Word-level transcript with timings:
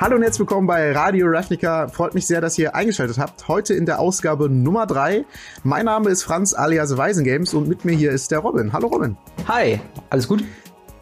Hallo 0.00 0.14
und 0.14 0.22
herzlich 0.22 0.38
willkommen 0.38 0.68
bei 0.68 0.92
Radio 0.92 1.26
Ravnica. 1.26 1.88
Freut 1.88 2.14
mich 2.14 2.24
sehr, 2.24 2.40
dass 2.40 2.56
ihr 2.56 2.76
eingeschaltet 2.76 3.18
habt. 3.18 3.48
Heute 3.48 3.74
in 3.74 3.84
der 3.84 3.98
Ausgabe 3.98 4.48
Nummer 4.48 4.86
drei. 4.86 5.24
Mein 5.64 5.86
Name 5.86 6.10
ist 6.10 6.22
Franz 6.22 6.54
alias 6.54 6.96
Weisengames 6.96 7.52
und 7.52 7.66
mit 7.66 7.84
mir 7.84 7.96
hier 7.96 8.12
ist 8.12 8.30
der 8.30 8.38
Robin. 8.38 8.72
Hallo 8.72 8.86
Robin. 8.86 9.16
Hi, 9.48 9.80
alles 10.08 10.28
gut? 10.28 10.44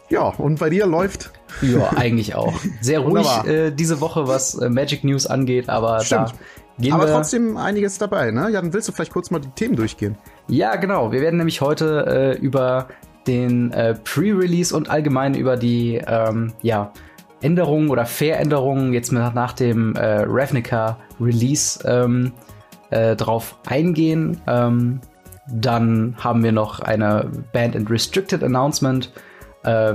Ja, 0.09 0.29
und 0.39 0.57
bei 0.57 0.71
dir 0.71 0.87
läuft? 0.87 1.31
Ja, 1.61 1.91
eigentlich 1.95 2.33
auch. 2.33 2.55
Sehr 2.81 3.01
ruhig 3.01 3.27
äh, 3.45 3.69
diese 3.69 4.01
Woche, 4.01 4.27
was 4.27 4.55
äh, 4.55 4.67
Magic 4.67 5.03
News 5.03 5.27
angeht, 5.27 5.69
aber 5.69 5.99
Stimmt. 5.99 6.29
da 6.29 6.81
gehen 6.83 6.93
aber 6.93 7.05
wir 7.05 7.13
trotzdem 7.13 7.55
einiges 7.55 7.99
dabei, 7.99 8.31
ne? 8.31 8.49
Ja, 8.49 8.61
dann 8.61 8.73
willst 8.73 8.87
du 8.87 8.93
vielleicht 8.93 9.13
kurz 9.13 9.29
mal 9.29 9.37
die 9.37 9.51
Themen 9.51 9.75
durchgehen. 9.75 10.17
Ja, 10.47 10.75
genau. 10.75 11.11
Wir 11.11 11.21
werden 11.21 11.37
nämlich 11.37 11.61
heute 11.61 12.35
äh, 12.39 12.43
über 12.43 12.87
den 13.27 13.71
äh, 13.73 13.93
Pre-Release 13.93 14.75
und 14.75 14.89
allgemein 14.89 15.35
über 15.35 15.55
die 15.55 16.01
ähm, 16.07 16.53
ja, 16.63 16.93
Änderungen 17.41 17.89
oder 17.89 18.05
Veränderungen 18.05 18.93
jetzt 18.93 19.11
nach 19.11 19.53
dem 19.53 19.95
äh, 19.95 20.23
Ravnica 20.27 20.97
Release 21.19 21.79
ähm, 21.87 22.33
äh, 22.89 23.15
drauf 23.15 23.57
eingehen. 23.67 24.41
Ähm, 24.47 25.01
dann 25.49 26.15
haben 26.17 26.43
wir 26.43 26.51
noch 26.51 26.79
eine 26.79 27.29
Band 27.53 27.75
and 27.75 27.89
Restricted 27.89 28.43
Announcement 28.43 29.11
äh, 29.63 29.93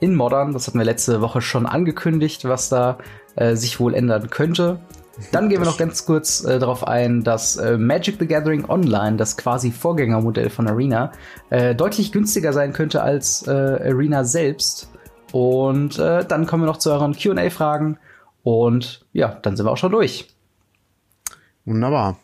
in 0.00 0.14
Modern. 0.14 0.52
Das 0.52 0.66
hatten 0.66 0.78
wir 0.78 0.84
letzte 0.84 1.20
Woche 1.20 1.40
schon 1.40 1.66
angekündigt, 1.66 2.44
was 2.44 2.68
da 2.68 2.98
äh, 3.36 3.56
sich 3.56 3.80
wohl 3.80 3.94
ändern 3.94 4.30
könnte. 4.30 4.78
Dann 5.32 5.48
gehen 5.48 5.60
wir 5.60 5.66
noch 5.66 5.78
ganz 5.78 6.04
kurz 6.04 6.44
äh, 6.44 6.58
darauf 6.58 6.86
ein, 6.86 7.24
dass 7.24 7.56
äh, 7.56 7.78
Magic 7.78 8.16
the 8.18 8.26
Gathering 8.26 8.66
Online, 8.68 9.16
das 9.16 9.36
quasi 9.36 9.70
Vorgängermodell 9.70 10.50
von 10.50 10.68
Arena, 10.68 11.12
äh, 11.48 11.74
deutlich 11.74 12.12
günstiger 12.12 12.52
sein 12.52 12.72
könnte 12.72 13.02
als 13.02 13.46
äh, 13.46 13.50
Arena 13.50 14.24
selbst. 14.24 14.90
Und 15.32 15.98
äh, 15.98 16.24
dann 16.24 16.46
kommen 16.46 16.62
wir 16.62 16.66
noch 16.66 16.78
zu 16.78 16.90
euren 16.90 17.16
QA-Fragen. 17.16 17.98
Und 18.42 19.06
ja, 19.12 19.28
dann 19.42 19.56
sind 19.56 19.66
wir 19.66 19.72
auch 19.72 19.76
schon 19.76 19.92
durch. 19.92 20.28
Wunderbar. 21.64 22.18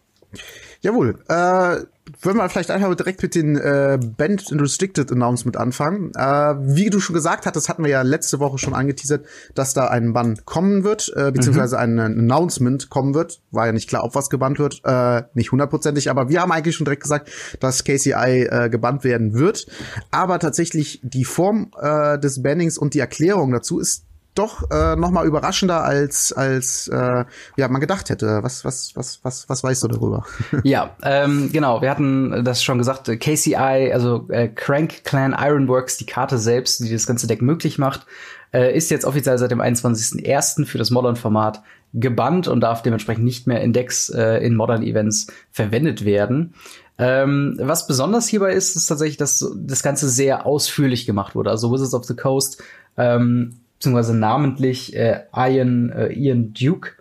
Jawohl. 0.80 1.18
Äh, 1.28 1.84
wollen 2.20 2.36
wir 2.36 2.48
vielleicht 2.48 2.70
einfach 2.70 2.94
direkt 2.94 3.22
mit 3.22 3.34
den 3.34 3.56
äh, 3.56 3.98
Band 4.16 4.50
and 4.50 4.60
Restricted 4.60 5.12
Announcement 5.12 5.56
anfangen. 5.56 6.12
Äh, 6.16 6.54
wie 6.58 6.90
du 6.90 7.00
schon 7.00 7.14
gesagt 7.14 7.46
hattest, 7.46 7.68
hatten 7.68 7.84
wir 7.84 7.90
ja 7.90 8.02
letzte 8.02 8.40
Woche 8.40 8.58
schon 8.58 8.74
angeteasert, 8.74 9.24
dass 9.54 9.72
da 9.72 9.86
ein 9.86 10.12
Bann 10.12 10.38
kommen 10.44 10.82
wird, 10.82 11.12
äh, 11.16 11.30
beziehungsweise 11.30 11.76
mhm. 11.76 11.82
ein 11.82 12.00
Announcement 12.00 12.90
kommen 12.90 13.14
wird. 13.14 13.40
War 13.50 13.66
ja 13.66 13.72
nicht 13.72 13.88
klar, 13.88 14.04
ob 14.04 14.14
was 14.14 14.30
gebannt 14.30 14.58
wird, 14.58 14.80
äh, 14.84 15.22
nicht 15.34 15.52
hundertprozentig, 15.52 16.10
aber 16.10 16.28
wir 16.28 16.42
haben 16.42 16.50
eigentlich 16.50 16.74
schon 16.74 16.86
direkt 16.86 17.02
gesagt, 17.02 17.30
dass 17.60 17.84
KCI 17.84 18.48
äh, 18.50 18.68
gebannt 18.68 19.04
werden 19.04 19.34
wird. 19.34 19.66
Aber 20.10 20.38
tatsächlich 20.38 21.00
die 21.04 21.24
Form 21.24 21.70
äh, 21.80 22.18
des 22.18 22.42
Bannings 22.42 22.78
und 22.78 22.94
die 22.94 23.00
Erklärung 23.00 23.52
dazu 23.52 23.78
ist 23.78 24.06
doch 24.34 24.70
äh, 24.70 24.96
noch 24.96 25.10
mal 25.10 25.26
überraschender 25.26 25.84
als 25.84 26.32
als 26.32 26.88
äh, 26.88 27.24
ja 27.56 27.68
man 27.68 27.80
gedacht 27.80 28.10
hätte. 28.10 28.42
Was 28.42 28.64
was 28.64 28.92
was 28.94 29.20
was 29.22 29.48
was 29.48 29.62
weißt 29.62 29.82
du 29.84 29.88
darüber? 29.88 30.24
ja, 30.64 30.96
ähm, 31.02 31.50
genau. 31.52 31.82
Wir 31.82 31.90
hatten 31.90 32.44
das 32.44 32.62
schon 32.62 32.78
gesagt. 32.78 33.10
KCI, 33.20 33.90
also 33.92 34.26
äh, 34.30 34.48
Crank 34.48 35.04
Clan 35.04 35.36
Ironworks, 35.38 35.96
die 35.98 36.06
Karte 36.06 36.38
selbst, 36.38 36.80
die 36.80 36.92
das 36.92 37.06
ganze 37.06 37.26
Deck 37.26 37.42
möglich 37.42 37.78
macht, 37.78 38.06
äh, 38.52 38.76
ist 38.76 38.90
jetzt 38.90 39.04
offiziell 39.04 39.38
seit 39.38 39.50
dem 39.50 39.60
21.01. 39.60 40.66
für 40.66 40.78
das 40.78 40.90
Modern-Format 40.90 41.62
gebannt 41.94 42.48
und 42.48 42.60
darf 42.60 42.82
dementsprechend 42.82 43.24
nicht 43.24 43.46
mehr 43.46 43.60
in 43.60 43.72
Decks 43.72 44.08
äh, 44.08 44.38
in 44.38 44.54
Modern 44.56 44.82
Events 44.82 45.26
verwendet 45.50 46.04
werden. 46.04 46.54
Ähm, 46.98 47.56
was 47.58 47.86
besonders 47.86 48.28
hierbei 48.28 48.52
ist, 48.52 48.76
ist 48.76 48.86
tatsächlich, 48.86 49.16
dass 49.16 49.46
das 49.56 49.82
Ganze 49.82 50.08
sehr 50.08 50.46
ausführlich 50.46 51.06
gemacht 51.06 51.34
wurde. 51.34 51.50
Also 51.50 51.72
Wizards 51.72 51.94
of 51.94 52.04
the 52.04 52.14
Coast 52.14 52.62
ähm, 52.96 53.61
beziehungsweise 53.82 54.16
namentlich 54.16 54.94
äh, 54.94 55.22
Ian, 55.36 55.90
äh, 55.90 56.12
Ian 56.12 56.54
Duke, 56.54 56.92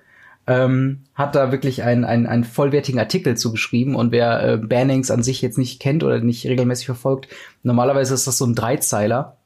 ähm, 0.48 1.04
hat 1.14 1.36
da 1.36 1.52
wirklich 1.52 1.84
einen, 1.84 2.04
einen, 2.04 2.26
einen 2.26 2.44
vollwertigen 2.44 3.00
Artikel 3.00 3.38
zugeschrieben. 3.38 3.94
Und 3.94 4.12
wer 4.12 4.44
äh, 4.44 4.58
Bannings 4.58 5.12
an 5.12 5.22
sich 5.22 5.44
jetzt 5.44 5.60
nicht 5.60 5.80
kennt 5.80 6.04
oder 6.04 6.20
nicht 6.20 6.44
regelmäßig 6.44 6.88
verfolgt, 6.88 7.28
normalerweise 7.62 8.16
ist 8.16 8.26
das 8.26 8.40
so 8.40 8.46
ein 8.46 8.56
Dreizeiler, 8.56 9.38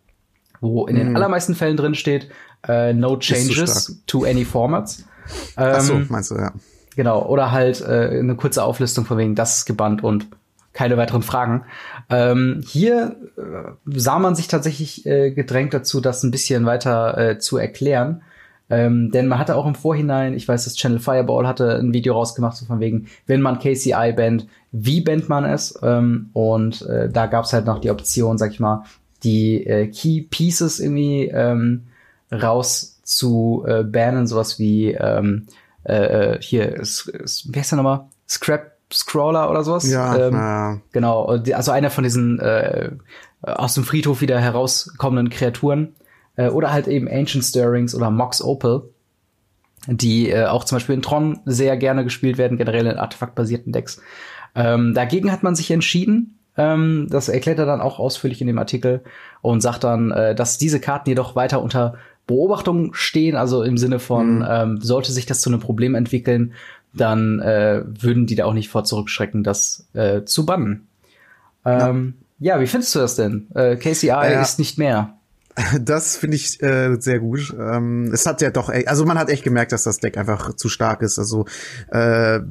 wo 0.61 0.87
in 0.87 0.95
mm. 0.95 0.99
den 0.99 1.09
mhm. 1.09 1.15
allermeisten 1.17 1.55
Fällen 1.55 1.75
drin 1.75 1.93
steht, 1.93 2.29
äh, 2.69 2.93
no 2.93 3.17
changes 3.17 4.01
to 4.07 4.23
any 4.23 4.45
formats. 4.45 4.99
Ähm, 5.57 5.73
Ach 5.75 5.81
so, 5.81 5.93
ähm, 5.95 6.05
meinst 6.07 6.31
du, 6.31 6.35
ja. 6.35 6.53
Genau, 6.95 7.25
oder 7.25 7.51
halt 7.51 7.81
äh, 7.81 8.17
eine 8.17 8.35
kurze 8.35 8.63
Auflistung 8.63 9.03
von 9.03 9.17
wegen, 9.17 9.35
das 9.35 9.57
ist 9.57 9.65
gebannt 9.65 10.05
und 10.05 10.27
keine 10.75 10.97
weiteren 10.97 11.23
Fragen. 11.23 11.63
Ähm, 12.09 12.61
hier 12.67 13.15
äh, 13.37 13.71
sah 13.85 14.19
man 14.19 14.35
sich 14.35 14.47
tatsächlich 14.47 15.05
äh, 15.05 15.31
gedrängt 15.31 15.73
dazu, 15.73 16.01
das 16.01 16.21
ein 16.21 16.31
bisschen 16.31 16.65
weiter 16.65 17.17
äh, 17.17 17.39
zu 17.39 17.57
erklären. 17.57 18.21
Ähm, 18.69 19.09
denn 19.11 19.27
man 19.27 19.39
hatte 19.39 19.55
auch 19.55 19.65
im 19.65 19.75
Vorhinein, 19.75 20.33
ich 20.33 20.47
weiß, 20.47 20.65
das 20.65 20.75
Channel 20.75 20.99
Fireball 20.99 21.47
hatte 21.47 21.77
ein 21.77 21.93
Video 21.93 22.13
rausgemacht, 22.13 22.57
so 22.57 22.65
von 22.65 22.79
wegen, 22.79 23.07
wenn 23.25 23.41
man 23.41 23.59
KCI 23.59 24.13
bandt, 24.15 24.47
wie 24.71 25.01
bandt 25.01 25.29
man 25.29 25.45
es? 25.45 25.79
Ähm, 25.81 26.29
und 26.33 26.81
äh, 26.81 27.09
da 27.09 27.27
gab 27.27 27.45
es 27.45 27.53
halt 27.53 27.65
noch 27.65 27.79
die 27.79 27.91
Option, 27.91 28.37
sag 28.37 28.51
ich 28.51 28.59
mal, 28.59 28.83
die 29.23 29.65
äh, 29.65 29.87
Key 29.87 30.23
Pieces 30.23 30.79
irgendwie 30.79 31.31
ähm, 31.33 31.85
raus 32.31 32.99
zu 33.03 33.63
äh, 33.65 33.83
bannen, 33.83 34.27
sowas 34.27 34.59
wie 34.59 34.91
ähm, 34.91 35.45
äh, 35.85 36.33
äh 36.33 36.41
hier, 36.41 36.73
wie 36.81 37.59
heißt 37.59 37.71
der 37.71 37.77
nochmal? 37.77 38.07
Scrap 38.27 38.74
Scrawler 38.91 39.49
oder 39.49 39.63
sowas. 39.63 39.89
Ja, 39.89 40.15
ähm, 40.17 40.33
ja. 40.33 40.81
Genau, 40.91 41.25
also 41.25 41.71
einer 41.71 41.89
von 41.89 42.03
diesen 42.03 42.39
äh, 42.39 42.91
aus 43.41 43.73
dem 43.73 43.83
Friedhof 43.83 44.21
wieder 44.21 44.39
herauskommenden 44.39 45.29
Kreaturen. 45.29 45.95
Äh, 46.35 46.49
oder 46.49 46.71
halt 46.71 46.87
eben 46.87 47.07
Ancient 47.07 47.43
Stirrings 47.43 47.95
oder 47.95 48.09
Mox 48.11 48.41
Opal, 48.41 48.83
die 49.87 50.29
äh, 50.29 50.45
auch 50.45 50.63
zum 50.63 50.77
Beispiel 50.77 50.95
in 50.95 51.01
Tron 51.01 51.39
sehr 51.45 51.77
gerne 51.77 52.03
gespielt 52.03 52.37
werden, 52.37 52.57
generell 52.57 52.87
in 52.87 52.97
artefaktbasierten 52.97 53.71
Decks. 53.71 54.01
Ähm, 54.55 54.93
dagegen 54.93 55.31
hat 55.31 55.43
man 55.43 55.55
sich 55.55 55.71
entschieden. 55.71 56.39
Ähm, 56.57 57.07
das 57.09 57.27
erklärt 57.27 57.59
er 57.59 57.65
dann 57.65 57.81
auch 57.81 57.99
ausführlich 57.99 58.41
in 58.41 58.47
dem 58.47 58.57
Artikel 58.57 59.03
und 59.41 59.61
sagt 59.61 59.83
dann, 59.83 60.11
äh, 60.11 60.35
dass 60.35 60.57
diese 60.57 60.79
Karten 60.79 61.09
jedoch 61.09 61.35
weiter 61.35 61.61
unter 61.61 61.95
Beobachtung 62.27 62.93
stehen, 62.93 63.35
also 63.35 63.61
im 63.61 63.77
Sinne 63.77 63.99
von, 63.99 64.37
mhm. 64.37 64.45
ähm, 64.49 64.81
sollte 64.81 65.11
sich 65.11 65.25
das 65.25 65.41
zu 65.41 65.49
einem 65.49 65.59
Problem 65.59 65.93
entwickeln, 65.93 66.53
dann 66.95 67.39
äh, 67.39 67.83
würden 67.85 68.25
die 68.25 68.35
da 68.35 68.45
auch 68.45 68.53
nicht 68.53 68.69
vor 68.69 68.83
zurückschrecken, 68.83 69.43
das 69.43 69.87
äh, 69.93 70.23
zu 70.23 70.45
bannen. 70.45 70.87
Ähm, 71.65 72.15
ja. 72.39 72.55
ja. 72.55 72.61
wie 72.61 72.67
findest 72.67 72.95
du 72.95 72.99
das 72.99 73.15
denn? 73.15 73.47
Äh, 73.53 73.75
KCI 73.75 74.07
ja. 74.07 74.41
ist 74.41 74.59
nicht 74.59 74.77
mehr. 74.77 75.13
Das 75.79 76.17
finde 76.17 76.35
ich 76.35 76.61
äh, 76.61 76.97
sehr 76.99 77.19
gut. 77.19 77.53
Ähm, 77.57 78.11
es 78.13 78.25
hat 78.25 78.41
ja 78.41 78.51
doch, 78.51 78.67
also 78.67 79.05
man 79.05 79.17
hat 79.17 79.29
echt 79.29 79.45
gemerkt, 79.45 79.71
dass 79.71 79.83
das 79.83 79.99
Deck 79.99 80.17
einfach 80.17 80.53
zu 80.55 80.67
stark 80.67 81.01
ist. 81.01 81.17
Also 81.17 81.45
äh, 81.91 82.41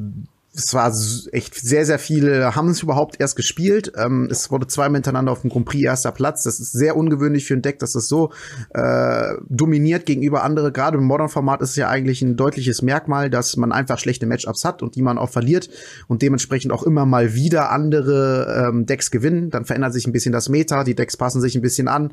es 0.56 0.72
war 0.72 0.92
echt 1.32 1.54
sehr, 1.56 1.84
sehr 1.84 1.98
viele 1.98 2.54
haben 2.54 2.68
es 2.68 2.82
überhaupt 2.82 3.16
erst 3.18 3.34
gespielt. 3.34 3.92
Ähm, 3.96 4.28
es 4.30 4.52
wurde 4.52 4.68
zweimal 4.68 4.98
hintereinander 4.98 5.32
auf 5.32 5.40
dem 5.40 5.50
Grand 5.50 5.66
Prix 5.66 5.84
erster 5.84 6.12
Platz. 6.12 6.44
Das 6.44 6.60
ist 6.60 6.72
sehr 6.72 6.96
ungewöhnlich 6.96 7.44
für 7.44 7.54
ein 7.54 7.62
Deck, 7.62 7.80
dass 7.80 7.96
es 7.96 8.06
so 8.06 8.30
äh, 8.72 9.34
dominiert 9.48 10.06
gegenüber 10.06 10.44
andere. 10.44 10.70
Gerade 10.70 10.98
im 10.98 11.04
Modern-Format 11.04 11.60
ist 11.60 11.70
es 11.70 11.76
ja 11.76 11.88
eigentlich 11.88 12.22
ein 12.22 12.36
deutliches 12.36 12.82
Merkmal, 12.82 13.30
dass 13.30 13.56
man 13.56 13.72
einfach 13.72 13.98
schlechte 13.98 14.26
Matchups 14.26 14.64
hat 14.64 14.82
und 14.82 14.94
die 14.94 15.02
man 15.02 15.18
auch 15.18 15.30
verliert 15.30 15.68
und 16.06 16.22
dementsprechend 16.22 16.72
auch 16.72 16.84
immer 16.84 17.04
mal 17.04 17.34
wieder 17.34 17.72
andere 17.72 18.68
ähm, 18.68 18.86
Decks 18.86 19.10
gewinnen. 19.10 19.50
Dann 19.50 19.64
verändert 19.64 19.92
sich 19.92 20.06
ein 20.06 20.12
bisschen 20.12 20.32
das 20.32 20.48
Meta, 20.48 20.84
die 20.84 20.94
Decks 20.94 21.16
passen 21.16 21.40
sich 21.40 21.56
ein 21.56 21.62
bisschen 21.62 21.88
an 21.88 22.12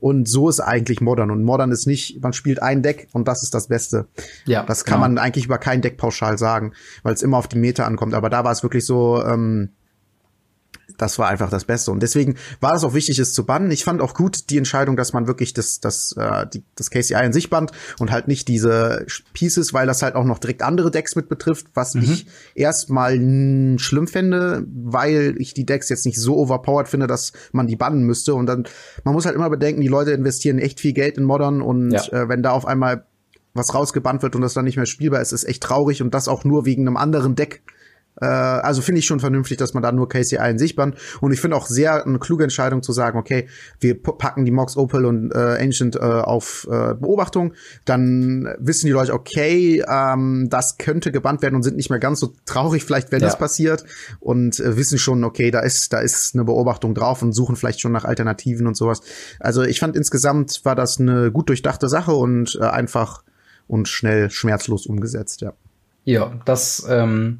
und 0.00 0.28
so 0.28 0.48
ist 0.48 0.60
eigentlich 0.60 1.02
Modern. 1.02 1.30
Und 1.30 1.44
Modern 1.44 1.70
ist 1.70 1.86
nicht, 1.86 2.22
man 2.22 2.32
spielt 2.32 2.62
ein 2.62 2.82
Deck 2.82 3.08
und 3.12 3.28
das 3.28 3.42
ist 3.42 3.54
das 3.54 3.68
Beste. 3.68 4.06
Ja, 4.46 4.64
das 4.64 4.86
kann 4.86 5.00
genau. 5.00 5.08
man 5.08 5.18
eigentlich 5.18 5.44
über 5.44 5.58
kein 5.58 5.82
Deck 5.82 5.98
pauschal 5.98 6.38
sagen, 6.38 6.72
weil 7.02 7.12
es 7.12 7.22
immer 7.22 7.36
auf 7.36 7.48
die 7.48 7.58
Meta 7.58 7.81
Leute 7.82 7.86
ankommt. 7.86 8.14
Aber 8.14 8.30
da 8.30 8.44
war 8.44 8.52
es 8.52 8.62
wirklich 8.62 8.86
so, 8.86 9.22
ähm, 9.24 9.70
das 10.98 11.18
war 11.18 11.28
einfach 11.28 11.50
das 11.50 11.64
Beste. 11.64 11.90
Und 11.90 12.02
deswegen 12.02 12.36
war 12.60 12.74
es 12.74 12.84
auch 12.84 12.94
wichtig, 12.94 13.18
es 13.18 13.32
zu 13.32 13.44
bannen. 13.46 13.70
Ich 13.70 13.82
fand 13.82 14.00
auch 14.00 14.14
gut 14.14 14.50
die 14.50 14.58
Entscheidung, 14.58 14.96
dass 14.96 15.12
man 15.12 15.26
wirklich 15.26 15.54
das, 15.54 15.80
das, 15.80 16.14
äh, 16.18 16.46
die, 16.52 16.64
das 16.76 16.90
KCI 16.90 17.24
in 17.24 17.32
sich 17.32 17.50
band 17.50 17.72
und 17.98 18.10
halt 18.10 18.28
nicht 18.28 18.46
diese 18.46 19.06
Pieces, 19.32 19.72
weil 19.72 19.86
das 19.86 20.02
halt 20.02 20.14
auch 20.14 20.24
noch 20.24 20.38
direkt 20.38 20.62
andere 20.62 20.90
Decks 20.90 21.16
mit 21.16 21.28
betrifft, 21.28 21.68
was 21.74 21.94
mhm. 21.94 22.02
ich 22.02 22.26
erstmal 22.54 23.14
schlimm 23.78 24.06
fände, 24.06 24.64
weil 24.68 25.34
ich 25.38 25.54
die 25.54 25.66
Decks 25.66 25.88
jetzt 25.88 26.04
nicht 26.04 26.20
so 26.20 26.36
overpowered 26.36 26.88
finde, 26.88 27.06
dass 27.06 27.32
man 27.52 27.66
die 27.66 27.76
bannen 27.76 28.04
müsste. 28.04 28.34
Und 28.34 28.46
dann, 28.46 28.64
man 29.02 29.14
muss 29.14 29.24
halt 29.24 29.34
immer 29.34 29.50
bedenken, 29.50 29.80
die 29.80 29.88
Leute 29.88 30.12
investieren 30.12 30.58
echt 30.58 30.78
viel 30.78 30.92
Geld 30.92 31.16
in 31.16 31.24
Modern 31.24 31.62
und 31.62 31.92
ja. 31.92 32.06
äh, 32.12 32.28
wenn 32.28 32.42
da 32.42 32.50
auf 32.50 32.66
einmal 32.66 33.06
was 33.54 33.74
rausgebannt 33.74 34.22
wird 34.22 34.34
und 34.34 34.42
das 34.42 34.54
dann 34.54 34.64
nicht 34.64 34.76
mehr 34.76 34.86
spielbar 34.86 35.20
ist, 35.20 35.32
ist 35.32 35.44
echt 35.44 35.62
traurig 35.62 36.02
und 36.02 36.14
das 36.14 36.28
auch 36.28 36.44
nur 36.44 36.64
wegen 36.64 36.86
einem 36.86 36.96
anderen 36.96 37.34
Deck. 37.34 37.62
Äh, 38.20 38.26
also 38.26 38.82
finde 38.82 38.98
ich 38.98 39.06
schon 39.06 39.20
vernünftig, 39.20 39.56
dass 39.56 39.74
man 39.74 39.82
da 39.82 39.92
nur 39.92 40.08
KCI 40.08 40.50
in 40.50 40.58
sich 40.58 40.76
bannt. 40.76 40.96
Und 41.20 41.32
ich 41.32 41.40
finde 41.40 41.56
auch 41.56 41.66
sehr 41.66 42.04
eine 42.04 42.18
kluge 42.18 42.44
Entscheidung 42.44 42.82
zu 42.82 42.92
sagen, 42.92 43.18
okay, 43.18 43.48
wir 43.80 44.00
packen 44.02 44.44
die 44.44 44.50
Mox 44.50 44.76
Opal 44.76 45.06
und 45.06 45.32
äh, 45.32 45.58
Ancient 45.60 45.96
äh, 45.96 46.00
auf 46.00 46.66
äh, 46.70 46.94
Beobachtung. 46.94 47.54
Dann 47.84 48.54
wissen 48.58 48.86
die 48.86 48.92
Leute, 48.92 49.14
okay, 49.14 49.82
ähm, 49.88 50.48
das 50.50 50.78
könnte 50.78 51.12
gebannt 51.12 51.42
werden 51.42 51.54
und 51.56 51.62
sind 51.62 51.76
nicht 51.76 51.90
mehr 51.90 51.98
ganz 51.98 52.20
so 52.20 52.34
traurig, 52.44 52.84
vielleicht, 52.84 53.12
wenn 53.12 53.20
ja. 53.20 53.26
das 53.26 53.38
passiert. 53.38 53.84
Und 54.20 54.60
äh, 54.60 54.76
wissen 54.76 54.98
schon, 54.98 55.24
okay, 55.24 55.50
da 55.50 55.60
ist, 55.60 55.92
da 55.92 56.00
ist 56.00 56.34
eine 56.34 56.44
Beobachtung 56.44 56.94
drauf 56.94 57.22
und 57.22 57.32
suchen 57.32 57.56
vielleicht 57.56 57.80
schon 57.80 57.92
nach 57.92 58.04
Alternativen 58.04 58.66
und 58.66 58.76
sowas. 58.76 59.00
Also 59.40 59.62
ich 59.62 59.80
fand 59.80 59.96
insgesamt 59.96 60.60
war 60.64 60.74
das 60.74 61.00
eine 61.00 61.32
gut 61.32 61.48
durchdachte 61.48 61.88
Sache 61.88 62.12
und 62.12 62.58
äh, 62.60 62.64
einfach 62.64 63.22
und 63.72 63.88
schnell, 63.88 64.30
schmerzlos 64.30 64.86
umgesetzt, 64.86 65.40
ja. 65.40 65.54
Ja, 66.04 66.32
das 66.44 66.86
ähm, 66.88 67.38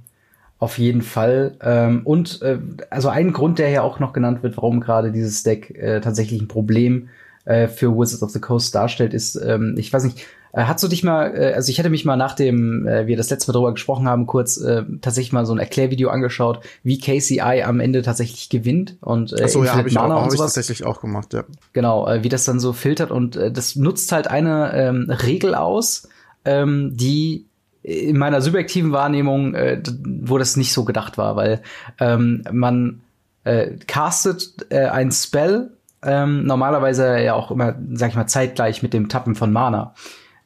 auf 0.59 0.79
jeden 0.79 1.03
Fall. 1.03 1.57
Ähm, 1.61 2.01
und 2.05 2.41
äh, 2.41 2.59
also 2.89 3.11
ein 3.11 3.33
Grund, 3.33 3.59
der 3.59 3.69
ja 3.69 3.83
auch 3.83 3.99
noch 3.99 4.15
genannt 4.15 4.43
wird, 4.43 4.57
warum 4.57 4.81
gerade 4.81 5.13
dieses 5.13 5.43
Deck 5.43 5.71
äh, 5.77 6.01
tatsächlich 6.01 6.41
ein 6.41 6.49
Problem 6.49 7.11
äh, 7.45 7.69
für 7.69 7.95
Wizards 7.95 8.23
of 8.23 8.31
the 8.31 8.41
Coast 8.41 8.75
darstellt, 8.75 9.13
ist, 9.13 9.37
ähm, 9.37 9.75
ich 9.77 9.93
weiß 9.93 10.05
nicht, 10.05 10.25
äh, 10.53 10.65
hast 10.65 10.83
du 10.83 10.89
dich 10.89 11.03
mal, 11.03 11.35
äh, 11.37 11.53
also 11.55 11.71
ich 11.71 11.79
hätte 11.79 11.91
mich 11.91 12.05
mal 12.05 12.17
nachdem 12.17 12.87
äh, 12.87 13.07
wir 13.07 13.17
das 13.17 13.31
letzte 13.31 13.51
Mal 13.51 13.59
drüber 13.59 13.73
gesprochen 13.73 14.07
haben, 14.09 14.27
kurz 14.27 14.59
äh, 14.59 14.85
tatsächlich 15.01 15.33
mal 15.33 15.47
so 15.47 15.53
ein 15.53 15.59
Erklärvideo 15.59 16.11
angeschaut, 16.11 16.61
wie 16.83 16.99
KCI 16.99 17.63
am 17.65 17.81
Ende 17.81 18.03
tatsächlich 18.03 18.49
gewinnt 18.49 18.97
und 19.01 19.33
äh, 19.33 19.45
Achso, 19.45 19.65
ja, 19.65 19.75
habe 19.75 19.89
ich, 19.89 19.99
auch, 19.99 20.09
hab 20.09 20.33
ich 20.33 20.39
tatsächlich 20.39 20.85
auch 20.85 21.01
gemacht, 21.01 21.33
ja. 21.35 21.45
Genau, 21.73 22.07
äh, 22.07 22.23
wie 22.23 22.29
das 22.29 22.45
dann 22.45 22.61
so 22.61 22.73
filtert 22.73 23.11
und 23.11 23.37
äh, 23.37 23.51
das 23.51 23.77
nutzt 23.77 24.13
halt 24.13 24.29
eine 24.29 24.73
ähm, 24.75 25.11
Regel 25.11 25.55
aus, 25.55 26.09
ähm, 26.45 26.97
die 26.97 27.47
in 27.83 28.17
meiner 28.17 28.41
subjektiven 28.41 28.93
Wahrnehmung, 28.93 29.55
äh, 29.55 29.83
wo 30.05 30.39
das 30.39 30.57
nicht 30.57 30.73
so 30.73 30.85
gedacht 30.85 31.19
war, 31.19 31.37
weil 31.37 31.63
ähm, 31.99 32.45
man 32.53 33.01
äh, 33.45 33.73
castet 33.87 34.67
äh, 34.71 34.87
ein 34.87 35.11
Spell 35.11 35.71
ähm, 36.05 36.45
normalerweise 36.45 37.21
ja 37.21 37.35
auch 37.35 37.51
immer, 37.51 37.77
sag 37.93 38.11
ich 38.11 38.17
mal, 38.17 38.27
zeitgleich 38.27 38.83
mit 38.83 38.93
dem 38.93 39.09
Tappen 39.09 39.35
von 39.35 39.53
Mana. 39.53 39.95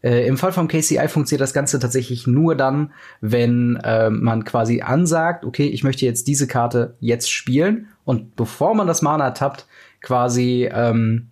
Äh, 0.03 0.27
Im 0.27 0.37
Fall 0.37 0.53
vom 0.53 0.69
KCI 0.69 1.09
funktioniert 1.09 1.41
das 1.41 1.55
Ganze 1.55 1.79
tatsächlich 1.79 2.27
nur 2.27 2.55
dann, 2.55 2.93
wenn 3.21 3.77
äh, 3.77 4.11
man 4.11 4.45
quasi 4.45 4.83
ansagt, 4.83 5.45
okay, 5.45 5.67
ich 5.67 5.83
möchte 5.83 6.05
jetzt 6.05 6.29
diese 6.29 6.47
Karte 6.47 6.95
jetzt 7.01 7.31
spielen 7.31 7.89
und 8.05 8.37
bevor 8.37 8.75
man 8.75 8.87
das 8.87 9.03
Mana 9.03 9.31
tappt, 9.31 9.67
quasi 10.03 10.69
ähm, 10.71 11.29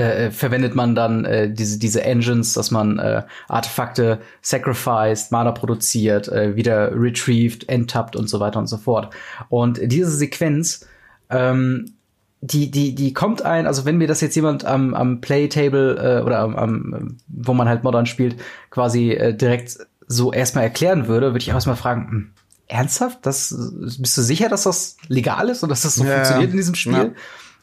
äh, 0.00 0.26
äh, 0.26 0.30
verwendet 0.30 0.74
man 0.74 0.94
dann 0.94 1.24
äh, 1.24 1.52
diese, 1.52 1.78
diese 1.78 2.02
Engines, 2.02 2.54
dass 2.54 2.70
man 2.70 2.98
äh, 2.98 3.22
Artefakte 3.48 4.20
sacrificed, 4.42 5.30
Mana 5.30 5.52
produziert, 5.52 6.28
äh, 6.28 6.56
wieder 6.56 6.92
retrieved, 6.94 7.68
enttappt 7.68 8.16
und 8.16 8.28
so 8.28 8.40
weiter 8.40 8.58
und 8.58 8.66
so 8.66 8.76
fort. 8.76 9.12
Und 9.48 9.80
diese 9.82 10.10
Sequenz 10.10 10.86
ähm, 11.28 11.94
die, 12.42 12.70
die, 12.70 12.94
die 12.94 13.12
kommt 13.12 13.42
ein, 13.42 13.66
also 13.66 13.84
wenn 13.84 13.98
mir 13.98 14.08
das 14.08 14.20
jetzt 14.22 14.34
jemand 14.34 14.64
am, 14.64 14.94
am 14.94 15.20
Playtable 15.20 16.20
äh, 16.20 16.24
oder 16.24 16.38
am, 16.38 16.56
am, 16.56 17.16
wo 17.28 17.52
man 17.52 17.68
halt 17.68 17.84
Modern 17.84 18.06
spielt, 18.06 18.36
quasi 18.70 19.10
äh, 19.10 19.34
direkt 19.34 19.78
so 20.06 20.32
erstmal 20.32 20.64
erklären 20.64 21.06
würde, 21.06 21.28
würde 21.28 21.38
ich 21.38 21.50
auch 21.50 21.56
erstmal 21.56 21.76
fragen, 21.76 22.08
hm, 22.10 22.30
ernsthaft? 22.66 23.18
Das, 23.22 23.54
bist 23.98 24.16
du 24.16 24.22
sicher, 24.22 24.48
dass 24.48 24.62
das 24.62 24.96
legal 25.08 25.50
ist 25.50 25.62
und 25.62 25.68
dass 25.68 25.82
das 25.82 25.96
so 25.96 26.04
ja, 26.04 26.14
funktioniert 26.14 26.50
in 26.50 26.56
diesem 26.56 26.74
Spiel? 26.74 26.94
Ja. 26.94 27.10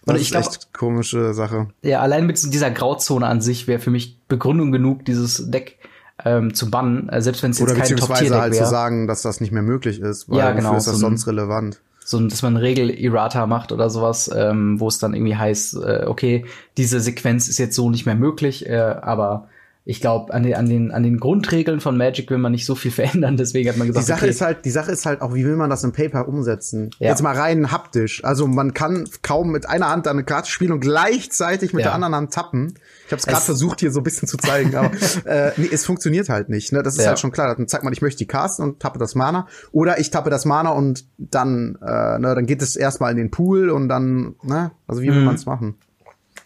Das 0.08 0.16
und 0.16 0.22
ich 0.22 0.32
glaube, 0.32 0.48
komische 0.74 1.34
Sache. 1.34 1.68
Ja, 1.84 2.00
allein 2.00 2.26
mit 2.26 2.42
dieser 2.42 2.72
Grauzone 2.72 3.28
an 3.28 3.42
sich 3.42 3.68
wäre 3.68 3.80
für 3.80 3.92
mich 3.92 4.20
Begründung 4.28 4.72
genug, 4.72 5.06
dieses 5.06 5.52
Deck 5.52 5.78
ähm, 6.24 6.54
zu 6.54 6.72
bannen, 6.72 7.10
äh, 7.10 7.22
selbst 7.22 7.44
wenn 7.44 7.52
es 7.52 7.60
jetzt 7.60 7.76
kein 7.76 7.96
Top-Tier-Deck 7.96 8.40
halt 8.40 8.56
zu 8.56 8.66
sagen, 8.66 9.08
dass 9.08 9.22
das 9.22 9.42
nicht 9.42 9.52
mehr 9.52 9.62
möglich 9.62 10.00
ist, 10.00 10.30
weil 10.30 10.40
ja, 10.40 10.52
genau, 10.52 10.76
ist 10.76 10.88
das 10.88 10.96
so 10.96 11.02
sonst 11.02 11.28
relevant? 11.28 11.82
So, 12.04 12.26
dass 12.26 12.42
man 12.42 12.56
Regel-Errata 12.56 13.46
macht 13.48 13.74
oder 13.74 13.90
sowas, 13.90 14.32
ähm, 14.34 14.80
wo 14.80 14.88
es 14.88 14.98
dann 14.98 15.14
irgendwie 15.14 15.36
heißt, 15.36 15.76
äh, 15.76 16.06
okay, 16.08 16.46
diese 16.78 17.02
Sequenz 17.02 17.50
ist 17.50 17.58
jetzt 17.58 17.76
so 17.76 17.90
nicht 17.90 18.06
mehr 18.06 18.16
möglich, 18.16 18.66
äh, 18.66 18.78
aber 18.78 19.50
ich 19.90 20.02
glaube, 20.02 20.34
an 20.34 20.44
den, 20.44 20.54
an, 20.56 20.68
den, 20.68 20.92
an 20.92 21.02
den 21.04 21.18
Grundregeln 21.18 21.80
von 21.80 21.96
Magic 21.96 22.30
will 22.30 22.40
man 22.40 22.52
nicht 22.52 22.66
so 22.66 22.76
viel 22.76 22.92
verändern, 22.98 23.38
deswegen 23.38 23.70
hat 23.70 23.78
man 23.78 23.88
gesagt, 23.88 24.06
die 24.06 24.08
Sache 24.08 24.26
okay. 24.26 24.30
ist 24.30 24.42
halt, 24.42 24.66
die 24.66 24.70
Sache 24.70 24.92
ist 24.92 25.06
halt 25.06 25.22
auch, 25.22 25.34
wie 25.34 25.46
will 25.46 25.56
man 25.56 25.70
das 25.70 25.86
im 25.86 25.94
Paper 25.94 26.28
umsetzen? 26.28 26.90
Ja. 27.00 27.12
Jetzt 27.12 27.24
mal 27.24 27.34
rein 27.34 27.72
haptisch. 27.72 28.22
Also 28.26 28.48
man 28.48 28.74
kann 28.74 29.08
kaum 29.22 29.50
mit 29.50 29.70
einer 29.70 29.90
Hand 29.90 30.06
eine 30.10 30.26
Karte 30.26 30.52
spielen 30.52 30.74
und 30.74 30.82
gleichzeitig 30.82 31.72
mit 31.72 31.86
ja. 31.86 31.92
der 31.92 31.96
anderen 31.96 32.16
Hand 32.16 32.34
tappen. 32.34 32.74
Ich 33.06 33.14
habe 33.14 33.20
es 33.20 33.26
gerade 33.26 33.42
versucht 33.42 33.80
hier 33.80 33.92
so 33.92 34.02
ein 34.02 34.04
bisschen 34.04 34.28
zu 34.28 34.36
zeigen, 34.36 34.76
aber 34.76 34.92
äh, 35.26 35.52
nee, 35.56 35.70
es 35.72 35.86
funktioniert 35.86 36.28
halt 36.28 36.50
nicht. 36.50 36.74
Ne? 36.74 36.84
Das 36.84 36.96
ist 36.96 37.04
ja. 37.04 37.08
halt 37.08 37.20
schon 37.20 37.32
klar. 37.32 37.56
Dann 37.56 37.70
zeigt 37.70 37.86
man, 37.86 37.94
ich 37.94 38.02
möchte 38.02 38.18
die 38.18 38.28
casten 38.28 38.66
und 38.66 38.82
tappe 38.82 39.00
das 39.00 39.16
Mana, 39.16 39.48
oder 39.72 40.00
ich 40.00 40.12
tappe 40.12 40.30
das 40.30 40.44
Mana 40.44 40.72
und 40.72 41.06
dann, 41.18 41.78
äh, 41.82 42.20
ne, 42.20 42.36
dann 42.36 42.46
geht 42.46 42.62
es 42.62 42.76
erstmal 42.76 43.12
in 43.12 43.18
den 43.18 43.32
Pool 43.32 43.70
und 43.70 43.88
dann, 43.88 44.36
ne, 44.44 44.72
also 44.86 45.02
wie 45.02 45.08
will 45.08 45.20
mhm. 45.20 45.26
man 45.26 45.36
es 45.36 45.46
machen? 45.46 45.78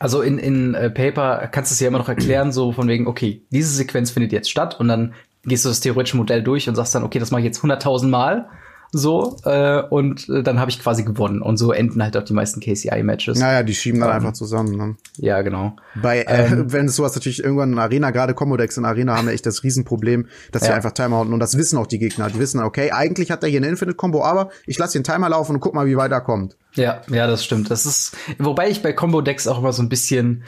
Also 0.02 0.24
in, 0.24 0.40
in 0.40 0.74
äh, 0.74 0.90
Paper 0.90 1.48
kannst 1.52 1.70
du 1.70 1.74
es 1.74 1.80
ja 1.80 1.88
immer 1.88 2.00
noch 2.00 2.10
erklären, 2.10 2.52
so 2.52 2.72
von 2.72 2.88
wegen, 2.88 3.06
okay, 3.06 3.44
diese 3.52 3.72
Sequenz 3.72 4.10
findet 4.10 4.32
jetzt 4.32 4.50
statt 4.50 4.80
und 4.80 4.88
dann 4.88 5.14
gehst 5.44 5.64
du 5.64 5.70
das 5.70 5.80
theoretische 5.80 6.18
Modell 6.18 6.42
durch 6.42 6.68
und 6.68 6.74
sagst 6.74 6.96
dann, 6.96 7.04
okay, 7.04 7.20
das 7.20 7.30
mache 7.30 7.42
ich 7.42 7.46
jetzt 7.46 7.64
100.000 7.64 8.08
Mal 8.08 8.50
so 8.92 9.38
äh, 9.46 9.82
und 9.84 10.28
äh, 10.28 10.44
dann 10.44 10.60
habe 10.60 10.70
ich 10.70 10.80
quasi 10.80 11.04
gewonnen 11.04 11.42
und 11.42 11.56
so 11.56 11.72
enden 11.72 12.04
halt 12.04 12.18
auch 12.18 12.24
die 12.24 12.34
meisten 12.34 12.60
KCI-Matches. 12.60 13.40
Naja, 13.40 13.64
die 13.64 13.74
schieben 13.74 14.02
dann 14.02 14.10
ähm, 14.10 14.16
einfach 14.16 14.34
zusammen. 14.34 14.76
Ne? 14.76 14.96
Ja, 15.18 15.42
genau. 15.42 15.78
Bei 16.02 16.22
äh, 16.22 16.52
ähm, 16.52 16.66
wenn 16.74 16.88
es 16.88 16.98
sowas 16.98 17.16
natürlich 17.16 17.42
irgendwann 17.42 17.72
in 17.72 17.80
Arena, 17.80 18.12
gerade 18.12 18.34
Commodex 18.34 18.78
in 18.78 18.84
Arena 18.84 19.16
haben 19.18 19.28
ja 19.28 19.34
echt 19.34 19.46
das 19.46 19.64
Riesenproblem, 19.64 20.28
dass 20.52 20.64
ja. 20.64 20.68
sie 20.68 20.74
einfach 20.74 20.92
Timer 20.92 21.18
hauen 21.18 21.32
und 21.32 21.40
das 21.40 21.58
wissen 21.58 21.78
auch 21.78 21.88
die 21.88 22.00
Gegner. 22.00 22.30
Die 22.30 22.40
wissen, 22.40 22.60
okay, 22.60 22.92
eigentlich 22.92 23.32
hat 23.32 23.44
er 23.44 23.50
hier 23.50 23.60
eine 23.60 23.70
Infinite-Combo, 23.70 24.24
aber 24.24 24.50
ich 24.66 24.78
lasse 24.78 24.98
den 24.98 25.06
Timer 25.06 25.30
laufen 25.30 25.56
und 25.56 25.62
guck 25.62 25.74
mal, 25.74 25.86
wie 25.86 25.96
weit 25.96 26.12
er 26.12 26.22
kommt. 26.22 26.58
Ja, 26.74 27.02
ja, 27.10 27.28
das 27.28 27.46
stimmt. 27.46 27.72
Das 27.72 27.86
ist, 27.86 28.18
wobei 28.40 28.70
ich 28.70 28.82
bei 28.82 28.92
Combo-Decks 28.92 29.48
auch 29.48 29.60
immer 29.60 29.72
so 29.72 29.82
ein 29.82 29.90
bisschen 29.90 30.44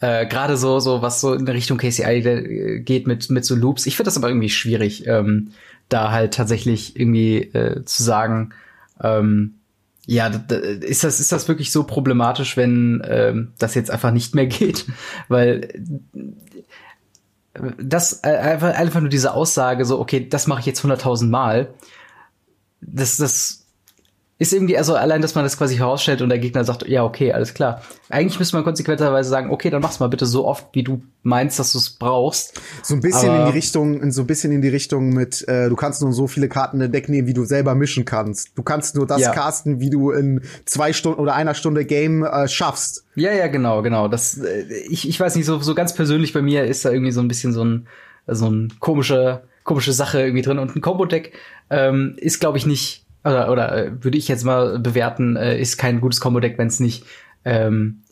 äh, 0.00 0.26
gerade 0.26 0.56
so, 0.56 0.80
so 0.80 1.00
was 1.00 1.20
so 1.20 1.32
in 1.32 1.46
Richtung 1.46 1.78
KCI 1.78 2.82
geht 2.84 3.06
mit 3.06 3.30
mit 3.30 3.44
so 3.44 3.54
Loops. 3.54 3.86
Ich 3.86 3.96
finde 3.96 4.08
das 4.08 4.16
aber 4.16 4.28
irgendwie 4.28 4.48
schwierig. 4.48 5.06
Ähm, 5.06 5.52
da 5.92 6.10
halt 6.10 6.34
tatsächlich 6.34 6.98
irgendwie 6.98 7.38
äh, 7.38 7.84
zu 7.84 8.02
sagen, 8.02 8.54
ähm, 9.02 9.54
ja, 10.06 10.26
ist 10.26 11.04
das, 11.04 11.20
ist 11.20 11.30
das 11.30 11.46
wirklich 11.48 11.70
so 11.70 11.84
problematisch, 11.84 12.56
wenn 12.56 13.02
ähm, 13.06 13.52
das 13.58 13.74
jetzt 13.74 13.90
einfach 13.90 14.10
nicht 14.10 14.34
mehr 14.34 14.46
geht? 14.48 14.86
Weil 15.28 15.68
das 17.78 18.24
äh, 18.24 18.36
einfach, 18.36 18.74
einfach 18.74 19.00
nur 19.00 19.10
diese 19.10 19.34
Aussage, 19.34 19.84
so, 19.84 20.00
okay, 20.00 20.28
das 20.28 20.46
mache 20.46 20.60
ich 20.60 20.66
jetzt 20.66 20.82
hunderttausend 20.82 21.30
Mal, 21.30 21.74
das, 22.80 23.16
das 23.16 23.61
ist 24.42 24.52
irgendwie, 24.52 24.76
also 24.76 24.96
allein, 24.96 25.22
dass 25.22 25.36
man 25.36 25.44
das 25.44 25.56
quasi 25.56 25.76
herausstellt 25.76 26.20
und 26.20 26.28
der 26.28 26.40
Gegner 26.40 26.64
sagt, 26.64 26.88
ja, 26.88 27.04
okay, 27.04 27.32
alles 27.32 27.54
klar. 27.54 27.80
Eigentlich 28.08 28.40
müsste 28.40 28.56
man 28.56 28.64
konsequenterweise 28.64 29.30
sagen, 29.30 29.50
okay, 29.50 29.70
dann 29.70 29.80
mach's 29.80 30.00
mal 30.00 30.08
bitte 30.08 30.26
so 30.26 30.48
oft, 30.48 30.66
wie 30.72 30.82
du 30.82 31.00
meinst, 31.22 31.60
dass 31.60 31.70
du 31.70 31.78
es 31.78 31.90
brauchst. 31.90 32.60
So 32.82 32.94
ein 32.94 33.00
bisschen 33.00 33.30
Aber 33.30 33.38
in 33.38 33.46
die 33.46 33.52
Richtung, 33.52 34.10
so 34.10 34.22
ein 34.22 34.26
bisschen 34.26 34.50
in 34.50 34.60
die 34.60 34.68
Richtung 34.68 35.10
mit, 35.10 35.46
äh, 35.46 35.68
du 35.68 35.76
kannst 35.76 36.02
nur 36.02 36.12
so 36.12 36.26
viele 36.26 36.48
Karten 36.48 36.78
in 36.78 36.80
den 36.80 36.92
Deck 36.92 37.08
nehmen, 37.08 37.28
wie 37.28 37.34
du 37.34 37.44
selber 37.44 37.76
mischen 37.76 38.04
kannst. 38.04 38.58
Du 38.58 38.64
kannst 38.64 38.96
nur 38.96 39.06
das 39.06 39.20
ja. 39.20 39.30
casten, 39.30 39.78
wie 39.78 39.90
du 39.90 40.10
in 40.10 40.40
zwei 40.64 40.92
Stunden 40.92 41.20
oder 41.20 41.34
einer 41.34 41.54
Stunde 41.54 41.84
Game 41.84 42.24
äh, 42.24 42.48
schaffst. 42.48 43.04
Ja, 43.14 43.32
ja, 43.32 43.46
genau, 43.46 43.80
genau. 43.82 44.08
Das, 44.08 44.38
äh, 44.38 44.64
ich, 44.88 45.08
ich 45.08 45.20
weiß 45.20 45.36
nicht, 45.36 45.46
so, 45.46 45.60
so 45.60 45.76
ganz 45.76 45.94
persönlich 45.94 46.32
bei 46.32 46.42
mir 46.42 46.64
ist 46.64 46.84
da 46.84 46.90
irgendwie 46.90 47.12
so 47.12 47.20
ein 47.20 47.28
bisschen 47.28 47.52
so 47.52 47.64
ein, 47.64 47.86
so 48.26 48.50
ein 48.50 48.72
komische, 48.80 49.44
komische 49.62 49.92
Sache 49.92 50.20
irgendwie 50.20 50.42
drin. 50.42 50.58
Und 50.58 50.74
ein 50.74 50.80
Combo-Deck 50.80 51.32
ähm, 51.70 52.16
ist, 52.18 52.40
glaube 52.40 52.58
ich, 52.58 52.66
nicht 52.66 53.01
oder, 53.24 53.50
oder 53.50 53.76
äh, 53.76 54.04
würde 54.04 54.18
ich 54.18 54.28
jetzt 54.28 54.44
mal 54.44 54.78
bewerten, 54.78 55.36
äh, 55.36 55.60
ist 55.60 55.76
kein 55.76 56.00
gutes 56.00 56.20
Combo-Deck, 56.20 56.58
wenn 56.58 56.68
es 56.68 56.80
nicht 56.80 57.04
ähm, 57.44 58.02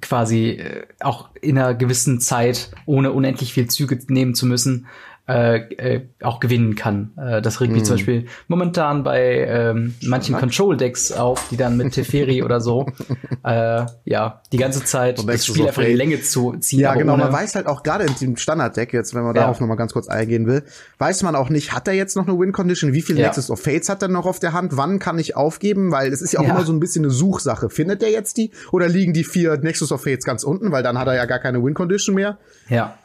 quasi 0.00 0.50
äh, 0.50 0.86
auch 1.00 1.30
in 1.40 1.58
einer 1.58 1.74
gewissen 1.74 2.20
Zeit, 2.20 2.70
ohne 2.86 3.12
unendlich 3.12 3.52
viel 3.52 3.68
Züge 3.68 3.98
nehmen 4.08 4.34
zu 4.34 4.46
müssen, 4.46 4.86
äh, 5.30 5.58
äh, 5.74 6.08
auch 6.22 6.40
gewinnen 6.40 6.74
kann. 6.74 7.12
Äh, 7.16 7.40
das 7.40 7.60
regt 7.60 7.72
mich 7.72 7.84
zum 7.84 7.94
mhm. 7.94 7.98
Beispiel 7.98 8.26
momentan 8.48 9.04
bei 9.04 9.46
ähm, 9.46 9.94
manchen 10.02 10.36
Control-Decks 10.36 11.12
auf, 11.12 11.48
die 11.50 11.56
dann 11.56 11.76
mit 11.76 11.92
Teferi 11.92 12.42
oder 12.42 12.60
so 12.60 12.86
äh, 13.44 13.86
ja 14.04 14.42
die 14.52 14.56
ganze 14.56 14.84
Zeit 14.84 15.22
das 15.26 15.46
Spiel 15.46 15.68
einfach 15.68 15.82
in 15.82 15.90
die 15.90 15.94
Länge 15.94 16.20
zu 16.22 16.56
ziehen. 16.58 16.80
Ja, 16.80 16.94
genau. 16.94 17.16
Man 17.16 17.32
weiß 17.32 17.54
halt 17.54 17.66
auch 17.66 17.82
gerade 17.84 18.04
in 18.04 18.14
dem 18.20 18.36
Standard-Deck, 18.36 18.92
jetzt 18.92 19.14
wenn 19.14 19.22
man 19.22 19.36
ja. 19.36 19.42
darauf 19.42 19.60
noch 19.60 19.68
mal 19.68 19.76
ganz 19.76 19.92
kurz 19.92 20.08
eingehen 20.08 20.46
will, 20.46 20.64
weiß 20.98 21.22
man 21.22 21.36
auch 21.36 21.48
nicht, 21.48 21.72
hat 21.72 21.86
er 21.86 21.94
jetzt 21.94 22.16
noch 22.16 22.26
eine 22.26 22.38
Win-Condition? 22.38 22.92
Wie 22.92 23.02
viele 23.02 23.20
ja. 23.20 23.26
Nexus 23.26 23.50
of 23.50 23.60
Fates 23.60 23.88
hat 23.88 24.02
er 24.02 24.08
noch 24.08 24.26
auf 24.26 24.40
der 24.40 24.52
Hand? 24.52 24.76
Wann 24.76 24.98
kann 24.98 25.18
ich 25.18 25.36
aufgeben? 25.36 25.92
Weil 25.92 26.12
es 26.12 26.22
ist 26.22 26.32
ja 26.32 26.40
auch 26.40 26.44
ja. 26.44 26.50
immer 26.50 26.64
so 26.64 26.72
ein 26.72 26.80
bisschen 26.80 27.04
eine 27.04 27.12
Suchsache. 27.12 27.70
Findet 27.70 28.02
er 28.02 28.10
jetzt 28.10 28.36
die? 28.36 28.50
Oder 28.72 28.88
liegen 28.88 29.12
die 29.12 29.24
vier 29.24 29.56
Nexus 29.58 29.92
of 29.92 30.02
Fates 30.02 30.24
ganz 30.24 30.42
unten? 30.42 30.72
Weil 30.72 30.82
dann 30.82 30.98
hat 30.98 31.06
er 31.06 31.14
ja 31.14 31.26
gar 31.26 31.38
keine 31.38 31.62
Win-Condition 31.62 32.14
mehr. 32.14 32.38
Ja. 32.68 32.98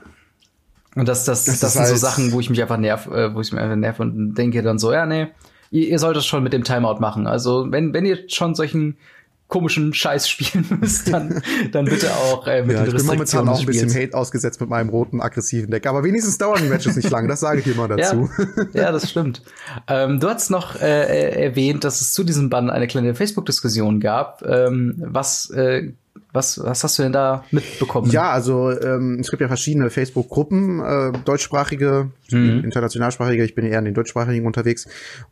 Und 0.96 1.08
das, 1.08 1.25
das, 1.25 1.46
das, 1.46 1.60
das 1.60 1.74
sind 1.74 1.86
so 1.86 1.92
halt 1.92 2.00
Sachen, 2.00 2.32
wo 2.32 2.40
ich 2.40 2.50
mich 2.50 2.62
einfach 2.62 2.78
nerv, 2.78 3.08
äh, 3.08 3.34
wo 3.36 3.42
ich 3.42 3.52
mich 3.52 3.62
einfach 3.62 3.75
nerv 3.75 4.00
und 4.00 4.36
denke 4.36 4.62
dann 4.62 4.80
so, 4.80 4.94
ja, 4.94 5.06
nee, 5.06 5.28
ihr, 5.72 5.90
ihr 5.90 6.00
sollt 6.00 6.16
das 6.16 6.25
schon 6.25 6.44
mit 6.44 6.54
dem 6.54 6.64
Timeout 6.64 7.00
machen. 7.00 7.28
Also, 7.28 7.70
wenn, 7.70 7.94
wenn 7.94 8.06
ihr 8.06 8.30
schon 8.30 8.56
solchen 8.56 8.98
komischen 9.48 9.94
Scheiß 9.94 10.28
spielen 10.30 10.66
müsst, 10.80 11.12
dann, 11.12 11.42
dann 11.72 11.86
bitte 11.86 12.12
auch 12.14 12.48
äh, 12.48 12.64
mit 12.64 12.75
ja, 12.75 12.84
den 12.84 12.96
Ich 12.96 12.98
bin 12.98 13.06
momentan 13.06 13.48
auch 13.48 13.60
ein 13.60 13.66
bisschen 13.66 13.94
Hate 13.94 14.16
ausgesetzt 14.16 14.60
mit 14.60 14.70
meinem 14.70 14.90
roten, 14.90 15.22
aggressiven 15.22 15.70
Deck. 15.70 15.86
Aber 15.86 16.04
wenigstens 16.04 16.38
dauern 16.38 16.62
die 16.62 16.70
Matches 16.70 16.96
nicht 16.96 17.10
lang, 17.10 17.28
das 17.28 17.42
sage 17.42 17.60
ich 17.60 17.68
immer 17.68 17.88
dazu. 17.88 18.30
Ja, 18.74 18.84
ja 18.84 18.92
das 18.92 19.10
stimmt. 19.10 19.44
Ähm, 19.88 20.20
du 20.20 20.30
hast 20.30 20.50
noch 20.50 20.75
äh, 20.82 21.46
erwähnt, 21.46 21.84
dass 21.84 22.02
es 22.02 22.14
zu 22.14 22.24
diesem 22.24 22.50
Bann 22.50 22.70
eine 22.70 22.88
kleine 22.88 23.14
Facebook-Diskussion 23.14 24.00
gab. 24.00 24.44
Ähm, 24.48 24.96
was 24.98 25.50
äh, 25.52 25.94
was, 26.36 26.63
was 26.63 26.84
hast 26.84 27.00
du 27.00 27.04
denn 27.04 27.13
da 27.13 27.44
mitbekommen? 27.51 28.12
Ja, 28.12 28.30
also 28.30 28.70
ähm, 28.70 29.20
es 29.20 29.30
gibt 29.30 29.42
ja 29.42 29.48
verschiedene 29.48 29.89
Facebook-Gruppen, 29.89 30.80
äh, 30.82 31.12
deutschsprachige 31.24 32.12
mhm. 32.32 32.63
internationalsprachige, 32.63 33.44
ich 33.44 33.55
bin 33.55 33.65
eher 33.65 33.79
in 33.79 33.86
den 33.86 33.94
deutschsprachigen 33.94 34.46
unterwegs. 34.46 34.88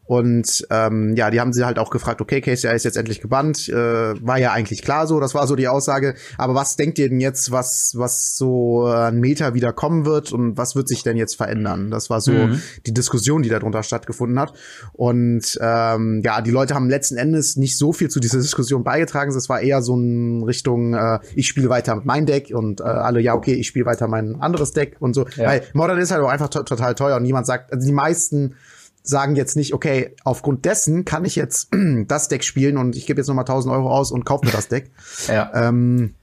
Und 0.06 0.66
ähm, 0.70 1.16
ja, 1.16 1.30
die 1.30 1.40
haben 1.40 1.54
sie 1.54 1.66
halt 1.66 1.80
auch 1.80 1.90
gefragt, 1.90 2.22
okay, 2.22 2.42
KCI 2.42 2.76
ist 2.76 2.86
jetzt 2.86 2.98
endlich 2.98 3.22
gebannt, 3.22 3.70
äh, 3.70 3.74
war 3.74 4.38
ja 4.38 4.52
eigentlich 4.52 4.82
klar 4.82 5.08
so, 5.08 5.20
das 5.20 5.34
war 5.34 5.48
so 5.48 5.56
die 5.56 5.68
Aussage. 5.68 6.16
Aber 6.38 6.56
was 6.56 6.76
denkt 6.76 7.00
ihr 7.00 7.10
denn 7.10 7.20
jetzt, 7.20 7.52
was, 7.52 7.94
was 7.98 8.38
so 8.38 8.86
ein 8.86 9.20
Meter 9.20 9.54
wieder 9.54 9.74
kommen 9.74 10.06
wird 10.06 10.32
und 10.32 10.58
was 10.58 10.76
wird 10.76 10.88
sich 10.88 11.04
denn 11.04 11.18
jetzt 11.18 11.36
verändern? 11.36 11.90
Das 11.92 12.10
war 12.10 12.22
so 12.22 12.32
mhm. 12.32 12.62
die 12.86 12.94
Diskussion, 12.94 13.44
die 13.44 13.50
darunter 13.50 13.84
stattgefunden 13.84 14.40
hat. 14.40 14.54
Und 14.92 15.58
ähm, 15.62 16.22
ja, 16.24 16.42
die 16.42 16.52
Leute 16.52 16.76
haben 16.76 16.90
letzten 16.90 17.18
Endes 17.18 17.56
nicht 17.56 17.78
so 17.78 17.94
viel 17.94 18.10
zu 18.10 18.20
dieser 18.20 18.40
Diskussion 18.40 18.84
beigetragen. 18.84 19.32
Es 19.36 19.50
war 19.50 19.62
eher 19.62 19.82
so 19.82 19.96
in 19.96 20.44
Richtung, 20.44 20.94
äh, 20.94 21.20
ich 21.36 21.48
spiele 21.48 21.70
weiter 21.70 21.96
mit 21.96 22.06
meinem 22.06 22.26
Deck 22.26 22.52
und 22.54 22.82
äh, 22.82 22.84
alle, 22.84 23.20
ja, 23.20 23.34
okay, 23.34 23.54
ich 23.54 23.68
spiele 23.68 23.86
weiter 23.86 24.08
mein 24.08 24.36
anderes 24.42 24.74
Deck 24.74 24.98
und 25.00 25.14
so. 25.14 25.26
Ja. 25.36 25.48
Weil 25.48 25.64
Modern 25.74 25.98
ist 25.98 26.12
halt 26.12 26.22
auch 26.22 26.30
einfach 26.30 26.50
total 26.50 26.83
teuer 26.92 27.18
und 27.18 27.24
niemand 27.24 27.46
sagt, 27.46 27.74
also 27.74 27.86
die 27.86 27.94
meisten 27.94 28.56
sagen 29.04 29.36
jetzt 29.36 29.56
nicht, 29.56 29.74
okay, 29.74 30.16
aufgrund 30.24 30.66
dessen 30.66 31.06
kann 31.06 31.26
ich 31.26 31.36
jetzt 31.36 31.70
das 32.08 32.28
Deck 32.28 32.44
spielen 32.44 32.78
und 32.78 32.96
ich 32.96 33.06
gebe 33.06 33.20
jetzt 33.20 33.28
nochmal 33.28 33.44
1000 33.44 33.74
Euro 33.74 33.92
aus 33.92 34.12
und 34.12 34.26
kaufe 34.26 34.46
mir 34.46 34.52
das 34.52 34.68
Deck. 34.68 34.92
ja. 35.28 35.52
Ähm, 35.54 36.16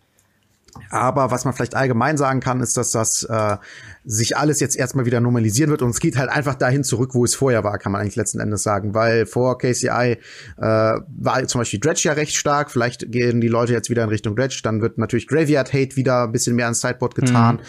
aber 0.91 1.31
was 1.31 1.45
man 1.45 1.55
vielleicht 1.55 1.75
allgemein 1.75 2.17
sagen 2.17 2.41
kann, 2.41 2.61
ist, 2.61 2.77
dass 2.77 2.93
das 2.93 3.25
äh, 3.25 3.57
sich 4.05 4.37
alles 4.37 4.61
jetzt 4.61 4.77
erstmal 4.77 5.05
wieder 5.05 5.21
normalisieren 5.21 5.71
wird 5.71 5.83
und 5.83 5.91
es 5.91 6.01
geht 6.01 6.17
halt 6.17 6.31
einfach 6.31 6.55
dahin 6.55 6.85
zurück, 6.85 7.15
wo 7.15 7.25
es 7.25 7.35
vorher 7.35 7.65
war, 7.65 7.79
kann 7.79 7.93
man 7.93 8.01
eigentlich 8.01 8.17
letzten 8.17 8.41
Endes 8.41 8.63
sagen. 8.63 8.95
Weil 8.95 9.27
vor 9.27 9.59
KCI 9.59 9.89
äh, 9.89 10.19
war 10.59 11.47
zum 11.47 11.61
Beispiel 11.61 11.81
Dredge 11.81 12.03
ja 12.05 12.13
recht 12.13 12.35
stark. 12.35 12.71
Vielleicht 12.71 13.13
gehen 13.13 13.41
die 13.41 13.49
Leute 13.49 13.73
jetzt 13.73 13.91
wieder 13.91 14.03
in 14.03 14.09
Richtung 14.09 14.37
Dredge. 14.37 14.61
Dann 14.63 14.81
wird 14.81 14.99
natürlich 14.99 15.27
Graveyard 15.27 15.73
Hate 15.73 15.97
wieder 15.97 16.25
ein 16.25 16.33
bisschen 16.33 16.57
mehr 16.57 16.67
ans 16.67 16.81
Sideboard 16.81 17.15
getan. 17.15 17.57
Mhm. 17.57 17.61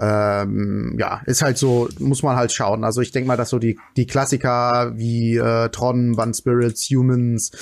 Ähm, 0.00 0.96
ja, 0.98 1.22
ist 1.26 1.42
halt 1.42 1.58
so, 1.58 1.88
muss 1.98 2.22
man 2.22 2.36
halt 2.36 2.52
schauen. 2.52 2.84
Also 2.84 3.00
ich 3.00 3.12
denke 3.12 3.28
mal, 3.28 3.36
dass 3.36 3.50
so 3.50 3.58
die, 3.58 3.78
die 3.96 4.06
Klassiker 4.06 4.92
wie 4.96 5.36
äh, 5.36 5.68
Tron, 5.70 6.16
Bun 6.16 6.34
Spirits, 6.34 6.88
Humans, 6.90 7.52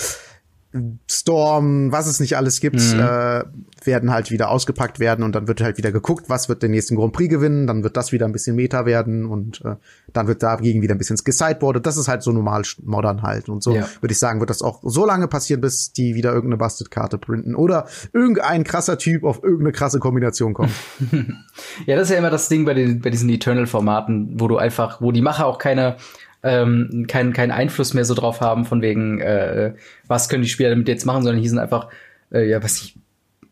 Storm, 1.10 1.92
was 1.92 2.06
es 2.06 2.20
nicht 2.20 2.36
alles 2.36 2.60
gibt, 2.60 2.80
mhm. 2.80 3.00
äh, 3.00 3.44
werden 3.84 4.10
halt 4.10 4.30
wieder 4.30 4.50
ausgepackt 4.50 4.98
werden 4.98 5.24
und 5.24 5.34
dann 5.34 5.48
wird 5.48 5.60
halt 5.60 5.78
wieder 5.78 5.92
geguckt, 5.92 6.28
was 6.28 6.48
wird 6.48 6.62
den 6.62 6.72
nächsten 6.72 6.96
Grand 6.96 7.12
Prix 7.12 7.28
gewinnen, 7.28 7.66
dann 7.66 7.82
wird 7.82 7.96
das 7.96 8.12
wieder 8.12 8.26
ein 8.26 8.32
bisschen 8.32 8.56
Meta 8.56 8.86
werden 8.86 9.26
und 9.26 9.62
äh, 9.64 9.76
dann 10.12 10.26
wird 10.28 10.42
dagegen 10.42 10.82
wieder 10.82 10.94
ein 10.94 10.98
bisschen 10.98 11.16
gesideboardet. 11.16 11.86
Das 11.86 11.96
ist 11.96 12.08
halt 12.08 12.22
so 12.22 12.32
normal 12.32 12.62
modern 12.82 13.22
halt 13.22 13.48
und 13.48 13.62
so 13.62 13.74
ja. 13.74 13.86
würde 14.00 14.12
ich 14.12 14.18
sagen, 14.18 14.40
wird 14.40 14.50
das 14.50 14.62
auch 14.62 14.80
so 14.84 15.06
lange 15.06 15.28
passieren, 15.28 15.60
bis 15.60 15.92
die 15.92 16.14
wieder 16.14 16.30
irgendeine 16.30 16.58
Busted-Karte 16.58 17.18
printen 17.18 17.54
oder 17.54 17.86
irgendein 18.12 18.64
krasser 18.64 18.98
Typ 18.98 19.24
auf 19.24 19.42
irgendeine 19.42 19.72
krasse 19.72 19.98
Kombination 19.98 20.54
kommt. 20.54 20.72
ja, 21.86 21.96
das 21.96 22.08
ist 22.08 22.10
ja 22.10 22.18
immer 22.18 22.30
das 22.30 22.48
Ding 22.48 22.64
bei, 22.64 22.74
den, 22.74 23.00
bei 23.00 23.10
diesen 23.10 23.28
Eternal-Formaten, 23.28 24.40
wo 24.40 24.48
du 24.48 24.56
einfach, 24.56 25.00
wo 25.00 25.12
die 25.12 25.22
Macher 25.22 25.46
auch 25.46 25.58
keine 25.58 25.96
ähm, 26.46 27.06
keinen 27.08 27.32
keinen 27.32 27.50
Einfluss 27.50 27.94
mehr 27.94 28.04
so 28.04 28.14
drauf 28.14 28.40
haben, 28.40 28.64
von 28.64 28.82
wegen, 28.82 29.20
äh, 29.20 29.74
was 30.06 30.28
können 30.28 30.42
die 30.42 30.48
Spieler 30.48 30.70
damit 30.70 30.88
jetzt 30.88 31.04
machen, 31.04 31.22
sondern 31.22 31.40
hier 31.40 31.50
sind 31.50 31.58
einfach, 31.58 31.88
äh, 32.32 32.48
ja, 32.48 32.62
was 32.62 32.80
ich, 32.80 32.96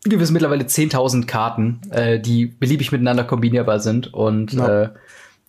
gewiss 0.03 0.31
mittlerweile 0.31 0.65
10.000 0.65 1.25
Karten, 1.25 1.81
äh, 1.91 2.19
die 2.19 2.45
beliebig 2.45 2.91
miteinander 2.91 3.23
kombinierbar 3.23 3.79
sind 3.79 4.13
und 4.13 4.53
ja. 4.53 4.83
äh, 4.83 4.89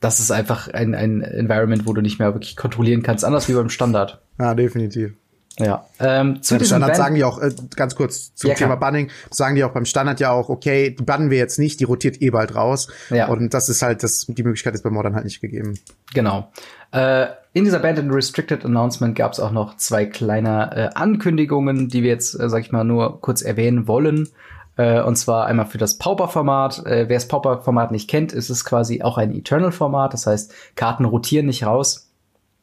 das 0.01 0.21
ist 0.21 0.31
einfach 0.31 0.69
ein, 0.69 0.95
ein 0.95 1.23
Environment, 1.23 1.87
wo 1.87 1.93
du 1.93 2.01
nicht 2.01 2.19
mehr 2.19 2.35
wirklich 2.35 2.57
kontrollieren 2.57 3.03
kannst, 3.03 3.25
anders 3.25 3.49
wie 3.49 3.55
beim 3.55 3.71
Standard. 3.71 4.21
Ja, 4.39 4.55
definitiv. 4.55 5.15
Ja. 5.59 5.87
Ähm, 5.99 6.43
zu 6.43 6.57
ja, 6.57 6.65
Standard 6.65 6.91
Band 6.91 6.97
sagen 6.97 7.15
die 7.15 7.25
auch, 7.25 7.39
äh, 7.39 7.51
ganz 7.77 7.95
kurz 7.95 8.35
zum 8.35 8.51
ja, 8.51 8.57
Thema 8.57 8.77
Banning, 8.77 9.11
sagen 9.31 9.55
die 9.55 9.65
auch 9.65 9.73
beim 9.73 9.87
Standard 9.87 10.21
ja 10.21 10.31
auch, 10.31 10.49
okay, 10.49 10.91
die 10.91 11.03
bannen 11.03 11.31
wir 11.31 11.39
jetzt 11.39 11.59
nicht, 11.59 11.81
die 11.81 11.85
rotiert 11.85 12.21
eh 12.21 12.31
bald 12.31 12.55
raus. 12.55 12.89
Ja. 13.11 13.29
Und 13.29 13.55
das 13.55 13.69
ist 13.69 13.81
halt, 13.83 14.03
das, 14.03 14.27
die 14.29 14.43
Möglichkeit 14.43 14.75
ist 14.75 14.83
bei 14.83 14.91
Modern 14.91 15.15
halt 15.15 15.25
nicht 15.25 15.41
gegeben. 15.41 15.79
Genau. 16.13 16.53
Äh, 16.93 17.27
in 17.55 17.65
dieser 17.65 17.79
Band 17.79 17.99
and 17.99 18.13
Restricted 18.13 18.65
Announcement 18.67 19.17
gab 19.17 19.33
es 19.33 19.41
auch 19.41 19.51
noch 19.51 19.77
zwei 19.79 20.05
kleine 20.05 20.77
äh, 20.77 20.89
Ankündigungen, 20.95 21.89
die 21.89 22.03
wir 22.03 22.11
jetzt, 22.11 22.39
äh, 22.39 22.51
sag 22.51 22.61
ich 22.61 22.71
mal, 22.71 22.85
nur 22.85 23.21
kurz 23.23 23.41
erwähnen 23.41 23.89
wollen. 23.89 24.29
Äh, 24.77 25.01
und 25.01 25.17
zwar 25.17 25.47
einmal 25.47 25.67
für 25.67 25.79
das 25.79 25.97
Pauper-Format. 25.97 26.85
Äh, 26.85 27.09
wer 27.09 27.17
das 27.17 27.29
Pauper-Format 27.29 27.93
nicht 27.93 28.11
kennt, 28.11 28.33
ist 28.33 28.51
es 28.51 28.65
quasi 28.65 29.03
auch 29.03 29.17
ein 29.17 29.35
Eternal-Format. 29.35 30.13
Das 30.13 30.27
heißt, 30.27 30.53
Karten 30.75 31.07
rotieren 31.07 31.47
nicht 31.47 31.65
raus. 31.65 32.11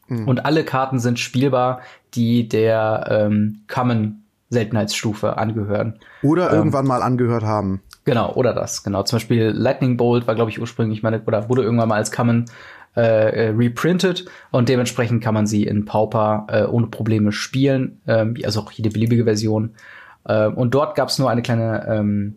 Mhm. 0.07 0.27
Und 0.27 0.45
alle 0.45 0.63
Karten 0.63 0.99
sind 0.99 1.19
spielbar, 1.19 1.81
die 2.15 2.47
der 2.47 3.07
ähm, 3.09 3.61
Common 3.67 4.23
Seltenheitsstufe 4.49 5.37
angehören. 5.37 5.99
Oder 6.21 6.49
ähm, 6.49 6.55
irgendwann 6.55 6.85
mal 6.85 7.01
angehört 7.01 7.43
haben. 7.43 7.81
Genau, 8.05 8.33
oder 8.33 8.53
das, 8.53 8.83
genau. 8.83 9.03
Zum 9.03 9.17
Beispiel 9.17 9.49
Lightning 9.49 9.97
Bolt 9.97 10.27
war, 10.27 10.35
glaube 10.35 10.51
ich, 10.51 10.59
ursprünglich 10.59 11.03
meine, 11.03 11.21
oder 11.23 11.49
wurde 11.49 11.63
irgendwann 11.63 11.89
mal 11.89 11.95
als 11.95 12.11
Common 12.11 12.45
äh, 12.95 13.47
äh, 13.47 13.49
reprintet 13.49 14.25
und 14.51 14.69
dementsprechend 14.69 15.23
kann 15.23 15.33
man 15.33 15.47
sie 15.47 15.63
in 15.63 15.85
Pauper 15.85 16.45
äh, 16.49 16.63
ohne 16.63 16.87
Probleme 16.87 17.31
spielen, 17.31 18.01
ähm, 18.07 18.35
also 18.43 18.61
auch 18.61 18.71
jede 18.71 18.91
beliebige 18.91 19.23
Version. 19.23 19.71
Äh, 20.25 20.47
und 20.47 20.75
dort 20.75 20.95
gab 20.95 21.09
es 21.09 21.17
nur 21.17 21.29
eine 21.29 21.41
kleine 21.41 21.87
ähm, 21.87 22.35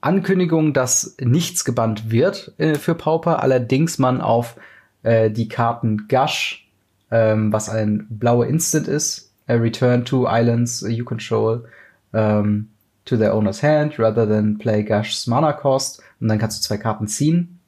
Ankündigung, 0.00 0.72
dass 0.72 1.16
nichts 1.20 1.64
gebannt 1.64 2.12
wird 2.12 2.52
äh, 2.58 2.76
für 2.76 2.94
Pauper, 2.94 3.42
allerdings 3.42 3.98
man 3.98 4.20
auf 4.20 4.56
äh, 5.02 5.30
die 5.30 5.48
Karten 5.48 6.06
Gush 6.08 6.67
ähm, 7.10 7.52
was 7.52 7.68
ein 7.68 8.06
blauer 8.10 8.46
Instant 8.46 8.88
ist. 8.88 9.32
A 9.46 9.54
return 9.54 10.04
to 10.04 10.26
islands 10.28 10.84
you 10.86 11.04
control 11.04 11.64
um, 12.12 12.68
to 13.04 13.16
their 13.16 13.34
owner's 13.34 13.62
hand 13.62 13.98
rather 13.98 14.28
than 14.28 14.58
play 14.58 14.82
Gush's 14.82 15.26
Mana 15.26 15.52
Cost. 15.52 16.02
Und 16.20 16.28
dann 16.28 16.38
kannst 16.38 16.58
du 16.58 16.66
zwei 16.66 16.76
Karten 16.76 17.06
ziehen. 17.06 17.60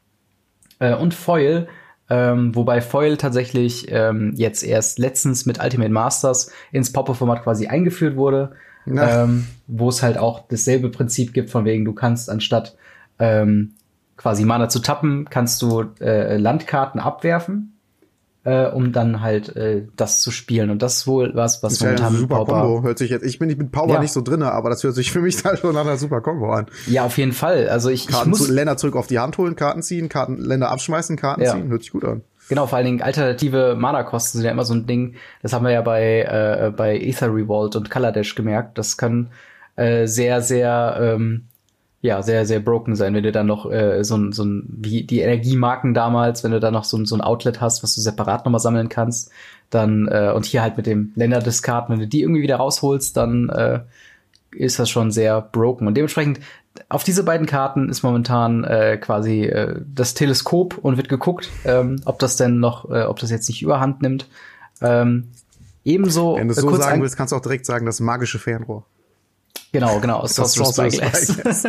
Äh, 0.79 0.95
und 0.95 1.15
Foil, 1.15 1.69
ähm, 2.11 2.55
wobei 2.55 2.81
Foil 2.81 3.17
tatsächlich 3.17 3.87
ähm, 3.91 4.33
jetzt 4.35 4.63
erst 4.63 4.99
letztens 4.99 5.47
mit 5.47 5.63
Ultimate 5.63 5.93
Masters 5.93 6.53
ins 6.73 6.93
Popper-Format 6.93 7.43
quasi 7.45 7.69
eingeführt 7.69 8.17
wurde. 8.17 8.53
Ähm, 8.87 9.47
wo 9.67 9.91
es 9.91 10.03
halt 10.03 10.19
auch 10.19 10.49
dasselbe 10.49 10.89
Prinzip 10.89 11.33
gibt, 11.33 11.51
von 11.51 11.65
wegen, 11.65 11.85
du 11.85 11.93
kannst 11.93 12.31
anstatt 12.31 12.77
ähm, 13.19 13.75
quasi 14.17 14.45
Mana 14.45 14.69
zu 14.69 14.81
tappen, 14.81 15.29
kannst 15.31 15.63
du 15.63 15.85
äh, 16.01 16.39
Landkarten 16.39 16.99
abwerfen 16.99 17.75
äh, 18.45 18.67
um 18.67 18.93
dann 18.93 19.21
halt 19.21 19.55
äh, 19.57 19.87
das 19.97 20.23
zu 20.23 20.31
spielen. 20.31 20.71
Und 20.71 20.83
das 20.83 20.99
ist 20.99 21.07
wohl 21.07 21.33
was, 21.35 21.63
was 21.63 21.75
das 21.75 21.81
momentan 21.81 22.13
ja 22.15 22.19
super 22.21 22.35
Pauper 22.37 22.63
Combo 22.63 22.83
hört 22.83 22.99
sich 22.99 23.11
jetzt. 23.11 23.25
Ich 23.25 23.39
bin 23.39 23.49
nicht 23.49 23.59
mit 23.59 23.71
Power 23.71 23.95
ja. 23.95 24.01
nicht 24.01 24.13
so 24.13 24.23
drinne, 24.23 24.53
aber 24.53 24.71
das 24.71 24.83
hört 24.83 24.95
sich 24.95 25.13
für 25.13 25.21
mich 25.21 25.45
halt 25.45 25.59
schon 25.59 25.75
nach 25.75 25.83
einer 25.83 25.99
super 25.99 26.21
Combo 26.21 26.51
an. 26.53 26.67
Ja, 26.87 27.05
auf 27.05 27.19
jeden 27.19 27.33
Fall. 27.33 27.69
Also 27.69 27.91
ich, 27.91 28.07
Karten 28.07 28.31
ich 28.31 28.39
muss 28.39 28.47
zu, 28.47 28.53
Länder 28.53 28.77
zurück 28.77 28.97
auf 28.97 29.07
die 29.07 29.19
Hand 29.19 29.37
holen, 29.37 29.57
Karten 29.57 29.83
ziehen, 29.83 30.09
Karten 30.09 30.39
Länder 30.39 30.71
abschmeißen, 30.71 31.17
Karten 31.17 31.43
ja. 31.43 31.53
ziehen, 31.53 31.69
hört 31.69 31.83
sich 31.83 31.93
gut 31.93 32.05
an. 32.05 32.23
Genau, 32.49 32.67
vor 32.67 32.79
allen 32.79 32.87
Dingen 32.87 33.03
alternative 33.03 33.77
Mana-Kosten 33.79 34.39
sind 34.39 34.45
ja 34.45 34.51
immer 34.51 34.65
so 34.65 34.75
ein 34.75 34.87
Ding. 34.87 35.15
Das 35.43 35.53
haben 35.53 35.65
wir 35.65 35.71
ja 35.71 35.83
bei 35.83 36.23
äh, 36.23 36.73
bei 36.75 36.99
Ether 36.99 37.33
Revolt 37.33 37.77
und 37.77 37.91
Color 37.91 38.11
Dash 38.11 38.35
gemerkt. 38.35 38.77
Das 38.77 38.97
kann 38.97 39.29
äh, 39.77 40.07
sehr 40.07 40.43
sehr 40.43 40.99
ähm, 41.01 41.45
ja, 42.03 42.23
sehr, 42.23 42.47
sehr 42.47 42.61
broken 42.61 42.97
sein, 42.97 43.15
wenn 43.15 43.23
du 43.23 43.33
dann 43.33 43.47
noch 43.47 43.71
äh, 43.71 44.03
so 44.05 44.17
ein, 44.17 44.33
so 44.33 44.45
ein, 44.45 44.65
wie 44.69 45.03
die 45.03 45.21
Energiemarken 45.21 45.93
damals, 45.93 46.43
wenn 46.43 46.53
du 46.53 46.61
da 46.61 46.71
noch 46.71 46.85
so 46.85 46.97
ein, 46.97 47.05
so 47.05 47.15
ein 47.15 47.21
Outlet 47.21 47.61
hast, 47.61 47.83
was 47.83 47.95
du 47.95 48.01
separat 48.01 48.45
nochmal 48.45 48.61
sammeln 48.61 48.89
kannst, 48.89 49.31
dann, 49.69 50.09
äh, 50.09 50.33
und 50.35 50.47
hier 50.47 50.63
halt 50.63 50.79
mit 50.79 50.87
dem 50.87 51.13
Länderdiscard, 51.15 51.91
wenn 51.91 51.99
du 51.99 52.09
die 52.09 52.23
irgendwie 52.23 52.43
wieder 52.43 52.57
rausholst, 52.57 53.17
dann 53.17 53.51
äh, 53.51 53.81
ist 54.53 54.79
das 54.79 54.89
schon 54.89 55.11
sehr 55.11 55.43
broken. 55.43 55.87
Und 55.87 55.95
dementsprechend, 55.95 56.41
auf 56.89 57.05
diese 57.05 57.23
beiden 57.23 57.47
Karten 57.47 57.91
ist 57.91 58.03
momentan 58.03 58.65
äh, 58.65 58.97
quasi 58.97 59.45
äh, 59.45 59.81
das 59.95 60.15
Teleskop 60.15 60.79
und 60.79 60.97
wird 60.97 61.09
geguckt, 61.09 61.51
ähm, 61.65 62.01
ob 62.07 62.19
das 62.19 62.37
denn 62.37 62.61
noch, 62.61 62.91
äh, 62.91 63.03
ob 63.03 63.19
das 63.19 63.31
jetzt 63.31 63.49
nicht 63.49 63.61
überhand 63.61 64.01
nimmt. 64.01 64.27
Ähm, 64.81 65.29
ebenso. 65.85 66.37
Wenn 66.37 66.49
du 66.49 66.53
es 66.53 66.61
so 66.61 66.75
sagen 66.77 67.03
willst, 67.03 67.17
kannst 67.17 67.33
du 67.33 67.37
auch 67.37 67.43
direkt 67.43 67.67
sagen, 67.67 67.85
das 67.85 68.01
magische 68.01 68.39
Fernrohr. 68.39 68.85
Genau, 69.73 70.01
genau, 70.01 70.19
aus 70.19 70.35
Sorcerer's 70.35 70.75
Spyglass. 70.75 71.65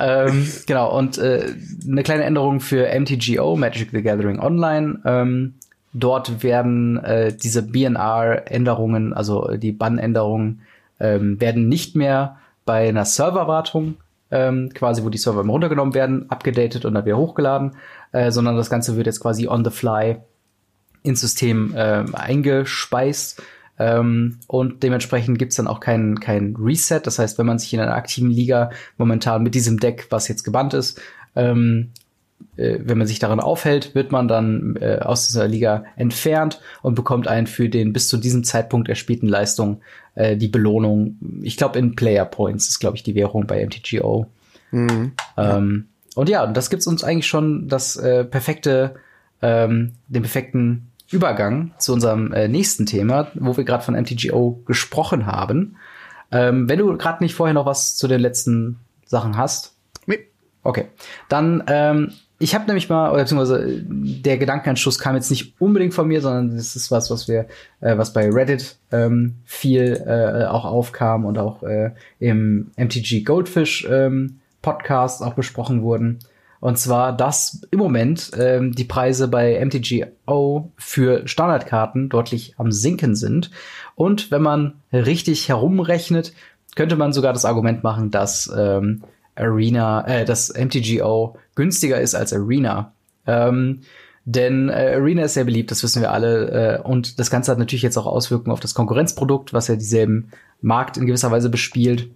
ähm, 0.00 0.50
genau, 0.66 0.96
und 0.96 1.16
äh, 1.18 1.54
eine 1.86 2.02
kleine 2.02 2.24
Änderung 2.24 2.60
für 2.60 2.88
MTGO, 2.88 3.56
Magic 3.56 3.90
the 3.92 4.02
Gathering 4.02 4.40
Online. 4.40 4.98
Ähm, 5.04 5.54
dort 5.92 6.42
werden 6.42 7.02
äh, 7.04 7.32
diese 7.32 7.62
BNR-Änderungen, 7.62 9.14
also 9.14 9.56
die 9.56 9.70
Bann-Änderungen, 9.70 10.62
ähm, 10.98 11.40
werden 11.40 11.68
nicht 11.68 11.94
mehr 11.94 12.38
bei 12.64 12.88
einer 12.88 13.04
Serverwartung, 13.04 13.94
ähm, 14.32 14.70
quasi 14.74 15.04
wo 15.04 15.08
die 15.08 15.18
Server 15.18 15.40
immer 15.42 15.52
runtergenommen 15.52 15.94
werden, 15.94 16.28
abgedatet 16.30 16.84
und 16.84 16.94
dann 16.94 17.06
wieder 17.06 17.16
hochgeladen, 17.16 17.76
äh, 18.10 18.32
sondern 18.32 18.56
das 18.56 18.70
Ganze 18.70 18.96
wird 18.96 19.06
jetzt 19.06 19.20
quasi 19.20 19.46
on 19.46 19.64
the 19.64 19.70
fly 19.70 20.16
ins 21.04 21.20
System 21.20 21.74
äh, 21.76 22.04
eingespeist 22.12 23.40
ähm, 23.78 24.38
und 24.46 24.82
dementsprechend 24.82 25.38
gibt's 25.38 25.56
dann 25.56 25.66
auch 25.66 25.80
kein, 25.80 26.20
kein 26.20 26.56
Reset. 26.56 27.00
Das 27.04 27.18
heißt, 27.18 27.38
wenn 27.38 27.46
man 27.46 27.58
sich 27.58 27.72
in 27.72 27.80
einer 27.80 27.94
aktiven 27.94 28.30
Liga 28.30 28.70
momentan 28.96 29.42
mit 29.42 29.54
diesem 29.54 29.78
Deck, 29.78 30.06
was 30.10 30.28
jetzt 30.28 30.42
gebannt 30.44 30.74
ist, 30.74 31.00
ähm, 31.36 31.90
äh, 32.56 32.78
wenn 32.82 32.98
man 32.98 33.06
sich 33.06 33.18
daran 33.18 33.40
aufhält, 33.40 33.94
wird 33.94 34.12
man 34.12 34.28
dann 34.28 34.76
äh, 34.80 34.98
aus 34.98 35.28
dieser 35.28 35.46
Liga 35.46 35.84
entfernt 35.96 36.60
und 36.82 36.94
bekommt 36.94 37.28
einen 37.28 37.46
für 37.46 37.68
den 37.68 37.92
bis 37.92 38.08
zu 38.08 38.16
diesem 38.16 38.44
Zeitpunkt 38.44 38.88
erspielten 38.88 39.28
Leistung 39.28 39.80
äh, 40.14 40.36
die 40.36 40.48
Belohnung. 40.48 41.16
Ich 41.42 41.56
glaube, 41.56 41.78
in 41.78 41.94
Player 41.94 42.24
Points 42.24 42.68
ist, 42.68 42.80
glaube 42.80 42.96
ich, 42.96 43.02
die 43.02 43.14
Währung 43.14 43.46
bei 43.46 43.64
MTGO. 43.64 44.26
Mhm. 44.70 45.12
Ähm, 45.36 45.88
und 46.14 46.28
ja, 46.28 46.46
das 46.46 46.68
gibt's 46.68 46.86
uns 46.86 47.04
eigentlich 47.04 47.28
schon 47.28 47.68
das 47.68 47.96
äh, 47.96 48.24
perfekte 48.24 48.96
ähm, 49.40 49.92
den 50.08 50.22
perfekten 50.22 50.90
Übergang 51.10 51.72
zu 51.78 51.92
unserem 51.92 52.32
äh, 52.32 52.48
nächsten 52.48 52.86
Thema, 52.86 53.28
wo 53.34 53.56
wir 53.56 53.64
gerade 53.64 53.82
von 53.82 53.94
MTGO 53.94 54.62
gesprochen 54.66 55.26
haben. 55.26 55.76
Ähm, 56.30 56.68
wenn 56.68 56.78
du 56.78 56.96
gerade 56.98 57.22
nicht 57.22 57.34
vorher 57.34 57.54
noch 57.54 57.66
was 57.66 57.96
zu 57.96 58.08
den 58.08 58.20
letzten 58.20 58.78
Sachen 59.06 59.36
hast. 59.36 59.74
Nee. 60.06 60.18
Okay. 60.62 60.86
Dann, 61.28 61.64
ähm, 61.66 62.12
ich 62.38 62.54
habe 62.54 62.66
nämlich 62.66 62.88
mal, 62.90 63.10
oder 63.10 63.22
beziehungsweise 63.22 63.82
der 63.82 64.36
Gedankenanschluss 64.36 64.98
kam 64.98 65.14
jetzt 65.14 65.30
nicht 65.30 65.60
unbedingt 65.60 65.94
von 65.94 66.06
mir, 66.06 66.20
sondern 66.20 66.56
das 66.56 66.76
ist 66.76 66.90
was, 66.90 67.10
was 67.10 67.26
wir, 67.26 67.46
äh, 67.80 67.96
was 67.96 68.12
bei 68.12 68.30
Reddit 68.30 68.76
ähm, 68.92 69.36
viel 69.44 70.04
äh, 70.06 70.44
auch 70.44 70.66
aufkam 70.66 71.24
und 71.24 71.38
auch 71.38 71.62
äh, 71.62 71.92
im 72.20 72.70
MTG 72.76 73.22
Goldfish 73.22 73.88
ähm, 73.90 74.40
Podcast 74.60 75.22
auch 75.22 75.34
besprochen 75.34 75.82
wurden. 75.82 76.18
Und 76.60 76.78
zwar, 76.78 77.16
dass 77.16 77.62
im 77.70 77.78
Moment 77.78 78.32
ähm, 78.36 78.72
die 78.72 78.84
Preise 78.84 79.28
bei 79.28 79.64
MTGO 79.64 80.72
für 80.76 81.26
Standardkarten 81.26 82.08
deutlich 82.08 82.54
am 82.58 82.72
Sinken 82.72 83.14
sind. 83.14 83.50
Und 83.94 84.30
wenn 84.30 84.42
man 84.42 84.80
richtig 84.92 85.48
herumrechnet, 85.48 86.32
könnte 86.74 86.96
man 86.96 87.12
sogar 87.12 87.32
das 87.32 87.44
Argument 87.44 87.82
machen, 87.84 88.10
dass 88.10 88.52
ähm, 88.56 89.02
Arena, 89.36 90.06
äh, 90.06 90.24
dass 90.24 90.52
MTGO 90.52 91.36
günstiger 91.54 92.00
ist 92.00 92.14
als 92.14 92.32
Arena. 92.32 92.92
Ähm, 93.26 93.82
denn 94.24 94.68
äh, 94.68 94.94
Arena 94.96 95.22
ist 95.22 95.34
sehr 95.34 95.44
beliebt, 95.44 95.70
das 95.70 95.82
wissen 95.82 96.02
wir 96.02 96.12
alle. 96.12 96.78
Äh, 96.78 96.82
und 96.82 97.18
das 97.18 97.30
Ganze 97.30 97.50
hat 97.50 97.58
natürlich 97.58 97.82
jetzt 97.82 97.96
auch 97.96 98.06
Auswirkungen 98.06 98.52
auf 98.52 98.60
das 98.60 98.74
Konkurrenzprodukt, 98.74 99.52
was 99.52 99.68
ja 99.68 99.76
dieselben 99.76 100.30
Markt 100.60 100.96
in 100.96 101.06
gewisser 101.06 101.30
Weise 101.30 101.48
bespielt. 101.48 102.10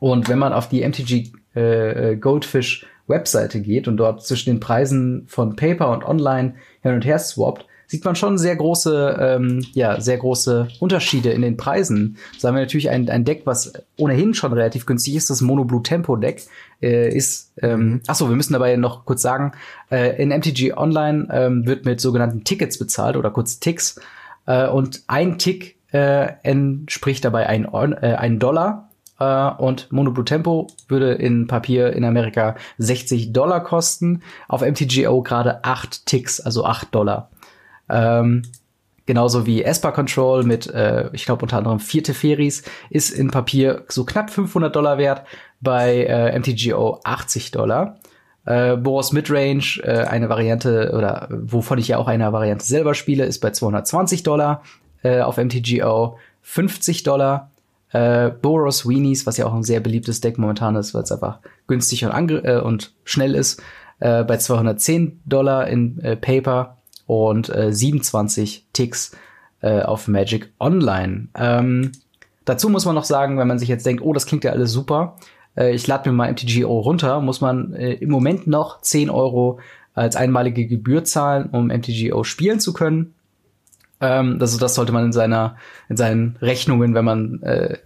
Und 0.00 0.28
wenn 0.28 0.38
man 0.38 0.52
auf 0.52 0.68
die 0.68 0.86
MTG 0.86 1.30
äh, 1.54 2.16
Goldfish 2.16 2.86
Webseite 3.12 3.60
geht 3.60 3.86
und 3.86 3.96
dort 3.96 4.26
zwischen 4.26 4.50
den 4.50 4.60
Preisen 4.60 5.24
von 5.28 5.54
Paper 5.54 5.90
und 5.90 6.04
Online 6.04 6.54
hin 6.82 6.94
und 6.94 7.04
her 7.04 7.20
swappt, 7.20 7.66
sieht 7.86 8.04
man 8.06 8.16
schon 8.16 8.38
sehr 8.38 8.56
große, 8.56 9.18
ähm, 9.20 9.64
ja, 9.74 10.00
sehr 10.00 10.16
große 10.16 10.68
Unterschiede 10.80 11.30
in 11.30 11.42
den 11.42 11.58
Preisen. 11.58 12.16
So 12.38 12.48
haben 12.48 12.54
wir 12.54 12.62
natürlich 12.62 12.88
ein, 12.88 13.10
ein 13.10 13.26
Deck, 13.26 13.42
was 13.44 13.74
ohnehin 13.98 14.32
schon 14.32 14.54
relativ 14.54 14.86
günstig 14.86 15.14
ist, 15.14 15.28
das 15.28 15.42
Mono 15.42 15.64
Blue 15.64 15.82
Tempo 15.82 16.16
Deck, 16.16 16.42
äh, 16.80 17.14
ist, 17.14 17.52
ähm, 17.60 17.80
mhm. 17.80 18.00
achso, 18.06 18.30
wir 18.30 18.36
müssen 18.36 18.54
dabei 18.54 18.76
noch 18.76 19.04
kurz 19.04 19.20
sagen, 19.20 19.52
äh, 19.90 20.20
in 20.20 20.30
MTG 20.30 20.72
Online 20.74 21.28
ähm, 21.30 21.66
wird 21.66 21.84
mit 21.84 22.00
sogenannten 22.00 22.44
Tickets 22.44 22.78
bezahlt 22.78 23.16
oder 23.16 23.30
kurz 23.30 23.60
Ticks, 23.60 24.00
äh, 24.46 24.66
und 24.68 25.02
ein 25.06 25.38
Tick 25.38 25.76
äh, 25.92 26.32
entspricht 26.42 27.24
dabei 27.24 27.46
ein, 27.46 27.66
äh, 27.66 28.14
ein 28.14 28.38
Dollar 28.38 28.88
äh, 29.22 29.62
und 29.62 29.90
Monoblue 29.92 30.24
Tempo 30.24 30.66
würde 30.88 31.12
in 31.12 31.46
Papier 31.46 31.92
in 31.92 32.04
Amerika 32.04 32.56
60 32.78 33.32
Dollar 33.32 33.62
kosten. 33.62 34.22
Auf 34.48 34.62
MTGO 34.62 35.22
gerade 35.22 35.64
8 35.64 36.06
Ticks, 36.06 36.40
also 36.40 36.64
8 36.64 36.94
Dollar. 36.94 37.30
Ähm, 37.88 38.42
genauso 39.06 39.46
wie 39.46 39.62
Esper 39.62 39.92
Control 39.92 40.44
mit, 40.44 40.66
äh, 40.66 41.10
ich 41.12 41.24
glaube 41.24 41.42
unter 41.42 41.58
anderem 41.58 41.80
vier 41.80 42.02
Teferis, 42.02 42.62
ist 42.90 43.10
in 43.10 43.30
Papier 43.30 43.84
so 43.88 44.04
knapp 44.04 44.30
500 44.30 44.74
Dollar 44.74 44.98
wert, 44.98 45.22
bei 45.60 46.04
äh, 46.04 46.38
MTGO 46.38 47.00
80 47.04 47.52
Dollar. 47.52 47.98
Äh, 48.44 48.76
Boros 48.76 49.12
Midrange, 49.12 49.80
äh, 49.84 50.04
eine 50.04 50.28
Variante, 50.28 50.92
oder 50.96 51.28
wovon 51.30 51.78
ich 51.78 51.88
ja 51.88 51.98
auch 51.98 52.08
eine 52.08 52.32
Variante 52.32 52.64
selber 52.64 52.94
spiele, 52.94 53.24
ist 53.24 53.38
bei 53.38 53.50
220 53.50 54.24
Dollar 54.24 54.62
äh, 55.04 55.20
auf 55.20 55.36
MTGO, 55.36 56.18
50 56.42 57.04
Dollar 57.04 57.51
äh, 57.92 58.30
Boros 58.30 58.88
Weenies, 58.88 59.26
was 59.26 59.36
ja 59.36 59.46
auch 59.46 59.54
ein 59.54 59.62
sehr 59.62 59.80
beliebtes 59.80 60.20
Deck 60.20 60.38
momentan 60.38 60.76
ist, 60.76 60.94
weil 60.94 61.02
es 61.02 61.12
einfach 61.12 61.38
günstig 61.66 62.04
und, 62.04 62.30
äh, 62.30 62.60
und 62.62 62.94
schnell 63.04 63.34
ist, 63.34 63.62
äh, 64.00 64.24
bei 64.24 64.36
210 64.36 65.20
Dollar 65.24 65.68
in 65.68 65.98
äh, 66.00 66.16
Paper 66.16 66.78
und 67.06 67.54
äh, 67.54 67.72
27 67.72 68.66
Ticks 68.72 69.16
äh, 69.60 69.82
auf 69.82 70.08
Magic 70.08 70.52
Online. 70.58 71.28
Ähm, 71.34 71.92
dazu 72.44 72.68
muss 72.68 72.84
man 72.84 72.94
noch 72.94 73.04
sagen, 73.04 73.38
wenn 73.38 73.48
man 73.48 73.58
sich 73.58 73.68
jetzt 73.68 73.86
denkt, 73.86 74.02
oh, 74.02 74.12
das 74.12 74.26
klingt 74.26 74.44
ja 74.44 74.52
alles 74.52 74.72
super, 74.72 75.16
äh, 75.56 75.74
ich 75.74 75.86
lade 75.86 76.08
mir 76.08 76.16
mal 76.16 76.32
MTGO 76.32 76.80
runter, 76.80 77.20
muss 77.20 77.40
man 77.40 77.74
äh, 77.74 77.94
im 77.94 78.10
Moment 78.10 78.46
noch 78.46 78.80
10 78.80 79.10
Euro 79.10 79.60
als 79.94 80.16
einmalige 80.16 80.66
Gebühr 80.66 81.04
zahlen, 81.04 81.50
um 81.52 81.66
MTGO 81.66 82.24
spielen 82.24 82.60
zu 82.60 82.72
können. 82.72 83.14
Ähm, 84.02 84.36
also 84.40 84.58
das 84.58 84.74
sollte 84.74 84.92
man 84.92 85.06
in 85.06 85.12
seiner, 85.12 85.56
in 85.88 85.96
seinen 85.96 86.36
Rechnungen, 86.42 86.94
wenn 86.94 87.04
man 87.04 87.42
äh, 87.42 87.78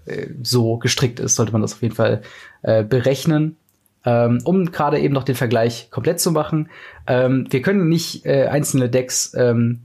so 0.42 0.78
gestrickt 0.78 1.20
ist, 1.20 1.36
sollte 1.36 1.52
man 1.52 1.62
das 1.62 1.74
auf 1.74 1.82
jeden 1.82 1.94
Fall 1.94 2.22
äh, 2.62 2.82
berechnen. 2.82 3.56
Ähm, 4.04 4.38
um 4.44 4.70
gerade 4.70 5.00
eben 5.00 5.12
noch 5.12 5.24
den 5.24 5.34
Vergleich 5.34 5.90
komplett 5.90 6.20
zu 6.20 6.30
machen. 6.30 6.68
Ähm, 7.08 7.46
wir 7.50 7.60
können 7.60 7.88
nicht 7.88 8.24
äh, 8.24 8.46
einzelne 8.46 8.88
Decks 8.88 9.34
ähm, 9.36 9.80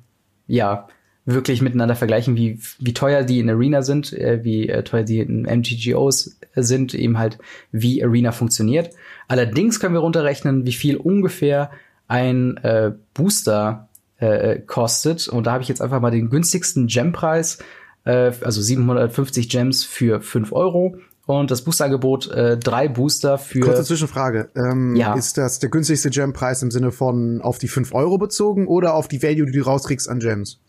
ja 0.46 0.88
wirklich 1.26 1.62
miteinander 1.62 1.96
vergleichen, 1.96 2.36
wie, 2.36 2.60
wie 2.80 2.94
teuer 2.94 3.24
die 3.24 3.40
in 3.40 3.50
Arena 3.50 3.82
sind, 3.82 4.14
äh, 4.14 4.44
wie 4.44 4.70
äh, 4.70 4.84
teuer 4.84 5.04
die 5.04 5.20
in 5.20 5.44
MGGOs 5.44 6.40
sind, 6.56 6.94
eben 6.94 7.18
halt 7.18 7.40
wie 7.72 8.04
Arena 8.04 8.32
funktioniert. 8.32 8.92
Allerdings 9.28 9.80
können 9.80 9.96
wir 9.96 10.02
runterrechnen, 10.02 10.66
wie 10.66 10.74
viel 10.74 10.98
ungefähr 10.98 11.72
ein 12.08 12.58
äh, 12.58 12.92
Booster 13.16 13.90
äh, 14.22 14.60
kostet. 14.60 15.28
Und 15.28 15.48
da 15.48 15.54
habe 15.54 15.64
ich 15.64 15.70
jetzt 15.70 15.82
einfach 15.82 16.00
mal 16.00 16.12
den 16.12 16.30
günstigsten 16.30 16.88
Gem-Preis, 16.88 17.58
äh, 18.06 18.32
also 18.42 18.62
750 18.62 19.50
Gems 19.50 19.84
für 19.84 20.22
5 20.22 20.54
Euro. 20.54 20.96
Und 21.26 21.52
das 21.52 21.64
Boosterangebot, 21.64 22.32
äh, 22.32 22.58
drei 22.58 22.88
Booster 22.88 23.38
für. 23.38 23.62
Kurze 23.62 23.84
Zwischenfrage. 23.84 24.50
Ähm, 24.56 24.96
ja. 24.96 25.14
Ist 25.14 25.38
das 25.38 25.60
der 25.60 25.70
günstigste 25.70 26.10
Gem-Preis 26.10 26.62
im 26.62 26.72
Sinne 26.72 26.92
von 26.92 27.42
auf 27.42 27.58
die 27.58 27.68
5 27.68 27.94
Euro 27.94 28.18
bezogen 28.18 28.68
oder 28.68 28.96
auf 28.96 29.08
die 29.08 29.22
Value, 29.22 29.46
die 29.46 29.58
du 29.58 29.64
rauskriegst 29.64 30.10
an 30.10 30.20
Gems? 30.20 30.60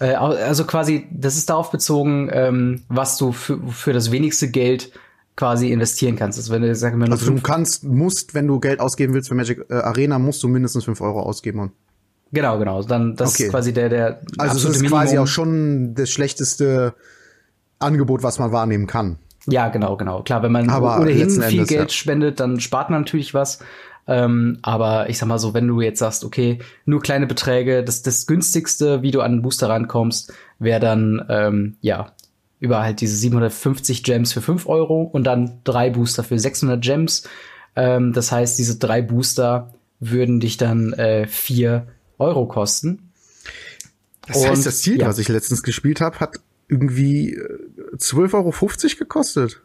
Äh, 0.00 0.14
also 0.14 0.64
quasi, 0.64 1.06
das 1.12 1.36
ist 1.36 1.50
darauf 1.50 1.70
bezogen, 1.70 2.28
ähm, 2.32 2.82
was 2.88 3.16
du 3.18 3.32
für, 3.32 3.58
für 3.68 3.92
das 3.92 4.10
wenigste 4.10 4.50
Geld 4.50 4.90
quasi 5.36 5.70
investieren 5.70 6.16
kannst. 6.16 6.38
Also, 6.38 6.52
wenn 6.52 6.62
du, 6.62 6.74
sagen 6.74 6.98
wir, 6.98 7.10
also 7.10 7.30
du 7.30 7.40
kannst, 7.40 7.84
musst, 7.84 8.34
wenn 8.34 8.46
du 8.46 8.60
Geld 8.60 8.80
ausgeben 8.80 9.14
willst 9.14 9.28
für 9.28 9.34
Magic 9.34 9.64
äh, 9.68 9.74
Arena, 9.74 10.18
musst 10.18 10.42
du 10.42 10.48
mindestens 10.48 10.84
5 10.84 11.00
Euro 11.00 11.22
ausgeben. 11.22 11.72
Genau, 12.34 12.58
genau. 12.58 12.82
Dann 12.82 13.16
das 13.16 13.34
okay. 13.34 13.44
ist 13.44 13.50
quasi 13.50 13.72
der 13.72 13.88
der 13.88 14.20
Also 14.38 14.56
es 14.56 14.64
ist 14.76 14.82
Minimum. 14.82 14.98
quasi 14.98 15.18
auch 15.18 15.26
schon 15.26 15.94
das 15.94 16.10
schlechteste 16.10 16.94
Angebot, 17.78 18.22
was 18.22 18.38
man 18.38 18.52
wahrnehmen 18.52 18.86
kann. 18.86 19.18
Ja, 19.46 19.68
genau, 19.68 19.96
genau. 19.96 20.22
Klar, 20.22 20.42
wenn 20.42 20.52
man 20.52 20.68
aber 20.68 21.00
ohnehin 21.00 21.30
viel 21.30 21.42
Endes, 21.42 21.68
Geld 21.68 21.90
ja. 21.90 21.96
spendet, 21.96 22.40
dann 22.40 22.60
spart 22.60 22.90
man 22.90 23.02
natürlich 23.02 23.34
was. 23.34 23.60
Ähm, 24.06 24.58
aber 24.62 25.08
ich 25.08 25.18
sag 25.18 25.28
mal 25.28 25.38
so, 25.38 25.54
wenn 25.54 25.66
du 25.66 25.80
jetzt 25.80 25.98
sagst, 25.98 26.24
okay, 26.24 26.58
nur 26.84 27.00
kleine 27.00 27.26
Beträge, 27.26 27.84
das, 27.84 28.02
das 28.02 28.26
günstigste, 28.26 29.02
wie 29.02 29.10
du 29.10 29.20
an 29.20 29.32
einen 29.32 29.42
Booster 29.42 29.68
rankommst, 29.68 30.32
wäre 30.58 30.80
dann, 30.80 31.24
ähm, 31.28 31.76
ja, 31.80 32.12
über 32.60 32.82
halt 32.82 33.00
diese 33.00 33.16
750 33.16 34.02
Gems 34.02 34.32
für 34.32 34.40
5 34.40 34.66
Euro 34.66 35.02
und 35.02 35.24
dann 35.24 35.60
drei 35.64 35.90
Booster 35.90 36.24
für 36.24 36.38
600 36.38 36.82
Gems. 36.82 37.28
Ähm, 37.76 38.12
das 38.12 38.32
heißt, 38.32 38.58
diese 38.58 38.78
drei 38.78 39.02
Booster 39.02 39.74
würden 40.00 40.40
dich 40.40 40.56
dann 40.56 40.92
äh, 40.94 41.26
vier 41.26 41.86
Euro 42.18 42.46
kosten. 42.46 43.10
Das 44.26 44.38
und, 44.38 44.48
heißt, 44.48 44.66
das 44.66 44.80
Ziel, 44.80 45.00
ja. 45.00 45.06
was 45.06 45.18
ich 45.18 45.28
letztens 45.28 45.62
gespielt 45.62 46.00
habe, 46.00 46.20
hat 46.20 46.36
irgendwie 46.68 47.38
12,50 47.96 48.32
äh, 48.32 48.36
Euro 48.36 48.98
gekostet. 48.98 49.60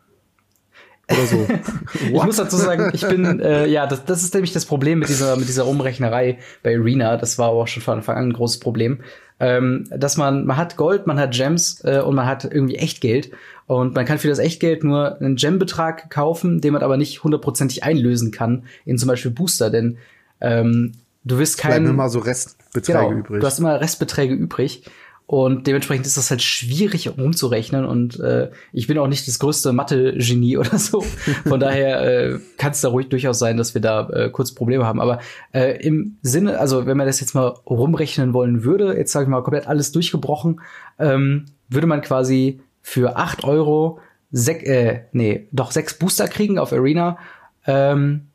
Oder 1.09 1.25
so. 1.25 1.47
ich 2.05 2.23
muss 2.23 2.35
dazu 2.35 2.57
sagen, 2.57 2.91
ich 2.93 3.07
bin, 3.07 3.39
äh, 3.39 3.67
ja, 3.67 3.87
das, 3.87 4.05
das 4.05 4.23
ist 4.23 4.33
nämlich 4.33 4.53
das 4.53 4.65
Problem 4.65 4.99
mit 4.99 5.09
dieser, 5.09 5.35
mit 5.37 5.47
dieser 5.47 5.65
Umrechnerei 5.65 6.39
bei 6.61 6.77
Arena. 6.77 7.17
Das 7.17 7.37
war 7.37 7.49
aber 7.49 7.59
auch 7.59 7.67
schon 7.67 7.83
von 7.83 7.97
Anfang 7.97 8.17
an 8.17 8.29
ein 8.29 8.33
großes 8.33 8.59
Problem. 8.59 8.99
Ähm, 9.39 9.85
dass 9.89 10.17
man, 10.17 10.45
man 10.45 10.57
hat 10.57 10.75
Gold, 10.75 11.07
man 11.07 11.17
hat 11.17 11.31
Gems 11.31 11.81
äh, 11.85 12.01
und 12.01 12.15
man 12.15 12.25
hat 12.25 12.43
irgendwie 12.43 12.75
Echtgeld. 12.75 13.31
Und 13.67 13.95
man 13.95 14.05
kann 14.05 14.17
für 14.17 14.27
das 14.27 14.39
Echtgeld 14.39 14.83
nur 14.83 15.21
einen 15.21 15.35
Gem-Betrag 15.35 16.09
kaufen, 16.09 16.59
den 16.59 16.73
man 16.73 16.83
aber 16.83 16.97
nicht 16.97 17.23
hundertprozentig 17.23 17.83
einlösen 17.83 18.31
kann 18.31 18.65
in 18.83 18.97
zum 18.97 19.07
Beispiel 19.07 19.31
Booster. 19.31 19.69
Denn 19.69 19.97
ähm, 20.41 20.93
Du 21.29 21.37
wirst 21.37 21.57
kein. 21.57 21.71
Bleiben 21.71 21.87
immer 21.87 22.09
so 22.09 22.19
Restbeträge 22.19 22.99
genau, 22.99 23.11
übrig. 23.11 23.39
Du 23.39 23.47
hast 23.47 23.59
immer 23.59 23.79
Restbeträge 23.79 24.33
übrig. 24.33 24.83
Und 25.27 25.67
dementsprechend 25.67 26.07
ist 26.07 26.17
das 26.17 26.31
halt 26.31 26.41
schwierig 26.41 27.15
umzurechnen. 27.15 27.85
Und 27.85 28.19
äh, 28.19 28.49
ich 28.73 28.87
bin 28.87 28.97
auch 28.97 29.05
nicht 29.05 29.27
das 29.27 29.37
größte 29.37 29.73
Mathe-Genie 29.73 30.57
oder 30.57 30.79
so. 30.79 31.01
Von 31.45 31.59
daher 31.59 32.01
äh, 32.01 32.39
kann 32.57 32.71
es 32.71 32.81
da 32.81 32.87
ruhig 32.87 33.09
durchaus 33.09 33.37
sein, 33.37 33.55
dass 33.55 33.75
wir 33.75 33.81
da 33.81 34.09
äh, 34.09 34.29
kurz 34.31 34.53
Probleme 34.53 34.87
haben. 34.87 34.99
Aber 34.99 35.19
äh, 35.53 35.79
im 35.85 36.17
Sinne, 36.23 36.57
also 36.57 36.87
wenn 36.87 36.97
man 36.97 37.05
das 37.05 37.19
jetzt 37.19 37.35
mal 37.35 37.49
rumrechnen 37.67 38.33
wollen 38.33 38.63
würde, 38.63 38.97
jetzt 38.97 39.11
sage 39.11 39.25
ich 39.25 39.29
mal 39.29 39.43
komplett 39.43 39.67
alles 39.67 39.91
durchgebrochen, 39.91 40.61
ähm, 40.97 41.45
würde 41.67 41.85
man 41.85 42.01
quasi 42.01 42.61
für 42.81 43.15
acht 43.15 43.43
Euro 43.43 43.99
sech, 44.31 44.63
äh, 44.63 45.03
nee, 45.11 45.47
doch 45.51 45.69
sechs 45.69 45.93
Booster 45.93 46.27
kriegen 46.27 46.57
auf 46.57 46.73
Arena. 46.73 47.19
Ähm, 47.67 48.29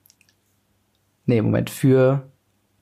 nee, 1.27 1.43
Moment, 1.43 1.71
für 1.71 2.31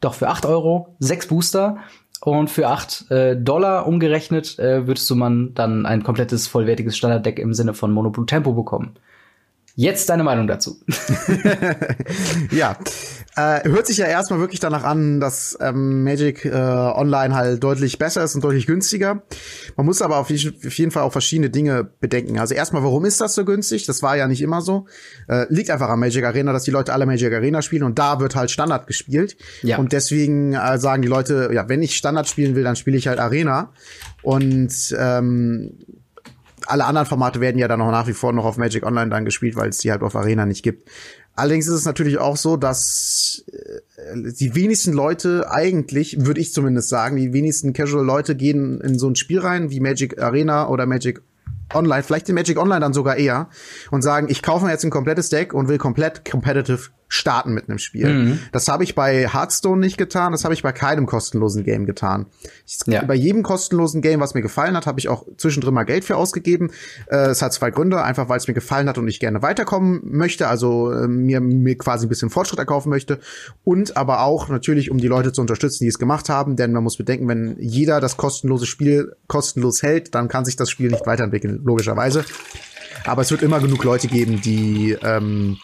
doch 0.03 0.15
für 0.15 0.29
8 0.29 0.47
Euro 0.47 0.95
sechs 0.99 1.27
Booster 1.27 1.79
und 2.21 2.51
für 2.51 2.69
8 2.69 3.11
äh, 3.11 3.37
Dollar 3.37 3.87
umgerechnet 3.87 4.59
äh, 4.59 4.87
würdest 4.87 5.09
du 5.11 5.17
man 5.17 5.55
dann 5.55 5.87
ein 5.87 6.03
komplettes 6.03 6.47
vollwertiges 6.47 6.97
Standarddeck 6.97 7.39
im 7.39 7.55
Sinne 7.55 7.75
von 7.75 7.93
Mono 7.93 8.11
Tempo 8.25 8.53
bekommen. 8.53 8.97
Jetzt 9.75 10.11
deine 10.11 10.23
Meinung 10.23 10.47
dazu. 10.47 10.77
ja, 12.51 12.77
Äh, 13.35 13.67
hört 13.67 13.87
sich 13.87 13.97
ja 13.97 14.07
erstmal 14.07 14.41
wirklich 14.41 14.61
danach 14.61 14.85
an, 14.85 15.19
dass 15.19 15.57
ähm, 15.61 16.05
Magic 16.05 16.45
äh, 16.45 16.51
Online 16.51 17.35
halt 17.35 17.65
deutlich 17.65 17.99
besser 17.99 18.23
ist 18.23 18.35
und 18.35 18.45
deutlich 18.45 18.67
günstiger. 18.67 19.23
Man 19.77 19.87
muss 19.87 20.03
aber 20.03 20.19
auf, 20.19 20.29
jeden 20.29 20.91
Fall 20.91 21.03
auch 21.03 21.13
verschiedene 21.13 21.49
Dinge 21.49 21.89
bedenken. 22.01 22.39
Also 22.39 22.55
erstmal, 22.55 22.83
warum 22.83 23.07
ist 23.07 23.23
das 23.23 23.35
so 23.35 23.47
günstig? 23.47 23.87
Das 23.87 24.03
war 24.03 24.19
ja 24.19 24.29
nicht 24.29 24.43
immer 24.43 24.61
so. 24.61 24.87
Äh, 25.29 25.47
liegt 25.49 25.71
einfach 25.71 25.89
an 25.89 25.99
Magic 25.99 26.25
Arena, 26.25 26.53
dass 26.53 26.65
die 26.65 26.71
Leute 26.71 26.93
alle 26.93 27.07
Magic 27.07 27.33
Arena 27.33 27.63
spielen 27.63 27.85
und 27.85 27.99
da 27.99 28.21
wird 28.21 28.37
halt 28.37 28.51
Standard 28.51 28.87
gespielt. 28.87 29.39
Ja. 29.63 29.79
Und 29.79 29.93
deswegen 29.93 30.53
äh, 30.53 30.79
sagen 30.79 31.01
die 31.01 31.09
Leute, 31.09 31.51
ja, 31.55 31.71
wenn 31.71 31.83
ich 31.83 31.97
Standard 31.97 32.29
spielen 32.29 32.55
will, 32.55 32.65
dann 32.65 32.77
spiele 32.77 32.99
ich 32.99 33.09
halt 33.09 33.19
Arena. 33.19 33.73
Und 34.23 34.95
ähm, 34.99 35.79
alle 36.67 36.85
anderen 36.85 37.07
Formate 37.07 37.41
werden 37.41 37.59
ja 37.59 37.69
dann 37.69 37.81
auch 37.81 37.91
nach 37.91 38.07
wie 38.07 38.13
vor 38.13 38.33
noch 38.33 38.45
auf 38.45 38.57
Magic 38.57 38.85
Online 38.85 39.11
dann 39.11 39.25
gespielt, 39.25 39.57
weil 39.57 39.71
es 39.71 39.79
die 39.79 39.91
halt 39.91 40.03
auf 40.03 40.17
Arena 40.17 40.47
nicht 40.47 40.63
gibt. 40.63 40.89
Allerdings 41.35 41.67
ist 41.67 41.75
es 41.75 41.85
natürlich 41.87 42.19
auch 42.19 42.37
so, 42.37 42.57
dass 42.57 43.45
äh, 43.51 44.33
die 44.39 44.55
wenigsten 44.55 44.93
Leute 44.93 45.51
eigentlich, 45.51 46.27
würde 46.27 46.41
ich 46.41 46.53
zumindest 46.53 46.89
sagen, 46.89 47.17
die 47.17 47.33
wenigsten 47.33 47.73
Casual 47.73 48.05
Leute 48.05 48.37
gehen 48.37 48.81
in 48.81 48.99
so 48.99 49.09
ein 49.09 49.17
Spiel 49.17 49.41
rein 49.41 49.71
wie 49.71 49.81
Magic 49.81 50.21
Arena 50.21 50.69
oder 50.69 50.87
Magic 50.87 51.23
Online, 51.75 52.03
vielleicht 52.03 52.29
in 52.29 52.35
Magic 52.35 52.59
Online 52.59 52.81
dann 52.81 52.93
sogar 52.93 53.17
eher 53.17 53.49
und 53.91 54.03
sagen, 54.03 54.27
ich 54.29 54.43
kaufe 54.43 54.67
mir 54.67 54.73
jetzt 54.73 54.85
ein 54.85 54.91
komplettes 54.91 55.31
Deck 55.31 55.55
und 55.55 55.69
will 55.69 55.79
komplett 55.79 56.29
competitive 56.31 56.91
starten 57.13 57.53
mit 57.53 57.69
einem 57.69 57.79
Spiel. 57.79 58.09
Mhm. 58.09 58.39
Das 58.53 58.69
habe 58.69 58.85
ich 58.85 58.95
bei 58.95 59.29
Hearthstone 59.29 59.79
nicht 59.79 59.99
getan, 59.99 60.33
das 60.33 60.45
habe 60.45 60.55
ich 60.55 60.63
bei 60.63 60.73
keinem 60.73 61.05
kostenlosen 61.05 61.63
Game 61.63 61.85
getan. 61.85 62.25
Ich, 62.67 62.79
ja. 62.87 63.05
Bei 63.05 63.15
jedem 63.15 63.43
kostenlosen 63.43 64.01
Game, 64.01 64.21
was 64.21 64.33
mir 64.33 64.41
gefallen 64.41 64.75
hat, 64.75 64.87
habe 64.87 64.99
ich 64.99 65.11
auch 65.11 65.27
zwischendrin 65.37 65.75
mal 65.75 65.83
Geld 65.83 66.07
für 66.07 66.17
ausgegeben. 66.17 66.71
Äh, 67.09 67.27
es 67.27 67.43
hat 67.43 67.53
zwei 67.53 67.71
Gründe, 67.71 68.03
einfach 68.03 68.31
weil 68.31 68.39
es 68.39 68.49
mir 68.49 68.55
gefallen 68.55 68.89
hat 68.89 68.97
und 68.97 69.07
ich 69.09 69.21
gerne 69.21 69.43
weiterkommen 69.43 70.01
möchte, 70.05 70.49
also 70.49 70.91
äh, 70.91 71.07
mir, 71.07 71.43
mir 71.43 71.77
quasi 71.77 72.07
ein 72.07 72.09
bisschen 72.09 72.31
Fortschritt 72.31 72.59
erkaufen 72.59 72.89
möchte 72.89 73.21
und 73.63 73.99
aber 73.99 74.23
auch 74.23 74.49
natürlich, 74.49 74.91
um 74.91 74.97
die 74.97 75.09
Leute 75.09 75.33
zu 75.33 75.43
unterstützen, 75.43 75.85
die 75.85 75.89
es 75.89 75.99
gemacht 75.99 76.31
haben, 76.31 76.57
denn 76.57 76.73
man 76.73 76.83
muss 76.83 76.97
bedenken, 76.97 77.29
wenn 77.29 77.57
jeder 77.59 78.01
das 78.01 78.17
kostenlose 78.17 78.65
Spiel 78.65 79.15
kostenlos 79.27 79.83
hält, 79.83 80.15
dann 80.15 80.29
kann 80.29 80.47
sich 80.47 80.57
das 80.57 80.71
Spiel 80.71 80.91
nicht 80.91 81.07
weiterentwickeln, 81.07 81.61
logischerweise. 81.63 82.25
Aber 83.05 83.21
es 83.21 83.31
wird 83.31 83.43
immer 83.43 83.61
genug 83.61 83.85
Leute 83.85 84.09
geben, 84.09 84.41
die 84.41 84.97
ähm, 85.03 85.59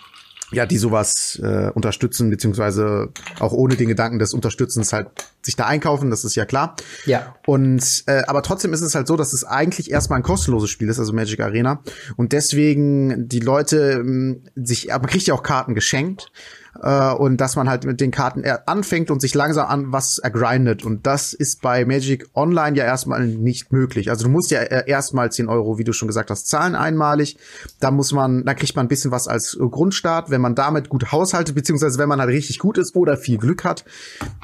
ja, 0.51 0.67
die 0.67 0.79
sowas 0.79 1.39
äh, 1.43 1.71
unterstützen, 1.71 2.31
beziehungsweise 2.31 3.11
auch 3.39 3.53
ohne 3.53 3.77
den 3.77 3.89
Gedanken 3.89 4.19
des 4.19 4.33
Unterstützens 4.33 4.93
halt 4.93 5.09
sich 5.43 5.57
da 5.57 5.67
einkaufen, 5.67 6.11
das 6.11 6.25
ist 6.25 6.35
ja 6.35 6.45
klar. 6.45 6.77
Ja. 7.07 7.37
Und 7.47 8.05
äh, 8.07 8.23
aber 8.27 8.43
trotzdem 8.43 8.73
ist 8.73 8.81
es 8.81 8.95
halt 8.95 9.07
so, 9.07 9.17
dass 9.17 9.33
es 9.33 9.45
eigentlich 9.45 9.91
erstmal 9.91 10.19
ein 10.19 10.23
kostenloses 10.23 10.71
Spiel 10.71 10.89
ist, 10.89 10.99
also 10.99 11.13
Magic 11.13 11.41
Arena. 11.41 11.83
Und 12.17 12.33
deswegen 12.33 13.29
die 13.29 13.41
Leute 13.41 14.01
ähm, 14.01 14.43
sich, 14.55 14.89
man 14.89 15.07
kriegt 15.07 15.27
ja 15.27 15.35
auch 15.35 15.43
Karten 15.43 15.75
geschenkt 15.75 16.31
äh, 16.83 17.13
und 17.13 17.39
dass 17.39 17.57
man 17.57 17.69
halt 17.69 17.85
mit 17.85 18.01
den 18.01 18.11
Karten 18.11 18.45
anfängt 18.67 19.11
und 19.11 19.21
sich 19.21 19.35
langsam 19.35 19.67
an 19.67 19.93
was 19.93 20.19
ergrindet. 20.19 20.85
Und 20.85 21.07
das 21.07 21.33
ist 21.33 21.63
bei 21.63 21.85
Magic 21.85 22.29
Online 22.35 22.77
ja 22.77 22.85
erstmal 22.85 23.27
nicht 23.27 23.73
möglich. 23.73 24.11
Also 24.11 24.25
du 24.25 24.31
musst 24.31 24.51
ja 24.51 24.61
erstmal 24.63 25.31
10 25.31 25.49
Euro, 25.49 25.79
wie 25.79 25.85
du 25.85 25.93
schon 25.93 26.09
gesagt 26.09 26.31
hast, 26.31 26.49
zahlen 26.49 26.75
einmalig. 26.75 27.39
Da 27.81 27.91
muss 27.91 28.13
man, 28.13 28.45
da 28.45 28.55
kriegt 28.55 28.77
man 28.77 28.87
ein 28.87 28.89
bisschen 28.89 29.11
was 29.11 29.29
als 29.29 29.59
Grundstart. 29.59 30.31
Wenn 30.31 30.41
man 30.41 30.55
damit 30.55 30.89
gut 30.89 31.13
haushaltet, 31.13 31.55
beziehungsweise 31.55 31.99
wenn 31.99 32.09
man 32.09 32.21
halt 32.21 32.31
richtig 32.31 32.59
gut 32.59 32.79
ist 32.79 32.95
oder 32.97 33.17
viel 33.17 33.39
Glück 33.39 33.65
hat, 33.65 33.85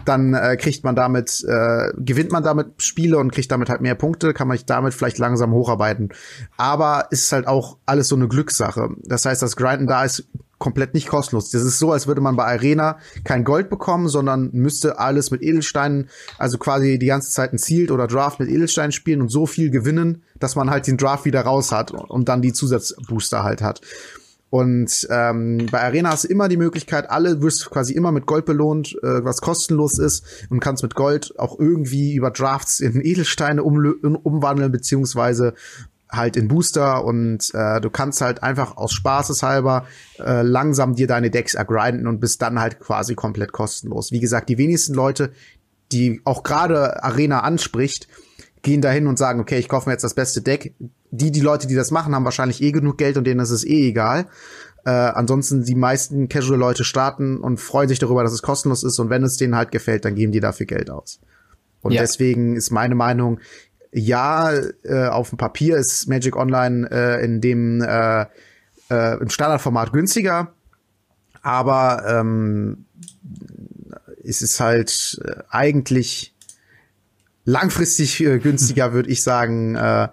dann 0.05 0.35
äh, 0.35 0.57
kriegt 0.57 0.85
man 0.85 0.97
damit, 0.97 1.45
äh, 1.49 1.93
gewinnt 1.97 2.33
man 2.33 2.43
damit 2.43 2.83
Spiele 2.83 3.19
und 3.19 3.33
kriegt 3.33 3.51
damit 3.51 3.69
halt 3.69 3.81
mehr 3.81 3.95
Punkte, 3.95 4.35
kann 4.35 4.49
man 4.49 4.57
sich 4.57 4.67
damit 4.67 4.95
vielleicht 4.95 5.19
langsam 5.19 5.53
hocharbeiten. 5.53 6.11
Aber 6.57 7.07
ist 7.11 7.33
halt 7.33 7.47
auch 7.47 7.79
alles 7.87 8.09
so 8.09 8.17
eine 8.17 8.29
Glückssache. 8.29 8.91
Das 9.03 9.25
heißt, 9.25 9.43
das 9.43 9.57
Grinden 9.57 9.87
da 9.87 10.05
ist 10.05 10.29
komplett 10.65 10.95
nicht 10.95 11.09
kostenlos. 11.09 11.51
Das 11.51 11.63
ist 11.63 11.79
so, 11.79 11.93
als 11.93 12.07
würde 12.07 12.23
man 12.23 12.37
bei 12.37 12.47
Arena 12.47 12.97
kein 13.23 13.45
Gold 13.45 13.69
bekommen, 13.69 14.09
sondern 14.09 14.49
müsste 14.55 14.99
alles 14.99 15.31
mit 15.31 15.43
Edelsteinen, 15.43 16.09
also 16.39 16.57
quasi 16.57 16.99
die 16.99 17.05
ganze 17.05 17.31
Zeit 17.31 17.53
ein 17.53 17.59
Sealed 17.59 17.91
oder 17.91 18.07
Draft 18.07 18.41
mit 18.41 18.49
Edelsteinen 18.49 18.91
spielen 18.91 19.21
und 19.21 19.29
so 19.29 19.45
viel 19.45 19.69
gewinnen, 19.69 20.23
dass 20.39 20.57
man 20.57 20.71
halt 20.71 20.87
den 20.87 20.97
Draft 20.97 21.27
wieder 21.27 21.43
raus 21.43 21.71
hat 21.71 21.91
und 21.91 22.31
dann 22.31 22.41
die 22.41 22.55
Zusatzbooster 22.55 23.45
halt 23.45 23.61
hat. 23.61 23.83
Und 24.49 25.07
ähm, 25.11 25.67
bei 25.71 25.83
Arena 25.83 26.13
hast 26.13 26.25
du 26.25 26.29
immer 26.29 26.49
die 26.49 26.57
Möglichkeit, 26.57 27.11
alle 27.11 27.43
wirst 27.43 27.69
quasi 27.71 27.93
immer 27.93 28.11
mit 28.11 28.25
Gold 28.25 28.47
belohnt, 28.47 28.97
äh, 29.03 29.23
was 29.23 29.43
kostenlos 29.43 29.99
ist 29.99 30.47
und 30.49 30.61
kannst 30.61 30.83
mit 30.83 30.95
Gold 30.95 31.39
auch 31.39 31.59
irgendwie 31.59 32.15
über 32.15 32.31
Drafts 32.31 32.81
in 32.81 33.05
Edelsteine 33.05 33.63
um, 33.63 33.85
umwandeln, 34.23 34.73
beziehungsweise 34.73 35.53
halt 36.17 36.37
in 36.37 36.49
Booster 36.49 37.05
und 37.05 37.51
äh, 37.55 37.81
du 37.81 37.91
kannst 37.91 38.21
halt 38.21 38.43
einfach 38.43 38.77
aus 38.77 38.93
Spaßeshalber 38.93 39.87
äh, 40.19 40.43
langsam 40.43 40.95
dir 40.95 41.07
deine 41.07 41.31
Decks 41.31 41.55
ergrinden 41.55 42.07
und 42.07 42.21
bist 42.21 42.43
dann 42.43 42.61
halt 42.61 42.81
quasi 42.81 43.15
komplett 43.15 43.53
kostenlos. 43.53 44.13
Wie 44.13 44.21
gesagt, 44.21 44.49
die 44.49 44.59
wenigsten 44.59 44.95
Leute, 44.95 45.33
die 45.93 46.21
auch 46.25 46.43
gerade 46.43 47.03
Arena 47.03 47.41
anspricht, 47.41 48.09
gehen 48.63 48.81
dahin 48.81 49.07
und 49.07 49.19
sagen, 49.19 49.41
okay, 49.41 49.59
ich 49.59 49.69
kaufe 49.69 49.89
mir 49.89 49.95
jetzt 49.95 50.05
das 50.05 50.15
beste 50.15 50.43
Deck. 50.43 50.75
Die, 51.11 51.31
die 51.31 51.41
Leute, 51.41 51.67
die 51.67 51.75
das 51.75 51.91
machen, 51.91 52.15
haben 52.15 52.25
wahrscheinlich 52.25 52.63
eh 52.63 52.73
genug 52.73 52.99
Geld 52.99 53.17
und 53.17 53.25
denen 53.25 53.41
ist 53.41 53.51
es 53.51 53.65
eh 53.65 53.89
egal. 53.89 54.27
Äh, 54.85 54.91
ansonsten 54.91 55.65
die 55.65 55.75
meisten 55.75 56.29
Casual-Leute 56.29 56.85
starten 56.85 57.39
und 57.39 57.61
freuen 57.61 57.89
sich 57.89 57.99
darüber, 57.99 58.23
dass 58.23 58.33
es 58.33 58.43
kostenlos 58.43 58.83
ist 58.83 58.99
und 58.99 59.11
wenn 59.11 59.23
es 59.23 59.37
denen 59.37 59.55
halt 59.55 59.71
gefällt, 59.71 60.05
dann 60.05 60.15
geben 60.15 60.33
die 60.33 60.41
dafür 60.41 60.67
Geld 60.67 60.91
aus. 60.91 61.21
Und 61.85 61.93
ja. 61.93 62.01
deswegen 62.01 62.57
ist 62.57 62.71
meine 62.71 62.95
Meinung, 62.95 63.41
ja, 63.97 64.53
äh, 64.83 65.07
auf 65.07 65.31
dem 65.31 65.39
Papier 65.39 65.77
ist 65.77 66.09
Magic 66.09 66.37
Online 66.37 66.89
äh, 66.91 67.25
in 67.25 67.41
dem 67.41 67.81
äh, 67.81 68.27
äh, 68.91 69.21
im 69.21 69.31
Standardformat 69.31 69.93
günstiger, 69.93 70.53
aber 71.43 72.03
ähm, 72.07 72.87
es 74.25 74.43
ist 74.43 74.59
halt 74.59 75.21
äh, 75.25 75.43
eigentlich 75.49 76.35
langfristig 77.45 78.21
äh, 78.21 78.41
günstiger, 78.41 78.93
würde 78.93 79.11
ich 79.11 79.23
sagen, 79.23 79.77
äh, 79.77 80.09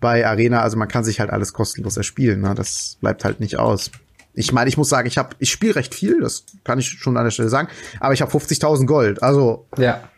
bei 0.00 0.26
Arena. 0.26 0.62
Also 0.62 0.78
man 0.78 0.88
kann 0.88 1.04
sich 1.04 1.20
halt 1.20 1.30
alles 1.30 1.52
kostenlos 1.52 1.98
erspielen. 1.98 2.40
Ne? 2.40 2.54
Das 2.54 2.96
bleibt 3.00 3.24
halt 3.24 3.40
nicht 3.40 3.58
aus. 3.58 3.90
Ich 4.32 4.52
meine, 4.52 4.68
ich 4.68 4.78
muss 4.78 4.88
sagen, 4.88 5.08
ich 5.08 5.18
habe, 5.18 5.36
ich 5.40 5.50
spiele 5.50 5.76
recht 5.76 5.94
viel, 5.94 6.20
das 6.20 6.44
kann 6.64 6.78
ich 6.78 6.88
schon 6.88 7.16
an 7.16 7.24
der 7.24 7.30
Stelle 7.30 7.48
sagen, 7.48 7.68
aber 8.00 8.14
ich 8.14 8.22
habe 8.22 8.30
50.000 8.30 8.86
Gold. 8.86 9.22
Also 9.22 9.66
ja. 9.76 10.08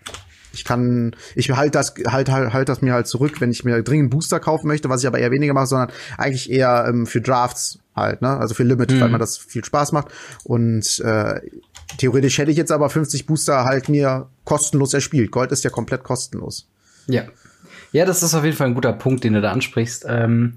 Ich 0.53 0.65
kann, 0.65 1.15
ich 1.35 1.51
halte 1.51 1.73
das, 1.73 1.95
halt, 2.07 2.31
halt, 2.31 2.53
halt 2.53 2.69
das 2.69 2.83
mir 2.83 2.95
halt 2.95 3.07
zurück, 3.07 3.41
wenn 3.41 3.51
ich 3.51 3.65
mir 3.65 3.83
dringend 3.83 4.11
Booster 4.11 4.41
kaufen 4.41 4.67
möchte, 4.67 4.89
was 4.89 5.03
ich 5.03 5.07
aber 5.07 5.19
eher 5.19 5.31
weniger 5.31 5.55
mache, 5.55 5.67
sondern 5.67 5.91
eigentlich 6.17 6.51
eher 6.51 6.87
ähm, 6.89 7.07
für 7.07 7.21
Drafts 7.21 7.81
halt, 7.95 8.23
ne? 8.23 8.37
Also 8.37 8.55
für 8.55 8.63
Limit, 8.63 8.91
mhm. 8.91 9.01
weil 9.01 9.09
mir 9.11 9.19
das 9.19 9.37
viel 9.37 9.65
Spaß 9.65 9.93
macht. 9.93 10.09
Und 10.45 11.01
äh, 11.01 11.41
theoretisch 11.99 12.39
hätte 12.39 12.51
ich 12.51 12.57
jetzt 12.57 12.73
aber 12.73 12.91
50 12.91 13.27
Booster 13.27 13.65
halt 13.65 13.89
mir 13.89 14.29
kostenlos 14.45 14.95
erspielt. 14.95 15.31
Gold 15.31 15.53
ist 15.53 15.65
ja 15.65 15.71
komplett 15.71 16.05
kostenlos. 16.05 16.69
Ja. 17.07 17.25
Ja, 17.93 18.05
das 18.05 18.23
ist 18.23 18.35
auf 18.35 18.45
jeden 18.45 18.57
Fall 18.57 18.69
ein 18.69 18.75
guter 18.75 18.93
Punkt, 18.93 19.25
den 19.25 19.33
du 19.33 19.41
da 19.41 19.51
ansprichst. 19.51 20.05
Ähm, 20.09 20.55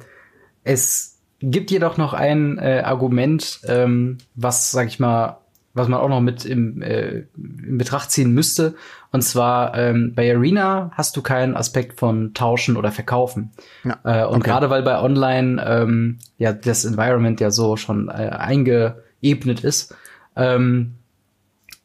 es 0.63 1.17
gibt 1.41 1.71
jedoch 1.71 1.97
noch 1.97 2.13
ein 2.13 2.57
äh, 2.57 2.81
Argument, 2.83 3.61
ähm, 3.65 4.17
was, 4.35 4.71
sag 4.71 4.87
ich 4.87 4.99
mal, 4.99 5.40
was 5.73 5.87
man 5.87 5.99
auch 5.99 6.09
noch 6.09 6.21
mit 6.21 6.45
im, 6.45 6.81
äh, 6.81 7.23
in 7.37 7.77
Betracht 7.77 8.11
ziehen 8.11 8.31
müsste. 8.33 8.75
Und 9.11 9.21
zwar 9.21 9.77
ähm, 9.77 10.13
bei 10.15 10.33
Arena 10.33 10.91
hast 10.93 11.15
du 11.15 11.21
keinen 11.21 11.55
Aspekt 11.55 11.99
von 11.99 12.33
Tauschen 12.33 12.77
oder 12.77 12.91
Verkaufen. 12.91 13.51
Ja, 13.83 13.99
äh, 14.03 14.25
und 14.25 14.37
okay. 14.37 14.49
gerade 14.49 14.69
weil 14.69 14.83
bei 14.83 14.99
Online 15.01 15.63
ähm, 15.65 16.19
ja 16.37 16.53
das 16.53 16.85
Environment 16.85 17.39
ja 17.39 17.51
so 17.51 17.77
schon 17.77 18.09
äh, 18.09 18.11
eingeebnet 18.11 19.63
ist, 19.63 19.95
ähm, 20.35 20.95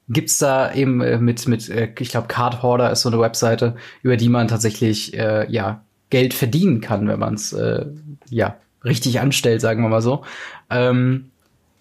gibt's 0.09 0.39
da 0.39 0.73
eben 0.73 1.01
äh, 1.01 1.19
mit 1.19 1.47
mit 1.49 1.69
äh, 1.69 1.93
ich 1.99 2.11
glaube 2.11 2.29
Card 2.29 2.63
Hoarder 2.63 2.91
ist 2.91 3.03
so 3.03 3.09
eine 3.09 3.21
Webseite, 3.21 3.77
über 4.03 4.17
die 4.17 4.29
man 4.29 4.49
tatsächlich 4.49 5.17
äh, 5.19 5.51
ja 5.51 5.83
Geld 6.11 6.35
verdienen 6.35 6.81
kann, 6.81 7.09
wenn 7.09 7.19
man 7.19 7.35
es 7.35 7.53
äh, 7.53 7.87
ja 8.31 8.57
richtig 8.85 9.21
anstellt, 9.21 9.61
sagen 9.61 9.83
wir 9.83 9.89
mal 9.89 10.03
so. 10.03 10.25
Ähm, 10.71 11.31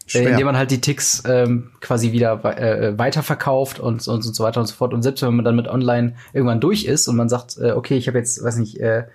Schwer. 0.08 0.30
indem 0.30 0.46
man 0.46 0.58
halt 0.58 0.70
die 0.70 0.82
Ticks 0.82 1.24
ähm, 1.28 1.72
quasi 1.82 2.12
wieder 2.12 2.44
äh, 2.46 2.98
weiterverkauft 2.98 3.80
und, 3.80 4.08
und, 4.08 4.26
und 4.26 4.36
so 4.36 4.44
weiter 4.44 4.60
und 4.60 4.68
so 4.68 4.76
fort. 4.76 4.94
Und 4.94 5.02
selbst 5.02 5.24
wenn 5.24 5.36
man 5.36 5.46
dann 5.46 5.56
mit 5.56 5.68
Online 5.68 6.16
irgendwann 6.32 6.60
durch 6.60 6.86
ist 6.86 7.08
und 7.08 7.16
man 7.16 7.28
sagt, 7.28 7.58
äh, 7.58 7.72
okay, 7.72 7.98
ich 7.98 8.08
habe 8.08 8.20
jetzt, 8.20 8.44
weiß 8.44 8.58
nicht, 8.58 8.80
äh, 8.80 9.06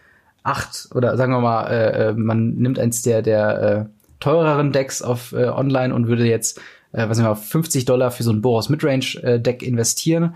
acht 0.43 0.89
oder 0.95 1.17
sagen 1.17 1.33
wir 1.33 1.41
mal, 1.41 1.67
äh, 1.67 2.09
äh 2.09 2.13
man 2.15 2.55
nimmt 2.55 2.79
eins 2.79 3.03
der 3.03 3.23
der 3.23 3.63
äh, 3.63 4.01
teureren 4.21 4.73
Decks 4.73 5.03
auf 5.03 5.33
äh, 5.33 5.47
Online 5.47 5.95
und 5.95 6.09
würde 6.09 6.27
jetzt, 6.27 6.59
äh, 6.93 7.09
was 7.09 7.19
ich 7.19 7.25
mal, 7.25 7.35
50 7.35 7.85
Dollar 7.85 8.11
für 8.11 8.23
so 8.23 8.33
ein 8.33 8.43
Boros 8.43 8.69
Midrange 8.69 9.23
äh, 9.23 9.41
Deck 9.41 9.63
investieren. 9.63 10.35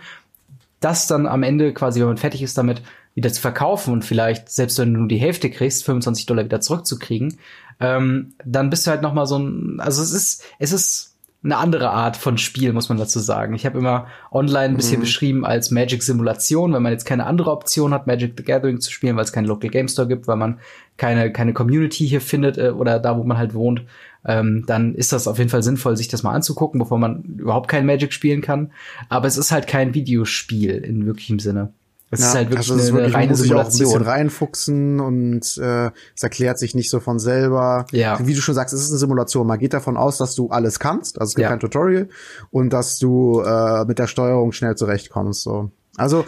Das 0.81 1.07
dann 1.07 1.27
am 1.27 1.43
Ende 1.43 1.73
quasi, 1.73 2.01
wenn 2.01 2.09
man 2.09 2.17
fertig 2.17 2.43
ist 2.43 2.59
damit, 2.59 2.83
wieder 3.15 3.33
zu 3.33 3.41
verkaufen 3.41 3.93
und 3.93 4.05
vielleicht, 4.05 4.51
selbst 4.51 4.79
wenn 4.79 4.93
du 4.93 5.01
nur 5.01 5.09
die 5.09 5.19
Hälfte 5.19 5.49
kriegst, 5.49 5.85
25 5.85 6.27
Dollar 6.27 6.45
wieder 6.45 6.61
zurückzukriegen, 6.61 7.39
ähm, 7.81 8.35
dann 8.45 8.71
bist 8.71 8.87
du 8.87 8.91
halt 8.91 9.03
noch 9.03 9.15
mal 9.15 9.27
so 9.27 9.39
ein, 9.39 9.81
also 9.81 10.03
es 10.03 10.13
ist, 10.13 10.45
es 10.59 10.73
ist 10.73 11.15
eine 11.45 11.59
andere 11.59 11.91
Art 11.91 12.17
von 12.17 12.39
Spiel, 12.39 12.73
muss 12.73 12.89
man 12.89 12.97
dazu 12.97 13.19
sagen. 13.19 13.55
Ich 13.55 13.67
habe 13.67 13.79
immer 13.79 14.07
online 14.33 14.71
ein 14.71 14.77
bisschen 14.77 14.97
mhm. 14.99 15.03
beschrieben 15.03 15.45
als 15.45 15.71
Magic-Simulation, 15.71 16.73
wenn 16.73 16.83
man 16.83 16.93
jetzt 16.93 17.05
keine 17.05 17.27
andere 17.27 17.51
Option 17.51 17.93
hat, 17.93 18.07
Magic 18.07 18.33
the 18.39 18.45
Gathering 18.45 18.81
zu 18.81 18.91
spielen, 18.91 19.17
weil 19.17 19.25
es 19.25 19.33
keinen 19.33 19.47
Local 19.47 19.69
Game 19.69 19.89
Store 19.89 20.09
gibt, 20.09 20.27
weil 20.27 20.37
man 20.37 20.59
keine, 20.97 21.31
keine 21.33 21.53
Community 21.53 22.09
hier 22.09 22.23
findet 22.23 22.57
äh, 22.57 22.71
oder 22.71 22.99
da, 22.99 23.19
wo 23.19 23.25
man 23.25 23.37
halt 23.37 23.53
wohnt, 23.53 23.85
ähm, 24.25 24.65
dann 24.67 24.95
ist 24.95 25.13
das 25.13 25.29
auf 25.29 25.37
jeden 25.37 25.51
Fall 25.51 25.63
sinnvoll, 25.63 25.99
sich 25.99 26.09
das 26.09 26.23
mal 26.23 26.33
anzugucken, 26.33 26.79
bevor 26.79 26.99
man 26.99 27.23
überhaupt 27.23 27.69
kein 27.69 27.85
Magic 27.85 28.15
spielen 28.15 28.41
kann. 28.41 28.73
Aber 29.11 29.27
es 29.27 29.37
ist 29.37 29.53
halt 29.53 29.67
kein 29.67 29.93
Videospiel 29.93 30.71
in 30.71 31.05
wirklichem 31.05 31.41
Sinne. 31.41 31.75
Es 32.11 32.21
ja, 32.21 32.27
ist 32.29 32.35
halt 32.35 32.51
wirklich 32.51 32.71
also 32.71 32.75
eine, 32.75 32.93
wirklich, 32.93 33.15
reine 33.15 33.35
Simulation. 33.35 33.65
Auch 33.65 33.95
ein 33.95 33.99
bisschen 33.99 34.03
reinfuchsen 34.03 35.01
und 35.01 35.59
äh, 35.59 35.91
es 36.15 36.23
erklärt 36.23 36.59
sich 36.59 36.75
nicht 36.75 36.91
so 36.91 37.01
von 37.01 37.19
selber. 37.19 37.87
Ja. 37.91 38.19
Wie 38.25 38.35
du 38.35 38.41
schon 38.41 38.55
sagst, 38.55 38.75
es 38.75 38.83
ist 38.83 38.91
eine 38.91 38.99
Simulation. 38.99 39.47
Man 39.47 39.59
geht 39.59 39.73
davon 39.73 39.97
aus, 39.97 40.19
dass 40.19 40.35
du 40.35 40.49
alles 40.49 40.79
kannst. 40.79 41.21
Also 41.21 41.31
es 41.31 41.35
gibt 41.35 41.45
ja. 41.45 41.49
kein 41.49 41.61
Tutorial 41.61 42.09
und 42.51 42.73
dass 42.73 42.99
du 42.99 43.41
äh, 43.41 43.85
mit 43.87 43.99
der 43.99 44.07
Steuerung 44.07 44.53
schnell 44.53 44.77
zurechtkommst. 44.77 45.43
So. 45.43 45.71
Also, 45.97 46.25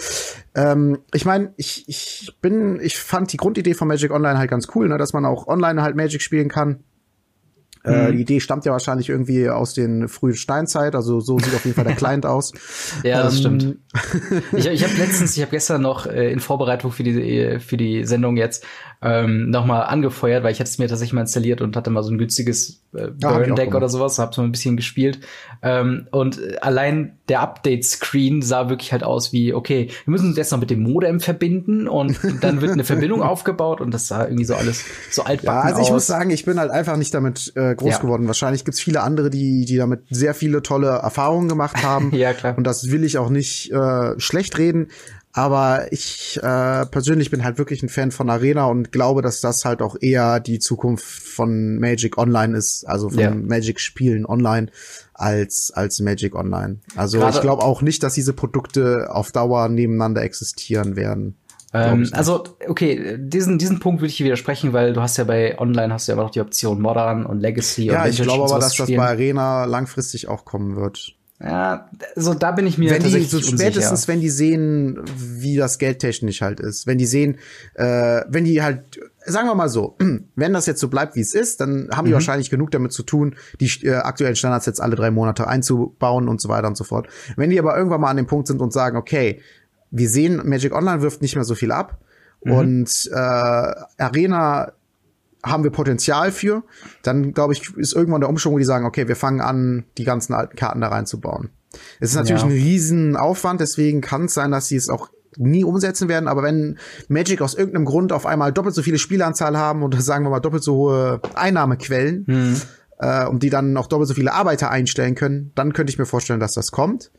ähm, 0.54 0.98
ich 1.12 1.24
meine, 1.24 1.52
ich, 1.56 1.88
ich 1.88 2.32
bin, 2.40 2.80
ich 2.80 2.98
fand 2.98 3.32
die 3.32 3.36
Grundidee 3.36 3.74
von 3.74 3.88
Magic 3.88 4.12
Online 4.12 4.38
halt 4.38 4.50
ganz 4.50 4.68
cool, 4.74 4.88
ne, 4.88 4.96
dass 4.96 5.12
man 5.12 5.24
auch 5.24 5.48
online 5.48 5.82
halt 5.82 5.96
Magic 5.96 6.22
spielen 6.22 6.48
kann. 6.48 6.84
Äh, 7.86 8.08
mhm. 8.08 8.16
die 8.16 8.22
Idee 8.22 8.40
stammt 8.40 8.64
ja 8.64 8.72
wahrscheinlich 8.72 9.08
irgendwie 9.08 9.48
aus 9.48 9.72
den 9.72 10.08
frühen 10.08 10.34
Steinzeit, 10.34 10.96
also 10.96 11.20
so 11.20 11.38
sieht 11.38 11.54
auf 11.54 11.64
jeden 11.64 11.76
Fall 11.76 11.84
der 11.84 11.94
Client 11.96 12.26
aus. 12.26 12.52
Ja, 13.04 13.22
das 13.22 13.34
ähm, 13.34 13.40
stimmt. 13.60 13.78
Ich, 14.52 14.66
ich 14.66 14.84
habe 14.84 14.94
letztens, 14.94 15.36
ich 15.36 15.42
habe 15.42 15.50
gestern 15.50 15.82
noch 15.82 16.06
äh, 16.06 16.30
in 16.30 16.40
Vorbereitung 16.40 16.92
für 16.92 17.02
die 17.02 17.58
für 17.60 17.76
die 17.76 18.04
Sendung 18.04 18.36
jetzt 18.36 18.64
ähm, 19.02 19.50
nochmal 19.50 19.82
angefeuert, 19.82 20.42
weil 20.42 20.52
ich 20.52 20.58
hatte 20.58 20.70
es 20.70 20.78
mir 20.78 20.88
tatsächlich 20.88 21.12
mal 21.12 21.20
installiert 21.22 21.60
und 21.60 21.76
hatte 21.76 21.90
mal 21.90 22.02
so 22.02 22.10
ein 22.10 22.18
günstiges 22.18 22.82
äh, 22.94 23.08
Burn 23.08 23.54
Deck 23.54 23.74
oder 23.74 23.88
sowas, 23.88 24.18
habe 24.18 24.34
so 24.34 24.42
ein 24.42 24.52
bisschen 24.52 24.76
gespielt. 24.76 25.20
Ähm, 25.62 26.06
und 26.10 26.40
allein 26.62 27.18
der 27.28 27.40
Update-Screen 27.40 28.40
sah 28.40 28.68
wirklich 28.68 28.92
halt 28.92 29.04
aus 29.04 29.32
wie, 29.32 29.52
okay, 29.52 29.90
wir 30.04 30.10
müssen 30.10 30.28
uns 30.28 30.36
jetzt 30.36 30.50
noch 30.50 30.60
mit 30.60 30.70
dem 30.70 30.82
Modem 30.82 31.20
verbinden 31.20 31.88
und 31.88 32.18
dann 32.40 32.60
wird 32.60 32.72
eine 32.72 32.84
Verbindung 32.84 33.22
aufgebaut 33.22 33.80
und 33.80 33.92
das 33.92 34.08
sah 34.08 34.24
irgendwie 34.24 34.44
so 34.44 34.54
alles 34.54 34.84
so 35.10 35.22
altbacken 35.22 35.60
ja, 35.60 35.74
also 35.74 35.80
ich 35.80 35.88
aus. 35.88 35.92
muss 35.92 36.06
sagen, 36.06 36.30
ich 36.30 36.44
bin 36.44 36.58
halt 36.58 36.70
einfach 36.70 36.96
nicht 36.96 37.12
damit 37.12 37.52
äh, 37.54 37.74
groß 37.74 37.90
ja. 37.90 37.98
geworden. 37.98 38.26
Wahrscheinlich 38.26 38.64
gibt's 38.64 38.80
viele 38.80 39.02
andere, 39.02 39.28
die, 39.28 39.66
die 39.66 39.76
damit 39.76 40.04
sehr 40.10 40.34
viele 40.34 40.62
tolle 40.62 40.88
Erfahrungen 40.88 41.48
gemacht 41.48 41.82
haben. 41.82 42.14
ja, 42.14 42.32
klar. 42.32 42.56
Und 42.56 42.64
das 42.64 42.90
will 42.90 43.04
ich 43.04 43.18
auch 43.18 43.28
nicht 43.28 43.72
äh, 43.72 43.76
schlecht 44.18 44.58
reden. 44.58 44.88
Aber 45.36 45.92
ich 45.92 46.40
äh, 46.42 46.86
persönlich 46.86 47.30
bin 47.30 47.44
halt 47.44 47.58
wirklich 47.58 47.82
ein 47.82 47.90
Fan 47.90 48.10
von 48.10 48.30
Arena 48.30 48.64
und 48.68 48.90
glaube, 48.90 49.20
dass 49.20 49.42
das 49.42 49.66
halt 49.66 49.82
auch 49.82 49.94
eher 50.00 50.40
die 50.40 50.58
Zukunft 50.60 51.04
von 51.04 51.78
Magic 51.78 52.16
Online 52.16 52.56
ist, 52.56 52.84
also 52.88 53.10
von 53.10 53.18
ja. 53.18 53.30
Magic 53.34 53.78
Spielen 53.78 54.24
online 54.24 54.68
als 55.12 55.72
als 55.74 56.00
Magic 56.00 56.34
Online. 56.34 56.78
Also 56.96 57.18
Gerade 57.18 57.36
ich 57.36 57.42
glaube 57.42 57.62
auch 57.62 57.82
nicht, 57.82 58.02
dass 58.02 58.14
diese 58.14 58.32
Produkte 58.32 59.08
auf 59.10 59.30
Dauer 59.30 59.68
nebeneinander 59.68 60.22
existieren 60.22 60.96
werden. 60.96 61.36
Ähm, 61.74 62.08
also 62.12 62.44
okay, 62.66 63.18
diesen 63.18 63.58
diesen 63.58 63.78
Punkt 63.78 64.00
würde 64.00 64.08
ich 64.08 64.16
hier 64.16 64.24
widersprechen, 64.24 64.72
weil 64.72 64.94
du 64.94 65.02
hast 65.02 65.18
ja 65.18 65.24
bei 65.24 65.58
Online 65.58 65.92
hast 65.92 66.08
du 66.08 66.12
ja 66.12 66.14
immer 66.14 66.24
noch 66.24 66.30
die 66.30 66.40
Option 66.40 66.80
Modern 66.80 67.26
und 67.26 67.40
Legacy. 67.40 67.84
Ja, 67.84 68.04
und 68.04 68.08
ich 68.08 68.22
glaube 68.22 68.44
aber, 68.44 68.58
dass 68.58 68.74
das 68.74 68.88
bei 68.88 69.06
Arena 69.06 69.66
langfristig 69.66 70.28
auch 70.28 70.46
kommen 70.46 70.76
wird. 70.76 71.14
Ja, 71.38 71.90
so 72.14 72.32
da 72.32 72.52
bin 72.52 72.66
ich 72.66 72.78
mir 72.78 72.90
wenn 72.92 73.02
die 73.02 73.24
so 73.24 73.40
spätestens, 73.42 74.08
wenn 74.08 74.20
die 74.20 74.30
sehen, 74.30 75.02
wie 75.18 75.56
das 75.56 75.78
geldtechnisch 75.78 76.40
halt 76.40 76.60
ist, 76.60 76.86
wenn 76.86 76.96
die 76.96 77.04
sehen, 77.04 77.36
äh, 77.74 78.22
wenn 78.26 78.44
die 78.44 78.62
halt, 78.62 78.98
sagen 79.26 79.46
wir 79.46 79.54
mal 79.54 79.68
so, 79.68 79.98
wenn 80.34 80.54
das 80.54 80.64
jetzt 80.64 80.80
so 80.80 80.88
bleibt, 80.88 81.14
wie 81.14 81.20
es 81.20 81.34
ist, 81.34 81.60
dann 81.60 81.90
haben 81.92 82.04
mhm. 82.04 82.08
die 82.08 82.14
wahrscheinlich 82.14 82.48
genug 82.48 82.70
damit 82.70 82.92
zu 82.92 83.02
tun, 83.02 83.36
die 83.60 83.70
äh, 83.82 83.96
aktuellen 83.96 84.34
Standards 84.34 84.64
jetzt 84.64 84.80
alle 84.80 84.96
drei 84.96 85.10
Monate 85.10 85.46
einzubauen 85.46 86.28
und 86.28 86.40
so 86.40 86.48
weiter 86.48 86.68
und 86.68 86.76
so 86.78 86.84
fort. 86.84 87.06
Wenn 87.36 87.50
die 87.50 87.58
aber 87.58 87.76
irgendwann 87.76 88.00
mal 88.00 88.10
an 88.10 88.16
dem 88.16 88.26
Punkt 88.26 88.46
sind 88.46 88.62
und 88.62 88.72
sagen, 88.72 88.96
okay, 88.96 89.42
wir 89.90 90.08
sehen, 90.08 90.40
Magic 90.42 90.74
Online 90.74 91.02
wirft 91.02 91.20
nicht 91.20 91.34
mehr 91.34 91.44
so 91.44 91.54
viel 91.54 91.70
ab 91.70 91.98
mhm. 92.44 92.52
und 92.52 93.10
äh, 93.12 93.14
Arena 93.98 94.72
haben 95.46 95.64
wir 95.64 95.70
Potenzial 95.70 96.32
für, 96.32 96.62
dann 97.02 97.32
glaube 97.32 97.52
ich, 97.52 97.74
ist 97.76 97.94
irgendwann 97.94 98.20
der 98.20 98.30
Umschwung, 98.30 98.54
wo 98.54 98.58
die 98.58 98.64
sagen, 98.64 98.84
okay, 98.84 99.08
wir 99.08 99.16
fangen 99.16 99.40
an, 99.40 99.84
die 99.98 100.04
ganzen 100.04 100.34
alten 100.34 100.56
Karten 100.56 100.80
da 100.80 100.88
reinzubauen. 100.88 101.50
Es 102.00 102.10
ist 102.10 102.16
natürlich 102.16 102.42
ja. 102.42 102.48
ein 102.48 102.52
riesen 102.52 103.16
Aufwand, 103.16 103.60
deswegen 103.60 104.00
kann 104.00 104.26
es 104.26 104.34
sein, 104.34 104.50
dass 104.50 104.68
sie 104.68 104.76
es 104.76 104.88
auch 104.88 105.10
nie 105.36 105.64
umsetzen 105.64 106.08
werden, 106.08 106.28
aber 106.28 106.42
wenn 106.42 106.78
Magic 107.08 107.42
aus 107.42 107.54
irgendeinem 107.54 107.84
Grund 107.84 108.12
auf 108.12 108.26
einmal 108.26 108.52
doppelt 108.52 108.74
so 108.74 108.82
viele 108.82 108.98
Spielanzahl 108.98 109.56
haben 109.58 109.82
und 109.82 110.00
sagen 110.02 110.24
wir 110.24 110.30
mal 110.30 110.40
doppelt 110.40 110.62
so 110.62 110.74
hohe 110.76 111.20
Einnahmequellen, 111.34 112.24
mhm. 112.26 112.60
äh, 112.98 113.26
und 113.26 113.42
die 113.42 113.50
dann 113.50 113.72
noch 113.72 113.86
doppelt 113.86 114.08
so 114.08 114.14
viele 114.14 114.32
Arbeiter 114.32 114.70
einstellen 114.70 115.14
können, 115.14 115.52
dann 115.54 115.72
könnte 115.72 115.90
ich 115.90 115.98
mir 115.98 116.06
vorstellen, 116.06 116.40
dass 116.40 116.54
das 116.54 116.72
kommt. 116.72 117.10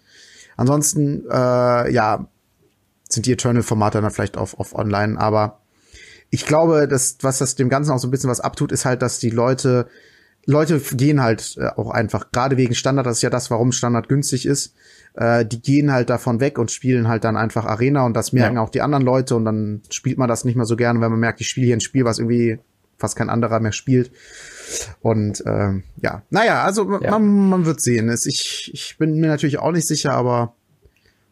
Ansonsten, 0.56 1.26
äh, 1.30 1.92
ja, 1.92 2.28
sind 3.10 3.26
die 3.26 3.32
Eternal-Formate 3.32 4.02
dann 4.02 4.12
vielleicht 4.12 4.38
auf, 4.38 4.60
auf 4.60 4.74
online, 4.76 5.20
aber 5.20 5.60
ich 6.30 6.46
glaube, 6.46 6.88
dass, 6.88 7.18
was 7.22 7.40
das 7.40 7.56
dem 7.56 7.70
Ganzen 7.70 7.92
auch 7.92 8.00
so 8.00 8.08
ein 8.08 8.12
bisschen 8.12 8.30
was 8.30 8.40
abtut, 8.40 8.72
ist 8.72 8.86
halt, 8.86 9.02
dass 9.02 9.20
die 9.20 9.30
Leute, 9.30 9.88
Leute 10.46 10.80
gehen 10.80 11.22
halt 11.22 11.56
äh, 11.58 11.68
auch 11.68 11.90
einfach, 11.90 12.32
gerade 12.32 12.58
wegen 12.58 12.76
Standard, 12.76 13.06
das 13.06 13.18
ist 13.18 13.24
ja 13.24 13.30
das, 13.30 13.50
warum 13.52 13.72
Standard 13.72 14.10
günstig 14.10 14.46
ist, 14.46 14.74
äh, 15.16 15.46
die 15.46 15.62
gehen 15.62 15.92
halt 15.92 16.10
davon 16.10 16.40
weg 16.40 16.60
und 16.60 16.72
spielen 16.72 17.08
halt 17.08 17.24
dann 17.24 17.38
einfach 17.38 17.66
Arena 17.66 18.06
und 18.06 18.14
das 18.14 18.34
merken 18.34 18.58
ja. 18.58 18.62
auch 18.62 18.70
die 18.70 18.82
anderen 18.82 19.06
Leute 19.06 19.36
und 19.36 19.46
dann 19.46 19.82
spielt 19.90 20.18
man 20.18 20.28
das 20.28 20.46
nicht 20.46 20.56
mehr 20.56 20.66
so 20.66 20.76
gerne, 20.76 21.02
wenn 21.02 21.12
man 21.12 21.20
merkt, 21.20 21.42
ich 21.42 21.50
spiele 21.50 21.68
hier 21.68 21.76
ein 21.76 21.82
Spiel, 21.82 22.06
was 22.06 22.20
irgendwie 22.20 22.60
fast 22.98 23.16
kein 23.16 23.30
anderer 23.30 23.60
mehr 23.60 23.72
spielt. 23.72 24.12
Und 25.02 25.44
ähm, 25.46 25.84
ja, 26.02 26.24
naja, 26.30 26.64
also 26.64 27.00
ja. 27.00 27.12
Man, 27.12 27.50
man 27.50 27.66
wird 27.66 27.80
sehen. 27.80 28.14
Ich, 28.26 28.72
ich 28.74 28.98
bin 28.98 29.20
mir 29.20 29.28
natürlich 29.28 29.60
auch 29.60 29.72
nicht 29.72 29.88
sicher, 29.88 30.14
aber 30.14 30.56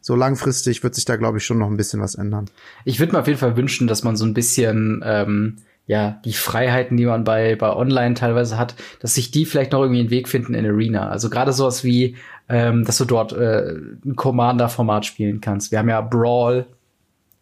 so 0.05 0.15
langfristig 0.15 0.83
wird 0.83 0.93
sich 0.93 1.05
da, 1.05 1.15
glaube 1.15 1.39
ich, 1.39 1.45
schon 1.45 1.57
noch 1.57 1.65
ein 1.65 1.77
bisschen 1.77 1.99
was 1.99 2.13
ändern. 2.13 2.45
Ich 2.83 2.99
würde 2.99 3.13
mir 3.13 3.19
auf 3.21 3.25
jeden 3.25 3.39
Fall 3.39 3.57
wünschen, 3.57 3.87
dass 3.87 4.03
man 4.03 4.15
so 4.15 4.23
ein 4.23 4.35
bisschen 4.35 5.03
ähm, 5.03 5.55
ja, 5.87 6.21
die 6.23 6.33
Freiheiten, 6.33 6.95
die 6.95 7.07
man 7.07 7.23
bei, 7.23 7.55
bei 7.55 7.75
Online 7.75 8.13
teilweise 8.13 8.55
hat, 8.59 8.75
dass 8.99 9.15
sich 9.15 9.31
die 9.31 9.47
vielleicht 9.47 9.71
noch 9.71 9.81
irgendwie 9.81 10.01
einen 10.01 10.11
Weg 10.11 10.29
finden 10.29 10.53
in 10.53 10.63
Arena. 10.63 11.09
Also 11.09 11.31
gerade 11.31 11.53
sowas 11.53 11.83
wie, 11.83 12.17
ähm, 12.47 12.85
dass 12.85 12.99
du 12.99 13.05
dort 13.05 13.33
äh, 13.33 13.77
ein 14.05 14.15
Commander-Format 14.15 15.07
spielen 15.07 15.41
kannst. 15.41 15.71
Wir 15.71 15.79
haben 15.79 15.89
ja 15.89 16.01
Brawl, 16.01 16.67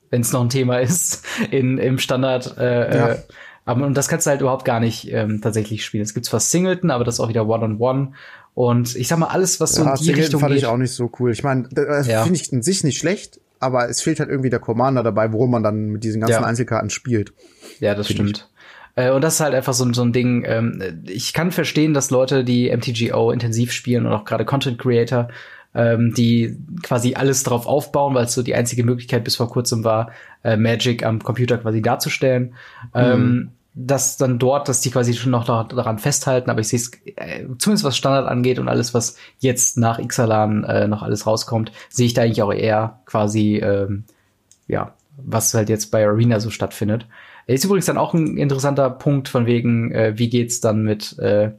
wenn 0.09 0.21
es 0.21 0.31
noch 0.31 0.41
ein 0.41 0.49
Thema 0.49 0.77
ist, 0.79 1.25
in, 1.51 1.77
im 1.77 1.97
Standard. 1.97 2.57
Äh, 2.57 2.97
ja. 2.97 3.09
äh, 3.09 3.17
aber 3.65 3.85
und 3.85 3.97
das 3.97 4.07
kannst 4.07 4.25
du 4.25 4.29
halt 4.29 4.39
überhaupt 4.39 4.63
gar 4.63 4.79
nicht 4.79 5.11
ähm, 5.11 5.41
tatsächlich 5.41 5.83
spielen. 5.83 6.03
Es 6.03 6.13
gibt 6.13 6.25
zwar 6.25 6.39
Singleton, 6.39 6.91
aber 6.91 7.03
das 7.03 7.15
ist 7.15 7.19
auch 7.19 7.29
wieder 7.29 7.45
One-on-One. 7.45 7.77
-on 7.77 8.07
-One. 8.07 8.13
Und 8.55 8.95
ich 8.95 9.07
sag 9.07 9.17
mal, 9.17 9.27
alles, 9.27 9.59
was 9.59 9.73
so 9.73 9.83
ja, 9.83 9.95
in 9.95 10.03
die 10.03 10.11
Richtung 10.11 10.39
fand 10.39 10.53
geht. 10.53 10.61
ich 10.61 10.67
auch 10.67 10.77
nicht 10.77 10.91
so 10.91 11.11
cool. 11.19 11.31
Ich 11.31 11.43
meine, 11.43 11.67
das 11.71 12.07
ja. 12.07 12.23
finde 12.23 12.39
ich 12.39 12.51
in 12.51 12.61
sich 12.61 12.83
nicht 12.83 12.99
schlecht, 12.99 13.39
aber 13.59 13.89
es 13.89 14.01
fehlt 14.01 14.19
halt 14.19 14.29
irgendwie 14.29 14.49
der 14.49 14.59
Commander 14.59 15.01
dabei, 15.01 15.31
worum 15.33 15.51
man 15.51 15.63
dann 15.63 15.87
mit 15.87 16.03
diesen 16.03 16.21
ganzen 16.21 16.41
ja. 16.41 16.43
Einzelkarten 16.43 16.89
spielt. 16.89 17.33
Ja, 17.79 17.95
das 17.95 18.09
stimmt. 18.09 18.49
Ich. 18.95 19.03
Äh, 19.03 19.11
und 19.11 19.23
das 19.23 19.35
ist 19.35 19.39
halt 19.39 19.55
einfach 19.55 19.73
so, 19.73 19.91
so 19.93 20.03
ein 20.03 20.13
Ding. 20.13 20.43
Ähm, 20.45 21.03
ich 21.07 21.33
kann 21.33 21.51
verstehen, 21.51 21.93
dass 21.93 22.11
Leute, 22.11 22.43
die 22.43 22.75
MTGO 22.75 23.31
intensiv 23.31 23.71
spielen 23.71 24.05
und 24.05 24.11
auch 24.11 24.25
gerade 24.25 24.45
Content 24.45 24.77
Creator, 24.77 25.29
ähm, 25.73 26.13
die 26.15 26.57
quasi 26.83 27.15
alles 27.15 27.43
drauf 27.43 27.65
aufbauen, 27.65 28.13
weil 28.13 28.25
es 28.25 28.33
so 28.33 28.43
die 28.43 28.53
einzige 28.53 28.83
Möglichkeit 28.83 29.23
bis 29.23 29.35
vor 29.35 29.49
kurzem 29.49 29.83
war, 29.83 30.11
äh, 30.43 30.57
Magic 30.57 31.03
am 31.03 31.23
Computer 31.23 31.57
quasi 31.57 31.81
darzustellen. 31.81 32.53
Mhm. 32.93 33.01
Ähm, 33.01 33.51
dass 33.75 34.17
dann 34.17 34.37
dort, 34.37 34.69
dass 34.69 34.81
die 34.81 34.91
quasi 34.91 35.13
schon 35.13 35.31
noch 35.31 35.45
daran 35.45 35.97
festhalten, 35.97 36.49
aber 36.49 36.61
ich 36.61 36.67
sehe 36.67 36.79
es, 36.79 36.91
äh, 37.15 37.45
zumindest 37.57 37.83
was 37.83 37.97
Standard 37.97 38.27
angeht 38.27 38.59
und 38.59 38.67
alles, 38.67 38.93
was 38.93 39.17
jetzt 39.39 39.77
nach 39.77 39.99
Ixalan 39.99 40.63
äh, 40.63 40.87
noch 40.87 41.01
alles 41.01 41.25
rauskommt, 41.25 41.71
sehe 41.89 42.05
ich 42.05 42.13
da 42.13 42.21
eigentlich 42.21 42.43
auch 42.43 42.53
eher 42.53 43.01
quasi, 43.05 43.57
ähm, 43.57 44.03
ja, 44.67 44.93
was 45.17 45.53
halt 45.53 45.69
jetzt 45.69 45.91
bei 45.91 46.05
Arena 46.05 46.39
so 46.39 46.49
stattfindet. 46.49 47.07
Ist 47.45 47.65
übrigens 47.65 47.87
dann 47.87 47.97
auch 47.97 48.13
ein 48.13 48.37
interessanter 48.37 48.89
Punkt 48.89 49.27
von 49.27 49.45
wegen, 49.45 49.91
äh, 49.91 50.13
wie 50.17 50.29
geht's 50.29 50.61
dann 50.61 50.83
mit 50.83 51.17
äh, 51.19 51.51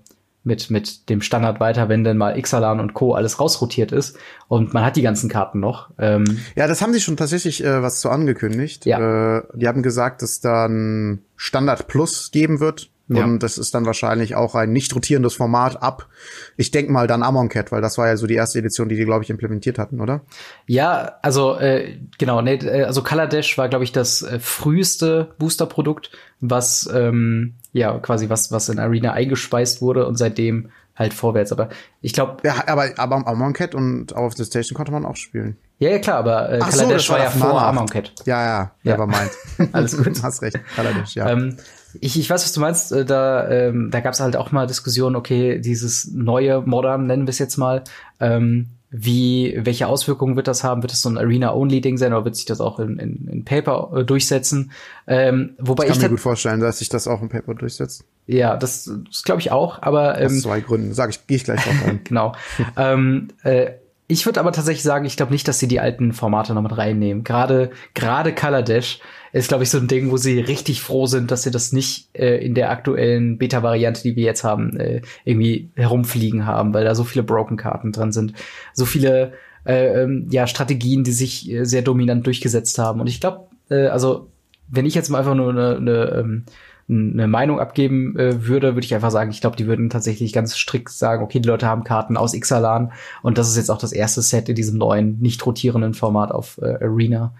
mit, 0.44 0.70
mit 0.70 1.08
dem 1.08 1.22
Standard 1.22 1.58
weiter, 1.58 1.88
wenn 1.88 2.04
denn 2.04 2.18
mal 2.18 2.38
Ixalan 2.38 2.78
und 2.78 2.94
Co. 2.94 3.14
alles 3.14 3.40
rausrotiert 3.40 3.92
ist 3.92 4.16
und 4.46 4.74
man 4.74 4.84
hat 4.84 4.96
die 4.96 5.02
ganzen 5.02 5.30
Karten 5.30 5.58
noch. 5.58 5.90
Ähm 5.98 6.24
ja, 6.54 6.68
das 6.68 6.82
haben 6.82 6.92
sie 6.92 7.00
schon 7.00 7.16
tatsächlich 7.16 7.64
äh, 7.64 7.82
was 7.82 8.00
zu 8.00 8.10
angekündigt. 8.10 8.84
Ja. 8.84 9.38
Äh, 9.38 9.42
die 9.54 9.66
haben 9.66 9.82
gesagt, 9.82 10.22
dass 10.22 10.40
dann 10.40 11.22
Standard 11.36 11.88
Plus 11.88 12.30
geben 12.30 12.60
wird. 12.60 12.90
Ja. 13.08 13.24
Und 13.24 13.42
das 13.42 13.58
ist 13.58 13.74
dann 13.74 13.84
wahrscheinlich 13.84 14.34
auch 14.34 14.54
ein 14.54 14.72
nicht 14.72 14.94
rotierendes 14.94 15.34
Format 15.34 15.82
ab. 15.82 16.08
Ich 16.56 16.70
denke 16.70 16.90
mal 16.90 17.06
dann 17.06 17.22
Amonkhet, 17.22 17.70
weil 17.70 17.82
das 17.82 17.98
war 17.98 18.08
ja 18.08 18.16
so 18.16 18.26
die 18.26 18.34
erste 18.34 18.58
Edition, 18.58 18.88
die 18.88 18.96
die, 18.96 19.04
glaube 19.04 19.22
ich, 19.22 19.30
implementiert 19.30 19.78
hatten, 19.78 20.00
oder? 20.00 20.22
Ja, 20.66 21.16
also 21.20 21.58
äh, 21.58 21.98
genau, 22.16 22.40
nee, 22.40 22.54
äh, 22.54 22.84
also 22.84 23.02
Color 23.02 23.26
Dash 23.26 23.58
war, 23.58 23.68
glaube 23.68 23.84
ich, 23.84 23.92
das 23.92 24.22
äh, 24.22 24.38
früheste 24.40 25.34
Booster-Produkt, 25.38 26.12
was 26.40 26.88
ähm, 26.94 27.54
ja 27.72 27.98
quasi 27.98 28.30
was, 28.30 28.52
was 28.52 28.70
in 28.70 28.78
Arena 28.78 29.12
eingespeist 29.12 29.82
wurde 29.82 30.06
und 30.06 30.16
seitdem 30.16 30.70
halt 30.96 31.12
vorwärts. 31.12 31.52
Aber 31.52 31.68
ich 32.00 32.14
glaube. 32.14 32.38
Ja, 32.44 32.64
aber, 32.66 32.90
aber 32.96 33.26
Amonkhet 33.26 33.74
und 33.74 34.14
Out 34.16 34.32
of 34.32 34.34
the 34.34 34.44
Station 34.44 34.76
konnte 34.76 34.92
man 34.92 35.04
auch 35.04 35.16
spielen. 35.16 35.58
Ja, 35.78 35.90
ja, 35.90 35.98
klar, 35.98 36.18
aber 36.18 36.52
äh, 36.52 36.58
Kaladesh 36.58 37.06
so, 37.06 37.12
war 37.12 37.20
ja 37.20 37.30
vor 37.30 37.60
Amonkhet. 37.60 38.12
Ja, 38.24 38.42
ja, 38.42 38.70
ja, 38.82 38.92
never 38.92 39.06
mind. 39.06 39.30
Alles 39.72 39.96
gut. 39.96 40.10
Hast 40.22 40.40
recht, 40.40 40.58
Kaladesh, 40.74 41.14
ja. 41.16 41.28
Ähm, 41.28 41.56
ich, 42.00 42.18
ich 42.18 42.30
weiß, 42.30 42.44
was 42.44 42.52
du 42.52 42.60
meinst. 42.60 42.92
Äh, 42.92 43.04
da, 43.04 43.48
ähm, 43.48 43.90
da 43.90 44.00
gab 44.00 44.14
es 44.14 44.20
halt 44.20 44.36
auch 44.36 44.52
mal 44.52 44.66
Diskussionen, 44.66 45.16
okay, 45.16 45.58
dieses 45.58 46.10
neue 46.12 46.62
Modern, 46.62 47.06
nennen 47.06 47.26
wir 47.26 47.30
es 47.30 47.38
jetzt 47.38 47.56
mal, 47.56 47.84
ähm, 48.20 48.68
wie, 48.96 49.58
welche 49.60 49.88
Auswirkungen 49.88 50.36
wird 50.36 50.46
das 50.46 50.62
haben? 50.62 50.82
Wird 50.82 50.92
es 50.92 51.02
so 51.02 51.08
ein 51.08 51.18
Arena-Only-Ding 51.18 51.98
sein 51.98 52.12
oder 52.12 52.24
wird 52.24 52.36
sich 52.36 52.44
das 52.44 52.60
auch 52.60 52.78
in, 52.78 52.98
in, 52.98 53.26
in 53.26 53.44
Paper 53.44 53.90
äh, 53.96 54.04
durchsetzen? 54.04 54.70
Ähm, 55.08 55.54
wobei 55.58 55.84
ich 55.84 55.88
kann 55.88 55.96
ich 55.96 56.02
mir 56.04 56.10
gut 56.10 56.20
vorstellen, 56.20 56.60
dass 56.60 56.78
sich 56.78 56.90
das 56.90 57.08
auch 57.08 57.20
im 57.20 57.28
Paper 57.28 57.54
durchsetzt. 57.54 58.04
Ja, 58.26 58.56
das, 58.56 58.88
das 59.06 59.24
glaube 59.24 59.40
ich 59.40 59.50
auch, 59.50 59.82
aber 59.82 60.20
ähm, 60.20 60.26
Aus 60.26 60.42
zwei 60.42 60.60
Gründen. 60.60 60.94
Sag 60.94 61.10
ich, 61.10 61.26
gehe 61.26 61.38
ich 61.38 61.44
gleich 61.44 61.64
drauf 61.64 61.74
ein. 61.84 62.00
genau. 62.04 62.34
ähm, 62.76 63.28
äh, 63.42 63.72
ich 64.14 64.26
würde 64.26 64.38
aber 64.38 64.52
tatsächlich 64.52 64.84
sagen, 64.84 65.04
ich 65.04 65.16
glaube 65.16 65.32
nicht, 65.32 65.48
dass 65.48 65.58
sie 65.58 65.66
die 65.66 65.80
alten 65.80 66.12
Formate 66.12 66.54
noch 66.54 66.62
mit 66.62 66.76
reinnehmen. 66.76 67.24
Gerade 67.24 67.70
gerade 67.94 68.32
Dash 68.62 69.00
ist, 69.32 69.48
glaube 69.48 69.64
ich, 69.64 69.70
so 69.70 69.78
ein 69.78 69.88
Ding, 69.88 70.12
wo 70.12 70.16
sie 70.16 70.38
richtig 70.38 70.80
froh 70.80 71.06
sind, 71.06 71.32
dass 71.32 71.42
sie 71.42 71.50
das 71.50 71.72
nicht 71.72 72.08
äh, 72.16 72.36
in 72.36 72.54
der 72.54 72.70
aktuellen 72.70 73.38
Beta-Variante, 73.38 74.02
die 74.02 74.14
wir 74.14 74.22
jetzt 74.22 74.44
haben, 74.44 74.76
äh, 74.78 75.02
irgendwie 75.24 75.70
herumfliegen 75.74 76.46
haben, 76.46 76.72
weil 76.72 76.84
da 76.84 76.94
so 76.94 77.02
viele 77.02 77.24
Broken-Karten 77.24 77.90
drin 77.90 78.12
sind, 78.12 78.34
so 78.72 78.84
viele 78.84 79.32
äh, 79.66 80.02
ähm, 80.02 80.28
ja 80.30 80.46
Strategien, 80.46 81.02
die 81.02 81.12
sich 81.12 81.50
äh, 81.50 81.64
sehr 81.64 81.82
dominant 81.82 82.24
durchgesetzt 82.24 82.78
haben. 82.78 83.00
Und 83.00 83.08
ich 83.08 83.20
glaube, 83.20 83.48
äh, 83.68 83.88
also 83.88 84.28
wenn 84.68 84.86
ich 84.86 84.94
jetzt 84.94 85.08
mal 85.08 85.18
einfach 85.18 85.34
nur 85.34 85.50
eine, 85.50 85.76
eine 85.76 86.04
ähm, 86.20 86.44
eine 86.88 87.28
Meinung 87.28 87.60
abgeben 87.60 88.18
äh, 88.18 88.46
würde, 88.46 88.74
würde 88.74 88.84
ich 88.84 88.94
einfach 88.94 89.10
sagen, 89.10 89.30
ich 89.30 89.40
glaube, 89.40 89.56
die 89.56 89.66
würden 89.66 89.88
tatsächlich 89.88 90.32
ganz 90.32 90.56
strikt 90.56 90.90
sagen, 90.90 91.22
okay, 91.22 91.40
die 91.40 91.48
Leute 91.48 91.66
haben 91.66 91.84
Karten 91.84 92.16
aus 92.16 92.34
Ixalan 92.34 92.92
und 93.22 93.38
das 93.38 93.48
ist 93.48 93.56
jetzt 93.56 93.70
auch 93.70 93.78
das 93.78 93.92
erste 93.92 94.20
Set 94.20 94.48
in 94.48 94.54
diesem 94.54 94.78
neuen, 94.78 95.18
nicht 95.20 95.44
rotierenden 95.46 95.94
Format 95.94 96.30
auf 96.30 96.58
äh, 96.60 96.84
Arena. 96.84 97.32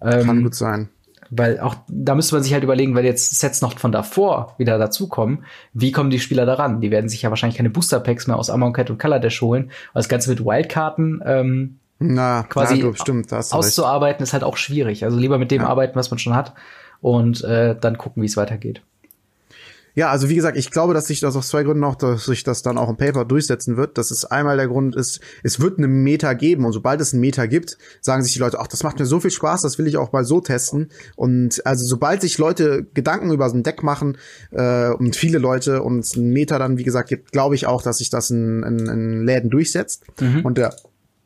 Ähm, 0.00 0.26
Kann 0.26 0.42
gut 0.42 0.54
sein. 0.54 0.88
Weil 1.30 1.60
auch 1.60 1.76
da 1.88 2.14
müsste 2.14 2.34
man 2.34 2.42
sich 2.42 2.54
halt 2.54 2.64
überlegen, 2.64 2.94
weil 2.94 3.04
jetzt 3.04 3.38
Sets 3.38 3.60
noch 3.60 3.78
von 3.78 3.92
davor 3.92 4.54
wieder 4.56 4.78
dazukommen, 4.78 5.44
wie 5.74 5.92
kommen 5.92 6.10
die 6.10 6.20
Spieler 6.20 6.46
daran? 6.46 6.80
Die 6.80 6.90
werden 6.90 7.08
sich 7.08 7.22
ja 7.22 7.30
wahrscheinlich 7.30 7.58
keine 7.58 7.70
Booster 7.70 8.00
Packs 8.00 8.26
mehr 8.26 8.36
aus 8.36 8.50
Amonkhet 8.50 8.90
und 8.90 8.98
Kaladesh 8.98 9.42
holen. 9.42 9.66
weil 9.92 10.00
das 10.00 10.08
Ganze 10.08 10.30
mit 10.30 10.44
Wildkarten 10.44 11.22
ähm, 11.24 11.78
na, 12.00 12.44
quasi 12.44 12.82
na, 12.82 12.94
stimmt, 12.94 13.32
auszuarbeiten 13.32 14.22
ist 14.22 14.32
halt 14.32 14.44
auch 14.44 14.56
schwierig. 14.56 15.04
Also 15.04 15.18
lieber 15.18 15.38
mit 15.38 15.50
dem 15.50 15.62
ja. 15.62 15.68
arbeiten, 15.68 15.96
was 15.96 16.10
man 16.10 16.18
schon 16.18 16.34
hat 16.34 16.54
und 17.00 17.42
äh, 17.44 17.76
dann 17.78 17.98
gucken, 17.98 18.22
wie 18.22 18.26
es 18.26 18.36
weitergeht. 18.36 18.82
Ja, 19.98 20.10
also 20.10 20.28
wie 20.28 20.36
gesagt, 20.36 20.56
ich 20.56 20.70
glaube, 20.70 20.94
dass 20.94 21.08
sich 21.08 21.18
das 21.18 21.34
aus 21.34 21.48
zwei 21.48 21.64
Gründen 21.64 21.82
auch, 21.82 21.96
dass 21.96 22.26
sich 22.26 22.44
das 22.44 22.62
dann 22.62 22.78
auch 22.78 22.88
im 22.88 22.96
Paper 22.96 23.24
durchsetzen 23.24 23.76
wird. 23.76 23.98
Das 23.98 24.12
ist 24.12 24.26
einmal 24.26 24.56
der 24.56 24.68
Grund 24.68 24.94
ist, 24.94 25.18
es 25.42 25.58
wird 25.58 25.78
eine 25.78 25.88
Meta 25.88 26.34
geben 26.34 26.64
und 26.66 26.72
sobald 26.72 27.00
es 27.00 27.12
ein 27.12 27.18
Meta 27.18 27.46
gibt, 27.46 27.78
sagen 28.00 28.22
sich 28.22 28.32
die 28.32 28.38
Leute, 28.38 28.60
ach, 28.60 28.68
das 28.68 28.84
macht 28.84 29.00
mir 29.00 29.06
so 29.06 29.18
viel 29.18 29.32
Spaß, 29.32 29.62
das 29.62 29.76
will 29.76 29.88
ich 29.88 29.96
auch 29.96 30.12
mal 30.12 30.24
so 30.24 30.40
testen. 30.40 30.90
Und 31.16 31.66
also 31.66 31.84
sobald 31.84 32.20
sich 32.20 32.38
Leute 32.38 32.86
Gedanken 32.94 33.32
über 33.32 33.50
so 33.50 33.56
ein 33.56 33.64
Deck 33.64 33.82
machen 33.82 34.18
äh, 34.52 34.90
und 34.90 35.16
viele 35.16 35.38
Leute 35.38 35.82
und 35.82 35.98
es 35.98 36.14
ein 36.14 36.30
Meta 36.30 36.60
dann, 36.60 36.78
wie 36.78 36.84
gesagt, 36.84 37.08
gibt, 37.08 37.32
glaube 37.32 37.56
ich 37.56 37.66
auch, 37.66 37.82
dass 37.82 37.98
sich 37.98 38.08
das 38.08 38.30
in, 38.30 38.62
in, 38.62 38.86
in 38.86 39.24
Läden 39.24 39.50
durchsetzt. 39.50 40.04
Mhm. 40.20 40.44
Und 40.44 40.58
der 40.58 40.76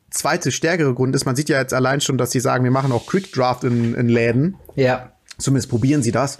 zweite 0.09 0.51
stärkere 0.51 0.95
Grund 0.95 1.15
ist, 1.15 1.25
man 1.25 1.35
sieht 1.35 1.49
ja 1.49 1.59
jetzt 1.59 1.75
allein 1.75 2.01
schon, 2.01 2.17
dass 2.17 2.31
sie 2.31 2.39
sagen, 2.39 2.63
wir 2.63 2.71
machen 2.71 2.91
auch 2.91 3.05
Quick 3.05 3.31
Draft 3.33 3.65
in, 3.65 3.93
in 3.93 4.09
Läden. 4.09 4.55
Ja. 4.75 5.12
Zumindest 5.37 5.69
probieren 5.69 6.03
sie 6.03 6.11
das. 6.11 6.37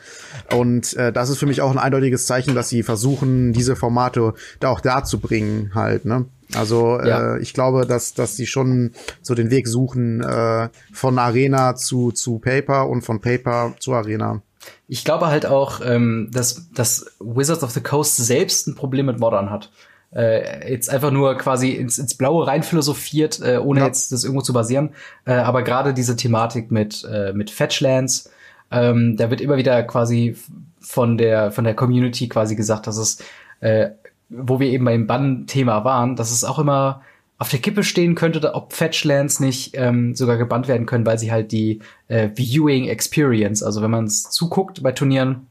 Und 0.55 0.93
äh, 0.95 1.11
das 1.11 1.29
ist 1.29 1.37
für 1.37 1.45
mich 1.45 1.61
auch 1.61 1.71
ein 1.71 1.79
eindeutiges 1.79 2.25
Zeichen, 2.25 2.53
dass 2.53 2.69
sie 2.69 2.83
versuchen, 2.83 3.51
diese 3.53 3.75
Formate 3.75 4.33
da 4.59 4.69
auch 4.69 4.81
da 4.81 5.03
zu 5.03 5.19
bringen, 5.19 5.71
halt, 5.73 6.05
ne? 6.05 6.25
Also 6.55 6.99
ja. 7.01 7.35
äh, 7.35 7.39
ich 7.39 7.53
glaube, 7.53 7.85
dass, 7.87 8.13
dass 8.13 8.35
sie 8.35 8.45
schon 8.45 8.91
so 9.21 9.33
den 9.33 9.49
Weg 9.49 9.67
suchen 9.67 10.21
äh, 10.21 10.69
von 10.91 11.17
Arena 11.17 11.75
zu, 11.75 12.11
zu 12.11 12.39
Paper 12.39 12.87
und 12.89 13.01
von 13.01 13.21
Paper 13.21 13.73
zu 13.79 13.93
Arena. 13.93 14.41
Ich 14.87 15.03
glaube 15.03 15.27
halt 15.27 15.45
auch, 15.45 15.81
ähm, 15.83 16.29
dass, 16.31 16.69
dass 16.71 17.05
Wizards 17.19 17.63
of 17.63 17.71
the 17.71 17.81
Coast 17.81 18.17
selbst 18.17 18.67
ein 18.67 18.75
Problem 18.75 19.07
mit 19.07 19.19
Modern 19.19 19.49
hat. 19.49 19.71
Äh, 20.15 20.71
jetzt 20.71 20.89
einfach 20.89 21.11
nur 21.11 21.35
quasi 21.37 21.71
ins, 21.71 21.97
ins 21.97 22.15
Blaue 22.15 22.45
rein 22.45 22.61
philosophiert, 22.61 23.41
äh, 23.41 23.57
ohne 23.57 23.79
ja. 23.79 23.87
jetzt 23.87 24.11
das 24.11 24.23
irgendwo 24.23 24.43
zu 24.43 24.53
basieren. 24.53 24.91
Äh, 25.25 25.33
aber 25.33 25.63
gerade 25.63 25.93
diese 25.93 26.15
Thematik 26.15 26.71
mit, 26.71 27.03
äh, 27.11 27.33
mit 27.33 27.49
Fetchlands, 27.49 28.29
ähm, 28.73 29.15
da 29.17 29.29
wird 29.29 29.41
immer 29.41 29.57
wieder 29.57 29.83
quasi 29.83 30.35
von 30.79 31.17
der, 31.17 31.51
von 31.51 31.63
der 31.63 31.75
Community 31.75 32.27
quasi 32.27 32.55
gesagt, 32.55 32.87
dass 32.87 32.97
es, 32.97 33.19
äh, 33.61 33.89
wo 34.29 34.59
wir 34.59 34.67
eben 34.67 34.85
beim 34.85 35.07
Bann-Thema 35.07 35.85
waren, 35.85 36.15
dass 36.15 36.31
es 36.31 36.43
auch 36.43 36.59
immer 36.59 37.01
auf 37.37 37.49
der 37.49 37.59
Kippe 37.59 37.83
stehen 37.83 38.15
könnte, 38.15 38.53
ob 38.53 38.73
Fetchlands 38.73 39.39
nicht 39.39 39.71
ähm, 39.75 40.15
sogar 40.15 40.37
gebannt 40.37 40.67
werden 40.67 40.85
können, 40.85 41.05
weil 41.05 41.19
sie 41.19 41.31
halt 41.31 41.51
die 41.51 41.79
äh, 42.07 42.29
Viewing 42.35 42.87
Experience, 42.87 43.63
also 43.63 43.81
wenn 43.81 43.91
man 43.91 44.05
es 44.05 44.23
zuguckt 44.23 44.81
bei 44.81 44.91
Turnieren, 44.91 45.47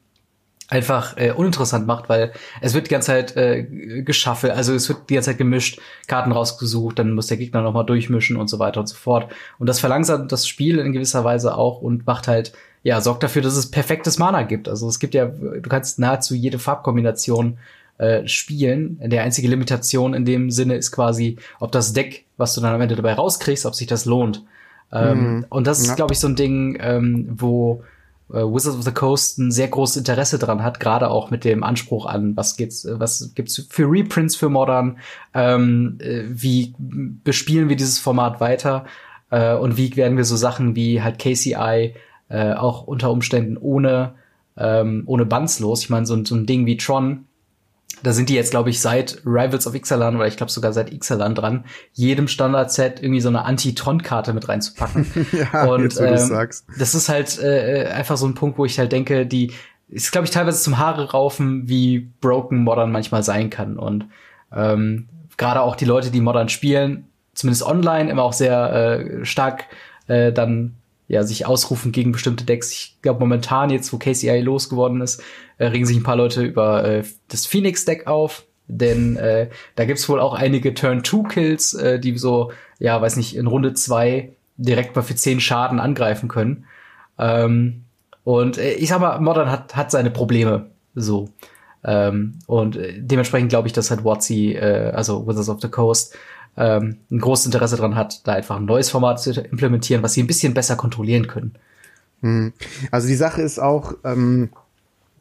einfach 0.68 1.18
äh, 1.18 1.32
uninteressant 1.32 1.86
macht, 1.86 2.08
weil 2.08 2.32
es 2.62 2.72
wird 2.72 2.86
die 2.86 2.90
ganze 2.90 3.08
Zeit 3.08 3.36
äh, 3.36 4.02
geschaffelt, 4.02 4.54
also 4.54 4.72
es 4.74 4.88
wird 4.88 5.10
die 5.10 5.14
ganze 5.14 5.30
Zeit 5.30 5.38
gemischt, 5.38 5.80
Karten 6.06 6.32
rausgesucht, 6.32 6.98
dann 6.98 7.12
muss 7.12 7.26
der 7.26 7.36
Gegner 7.36 7.60
nochmal 7.60 7.84
durchmischen 7.84 8.36
und 8.38 8.48
so 8.48 8.58
weiter 8.58 8.80
und 8.80 8.86
so 8.86 8.96
fort. 8.96 9.30
Und 9.58 9.68
das 9.68 9.80
verlangsamt 9.80 10.32
das 10.32 10.48
Spiel 10.48 10.78
in 10.78 10.92
gewisser 10.92 11.24
Weise 11.24 11.56
auch 11.56 11.82
und 11.82 12.06
macht 12.06 12.26
halt 12.26 12.52
ja, 12.82 13.00
sorgt 13.00 13.22
dafür, 13.22 13.42
dass 13.42 13.56
es 13.56 13.70
perfektes 13.70 14.18
Mana 14.18 14.42
gibt. 14.42 14.68
Also 14.68 14.88
es 14.88 14.98
gibt 14.98 15.14
ja, 15.14 15.26
du 15.26 15.68
kannst 15.68 15.98
nahezu 15.98 16.34
jede 16.34 16.58
Farbkombination 16.58 17.58
äh, 17.98 18.26
spielen. 18.26 18.98
Der 19.00 19.22
einzige 19.22 19.48
Limitation 19.48 20.14
in 20.14 20.24
dem 20.24 20.50
Sinne 20.50 20.74
ist 20.74 20.90
quasi, 20.90 21.36
ob 21.60 21.72
das 21.72 21.92
Deck, 21.92 22.24
was 22.36 22.54
du 22.54 22.60
dann 22.60 22.74
am 22.74 22.80
Ende 22.80 22.96
dabei 22.96 23.14
rauskriegst, 23.14 23.66
ob 23.66 23.74
sich 23.74 23.86
das 23.86 24.04
lohnt. 24.04 24.44
Ähm, 24.92 25.36
mhm. 25.36 25.46
Und 25.48 25.66
das 25.66 25.80
ist, 25.80 25.88
ja. 25.88 25.94
glaube 25.94 26.12
ich, 26.12 26.20
so 26.20 26.26
ein 26.26 26.36
Ding, 26.36 26.76
ähm, 26.80 27.28
wo 27.30 27.82
äh, 28.32 28.38
Wizards 28.38 28.76
of 28.76 28.84
the 28.84 28.92
Coast 28.92 29.38
ein 29.38 29.50
sehr 29.50 29.68
großes 29.68 29.98
Interesse 29.98 30.38
dran 30.38 30.62
hat, 30.62 30.80
gerade 30.80 31.10
auch 31.10 31.30
mit 31.30 31.44
dem 31.44 31.62
Anspruch 31.62 32.06
an, 32.06 32.36
was 32.36 32.56
geht's, 32.56 32.86
was 32.90 33.32
gibt's 33.34 33.66
für 33.68 33.84
Reprints 33.84 34.36
für 34.36 34.48
Modern, 34.48 34.98
ähm, 35.34 35.98
äh, 36.00 36.24
wie 36.28 36.74
bespielen 36.78 37.68
wir 37.68 37.76
dieses 37.76 37.98
Format 37.98 38.40
weiter 38.40 38.84
äh, 39.30 39.54
und 39.54 39.76
wie 39.76 39.94
werden 39.96 40.16
wir 40.16 40.24
so 40.24 40.36
Sachen 40.36 40.74
wie 40.74 41.02
halt 41.02 41.18
KCI 41.18 41.94
äh, 42.32 42.54
auch 42.54 42.86
unter 42.86 43.10
Umständen 43.10 43.56
ohne, 43.58 44.14
ähm, 44.56 45.02
ohne 45.06 45.26
Buns 45.26 45.60
los. 45.60 45.82
Ich 45.82 45.90
meine, 45.90 46.06
so, 46.06 46.24
so 46.24 46.34
ein 46.34 46.46
Ding 46.46 46.64
wie 46.64 46.78
Tron, 46.78 47.26
da 48.02 48.12
sind 48.12 48.30
die 48.30 48.34
jetzt, 48.34 48.50
glaube 48.50 48.70
ich, 48.70 48.80
seit 48.80 49.22
Rivals 49.26 49.66
of 49.66 49.74
Ixalan 49.74 50.16
oder 50.16 50.26
ich 50.26 50.36
glaube 50.36 50.50
sogar 50.50 50.72
seit 50.72 50.92
Ixalan 50.92 51.34
dran, 51.34 51.64
jedem 51.92 52.26
Standard-Set 52.26 53.02
irgendwie 53.02 53.20
so 53.20 53.28
eine 53.28 53.44
Anti-Tron-Karte 53.44 54.32
mit 54.32 54.48
reinzupacken. 54.48 55.06
ja, 55.32 55.64
und 55.64 55.82
jetzt, 55.82 56.00
ähm, 56.00 56.16
sagst. 56.16 56.66
das 56.78 56.94
ist 56.94 57.08
halt 57.08 57.38
äh, 57.40 57.86
einfach 57.94 58.16
so 58.16 58.26
ein 58.26 58.34
Punkt, 58.34 58.58
wo 58.58 58.64
ich 58.64 58.78
halt 58.78 58.92
denke, 58.92 59.26
die 59.26 59.52
ist, 59.88 60.10
glaube 60.10 60.24
ich, 60.24 60.30
teilweise 60.30 60.62
zum 60.62 60.78
Haare 60.78 61.10
raufen, 61.10 61.68
wie 61.68 61.98
broken 62.20 62.64
Modern 62.64 62.90
manchmal 62.90 63.22
sein 63.22 63.50
kann. 63.50 63.76
Und 63.76 64.06
ähm, 64.50 65.08
gerade 65.36 65.60
auch 65.60 65.76
die 65.76 65.84
Leute, 65.84 66.10
die 66.10 66.22
Modern 66.22 66.48
spielen, 66.48 67.08
zumindest 67.34 67.62
online, 67.62 68.10
immer 68.10 68.22
auch 68.22 68.32
sehr 68.32 68.72
äh, 68.72 69.24
stark 69.26 69.66
äh, 70.06 70.32
dann 70.32 70.76
ja, 71.12 71.24
sich 71.24 71.44
ausrufen 71.44 71.92
gegen 71.92 72.10
bestimmte 72.10 72.44
Decks. 72.44 72.72
Ich 72.72 72.96
glaube, 73.02 73.20
momentan, 73.20 73.68
jetzt 73.68 73.92
wo 73.92 73.98
KCI 73.98 74.40
losgeworden 74.40 75.02
ist, 75.02 75.22
äh, 75.58 75.66
regen 75.66 75.84
sich 75.84 75.98
ein 75.98 76.02
paar 76.02 76.16
Leute 76.16 76.40
über 76.40 76.84
äh, 76.86 77.04
das 77.28 77.44
Phoenix-Deck 77.44 78.06
auf. 78.06 78.44
Denn 78.66 79.16
äh, 79.16 79.50
da 79.74 79.84
gibt's 79.84 80.08
wohl 80.08 80.20
auch 80.20 80.32
einige 80.32 80.72
Turn-2-Kills, 80.72 81.74
äh, 81.74 82.00
die 82.00 82.16
so, 82.16 82.52
ja, 82.78 82.98
weiß 82.98 83.16
nicht, 83.16 83.36
in 83.36 83.46
Runde 83.46 83.74
zwei 83.74 84.32
direkt 84.56 84.96
mal 84.96 85.02
für 85.02 85.14
zehn 85.14 85.38
Schaden 85.38 85.80
angreifen 85.80 86.28
können. 86.30 86.64
Ähm, 87.18 87.84
und 88.24 88.56
äh, 88.56 88.72
ich 88.72 88.88
sag 88.88 89.00
mal, 89.02 89.20
Modern 89.20 89.50
hat, 89.50 89.76
hat 89.76 89.90
seine 89.90 90.10
Probleme. 90.10 90.70
So. 90.94 91.28
Ähm, 91.84 92.38
und 92.46 92.76
äh, 92.76 92.94
dementsprechend 92.96 93.50
glaube 93.50 93.68
ich, 93.68 93.74
dass 93.74 93.90
halt 93.90 94.02
WotC, 94.02 94.30
äh, 94.54 94.92
also 94.94 95.26
Wizards 95.26 95.50
of 95.50 95.60
the 95.60 95.68
Coast, 95.68 96.16
ähm, 96.56 96.98
ein 97.10 97.18
großes 97.18 97.46
Interesse 97.46 97.76
daran 97.76 97.96
hat, 97.96 98.26
da 98.26 98.32
einfach 98.32 98.56
ein 98.56 98.64
neues 98.64 98.90
Format 98.90 99.20
zu 99.20 99.32
implementieren, 99.32 100.02
was 100.02 100.14
sie 100.14 100.22
ein 100.22 100.26
bisschen 100.26 100.54
besser 100.54 100.76
kontrollieren 100.76 101.26
können. 101.26 101.54
Hm. 102.20 102.52
Also 102.90 103.08
die 103.08 103.14
Sache 103.14 103.42
ist 103.42 103.58
auch, 103.58 103.94
ähm, 104.04 104.50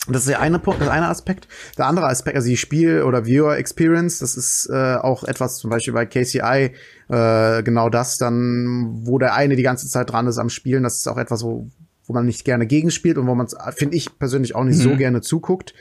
das 0.08 0.24
ist 0.24 0.30
der 0.30 0.42
eine 0.42 0.60
Punkt, 0.60 0.82
das 0.82 0.90
eine 0.90 1.08
Aspekt. 1.08 1.48
Der 1.78 1.86
andere 1.86 2.08
Aspekt, 2.08 2.36
also 2.36 2.48
die 2.48 2.58
Spiel- 2.58 3.04
oder 3.04 3.26
Viewer 3.26 3.58
Experience, 3.58 4.20
das 4.20 4.36
ist 4.36 4.68
äh, 4.72 4.96
auch 4.96 5.24
etwas, 5.24 5.58
zum 5.58 5.70
Beispiel 5.70 5.94
bei 5.94 6.06
KCI, 6.06 6.72
äh, 7.10 7.64
genau 7.64 7.90
das 7.90 8.18
dann, 8.18 9.06
wo 9.06 9.20
der 9.20 9.36
eine 9.36 9.56
die 9.56 9.64
ganze 9.64 9.88
Zeit 9.88 10.12
dran 10.12 10.28
ist 10.28 10.38
am 10.38 10.50
Spielen, 10.50 10.84
das 10.84 10.98
ist 10.98 11.08
auch 11.08 11.18
etwas, 11.18 11.44
wo, 11.44 11.68
wo 12.06 12.14
man 12.14 12.26
nicht 12.26 12.46
gerne 12.46 12.66
gegenspielt 12.66 13.18
und 13.18 13.28
wo 13.28 13.36
man, 13.36 13.48
finde 13.76 13.96
ich 13.96 14.18
persönlich 14.18 14.56
auch 14.56 14.64
nicht 14.64 14.80
mhm. 14.80 14.84
so 14.84 14.96
gerne 14.98 15.22
zuguckt. 15.22 15.74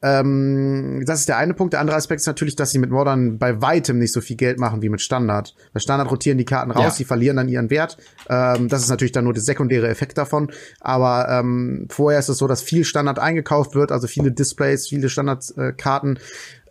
Ähm, 0.00 1.02
das 1.06 1.20
ist 1.20 1.28
der 1.28 1.38
eine 1.38 1.54
Punkt. 1.54 1.72
Der 1.72 1.80
andere 1.80 1.96
Aspekt 1.96 2.20
ist 2.20 2.26
natürlich, 2.26 2.54
dass 2.54 2.70
sie 2.70 2.78
mit 2.78 2.90
Modern 2.90 3.38
bei 3.38 3.60
weitem 3.60 3.98
nicht 3.98 4.12
so 4.12 4.20
viel 4.20 4.36
Geld 4.36 4.58
machen 4.58 4.80
wie 4.80 4.88
mit 4.88 5.00
Standard. 5.00 5.54
Bei 5.72 5.80
Standard 5.80 6.10
rotieren 6.10 6.38
die 6.38 6.44
Karten 6.44 6.70
raus, 6.70 6.92
ja. 6.92 6.98
die 6.98 7.04
verlieren 7.04 7.36
dann 7.36 7.48
ihren 7.48 7.70
Wert. 7.70 7.96
Ähm, 8.28 8.68
das 8.68 8.82
ist 8.82 8.90
natürlich 8.90 9.12
dann 9.12 9.24
nur 9.24 9.32
der 9.32 9.42
sekundäre 9.42 9.88
Effekt 9.88 10.16
davon. 10.16 10.52
Aber 10.80 11.28
ähm, 11.28 11.86
vorher 11.90 12.20
ist 12.20 12.28
es 12.28 12.38
so, 12.38 12.46
dass 12.46 12.62
viel 12.62 12.84
Standard 12.84 13.18
eingekauft 13.18 13.74
wird, 13.74 13.90
also 13.90 14.06
viele 14.06 14.30
Displays, 14.30 14.86
viele 14.88 15.08
Standardkarten. 15.08 16.16
Äh, 16.16 16.20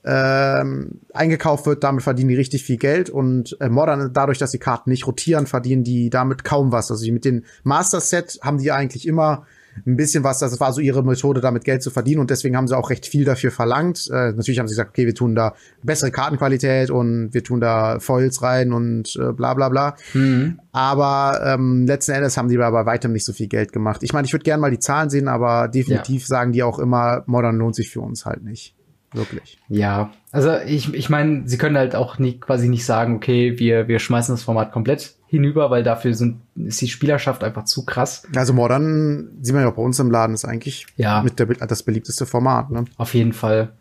ähm, 0.10 1.02
eingekauft 1.14 1.66
wird, 1.66 1.84
damit 1.84 2.02
verdienen 2.02 2.30
die 2.30 2.36
richtig 2.36 2.64
viel 2.64 2.78
Geld 2.78 3.10
und 3.10 3.58
äh, 3.60 3.68
Modern, 3.68 4.14
dadurch, 4.14 4.38
dass 4.38 4.52
die 4.52 4.58
Karten 4.58 4.90
nicht 4.90 5.06
rotieren, 5.06 5.48
verdienen 5.48 5.84
die 5.84 6.10
damit 6.10 6.46
kaum 6.46 6.72
was. 6.72 6.90
Also 6.90 7.12
mit 7.12 7.26
den 7.26 7.44
Master 7.64 8.00
Set 8.00 8.40
haben 8.42 8.58
die 8.58 8.72
eigentlich 8.72 9.06
immer 9.06 9.46
ein 9.86 9.96
bisschen 9.96 10.24
was, 10.24 10.40
das 10.40 10.60
war 10.60 10.74
so 10.74 10.82
ihre 10.82 11.04
Methode, 11.04 11.42
damit 11.42 11.64
Geld 11.64 11.84
zu 11.84 11.92
verdienen 11.92 12.22
und 12.22 12.30
deswegen 12.30 12.56
haben 12.56 12.68
sie 12.68 12.78
auch 12.78 12.90
recht 12.90 13.06
viel 13.06 13.26
dafür 13.26 13.52
verlangt. 13.52 14.08
Äh, 14.12 14.32
natürlich 14.34 14.60
haben 14.60 14.68
sie 14.68 14.74
gesagt, 14.74 14.92
okay, 14.92 15.06
wir 15.06 15.16
tun 15.16 15.36
da 15.36 15.56
bessere 15.84 16.12
Kartenqualität 16.12 16.90
und 16.90 17.34
wir 17.34 17.44
tun 17.44 17.60
da 17.60 18.00
Foils 18.00 18.42
rein 18.42 18.74
und 18.74 19.16
äh, 19.16 19.32
bla 19.34 19.54
bla 19.54 19.70
bla. 19.70 19.96
Mhm. 20.14 20.60
Aber 20.72 21.42
ähm, 21.46 21.86
letzten 21.86 22.12
Endes 22.12 22.38
haben 22.38 22.50
die 22.50 22.58
bei 22.58 22.86
weitem 22.86 23.12
nicht 23.12 23.26
so 23.26 23.34
viel 23.34 23.48
Geld 23.48 23.72
gemacht. 23.72 24.04
Ich 24.04 24.14
meine, 24.14 24.26
ich 24.26 24.34
würde 24.34 24.44
gerne 24.44 24.62
mal 24.62 24.72
die 24.72 24.80
Zahlen 24.80 25.10
sehen, 25.10 25.28
aber 25.28 25.68
definitiv 25.68 26.22
ja. 26.22 26.28
sagen 26.28 26.52
die 26.52 26.64
auch 26.64 26.80
immer, 26.80 27.24
Modern 27.26 27.58
lohnt 27.58 27.76
sich 27.76 27.90
für 27.90 28.02
uns 28.02 28.26
halt 28.26 28.44
nicht. 28.44 28.76
Wirklich. 29.14 29.58
Ja, 29.70 30.12
also 30.32 30.58
ich, 30.66 30.94
ich 30.94 31.10
meine, 31.10 31.48
sie 31.48 31.58
können 31.58 31.78
halt 31.78 31.96
auch 31.96 32.20
nie, 32.20 32.40
quasi 32.40 32.68
nicht 32.68 32.86
sagen, 32.86 33.16
okay, 33.16 33.58
wir, 33.58 33.88
wir 33.88 34.00
schmeißen 34.00 34.34
das 34.34 34.44
Format 34.44 34.72
komplett 34.72 35.17
hinüber, 35.28 35.70
weil 35.70 35.84
dafür 35.84 36.14
sind, 36.14 36.38
ist 36.56 36.82
die 36.82 36.88
Spielerschaft 36.88 37.44
einfach 37.44 37.66
zu 37.66 37.86
krass. 37.86 38.24
Also 38.36 38.54
Modern, 38.54 39.30
sieht 39.42 39.54
man 39.54 39.64
ja 39.64 39.70
auch 39.70 39.76
bei 39.76 39.82
uns 39.82 40.00
im 40.00 40.10
Laden, 40.10 40.34
ist 40.34 40.46
eigentlich 40.46 40.88
ja. 40.96 41.22
mit 41.22 41.40
der, 41.40 41.48
das 41.48 41.84
beliebteste 41.84 42.26
Format. 42.26 42.72
Ne? 42.72 42.86
Auf 42.98 43.14
jeden 43.14 43.34
Fall. 43.34 43.74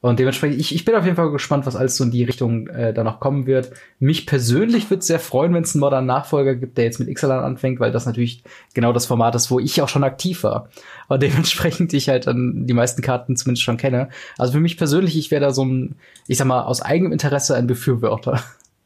Und 0.00 0.20
dementsprechend, 0.20 0.60
ich, 0.60 0.72
ich 0.72 0.84
bin 0.84 0.94
auf 0.94 1.04
jeden 1.04 1.16
Fall 1.16 1.32
gespannt, 1.32 1.66
was 1.66 1.74
alles 1.74 1.96
so 1.96 2.04
in 2.04 2.12
die 2.12 2.22
Richtung 2.22 2.68
äh, 2.68 2.94
da 2.94 3.02
noch 3.02 3.18
kommen 3.18 3.46
wird. 3.46 3.72
Mich 3.98 4.26
persönlich 4.26 4.90
würde 4.90 5.02
sehr 5.02 5.18
freuen, 5.18 5.52
wenn 5.54 5.64
es 5.64 5.74
einen 5.74 5.80
modernen 5.80 6.06
Nachfolger 6.06 6.54
gibt, 6.54 6.78
der 6.78 6.84
jetzt 6.84 7.00
mit 7.00 7.08
Ixalan 7.08 7.42
anfängt, 7.42 7.80
weil 7.80 7.90
das 7.90 8.06
natürlich 8.06 8.44
genau 8.74 8.92
das 8.92 9.06
Format 9.06 9.34
ist, 9.34 9.50
wo 9.50 9.58
ich 9.58 9.82
auch 9.82 9.88
schon 9.88 10.04
aktiv 10.04 10.44
war. 10.44 10.68
Und 11.08 11.20
dementsprechend 11.22 11.92
ich 11.94 12.08
halt 12.08 12.28
dann 12.28 12.66
die 12.66 12.74
meisten 12.74 13.02
Karten 13.02 13.34
zumindest 13.34 13.64
schon 13.64 13.76
kenne. 13.76 14.08
Also 14.36 14.52
für 14.52 14.60
mich 14.60 14.76
persönlich, 14.76 15.18
ich 15.18 15.32
wäre 15.32 15.40
da 15.40 15.50
so 15.50 15.64
ein, 15.64 15.96
ich 16.28 16.38
sag 16.38 16.46
mal, 16.46 16.62
aus 16.62 16.80
eigenem 16.80 17.10
Interesse 17.10 17.56
ein 17.56 17.66
Befürworter. 17.66 18.40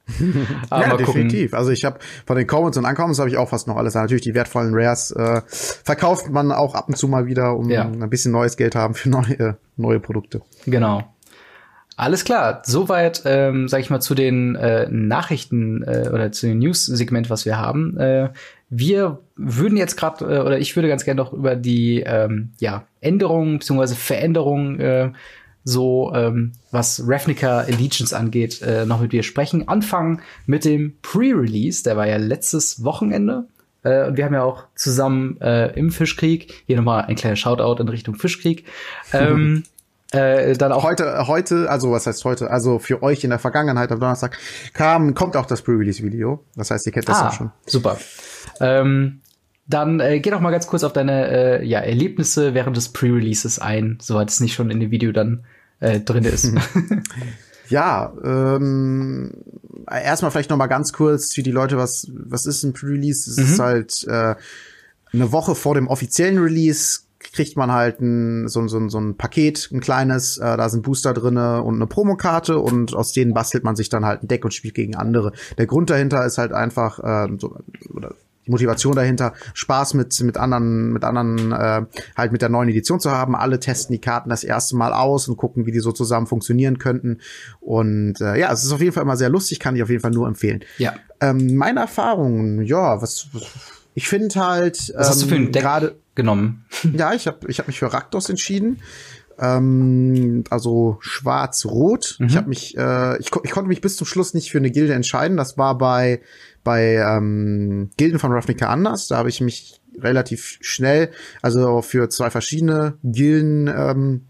ja, 0.71 0.97
definitiv. 0.97 1.55
Also 1.55 1.71
ich 1.71 1.85
habe 1.85 1.99
von 2.27 2.37
den 2.37 2.47
Commons 2.47 2.77
und 2.77 2.85
Uncommons 2.85 3.19
habe 3.19 3.31
ich 3.31 3.37
auch 3.37 3.49
fast 3.49 3.69
noch 3.69 3.77
alles. 3.77 3.95
Natürlich 3.95 4.23
die 4.23 4.35
wertvollen 4.35 4.73
Rares 4.75 5.11
äh, 5.13 5.43
verkauft 5.47 6.31
man 6.31 6.53
auch 6.53 6.75
ab 6.75 6.89
und 6.89 6.97
zu 6.97 7.09
mal 7.09 7.27
wieder, 7.27 7.57
um 7.57 7.71
ja. 7.71 7.85
ein 7.85 8.11
bisschen 8.11 8.33
neues 8.33 8.57
Geld 8.57 8.75
haben 8.75 8.95
für 8.95 9.09
neue 9.11 9.57
neue 9.77 10.01
Produkte. 10.01 10.43
Genau. 10.67 11.05
Alles 11.97 12.25
klar, 12.25 12.63
soweit, 12.65 13.23
ähm, 13.27 13.69
sag 13.69 13.81
ich 13.81 13.91
mal, 13.91 14.01
zu 14.01 14.15
den 14.15 14.57
äh, 14.57 14.89
Nachrichten 14.91 15.83
äh, 15.83 16.09
oder 16.13 16.33
zu 16.33 16.47
dem 16.47 16.59
News-Segment, 16.59 17.29
was 17.29 17.45
wir 17.45 17.59
haben. 17.59 17.99
Äh, 17.99 18.31
wir 18.71 19.19
würden 19.37 19.77
jetzt 19.77 19.97
gerade, 19.97 20.25
äh, 20.25 20.41
oder 20.41 20.59
ich 20.59 20.75
würde 20.75 20.89
ganz 20.89 21.05
gerne 21.05 21.21
noch 21.21 21.35
über 21.35 21.55
die 21.55 22.01
ähm, 22.01 22.53
ja, 22.61 22.87
Änderungen 23.01 23.59
bzw. 23.59 23.95
Veränderungen 23.95 24.81
äh, 24.81 25.13
so 25.65 26.13
ähm, 26.15 26.53
was 26.71 27.03
Ravnica 27.07 27.61
Allegiance 27.61 28.17
angeht, 28.17 28.63
äh, 28.63 28.87
noch 28.87 29.01
mit 29.01 29.13
dir 29.13 29.23
sprechen. 29.23 29.69
Anfangen 29.69 30.21
mit 30.47 30.65
dem 30.65 30.97
Pre-Release, 31.03 31.83
der 31.83 31.97
war 31.97 32.07
ja 32.07 32.17
letztes 32.17 32.85
Wochenende. 32.85 33.47
Äh, 33.83 34.09
und 34.09 34.17
wir 34.17 34.25
haben 34.25 34.35
ja 34.35 34.43
auch 34.43 34.65
zusammen 34.75 35.41
äh, 35.41 35.73
im 35.79 35.91
Fischkrieg, 35.91 36.65
hier 36.67 36.77
nochmal 36.77 37.05
ein 37.05 37.17
kleiner 37.17 37.37
Shoutout 37.37 37.81
in 37.81 37.89
Richtung 37.89 38.15
Fischkrieg, 38.15 38.67
ähm, 39.13 39.65
äh, 40.13 40.55
dann 40.55 40.73
auch 40.73 40.85
heute, 40.85 41.27
heute, 41.27 41.71
also 41.71 41.91
was 41.91 42.07
heißt 42.07 42.25
heute, 42.25 42.51
also 42.51 42.79
für 42.79 43.03
euch 43.03 43.25
in 43.25 43.31
der 43.31 43.39
Vergangenheit 43.39 43.91
am 43.91 44.01
Donnerstag 44.01 44.39
kam, 44.75 45.15
kommt 45.15 45.37
auch 45.37 45.47
das 45.47 45.63
Pre-Release-Video. 45.63 46.45
Das 46.55 46.71
heißt, 46.71 46.87
ihr 46.87 46.93
kennt 46.93 47.09
das 47.09 47.19
ah, 47.19 47.29
auch 47.29 47.33
schon. 47.33 47.51
Super. 47.67 47.99
Ähm, 48.61 49.22
dann 49.67 50.01
äh, 50.01 50.21
geh 50.21 50.31
doch 50.31 50.41
mal 50.41 50.51
ganz 50.51 50.67
kurz 50.67 50.85
auf 50.85 50.93
deine 50.93 51.61
äh, 51.61 51.65
ja, 51.65 51.81
Erlebnisse 51.81 52.55
während 52.55 52.77
des 52.77 52.91
Pre-Releases 52.91 53.59
ein, 53.59 53.99
soweit 54.01 54.31
es 54.31 54.41
nicht 54.41 54.55
schon 54.55 54.71
in 54.71 54.81
dem 54.81 54.91
Video 54.91 55.13
dann 55.13 55.45
äh, 55.81 56.01
drin 56.01 56.25
ist. 56.25 56.53
ja, 57.69 58.13
ähm, 58.25 59.33
erstmal 59.89 60.31
vielleicht 60.31 60.51
noch 60.51 60.57
mal 60.57 60.67
ganz 60.67 60.93
kurz 60.93 61.33
für 61.33 61.43
die 61.43 61.53
Leute, 61.53 61.77
was 61.77 62.11
was 62.13 62.47
ist 62.47 62.63
ein 62.65 62.73
Pre-Release? 62.73 63.31
Es 63.31 63.37
mhm. 63.37 63.45
ist 63.45 63.59
halt 63.59 64.05
äh, 64.09 64.35
eine 65.13 65.33
Woche 65.33 65.55
vor 65.55 65.75
dem 65.75 65.89
offiziellen 65.89 66.39
Release 66.39 67.01
kriegt 67.23 67.57
man 67.57 67.71
halt 67.71 68.01
ein, 68.01 68.49
so, 68.49 68.67
so, 68.67 68.89
so 68.89 68.99
ein 68.99 69.17
Paket, 69.17 69.69
ein 69.73 69.81
kleines, 69.81 70.39
äh, 70.39 70.57
da 70.57 70.69
sind 70.69 70.83
Booster 70.83 71.15
drinne 71.15 71.63
und 71.63 71.77
eine 71.77 71.87
Promokarte 71.87 72.59
und 72.59 72.95
aus 72.95 73.13
denen 73.13 73.33
bastelt 73.33 73.65
man 73.65 73.77
sich 73.77 73.89
dann 73.89 74.05
halt 74.05 74.23
ein 74.23 74.29
Deck 74.29 74.45
und 74.45 74.53
spielt 74.53 74.75
gegen 74.75 74.97
andere. 74.97 75.33
Der 75.57 75.67
Grund 75.67 75.91
dahinter 75.91 76.25
ist 76.27 76.39
halt 76.39 76.53
einfach, 76.53 76.99
äh, 76.99 77.29
so, 77.39 77.57
oder 77.95 78.15
die 78.47 78.51
Motivation 78.51 78.95
dahinter, 78.95 79.34
Spaß 79.55 79.95
mit 79.95 80.18
mit 80.20 80.36
anderen 80.36 80.93
mit 80.93 81.05
anderen 81.05 81.53
äh, 81.53 81.82
halt 82.16 82.32
mit 82.32 82.43
der 82.43 82.49
neuen 82.49 82.68
Edition 82.68 83.01
zu 83.01 83.11
haben. 83.11 83.36
Alle 83.36 83.61
testen 83.61 83.93
die 83.93 84.01
Karten 84.01 84.30
das 84.30 84.45
erste 84.45 84.76
Mal 84.76 84.93
aus 84.93 85.28
und 85.28 85.36
gucken, 85.36 85.66
wie 85.66 85.72
die 85.72 85.80
so 85.80 85.93
zusammen 85.93 86.26
funktionieren 86.26 86.78
könnten. 86.78 87.18
Und 87.61 88.20
äh, 88.20 88.38
ja, 88.38 88.53
es 88.53 88.64
ist 88.64 88.72
auf 88.72 88.80
jeden 88.80 88.93
Fall 88.93 89.05
immer 89.05 89.16
sehr 89.16 89.28
lustig, 89.30 89.61
kann 89.61 89.76
ich 89.76 89.82
auf 89.82 89.90
jeden 89.90 90.03
Fall 90.03 90.11
nur 90.11 90.26
empfehlen. 90.26 90.64
Ja. 90.78 90.95
Ähm, 91.20 91.57
meine 91.57 91.80
Erfahrungen, 91.80 92.62
ja, 92.62 93.01
was 93.01 93.28
ich 93.95 94.09
finde 94.09 94.34
halt. 94.34 94.93
Was 94.97 95.11
hast 95.11 95.22
du 95.22 95.26
für 95.26 95.36
ein 95.36 95.47
ähm, 95.47 95.53
Deck 95.53 95.62
grade, 95.62 95.97
genommen? 96.14 96.64
Ja, 96.97 97.12
ich 97.12 97.26
habe 97.26 97.49
ich 97.49 97.59
hab 97.59 97.68
mich 97.68 97.78
für 97.78 97.93
Raktos 97.93 98.28
entschieden. 98.28 98.80
Ähm, 99.38 100.45
also 100.51 100.99
schwarz-rot. 101.01 102.16
Mhm. 102.18 102.26
Ich 102.26 102.36
habe 102.36 102.49
mich, 102.49 102.76
äh, 102.76 103.18
ich, 103.18 103.30
ich 103.43 103.51
konnte 103.51 103.68
mich 103.68 103.80
bis 103.80 103.97
zum 103.97 104.07
Schluss 104.07 104.34
nicht 104.34 104.51
für 104.51 104.59
eine 104.59 104.70
Gilde 104.70 104.95
entscheiden. 104.95 105.36
Das 105.36 105.59
war 105.59 105.76
bei 105.78 106.20
bei 106.65 106.97
ähm, 106.97 107.91
Gilden 107.97 108.19
von 108.19 108.33
Ravnica 108.33 108.67
anders. 108.69 109.09
Da 109.09 109.17
habe 109.17 109.29
ich 109.29 109.41
mich 109.41 109.81
relativ 109.99 110.59
schnell, 110.61 111.11
also 111.43 111.83
für 111.83 112.09
zwei 112.09 112.31
verschiedene 112.31 112.95
Gilden 113.03 113.69
ähm, 113.69 114.23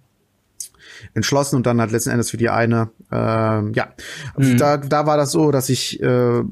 entschlossen 1.15 1.57
und 1.57 1.67
dann 1.67 1.81
halt 1.81 1.91
letzten 1.91 2.11
Endes 2.11 2.31
für 2.31 2.37
die 2.37 2.49
eine. 2.49 2.91
Ähm, 3.11 3.73
ja, 3.75 3.93
mhm. 4.37 4.57
da, 4.57 4.77
da 4.77 5.07
war 5.07 5.17
das 5.17 5.33
so, 5.33 5.51
dass 5.51 5.69
ich 5.69 6.03
äh, 6.03 6.43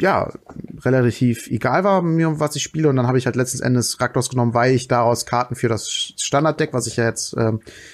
ja 0.00 0.32
relativ 0.84 1.48
egal 1.48 1.84
war 1.84 2.02
mir, 2.02 2.38
was 2.38 2.56
ich 2.56 2.62
spiele 2.62 2.88
und 2.88 2.96
dann 2.96 3.06
habe 3.06 3.18
ich 3.18 3.26
halt 3.26 3.36
letzten 3.36 3.62
Endes 3.62 4.00
Raktos 4.00 4.28
genommen, 4.30 4.54
weil 4.54 4.74
ich 4.74 4.88
daraus 4.88 5.26
Karten 5.26 5.54
für 5.54 5.68
das 5.68 5.88
Standarddeck, 5.88 6.72
was 6.72 6.86
ich 6.86 6.96
ja 6.96 7.04
jetzt 7.04 7.36
äh, 7.36 7.52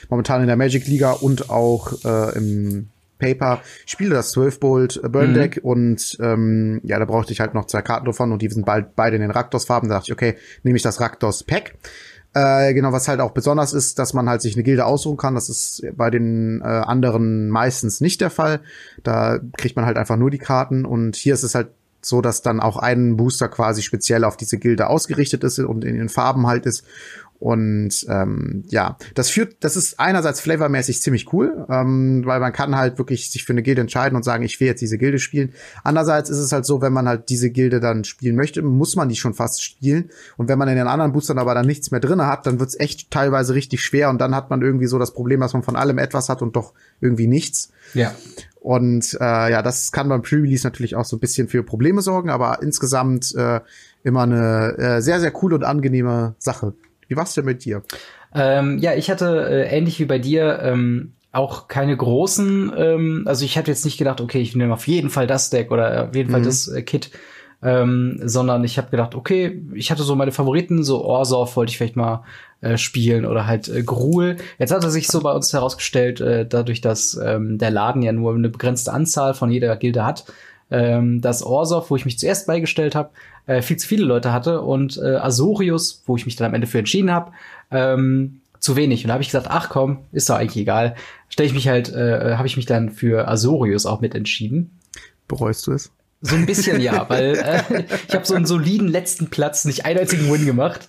momentan 0.08 0.40
in 0.42 0.46
der 0.46 0.56
Magic 0.56 0.86
Liga 0.86 1.12
und 1.12 1.50
auch 1.50 2.04
äh, 2.04 2.36
im 2.36 2.88
Paper 3.18 3.60
spiele 3.86 4.14
das 4.14 4.30
12 4.32 4.60
Bolt 4.60 5.00
Burn 5.10 5.30
mhm. 5.30 5.34
Deck 5.34 5.56
mhm. 5.62 5.70
und 5.70 6.16
ähm, 6.20 6.80
ja, 6.84 6.98
da 6.98 7.04
brauchte 7.04 7.32
ich 7.32 7.40
halt 7.40 7.54
noch 7.54 7.66
zwei 7.66 7.82
Karten 7.82 8.06
davon 8.06 8.32
und 8.32 8.42
die 8.42 8.48
sind 8.48 8.66
bald 8.66 8.96
beide 8.96 9.16
in 9.16 9.22
den 9.22 9.30
Raktos 9.30 9.64
Farben. 9.64 9.88
Da 9.88 9.96
dachte 9.96 10.08
ich, 10.08 10.12
okay, 10.12 10.36
nehme 10.62 10.76
ich 10.76 10.82
das 10.82 11.00
Raktos 11.00 11.44
Pack. 11.44 11.74
Äh, 12.34 12.74
genau, 12.74 12.90
was 12.90 13.06
halt 13.06 13.20
auch 13.20 13.30
besonders 13.30 13.72
ist, 13.72 14.00
dass 14.00 14.12
man 14.12 14.28
halt 14.28 14.42
sich 14.42 14.54
eine 14.56 14.64
Gilde 14.64 14.86
aussuchen 14.86 15.16
kann. 15.16 15.36
Das 15.36 15.48
ist 15.48 15.82
bei 15.96 16.10
den 16.10 16.60
äh, 16.62 16.64
anderen 16.64 17.48
meistens 17.48 18.00
nicht 18.00 18.20
der 18.20 18.30
Fall. 18.30 18.60
Da 19.04 19.38
kriegt 19.56 19.76
man 19.76 19.86
halt 19.86 19.96
einfach 19.96 20.16
nur 20.16 20.30
die 20.30 20.38
Karten 20.38 20.84
und 20.84 21.14
hier 21.14 21.34
ist 21.34 21.44
es 21.44 21.54
halt 21.54 21.68
so, 22.06 22.20
dass 22.20 22.42
dann 22.42 22.60
auch 22.60 22.76
ein 22.76 23.16
Booster 23.16 23.48
quasi 23.48 23.82
speziell 23.82 24.24
auf 24.24 24.36
diese 24.36 24.58
Gilde 24.58 24.88
ausgerichtet 24.88 25.44
ist 25.44 25.58
und 25.58 25.84
in 25.84 25.96
den 25.96 26.08
Farben 26.08 26.46
halt 26.46 26.66
ist. 26.66 26.84
Und 27.44 28.06
ähm, 28.08 28.64
ja, 28.70 28.96
das 29.12 29.28
führt, 29.28 29.56
das 29.60 29.76
ist 29.76 30.00
einerseits 30.00 30.40
flavormäßig 30.40 31.02
ziemlich 31.02 31.30
cool, 31.34 31.66
ähm, 31.68 32.22
weil 32.24 32.40
man 32.40 32.54
kann 32.54 32.74
halt 32.74 32.96
wirklich 32.96 33.30
sich 33.30 33.44
für 33.44 33.52
eine 33.52 33.62
Gilde 33.62 33.82
entscheiden 33.82 34.16
und 34.16 34.22
sagen, 34.22 34.44
ich 34.44 34.60
will 34.60 34.66
jetzt 34.66 34.80
diese 34.80 34.96
Gilde 34.96 35.18
spielen. 35.18 35.52
Andererseits 35.82 36.30
ist 36.30 36.38
es 36.38 36.52
halt 36.52 36.64
so, 36.64 36.80
wenn 36.80 36.94
man 36.94 37.06
halt 37.06 37.28
diese 37.28 37.50
Gilde 37.50 37.80
dann 37.80 38.04
spielen 38.04 38.34
möchte, 38.34 38.62
muss 38.62 38.96
man 38.96 39.10
die 39.10 39.16
schon 39.16 39.34
fast 39.34 39.62
spielen. 39.62 40.08
Und 40.38 40.48
wenn 40.48 40.58
man 40.58 40.68
in 40.68 40.76
den 40.76 40.86
anderen 40.86 41.12
Boostern 41.12 41.36
aber 41.36 41.52
dann 41.52 41.66
nichts 41.66 41.90
mehr 41.90 42.00
drinne 42.00 42.28
hat, 42.28 42.46
dann 42.46 42.60
wird's 42.60 42.80
echt 42.80 43.10
teilweise 43.10 43.52
richtig 43.52 43.82
schwer 43.82 44.08
und 44.08 44.22
dann 44.22 44.34
hat 44.34 44.48
man 44.48 44.62
irgendwie 44.62 44.86
so 44.86 44.98
das 44.98 45.12
Problem, 45.12 45.40
dass 45.40 45.52
man 45.52 45.62
von 45.62 45.76
allem 45.76 45.98
etwas 45.98 46.30
hat 46.30 46.40
und 46.40 46.56
doch 46.56 46.72
irgendwie 47.02 47.26
nichts. 47.26 47.72
Ja. 47.92 48.14
Und 48.58 49.18
äh, 49.20 49.50
ja, 49.52 49.60
das 49.60 49.92
kann 49.92 50.08
beim 50.08 50.22
Pre-Release 50.22 50.66
natürlich 50.66 50.96
auch 50.96 51.04
so 51.04 51.16
ein 51.16 51.20
bisschen 51.20 51.48
für 51.48 51.62
Probleme 51.62 52.00
sorgen, 52.00 52.30
aber 52.30 52.62
insgesamt 52.62 53.34
äh, 53.34 53.60
immer 54.02 54.22
eine 54.22 54.78
äh, 54.78 55.02
sehr, 55.02 55.20
sehr 55.20 55.30
coole 55.30 55.56
und 55.56 55.64
angenehme 55.64 56.36
Sache. 56.38 56.72
Wie 57.08 57.16
war's 57.16 57.34
denn 57.34 57.44
mit 57.44 57.64
dir? 57.64 57.82
Ähm, 58.34 58.78
ja, 58.78 58.94
ich 58.94 59.10
hatte 59.10 59.46
äh, 59.48 59.76
ähnlich 59.76 60.00
wie 60.00 60.04
bei 60.04 60.18
dir 60.18 60.60
ähm, 60.62 61.12
auch 61.32 61.68
keine 61.68 61.96
großen, 61.96 62.72
ähm, 62.76 63.24
also 63.26 63.44
ich 63.44 63.58
hatte 63.58 63.70
jetzt 63.70 63.84
nicht 63.84 63.98
gedacht, 63.98 64.20
okay, 64.20 64.40
ich 64.40 64.54
nehme 64.54 64.72
auf 64.72 64.86
jeden 64.86 65.10
Fall 65.10 65.26
das 65.26 65.50
Deck 65.50 65.70
oder 65.70 66.08
auf 66.08 66.14
jeden 66.14 66.30
Fall 66.30 66.40
mhm. 66.40 66.44
das 66.44 66.68
äh, 66.68 66.82
Kit, 66.82 67.10
ähm, 67.62 68.20
sondern 68.22 68.62
ich 68.62 68.78
habe 68.78 68.90
gedacht, 68.90 69.14
okay, 69.14 69.62
ich 69.74 69.90
hatte 69.90 70.02
so 70.02 70.14
meine 70.14 70.32
Favoriten, 70.32 70.84
so 70.84 71.04
Orsov 71.04 71.56
wollte 71.56 71.70
ich 71.70 71.78
vielleicht 71.78 71.96
mal 71.96 72.24
äh, 72.60 72.76
spielen 72.76 73.26
oder 73.26 73.46
halt 73.46 73.68
äh, 73.68 73.82
Gruul. 73.82 74.36
Jetzt 74.58 74.72
hat 74.72 74.84
er 74.84 74.90
sich 74.90 75.08
so 75.08 75.20
bei 75.20 75.32
uns 75.32 75.52
herausgestellt, 75.52 76.20
äh, 76.20 76.46
dadurch, 76.46 76.80
dass 76.80 77.18
ähm, 77.22 77.58
der 77.58 77.70
Laden 77.70 78.02
ja 78.02 78.12
nur 78.12 78.34
eine 78.34 78.48
begrenzte 78.48 78.92
Anzahl 78.92 79.34
von 79.34 79.50
jeder 79.50 79.76
Gilde 79.76 80.04
hat, 80.04 80.24
ähm, 80.70 81.20
dass 81.20 81.42
Orsov, 81.42 81.90
wo 81.90 81.96
ich 81.96 82.04
mich 82.04 82.18
zuerst 82.18 82.46
beigestellt 82.46 82.94
habe, 82.94 83.10
äh, 83.46 83.62
viel 83.62 83.76
zu 83.76 83.86
viele 83.86 84.04
Leute 84.04 84.32
hatte 84.32 84.62
und 84.62 84.96
äh, 84.96 85.16
Azorius, 85.16 86.02
wo 86.06 86.16
ich 86.16 86.26
mich 86.26 86.36
dann 86.36 86.46
am 86.46 86.54
Ende 86.54 86.66
für 86.66 86.78
entschieden 86.78 87.10
habe, 87.10 87.32
ähm, 87.70 88.40
zu 88.58 88.76
wenig. 88.76 89.04
Und 89.04 89.08
da 89.08 89.14
habe 89.14 89.22
ich 89.22 89.28
gesagt, 89.28 89.48
ach 89.50 89.68
komm, 89.68 89.98
ist 90.12 90.30
doch 90.30 90.36
eigentlich 90.36 90.62
egal. 90.62 90.94
Stelle 91.28 91.48
ich 91.48 91.54
mich 91.54 91.68
halt, 91.68 91.92
äh, 91.92 92.36
habe 92.36 92.46
ich 92.46 92.56
mich 92.56 92.66
dann 92.66 92.90
für 92.90 93.28
Azorius 93.28 93.84
auch 93.84 94.00
mit 94.00 94.14
entschieden. 94.14 94.78
Bereust 95.28 95.66
du 95.66 95.72
es? 95.72 95.92
So 96.26 96.36
ein 96.36 96.46
bisschen 96.46 96.80
ja, 96.80 97.06
weil 97.10 97.36
äh, 97.36 97.84
ich 98.08 98.14
habe 98.14 98.24
so 98.24 98.34
einen 98.34 98.46
soliden 98.46 98.88
letzten 98.88 99.28
Platz, 99.28 99.66
nicht 99.66 99.84
einen 99.84 99.98
einzigen 99.98 100.32
Win 100.32 100.46
gemacht. 100.46 100.88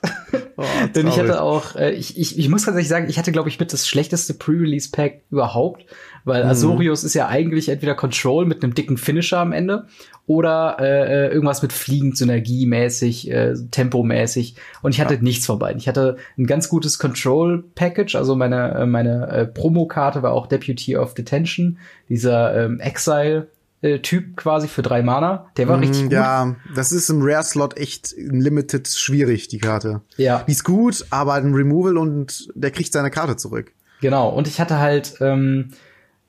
Oh, 0.56 0.64
Denn 0.96 1.08
ich 1.08 1.20
hatte 1.20 1.42
auch, 1.42 1.76
äh, 1.76 1.92
ich, 1.92 2.18
ich, 2.18 2.40
ich 2.40 2.48
muss 2.48 2.64
tatsächlich 2.64 2.88
sagen, 2.88 3.10
ich 3.10 3.18
hatte, 3.18 3.34
glaube 3.34 3.50
ich, 3.50 3.60
mit 3.60 3.74
das 3.74 3.86
schlechteste 3.86 4.34
Pre-Release-Pack 4.34 5.24
überhaupt, 5.30 5.86
weil 6.26 6.44
mhm. 6.44 6.50
Azorius 6.50 7.04
ist 7.04 7.14
ja 7.14 7.28
eigentlich 7.28 7.70
entweder 7.70 7.96
Control 7.96 8.46
mit 8.46 8.64
einem 8.64 8.74
dicken 8.74 8.98
Finisher 8.98 9.40
am 9.40 9.54
Ende 9.54 9.86
oder 10.28 10.78
äh, 10.80 11.28
äh 11.28 11.32
irgendwas 11.32 11.62
mit 11.62 11.72
Fliegen, 11.72 12.14
Synergie-mäßig, 12.14 13.32
äh, 13.32 13.54
Tempo-mäßig. 13.72 14.56
Und 14.82 14.94
ich 14.94 15.00
hatte 15.00 15.16
ja. 15.16 15.22
nichts 15.22 15.46
von 15.46 15.60
beiden. 15.60 15.78
Ich 15.78 15.88
hatte 15.88 16.18
ein 16.38 16.48
ganz 16.48 16.68
gutes 16.68 17.00
Control-Package, 17.00 18.16
also 18.16 18.36
meine, 18.36 18.74
äh, 18.74 18.86
meine 18.86 19.28
äh, 19.30 19.46
Promokarte 19.46 20.24
war 20.24 20.34
auch 20.34 20.48
Deputy 20.48 20.98
of 20.98 21.14
Detention, 21.14 21.78
dieser 22.10 22.66
ähm, 22.66 22.80
Exile 22.80 23.48
äh, 23.82 24.00
Typ 24.00 24.36
quasi 24.36 24.68
für 24.68 24.82
drei 24.82 25.04
Mana. 25.04 25.52
Der 25.58 25.68
war 25.68 25.78
mm, 25.78 25.82
richtig 25.82 26.04
gut. 26.04 26.14
Ja, 26.14 26.56
das 26.76 26.92
ist 26.92 27.10
im 27.10 27.22
Rare-Slot 27.22 27.78
echt 27.78 28.14
im 28.14 28.42
Limited 28.42 28.88
schwierig, 28.88 29.48
die 29.48 29.60
Karte. 29.60 30.02
Ja. 30.18 30.44
Die 30.48 30.54
ist 30.54 30.64
gut, 30.64 31.06
aber 31.12 31.34
ein 31.34 31.54
Removal 31.54 31.98
und 31.98 32.50
der 32.56 32.72
kriegt 32.72 32.92
seine 32.92 33.12
Karte 33.12 33.36
zurück. 33.36 33.74
Genau, 34.02 34.30
und 34.30 34.48
ich 34.48 34.60
hatte 34.60 34.80
halt, 34.80 35.16
ähm, 35.22 35.70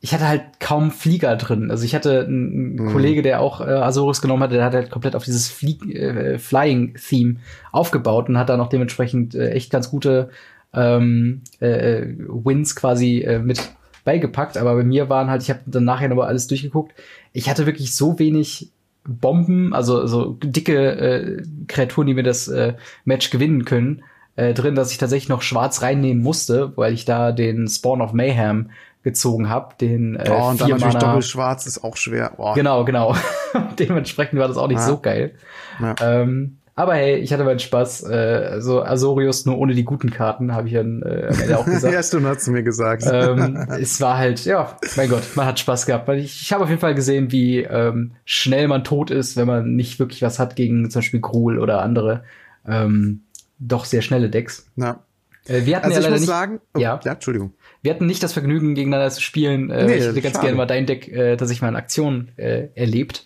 ich 0.07 0.15
hatte 0.15 0.29
halt 0.29 0.61
kaum 0.61 0.93
Flieger 0.93 1.35
drin. 1.35 1.69
Also 1.73 1.85
ich 1.85 1.93
hatte 1.93 2.27
einen 2.27 2.77
mm. 2.77 2.93
Kollege, 2.93 3.23
der 3.23 3.41
auch 3.41 3.61
äh, 3.61 3.65
Azorus 3.65 4.23
genommen 4.23 4.45
hat, 4.45 4.53
der 4.53 4.65
hat 4.65 4.73
halt 4.73 4.89
komplett 4.89 5.17
auf 5.17 5.25
dieses 5.25 5.49
Flie 5.49 5.81
äh, 5.93 6.39
Flying-Theme 6.39 7.39
aufgebaut 7.73 8.29
und 8.29 8.39
hat 8.39 8.49
dann 8.49 8.61
auch 8.61 8.69
dementsprechend 8.69 9.35
äh, 9.35 9.51
echt 9.51 9.73
ganz 9.73 9.91
gute 9.91 10.29
ähm, 10.73 11.43
äh, 11.61 12.03
äh 12.03 12.17
Wins 12.29 12.77
quasi 12.77 13.23
äh, 13.23 13.41
mit 13.41 13.61
beigepackt, 14.05 14.57
aber 14.57 14.77
bei 14.77 14.85
mir 14.85 15.09
waren 15.09 15.29
halt, 15.29 15.43
ich 15.43 15.51
habe 15.51 15.63
dann 15.67 15.83
nachher 15.83 16.09
nochmal 16.09 16.29
alles 16.29 16.47
durchgeguckt, 16.47 16.95
ich 17.33 17.51
hatte 17.51 17.67
wirklich 17.67 17.93
so 17.93 18.21
wenig 18.21 18.71
Bomben, 19.03 19.75
also 19.75 20.07
so 20.07 20.37
dicke 20.41 21.01
äh, 21.01 21.43
Kreaturen, 21.67 22.07
die 22.07 22.15
mir 22.15 22.23
das 22.23 22.47
äh, 22.47 22.75
Match 23.05 23.31
gewinnen 23.31 23.65
können, 23.65 24.05
äh, 24.37 24.55
drin, 24.55 24.77
dass 24.77 24.93
ich 24.93 24.99
tatsächlich 24.99 25.29
noch 25.29 25.43
schwarz 25.43 25.83
reinnehmen 25.83 26.23
musste, 26.23 26.77
weil 26.77 26.93
ich 26.93 27.05
da 27.05 27.33
den 27.33 27.67
Spawn 27.67 28.01
of 28.01 28.13
Mayhem 28.13 28.71
gezogen 29.07 29.49
habe, 29.49 29.77
den 29.81 30.17
äh, 30.17 30.29
oh, 30.29 30.49
und 30.49 30.61
dann 30.61 30.69
natürlich 30.69 30.97
doppelschwarz 30.97 31.65
ist 31.65 31.85
auch 31.85 31.97
schwer. 31.97 32.33
Oh. 32.39 32.55
Genau, 32.55 32.85
genau. 32.85 33.15
Dementsprechend 33.79 34.41
war 34.41 34.49
das 34.49 34.57
auch 34.57 34.67
nicht 34.67 34.81
ja. 34.81 34.87
so 34.87 34.99
geil. 34.99 35.37
Ja. 35.81 35.95
Ähm, 36.03 36.57
aber 36.75 36.97
hey, 36.97 37.15
ich 37.19 37.33
hatte 37.33 37.45
meinen 37.45 37.61
Spaß. 37.61 38.03
Äh, 38.03 38.57
so 38.59 38.83
Azorius 38.83 39.47
nur 39.47 39.59
ohne 39.59 39.75
die 39.75 39.85
guten 39.85 40.11
Karten, 40.11 40.53
habe 40.53 40.67
ich 40.67 40.75
dann 40.75 41.03
äh, 41.03 41.29
am 41.29 41.41
Ende 41.41 41.57
auch 41.57 41.65
gesagt. 41.65 41.95
ja, 41.95 42.03
stimmt, 42.03 42.27
hast 42.27 42.49
du 42.49 42.51
mir 42.51 42.65
gesagt. 42.65 43.05
Ähm, 43.09 43.65
es 43.81 44.01
war 44.01 44.19
halt, 44.19 44.45
ja, 44.45 44.77
mein 44.97 45.09
Gott, 45.09 45.23
man 45.37 45.47
hat 45.47 45.61
Spaß 45.61 45.87
gehabt. 45.87 46.09
Weil 46.09 46.19
ich, 46.19 46.43
ich 46.43 46.53
habe 46.53 46.65
auf 46.65 46.69
jeden 46.69 46.81
Fall 46.81 46.97
gesehen, 46.97 47.31
wie 47.31 47.61
ähm, 47.61 48.17
schnell 48.25 48.67
man 48.67 48.83
tot 48.83 49.13
ist, 49.13 49.37
wenn 49.37 49.47
man 49.47 49.77
nicht 49.77 50.01
wirklich 50.01 50.21
was 50.23 50.41
hat 50.41 50.57
gegen 50.57 50.91
zum 50.91 50.99
Beispiel 50.99 51.21
Gruul 51.21 51.61
oder 51.61 51.81
andere 51.81 52.25
ähm, 52.67 53.21
doch 53.61 53.85
sehr 53.85 54.03
schnelle 54.03 54.31
Decks. 54.31 54.67
Ja. 54.75 54.99
Äh, 55.47 55.65
wir 55.65 55.77
hatten 55.77 55.87
also 55.87 55.99
ja 55.99 56.03
leider 56.03 56.17
nicht, 56.17 56.27
sagen, 56.27 56.61
oh, 56.75 56.81
ja, 56.81 56.99
ja, 57.05 57.13
Entschuldigung. 57.13 57.53
Wir 57.83 57.93
hatten 57.95 58.07
nicht 58.07 58.23
das 58.23 58.33
Vergnügen, 58.33 58.75
gegeneinander 58.75 59.11
zu 59.11 59.23
spielen. 59.23 59.71
Äh, 59.71 59.87
nee, 59.87 59.95
ich 59.97 60.05
hätte 60.05 60.23
ganz 60.23 60.41
gerne 60.41 60.57
mal 60.57 60.67
dein 60.67 60.87
Deck, 60.87 61.09
äh, 61.09 61.37
ich 61.51 61.63
mal 61.63 61.69
in 61.69 61.77
Aktion 61.77 62.29
äh, 62.37 62.69
erlebt. 62.75 63.25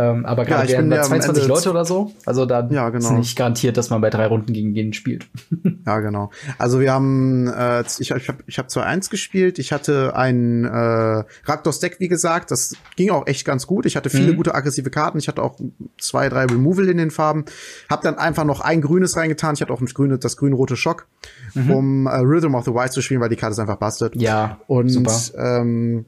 Ähm, 0.00 0.24
aber 0.24 0.46
gerade 0.46 0.66
ja, 0.66 0.78
werden 0.78 0.88
da 0.88 1.02
22 1.02 1.46
Leute 1.46 1.70
oder 1.70 1.84
so. 1.84 2.12
Also 2.24 2.46
da 2.46 2.66
ja, 2.70 2.88
genau. 2.88 3.04
ist 3.04 3.10
nicht 3.10 3.36
garantiert, 3.36 3.76
dass 3.76 3.90
man 3.90 4.00
bei 4.00 4.08
drei 4.08 4.26
Runden 4.26 4.54
gegen 4.54 4.74
jeden 4.74 4.94
spielt. 4.94 5.28
ja, 5.86 6.00
genau. 6.00 6.30
Also 6.56 6.80
wir 6.80 6.90
haben, 6.92 7.48
äh, 7.48 7.82
ich, 7.82 8.10
ich 8.10 8.28
habe 8.28 8.38
ich 8.46 8.58
hab 8.58 8.70
zwar 8.70 8.86
eins 8.86 9.10
gespielt, 9.10 9.58
ich 9.58 9.72
hatte 9.72 10.16
ein 10.16 10.64
äh, 10.64 11.24
Raktos 11.44 11.80
Deck, 11.80 11.96
wie 11.98 12.08
gesagt, 12.08 12.50
das 12.50 12.76
ging 12.96 13.10
auch 13.10 13.26
echt 13.26 13.44
ganz 13.44 13.66
gut. 13.66 13.84
Ich 13.84 13.94
hatte 13.94 14.08
viele 14.08 14.32
mhm. 14.32 14.36
gute 14.36 14.54
aggressive 14.54 14.88
Karten, 14.88 15.18
ich 15.18 15.28
hatte 15.28 15.42
auch 15.42 15.58
zwei, 15.98 16.30
drei 16.30 16.46
Removal 16.46 16.88
in 16.88 16.96
den 16.96 17.10
Farben. 17.10 17.44
Hab 17.90 18.00
dann 18.00 18.16
einfach 18.16 18.44
noch 18.44 18.62
ein 18.62 18.80
grünes 18.80 19.18
reingetan, 19.18 19.54
ich 19.54 19.60
hatte 19.60 19.72
auch 19.72 19.82
ein 19.82 19.86
grüne, 19.86 20.16
das 20.16 20.38
grün-rote 20.38 20.76
Schock, 20.76 21.08
mhm. 21.52 21.70
um 21.70 22.06
äh, 22.06 22.16
Rhythm 22.16 22.54
of 22.54 22.64
the 22.64 22.72
Wild 22.72 22.92
zu 22.92 23.02
spielen, 23.02 23.20
weil 23.20 23.28
die 23.28 23.36
Karte 23.36 23.52
ist 23.52 23.58
einfach 23.58 23.76
busted. 23.76 24.16
Ja, 24.16 24.60
und 24.66 24.88
super. 24.88 25.18
Ähm, 25.36 26.06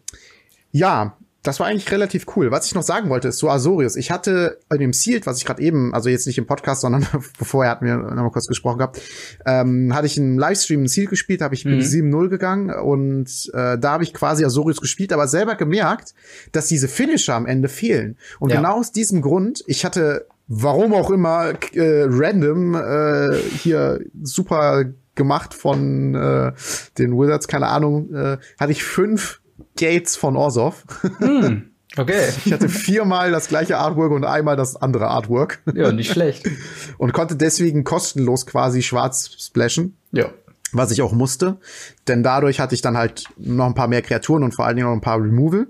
ja, 0.70 1.18
das 1.42 1.58
war 1.58 1.66
eigentlich 1.66 1.90
relativ 1.90 2.26
cool. 2.36 2.52
Was 2.52 2.66
ich 2.66 2.74
noch 2.74 2.84
sagen 2.84 3.10
wollte, 3.10 3.28
ist 3.28 3.38
so 3.38 3.50
Azorius. 3.50 3.96
Ich 3.96 4.12
hatte 4.12 4.58
bei 4.68 4.78
dem 4.78 4.92
Sealed, 4.92 5.26
was 5.26 5.38
ich 5.38 5.44
gerade 5.44 5.60
eben, 5.60 5.92
also 5.92 6.08
jetzt 6.08 6.26
nicht 6.26 6.38
im 6.38 6.46
Podcast, 6.46 6.82
sondern 6.82 7.02
vorher 7.42 7.72
hatten 7.72 7.84
wir 7.84 7.96
noch 7.96 8.14
mal 8.14 8.30
kurz 8.30 8.46
gesprochen 8.46 8.78
gehabt, 8.78 9.00
ähm, 9.44 9.92
hatte 9.92 10.06
ich 10.06 10.16
im 10.16 10.38
Livestream 10.38 10.84
ein 10.84 10.88
Sealed 10.88 11.10
gespielt, 11.10 11.42
habe 11.42 11.54
ich 11.54 11.64
mhm. 11.64 11.80
7-0 11.80 12.28
gegangen 12.28 12.70
und 12.70 13.50
äh, 13.54 13.76
da 13.76 13.92
habe 13.92 14.04
ich 14.04 14.14
quasi 14.14 14.44
Azorius 14.44 14.80
gespielt, 14.80 15.12
aber 15.12 15.26
selber 15.26 15.56
gemerkt, 15.56 16.14
dass 16.52 16.66
diese 16.66 16.86
Finisher 16.86 17.34
am 17.34 17.46
Ende 17.46 17.68
fehlen. 17.68 18.16
Und 18.38 18.50
ja. 18.50 18.56
genau 18.56 18.78
aus 18.78 18.92
diesem 18.92 19.20
Grund, 19.20 19.64
ich 19.66 19.84
hatte, 19.84 20.26
warum 20.46 20.94
auch 20.94 21.10
immer, 21.10 21.54
äh, 21.74 22.06
random 22.08 22.76
äh, 22.76 23.36
hier 23.58 24.00
super 24.22 24.84
gemacht 25.14 25.54
von 25.54 26.14
äh, 26.14 26.52
den 26.98 27.18
Wizards, 27.18 27.48
keine 27.48 27.66
Ahnung, 27.66 28.14
äh, 28.14 28.38
hatte 28.58 28.72
ich 28.72 28.84
fünf 28.84 29.41
Gates 29.76 30.16
von 30.16 30.36
Orsov. 30.36 30.84
Hm, 31.18 31.70
okay. 31.96 32.28
Ich 32.44 32.52
hatte 32.52 32.68
viermal 32.68 33.30
das 33.30 33.48
gleiche 33.48 33.78
Artwork 33.78 34.12
und 34.12 34.24
einmal 34.24 34.56
das 34.56 34.76
andere 34.76 35.08
Artwork. 35.08 35.62
Ja, 35.74 35.92
nicht 35.92 36.12
schlecht. 36.12 36.48
Und 36.98 37.12
konnte 37.12 37.36
deswegen 37.36 37.84
kostenlos 37.84 38.46
quasi 38.46 38.82
schwarz 38.82 39.30
splashen. 39.38 39.96
Ja. 40.12 40.30
Was 40.72 40.90
ich 40.90 41.02
auch 41.02 41.12
musste. 41.12 41.58
Denn 42.08 42.22
dadurch 42.22 42.58
hatte 42.60 42.74
ich 42.74 42.80
dann 42.80 42.96
halt 42.96 43.24
noch 43.36 43.66
ein 43.66 43.74
paar 43.74 43.88
mehr 43.88 44.02
Kreaturen 44.02 44.42
und 44.42 44.54
vor 44.54 44.64
allen 44.64 44.76
Dingen 44.76 44.88
noch 44.88 44.94
ein 44.94 45.02
paar 45.02 45.18
Removal. 45.18 45.66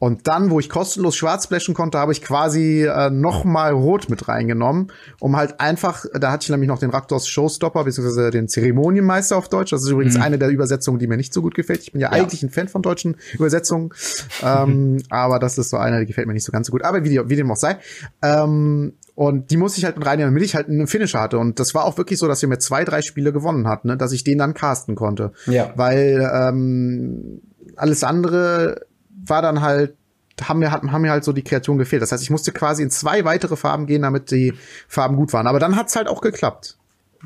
Und 0.00 0.26
dann, 0.28 0.50
wo 0.50 0.58
ich 0.58 0.70
kostenlos 0.70 1.14
schwarz 1.14 1.44
splashen 1.44 1.74
konnte, 1.74 1.98
habe 1.98 2.12
ich 2.12 2.22
quasi 2.22 2.86
äh, 2.86 3.10
noch 3.10 3.44
mal 3.44 3.72
rot 3.72 4.08
mit 4.08 4.28
reingenommen, 4.28 4.90
um 5.20 5.36
halt 5.36 5.60
einfach, 5.60 6.06
da 6.18 6.32
hatte 6.32 6.44
ich 6.44 6.48
nämlich 6.48 6.68
noch 6.68 6.78
den 6.78 6.88
Raktos 6.88 7.28
Showstopper, 7.28 7.84
beziehungsweise 7.84 8.30
den 8.30 8.48
Zeremonienmeister 8.48 9.36
auf 9.36 9.50
Deutsch. 9.50 9.72
Das 9.72 9.82
ist 9.82 9.90
übrigens 9.90 10.16
mhm. 10.16 10.22
eine 10.22 10.38
der 10.38 10.48
Übersetzungen, 10.48 10.98
die 10.98 11.06
mir 11.06 11.18
nicht 11.18 11.34
so 11.34 11.42
gut 11.42 11.54
gefällt. 11.54 11.82
Ich 11.82 11.92
bin 11.92 12.00
ja, 12.00 12.08
ja. 12.08 12.18
eigentlich 12.18 12.42
ein 12.42 12.48
Fan 12.48 12.68
von 12.68 12.80
deutschen 12.80 13.18
Übersetzungen, 13.34 13.90
ähm, 14.42 15.02
aber 15.10 15.38
das 15.38 15.58
ist 15.58 15.68
so 15.68 15.76
eine, 15.76 16.00
die 16.00 16.06
gefällt 16.06 16.26
mir 16.26 16.32
nicht 16.32 16.46
so 16.46 16.52
ganz 16.52 16.68
so 16.68 16.70
gut. 16.70 16.82
Aber 16.82 17.04
wie, 17.04 17.20
wie 17.28 17.36
dem 17.36 17.50
auch 17.50 17.56
sei. 17.56 17.76
Ähm, 18.22 18.94
und 19.14 19.50
die 19.50 19.58
musste 19.58 19.80
ich 19.80 19.84
halt 19.84 19.98
mit 19.98 20.06
reinnehmen, 20.06 20.32
damit 20.32 20.46
ich 20.46 20.54
halt 20.54 20.68
einen 20.68 20.86
Finisher 20.86 21.20
hatte. 21.20 21.38
Und 21.38 21.60
das 21.60 21.74
war 21.74 21.84
auch 21.84 21.98
wirklich 21.98 22.18
so, 22.18 22.26
dass 22.26 22.40
wir 22.40 22.48
mir 22.48 22.58
zwei, 22.58 22.86
drei 22.86 23.02
Spiele 23.02 23.34
gewonnen 23.34 23.68
hat, 23.68 23.84
ne? 23.84 23.98
dass 23.98 24.12
ich 24.12 24.24
den 24.24 24.38
dann 24.38 24.54
casten 24.54 24.94
konnte. 24.94 25.32
Ja. 25.44 25.74
Weil 25.76 26.26
ähm, 26.32 27.42
alles 27.76 28.02
andere 28.02 28.86
war 29.26 29.42
dann 29.42 29.60
halt 29.60 29.94
haben 30.42 30.60
mir, 30.60 30.70
haben 30.70 31.02
mir 31.02 31.10
halt 31.10 31.24
so 31.24 31.32
die 31.32 31.42
Kreation 31.42 31.78
gefehlt. 31.78 32.02
Das 32.02 32.12
heißt, 32.12 32.22
ich 32.22 32.30
musste 32.30 32.52
quasi 32.52 32.82
in 32.82 32.90
zwei 32.90 33.24
weitere 33.24 33.56
Farben 33.56 33.86
gehen, 33.86 34.02
damit 34.02 34.30
die 34.30 34.54
Farben 34.88 35.16
gut 35.16 35.32
waren. 35.32 35.46
Aber 35.46 35.58
dann 35.58 35.76
hat's 35.76 35.96
halt 35.96 36.08
auch 36.08 36.20
geklappt. 36.20 36.76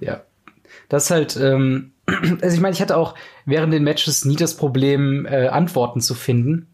Ja. 0.01 0.23
Das 0.89 1.05
ist 1.05 1.11
halt, 1.11 1.37
ähm, 1.37 1.93
also 2.07 2.55
ich 2.55 2.61
meine, 2.61 2.75
ich 2.75 2.83
hatte 2.83 2.97
auch 2.97 3.15
während 3.45 3.73
den 3.73 3.85
Matches 3.85 4.25
nie 4.25 4.37
das 4.37 4.57
Problem, 4.57 5.27
äh, 5.27 5.49
Antworten 5.49 6.01
zu 6.01 6.15
finden. 6.15 6.69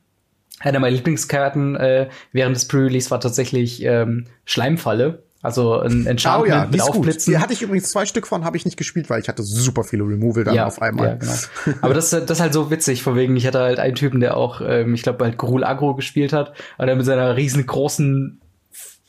Einer 0.60 0.78
meiner 0.78 0.96
Lieblingskarten 0.96 1.76
äh, 1.76 2.08
während 2.32 2.56
des 2.56 2.68
Pre-Release 2.68 3.10
war 3.10 3.20
tatsächlich 3.20 3.82
ähm, 3.82 4.26
Schleimfalle. 4.44 5.22
Also 5.42 5.80
ein 5.80 6.06
Enchantment 6.06 6.52
oh 6.52 6.54
ja, 6.54 6.66
mit 6.70 6.82
Aufblitzen. 6.82 7.32
Die 7.32 7.38
hatte 7.38 7.54
ich 7.54 7.62
übrigens 7.62 7.90
zwei 7.90 8.04
Stück 8.04 8.26
von, 8.26 8.44
habe 8.44 8.58
ich 8.58 8.66
nicht 8.66 8.76
gespielt, 8.76 9.08
weil 9.08 9.20
ich 9.20 9.28
hatte 9.28 9.42
super 9.42 9.84
viele 9.84 10.04
Removal 10.04 10.44
dann 10.44 10.54
ja, 10.54 10.66
auf 10.66 10.82
einmal. 10.82 11.08
Ja, 11.08 11.14
genau. 11.14 11.78
Aber 11.80 11.94
das, 11.94 12.10
das 12.10 12.30
ist 12.30 12.40
halt 12.40 12.52
so 12.52 12.70
witzig, 12.70 13.02
vor 13.02 13.16
wegen, 13.16 13.36
ich 13.36 13.46
hatte 13.46 13.60
halt 13.60 13.78
einen 13.78 13.94
Typen, 13.94 14.20
der 14.20 14.36
auch, 14.36 14.60
ähm, 14.60 14.92
ich 14.92 15.02
glaube, 15.02 15.24
halt 15.24 15.38
Grul 15.38 15.64
Agro 15.64 15.94
gespielt 15.94 16.34
hat, 16.34 16.52
und 16.76 16.86
der 16.86 16.96
mit 16.96 17.06
seiner 17.06 17.36
riesengroßen 17.36 18.40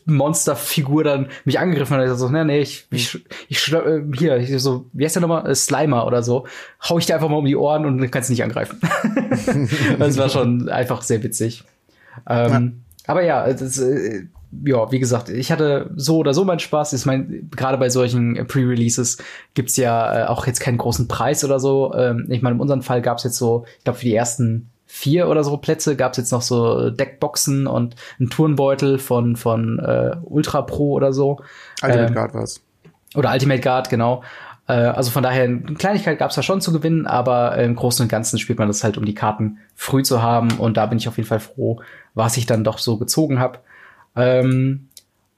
Monsterfigur 0.05 1.03
dann 1.03 1.27
mich 1.45 1.59
angegriffen 1.59 1.97
hat. 1.97 2.05
Ich 2.05 2.11
so, 2.13 2.29
nee, 2.29 2.43
nee, 2.43 2.59
ich, 2.59 2.87
ich, 2.91 3.23
ich, 3.49 3.73
äh, 3.73 4.01
hier, 4.17 4.37
ich 4.37 4.61
so, 4.61 4.85
wie 4.93 5.03
heißt 5.03 5.15
der 5.15 5.21
nochmal? 5.21 5.49
Äh, 5.49 5.55
Slimer 5.55 6.07
oder 6.07 6.23
so. 6.23 6.47
Hau 6.87 6.97
ich 6.97 7.05
dir 7.05 7.15
einfach 7.15 7.29
mal 7.29 7.37
um 7.37 7.45
die 7.45 7.55
Ohren 7.55 7.85
und 7.85 7.97
dann 7.97 8.09
kannst 8.09 8.29
du 8.29 8.33
nicht 8.33 8.43
angreifen. 8.43 8.79
das 9.99 10.17
war 10.17 10.29
schon 10.29 10.69
einfach 10.69 11.01
sehr 11.01 11.23
witzig. 11.23 11.63
Ähm, 12.27 12.51
ja. 12.51 12.61
Aber 13.07 13.23
ja, 13.23 13.51
das, 13.51 13.79
äh, 13.79 14.27
ja, 14.65 14.91
wie 14.91 14.99
gesagt, 14.99 15.29
ich 15.29 15.51
hatte 15.51 15.91
so 15.95 16.17
oder 16.17 16.33
so 16.33 16.43
meinen 16.43 16.59
Spaß. 16.59 16.93
Ich 16.93 17.05
meine, 17.05 17.25
gerade 17.51 17.77
bei 17.77 17.89
solchen 17.89 18.47
Pre-Releases 18.47 19.17
gibt's 19.53 19.77
ja 19.77 20.23
äh, 20.23 20.27
auch 20.27 20.45
jetzt 20.45 20.59
keinen 20.59 20.77
großen 20.77 21.07
Preis 21.07 21.43
oder 21.43 21.59
so. 21.59 21.93
Ähm, 21.95 22.27
ich 22.29 22.41
meine, 22.41 22.55
in 22.55 22.61
unserem 22.61 22.81
Fall 22.81 23.01
gab's 23.01 23.23
jetzt 23.23 23.37
so, 23.37 23.65
ich 23.77 23.83
glaube, 23.83 23.99
für 23.99 24.05
die 24.05 24.15
ersten 24.15 24.69
vier 24.85 25.29
oder 25.29 25.43
so 25.45 25.55
Plätze 25.55 25.95
gab's 25.95 26.17
jetzt 26.17 26.31
noch 26.31 26.41
so 26.41 26.89
Deckboxen 26.89 27.65
und 27.65 27.95
einen 28.19 28.29
Turnbeutel 28.29 28.99
von, 28.99 29.37
von 29.37 29.79
äh, 29.79 30.17
Ultra 30.23 30.63
Pro 30.63 30.91
oder 30.91 31.13
so. 31.13 31.39
Ultimate 31.81 32.07
ähm, 32.07 32.13
Guard 32.13 32.33
war's. 32.33 32.61
Oder 33.15 33.31
Ultimate 33.31 33.61
Guard, 33.61 33.89
genau. 33.89 34.21
Äh, 34.67 34.73
also 34.73 35.11
von 35.11 35.23
daher, 35.23 35.43
eine 35.43 35.61
Kleinigkeit 35.61 36.19
gab's 36.19 36.35
da 36.35 36.43
schon 36.43 36.59
zu 36.59 36.73
gewinnen, 36.73 37.07
aber 37.07 37.57
im 37.57 37.75
Großen 37.75 38.03
und 38.03 38.09
Ganzen 38.09 38.37
spielt 38.37 38.59
man 38.59 38.67
das 38.67 38.83
halt, 38.83 38.97
um 38.97 39.05
die 39.05 39.15
Karten 39.15 39.59
früh 39.75 40.03
zu 40.03 40.21
haben. 40.21 40.51
Und 40.59 40.75
da 40.75 40.85
bin 40.87 40.97
ich 40.97 41.07
auf 41.07 41.15
jeden 41.15 41.29
Fall 41.29 41.39
froh, 41.39 41.81
was 42.13 42.35
ich 42.35 42.45
dann 42.45 42.65
doch 42.65 42.77
so 42.77 42.97
gezogen 42.97 43.39
habe. 43.39 43.59
Ähm, 44.15 44.89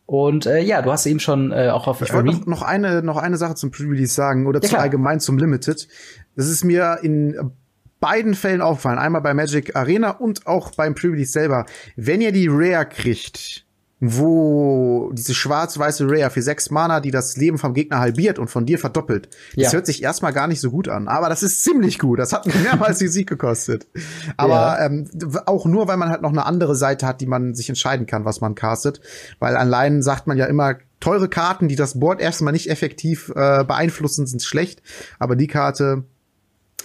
und 0.06 0.46
äh, 0.46 0.60
ja, 0.60 0.82
du 0.82 0.92
hast 0.92 1.06
eben 1.06 1.20
schon 1.20 1.52
äh, 1.52 1.70
auch 1.70 1.88
auf 1.88 2.02
Ich 2.02 2.14
wollte 2.14 2.32
noch, 2.32 2.46
noch 2.46 2.62
eine 2.62 3.02
noch 3.02 3.18
eine 3.18 3.38
Sache 3.38 3.56
zum 3.56 3.72
Pre-Release 3.72 4.14
sagen 4.14 4.48
oder 4.48 4.62
ja, 4.62 4.70
zu 4.70 4.78
allgemein 4.78 5.20
zum 5.20 5.38
Limited. 5.38 5.88
Das 6.36 6.48
ist 6.48 6.64
mir 6.64 7.00
in 7.02 7.52
beiden 8.00 8.34
Fällen 8.36 8.62
aufgefallen. 8.62 9.00
Einmal 9.00 9.22
bei 9.22 9.34
Magic 9.34 9.76
Arena 9.76 10.12
und 10.12 10.46
auch 10.46 10.72
beim 10.72 10.94
Pre-Release 10.94 11.32
selber. 11.32 11.66
Wenn 11.96 12.20
ihr 12.20 12.34
die 12.34 12.48
Rare 12.50 12.86
kriegt, 12.86 13.66
wo 14.06 15.12
diese 15.14 15.34
schwarz-weiße 15.34 16.06
Rare 16.10 16.30
für 16.30 16.42
sechs 16.42 16.70
Mana, 16.70 17.00
die 17.00 17.10
das 17.10 17.38
Leben 17.38 17.58
vom 17.58 17.74
Gegner 17.74 18.00
halbiert 18.00 18.38
und 18.38 18.50
von 18.50 18.66
dir 18.66 18.78
verdoppelt. 18.78 19.30
Das 19.56 19.68
Ja. 19.68 19.72
hört 19.74 19.86
sich 19.86 20.04
erstmal 20.04 20.34
gar 20.34 20.48
nicht 20.48 20.60
so 20.60 20.72
gut 20.72 20.90
an, 20.90 21.08
aber 21.08 21.30
das 21.30 21.42
ist 21.42 21.64
ziemlich 21.64 22.00
gut. 22.00 22.20
Das 22.20 22.34
hat 22.34 22.46
mir 22.46 22.54
mehrmals 22.64 22.98
die 22.98 23.08
Sieg 23.08 23.30
gekostet. 23.30 23.88
Aber 24.36 24.54
Ja. 24.78 24.86
ähm, 24.88 25.10
auch 25.46 25.66
nur, 25.66 25.88
weil 25.88 25.96
man 25.96 26.10
halt 26.10 26.22
noch 26.22 26.32
eine 26.32 26.46
andere 26.46 26.76
Seite 26.76 27.08
hat, 27.08 27.22
die 27.22 27.28
man 27.28 27.56
sich 27.56 27.70
entscheiden 27.70 28.06
kann, 28.06 28.26
was 28.26 28.42
man 28.42 28.56
castet. 28.56 29.00
Weil 29.40 29.56
allein 29.56 30.02
sagt 30.02 30.28
man 30.28 30.38
ja 30.38 30.48
immer, 30.48 30.76
teure 31.00 31.30
Karten, 31.30 31.70
die 31.70 31.78
das 31.78 31.98
Board 32.00 32.20
erstmal 32.20 32.52
nicht 32.52 32.70
effektiv 32.70 33.30
äh, 33.30 33.64
beeinflussen, 33.64 34.28
sind 34.28 34.44
schlecht. 34.44 34.82
Aber 35.18 35.38
die 35.38 35.48
Karte 35.48 36.04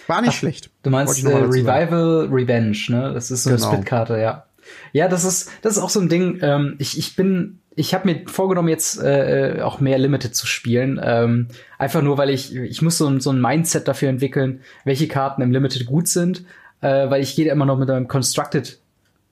war 0.07 0.21
nicht 0.23 0.35
schlecht. 0.35 0.71
Du 0.85 0.91
meinst 0.91 1.25
äh. 1.25 1.29
Revival 1.35 2.29
Revenge, 2.31 2.79
ne? 2.89 3.12
Das 3.12 3.31
ist 3.33 3.43
so 3.43 3.51
eine 3.51 3.59
Genau. 3.59 3.73
Splitkarte, 3.73 4.19
ja. 4.19 4.45
Ja, 4.93 5.09
das 5.09 5.25
ist 5.25 5.51
das 5.62 5.77
ist 5.77 5.83
auch 5.83 5.91
so 5.91 6.01
ein 6.01 6.09
Ding. 6.09 6.39
Ähm, 6.43 6.75
ich 6.79 6.99
ich 6.99 7.16
bin 7.16 7.61
ich 7.75 7.95
habe 7.95 8.07
mir 8.12 8.23
vorgenommen 8.27 8.69
jetzt 8.69 9.01
äh, 9.03 9.61
auch 9.62 9.81
mehr 9.81 9.99
Limited 9.99 10.35
zu 10.35 10.47
spielen. 10.47 11.01
Ähm, 11.03 11.49
einfach 11.79 12.03
nur, 12.03 12.19
weil 12.19 12.31
ich 12.31 12.55
ich 12.55 12.83
muss 12.83 12.99
so 12.99 13.07
ein 13.09 13.21
so 13.21 13.31
ein 13.31 13.41
Mindset 13.41 13.87
dafür 13.89 14.09
entwickeln, 14.09 14.61
welche 14.85 15.09
Karten 15.09 15.43
im 15.43 15.53
Limited 15.53 15.87
gut 15.87 16.09
sind, 16.09 16.45
äh, 16.81 17.09
weil 17.11 17.23
ich 17.23 17.37
gehe 17.37 17.51
immer 17.51 17.66
noch 17.66 17.79
mit 17.79 17.89
einem 17.91 18.09
Constructed 18.09 18.79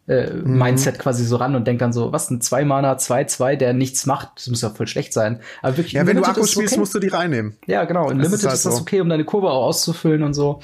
äh, 0.09 0.31
Mhm. 0.31 0.59
Mindset 0.59 1.01
quasi 1.01 1.25
so 1.25 1.35
ran 1.35 1.57
und 1.57 1.67
denk 1.67 1.81
dann 1.81 1.93
so, 1.93 2.13
was 2.13 2.31
ein 2.31 2.41
zwei 2.41 2.65
Mana 2.65 2.97
2 2.97 3.25
2, 3.25 3.57
der 3.57 3.73
nichts 3.73 4.07
macht, 4.07 4.29
das 4.37 4.47
muss 4.47 4.63
ja 4.63 4.71
voll 4.71 4.87
schlecht 4.87 5.13
sein. 5.13 5.41
Aber 5.63 5.77
wirklich 5.77 5.95
Ja, 5.95 6.03
wenn 6.03 6.15
du 6.15 6.23
Limited 6.23 6.31
Akku 6.31 6.41
ist 6.45 6.53
spielst, 6.53 6.75
okay. 6.75 6.79
musst 6.81 6.95
du 6.95 7.01
die 7.01 7.09
reinnehmen. 7.09 7.57
Ja, 7.67 7.85
genau. 7.87 8.09
In 8.11 8.19
Das 8.19 8.29
Limited 8.29 8.35
ist 8.35 8.55
ist, 8.55 8.65
halt 8.65 8.67
das 8.67 8.77
so. 8.77 8.83
okay, 8.83 9.01
um 9.01 9.09
deine 9.09 9.25
Kurve 9.25 9.51
auch 9.51 9.65
auszufüllen 9.67 10.23
und 10.23 10.35
so. 10.35 10.61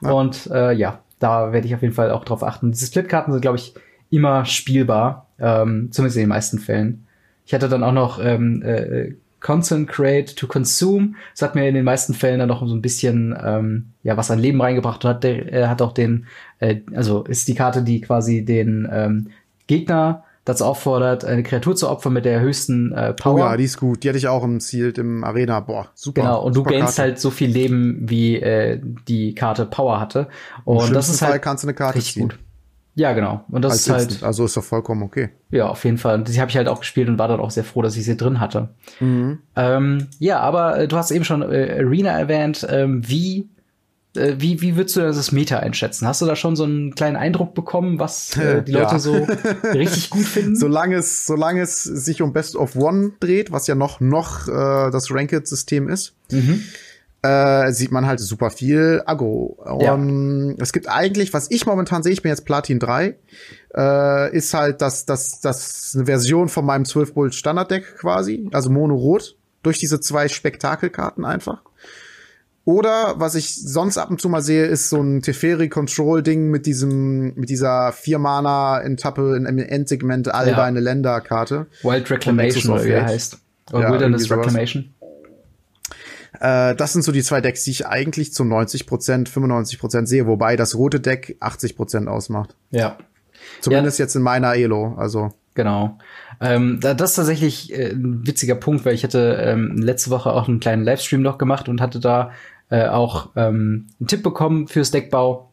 Und 0.00 0.48
äh, 0.52 0.72
ja, 0.74 1.00
da 1.18 1.52
werde 1.52 1.66
ich 1.66 1.74
auf 1.74 1.82
jeden 1.82 1.94
Fall 1.94 2.10
auch 2.12 2.24
drauf 2.24 2.44
achten. 2.44 2.70
Diese 2.70 2.86
Splitkarten 2.86 3.32
sind, 3.32 3.40
glaube 3.42 3.56
ich, 3.58 3.74
immer 4.14 4.44
spielbar, 4.44 5.26
ähm, 5.38 5.88
zumindest 5.90 6.16
in 6.16 6.22
den 6.22 6.28
meisten 6.28 6.58
Fällen. 6.58 7.06
Ich 7.46 7.52
hatte 7.54 7.68
dann 7.68 7.82
auch 7.82 7.92
noch 7.92 8.18
ähm, 8.24 8.62
äh, 8.62 9.12
Concentrate 9.40 10.34
to 10.34 10.46
Consume. 10.46 11.12
Das 11.32 11.42
hat 11.42 11.54
mir 11.54 11.68
in 11.68 11.74
den 11.74 11.84
meisten 11.84 12.14
Fällen 12.14 12.38
dann 12.38 12.48
noch 12.48 12.66
so 12.66 12.74
ein 12.74 12.80
bisschen 12.80 13.36
ähm, 13.44 13.90
ja 14.02 14.16
was 14.16 14.30
an 14.30 14.38
Leben 14.38 14.60
reingebracht 14.60 15.04
und 15.04 15.10
hat, 15.10 15.24
der, 15.24 15.52
äh, 15.52 15.66
hat 15.66 15.82
auch 15.82 15.92
den, 15.92 16.26
äh, 16.60 16.76
also 16.94 17.24
ist 17.24 17.46
die 17.48 17.54
Karte, 17.54 17.82
die 17.82 18.00
quasi 18.00 18.44
den 18.44 18.88
ähm, 18.90 19.28
Gegner 19.66 20.24
dazu 20.46 20.64
auffordert, 20.64 21.24
eine 21.24 21.42
Kreatur 21.42 21.74
zu 21.74 21.88
opfern 21.90 22.12
mit 22.12 22.24
der 22.26 22.40
höchsten 22.40 22.92
äh, 22.92 23.10
Oh 23.12 23.22
Power. 23.22 23.38
ja, 23.40 23.56
die 23.56 23.64
ist 23.64 23.78
gut. 23.78 24.02
Die 24.04 24.08
hatte 24.08 24.18
ich 24.18 24.28
auch 24.28 24.44
im 24.44 24.60
Ziel 24.60 24.92
im 24.98 25.24
Arena. 25.24 25.60
Boah, 25.60 25.88
super. 25.94 26.20
Genau, 26.22 26.42
und 26.42 26.54
du 26.54 26.60
super 26.60 26.70
gainst 26.70 26.96
Karte. 26.96 27.02
halt 27.10 27.18
so 27.18 27.30
viel 27.30 27.50
Leben, 27.50 27.98
wie 28.08 28.36
äh, 28.36 28.78
die 29.08 29.34
Karte 29.34 29.64
Power 29.66 30.00
hatte. 30.00 30.28
Und 30.64 30.78
das 30.80 30.88
schlimmsten 30.88 31.12
ist 31.14 31.18
Fall 31.20 31.30
halt 31.32 31.42
kannst 31.42 31.64
du 31.64 31.68
eine 31.68 31.74
Karte 31.74 31.96
richtig 31.98 32.14
ziehen. 32.14 32.22
gut. 32.28 32.38
Ja, 32.96 33.12
genau. 33.12 33.44
Und 33.48 33.62
das 33.62 33.72
Als 33.72 33.80
ist 33.82 33.90
halt, 33.90 34.02
Instant. 34.04 34.22
Also 34.24 34.44
ist 34.44 34.56
doch 34.56 34.62
vollkommen 34.64 35.02
okay. 35.02 35.30
ja, 35.50 35.66
auf 35.68 35.84
jeden 35.84 35.98
Fall. 35.98 36.14
Und 36.14 36.28
die 36.28 36.40
habe 36.40 36.50
ich 36.50 36.56
halt 36.56 36.68
auch 36.68 36.80
gespielt 36.80 37.08
und 37.08 37.18
war 37.18 37.26
dann 37.28 37.40
auch 37.40 37.50
sehr 37.50 37.64
froh, 37.64 37.82
dass 37.82 37.96
ich 37.96 38.04
sie 38.04 38.16
drin 38.16 38.38
hatte. 38.40 38.68
Mhm. 39.00 39.38
Ähm, 39.56 40.06
ja, 40.20 40.38
aber 40.40 40.78
äh, 40.78 40.86
du 40.88 40.96
hast 40.96 41.10
eben 41.10 41.24
schon 41.24 41.42
äh, 41.42 41.76
Arena 41.80 42.10
erwähnt. 42.16 42.64
Ähm, 42.70 43.02
wie, 43.08 43.48
äh, 44.16 44.34
wie, 44.38 44.60
wie 44.62 44.76
würdest 44.76 44.94
du 44.94 45.00
das 45.00 45.32
Meta 45.32 45.58
einschätzen? 45.58 46.06
Hast 46.06 46.22
du 46.22 46.26
da 46.26 46.36
schon 46.36 46.54
so 46.54 46.62
einen 46.62 46.94
kleinen 46.94 47.16
Eindruck 47.16 47.54
bekommen, 47.54 47.98
was 47.98 48.36
äh, 48.36 48.62
die 48.66 48.70
Ja. 48.72 48.82
Leute 48.84 49.00
so 49.00 49.26
richtig 49.72 50.10
gut 50.10 50.24
finden? 50.26 50.54
Solange 50.54 50.94
es, 50.94 51.26
solange 51.26 51.62
es 51.62 51.82
sich 51.82 52.22
um 52.22 52.32
Best 52.32 52.54
of 52.54 52.76
One 52.76 53.10
dreht, 53.18 53.50
was 53.50 53.66
ja 53.66 53.74
noch, 53.74 53.98
noch 54.00 54.46
äh, 54.46 54.90
das 54.92 55.10
Ranked-System 55.10 55.88
ist, 55.88 56.14
Mhm. 56.30 56.62
Äh, 57.24 57.72
sieht 57.72 57.90
man 57.90 58.06
halt 58.06 58.20
super 58.20 58.50
viel 58.50 59.02
Agro. 59.06 59.56
Ja. 59.80 59.94
Um, 59.94 60.56
es 60.58 60.74
gibt 60.74 60.88
eigentlich, 60.90 61.32
was 61.32 61.50
ich 61.50 61.64
momentan 61.64 62.02
sehe, 62.02 62.12
ich 62.12 62.20
bin 62.20 62.28
jetzt 62.28 62.44
Platin 62.44 62.78
3, 62.78 63.16
äh, 63.74 64.36
ist 64.36 64.52
halt 64.52 64.82
das, 64.82 65.06
das, 65.06 65.40
das 65.40 65.92
eine 65.94 66.04
Version 66.04 66.48
von 66.50 66.66
meinem 66.66 66.84
12 66.84 67.14
Bolt 67.14 67.34
Standard-Deck 67.34 67.96
quasi, 67.98 68.50
also 68.52 68.68
Mono-Rot, 68.68 69.36
durch 69.62 69.78
diese 69.78 70.00
zwei 70.00 70.28
Spektakelkarten 70.28 71.24
einfach. 71.24 71.62
Oder 72.66 73.14
was 73.18 73.34
ich 73.34 73.54
sonst 73.54 73.98
ab 73.98 74.10
und 74.10 74.20
zu 74.20 74.28
mal 74.28 74.40
sehe, 74.40 74.64
ist 74.66 74.88
so 74.88 75.00
ein 75.00 75.20
Teferi 75.22 75.68
Control 75.68 76.22
Ding 76.22 76.50
mit 76.50 76.64
diesem 76.66 77.34
mit 77.36 77.50
dieser 77.50 77.92
vier 77.92 78.18
Mana 78.18 78.80
Entappe 78.80 79.36
im 79.36 79.58
Endsegment 79.58 80.32
all 80.32 80.48
Ja. 80.48 80.56
deine 80.56 80.80
Länder 80.80 81.20
Karte. 81.20 81.66
Wild 81.82 82.10
Reclamation, 82.10 82.72
oder 82.72 82.84
wie 82.86 82.96
heißt. 82.96 83.38
Oder 83.72 83.82
Ja, 83.82 83.92
Wilderness. 83.92 84.30
Reclamation. 84.30 84.93
Äh, 86.40 86.74
das 86.74 86.92
sind 86.92 87.02
so 87.02 87.12
die 87.12 87.22
zwei 87.22 87.40
Decks, 87.40 87.64
die 87.64 87.70
ich 87.70 87.86
eigentlich 87.86 88.32
zu 88.32 88.42
90% 88.42 89.28
95% 89.28 90.06
sehe, 90.06 90.26
wobei 90.26 90.56
das 90.56 90.74
rote 90.74 91.00
Deck 91.00 91.36
80% 91.40 92.06
ausmacht. 92.06 92.56
Ja. 92.70 92.98
Zumindest 93.60 93.98
jetzt 93.98 94.14
in 94.16 94.22
meiner 94.22 94.54
Elo, 94.54 94.94
also 94.96 95.30
Genau. 95.54 95.98
Ähm, 96.40 96.80
da, 96.80 96.94
das 96.94 97.10
ist 97.10 97.16
tatsächlich 97.16 97.72
äh, 97.72 97.92
ein 97.92 98.26
witziger 98.26 98.56
Punkt, 98.56 98.84
weil 98.84 98.94
ich 98.94 99.04
hatte 99.04 99.38
ähm, 99.40 99.76
letzte 99.76 100.10
Woche 100.10 100.32
auch 100.32 100.48
einen 100.48 100.58
kleinen 100.58 100.82
Livestream 100.82 101.22
noch 101.22 101.38
gemacht 101.38 101.68
und 101.68 101.80
hatte 101.80 102.00
da 102.00 102.32
äh, 102.70 102.88
auch 102.88 103.30
ähm, 103.36 103.86
einen 104.00 104.08
Tipp 104.08 104.24
bekommen 104.24 104.66
fürs 104.66 104.90
Deckbau. 104.90 105.52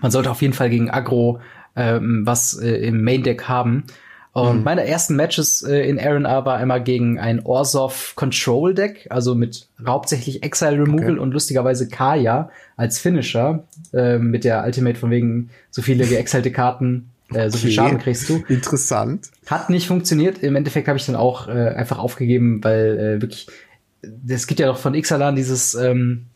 Man 0.00 0.10
sollte 0.10 0.30
auf 0.30 0.42
jeden 0.42 0.54
Fall 0.54 0.70
gegen 0.70 0.90
Agro 0.90 1.40
ähm, 1.78 2.22
was 2.26 2.58
äh, 2.58 2.74
im 2.86 3.02
Main 3.04 3.22
Deck 3.22 3.44
haben. 3.44 3.84
Und 4.42 4.64
meine 4.64 4.86
ersten 4.86 5.16
Matches 5.16 5.62
äh, 5.62 5.88
in 5.88 5.98
RNA 5.98 6.44
war 6.44 6.56
einmal 6.56 6.82
gegen 6.82 7.18
ein 7.18 7.40
Orzhov 7.44 8.14
Control 8.16 8.74
Deck, 8.74 9.06
also 9.10 9.34
mit 9.34 9.68
hauptsächlich 9.86 10.42
Exile 10.42 10.78
Removal 10.78 11.12
Okay. 11.12 11.18
und 11.18 11.32
lustigerweise 11.32 11.88
Kaya 11.88 12.50
als 12.76 12.98
Finisher 12.98 13.64
äh, 13.92 14.18
mit 14.18 14.44
der 14.44 14.64
Ultimate 14.64 14.98
von 14.98 15.10
wegen 15.10 15.50
so 15.70 15.82
viele 15.82 16.06
geexalte 16.06 16.50
Karten, 16.50 17.10
äh, 17.34 17.50
so 17.50 17.58
viel. 17.58 17.70
Schaden 17.70 17.98
kriegst 17.98 18.28
du. 18.28 18.42
interessant. 18.48 19.30
Hat 19.46 19.70
nicht 19.70 19.86
funktioniert. 19.86 20.42
Im 20.42 20.56
Endeffekt 20.56 20.88
habe 20.88 20.98
ich 20.98 21.06
dann 21.06 21.16
auch 21.16 21.48
äh, 21.48 21.50
einfach 21.50 21.98
aufgegeben, 21.98 22.62
weil 22.62 22.98
äh, 23.18 23.22
wirklich, 23.22 23.48
es 24.28 24.46
gibt 24.46 24.60
ja 24.60 24.66
noch 24.66 24.78
von 24.78 24.94
Ixalan 24.94 25.36
dieses 25.36 25.74
ähm, 25.74 26.26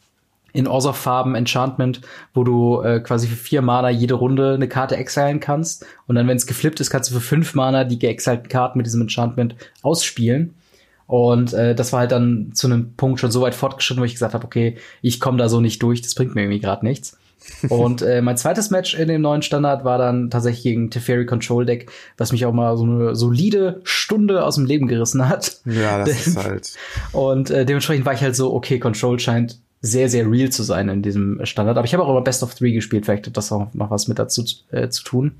in 0.52 0.66
Orzhov-Farben 0.66 1.34
Enchantment, 1.34 2.00
wo 2.34 2.44
du 2.44 2.80
äh, 2.82 3.00
quasi 3.00 3.26
für 3.26 3.36
vier 3.36 3.62
Mana 3.62 3.90
jede 3.90 4.14
Runde 4.14 4.54
eine 4.54 4.68
Karte 4.68 4.96
exilen 4.96 5.40
kannst. 5.40 5.86
Und 6.06 6.14
dann, 6.14 6.28
wenn 6.28 6.36
es 6.36 6.46
geflippt 6.46 6.80
ist, 6.80 6.90
kannst 6.90 7.10
du 7.10 7.14
für 7.14 7.20
fünf 7.20 7.54
Mana 7.54 7.84
die 7.84 7.98
geexilten 7.98 8.48
Karten 8.48 8.78
mit 8.78 8.86
diesem 8.86 9.02
Enchantment 9.02 9.56
ausspielen. 9.82 10.54
Und 11.06 11.52
äh, 11.52 11.74
das 11.74 11.92
war 11.92 12.00
halt 12.00 12.12
dann 12.12 12.52
zu 12.54 12.66
einem 12.66 12.94
Punkt 12.94 13.20
schon 13.20 13.30
so 13.30 13.42
weit 13.42 13.54
fortgeschritten, 13.54 14.00
wo 14.00 14.04
ich 14.04 14.14
gesagt 14.14 14.34
habe, 14.34 14.44
okay, 14.44 14.76
ich 15.02 15.20
komme 15.20 15.38
da 15.38 15.48
so 15.48 15.60
nicht 15.60 15.82
durch, 15.82 16.00
das 16.00 16.14
bringt 16.14 16.34
mir 16.34 16.42
irgendwie 16.42 16.60
gerade 16.60 16.86
nichts. 16.86 17.18
Und 17.68 18.02
äh, 18.02 18.22
mein 18.22 18.36
zweites 18.36 18.70
Match 18.70 18.94
in 18.94 19.08
dem 19.08 19.20
neuen 19.20 19.42
Standard 19.42 19.84
war 19.84 19.98
dann 19.98 20.30
tatsächlich 20.30 20.62
gegen 20.62 20.90
Teferi 20.90 21.26
Control 21.26 21.66
Deck, 21.66 21.90
was 22.16 22.32
mich 22.32 22.46
auch 22.46 22.52
mal 22.52 22.76
so 22.76 22.84
eine 22.84 23.14
solide 23.14 23.80
Stunde 23.84 24.44
aus 24.44 24.54
dem 24.54 24.64
Leben 24.64 24.86
gerissen 24.86 25.28
hat. 25.28 25.60
Ja, 25.64 25.98
das 25.98 26.26
ist 26.26 26.36
halt. 26.42 26.72
Und 27.12 27.50
äh, 27.50 27.64
dementsprechend 27.64 28.06
war 28.06 28.14
ich 28.14 28.22
halt 28.22 28.36
so, 28.36 28.54
okay, 28.54 28.78
Control 28.78 29.18
scheint 29.18 29.58
sehr, 29.82 30.08
sehr 30.08 30.30
real 30.30 30.50
zu 30.50 30.62
sein 30.62 30.88
in 30.88 31.02
diesem 31.02 31.44
Standard. 31.44 31.76
Aber 31.76 31.84
ich 31.84 31.92
habe 31.92 32.04
auch 32.04 32.08
immer 32.08 32.22
Best 32.22 32.42
of 32.42 32.54
Three 32.54 32.72
gespielt, 32.72 33.04
vielleicht 33.04 33.26
hat 33.26 33.36
das 33.36 33.52
auch 33.52 33.74
noch 33.74 33.90
was 33.90 34.08
mit 34.08 34.18
dazu 34.18 34.44
äh, 34.70 34.88
zu 34.88 35.04
tun. 35.04 35.32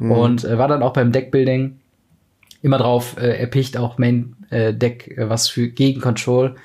Und 0.00 0.44
äh, 0.44 0.56
war 0.56 0.66
dann 0.66 0.82
auch 0.82 0.94
beim 0.94 1.12
Deckbuilding 1.12 1.78
immer 2.62 2.78
drauf 2.78 3.16
äh, 3.18 3.38
erpicht, 3.38 3.76
auch 3.76 3.98
Main 3.98 4.34
äh, 4.48 4.72
Deck 4.72 5.14
äh, 5.16 5.28
was 5.28 5.48
für 5.48 5.68
gegen 5.68 6.00
Control 6.00 6.56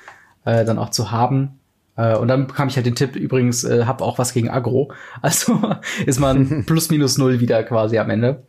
äh, 0.46 0.64
dann 0.64 0.78
auch 0.78 0.90
zu 0.90 1.10
haben. 1.10 1.58
Äh, 1.96 2.16
und 2.16 2.28
dann 2.28 2.46
bekam 2.46 2.68
ich 2.68 2.76
halt 2.76 2.86
den 2.86 2.94
Tipp, 2.94 3.14
übrigens, 3.14 3.64
äh, 3.64 3.84
hab 3.84 4.00
auch 4.00 4.18
was 4.18 4.32
gegen 4.32 4.48
Agro. 4.48 4.92
Also 5.22 5.76
ist 6.06 6.18
man 6.18 6.64
plus 6.66 6.90
minus 6.90 7.18
null 7.18 7.40
wieder 7.40 7.62
quasi 7.62 7.98
am 7.98 8.10
Ende. 8.10 8.42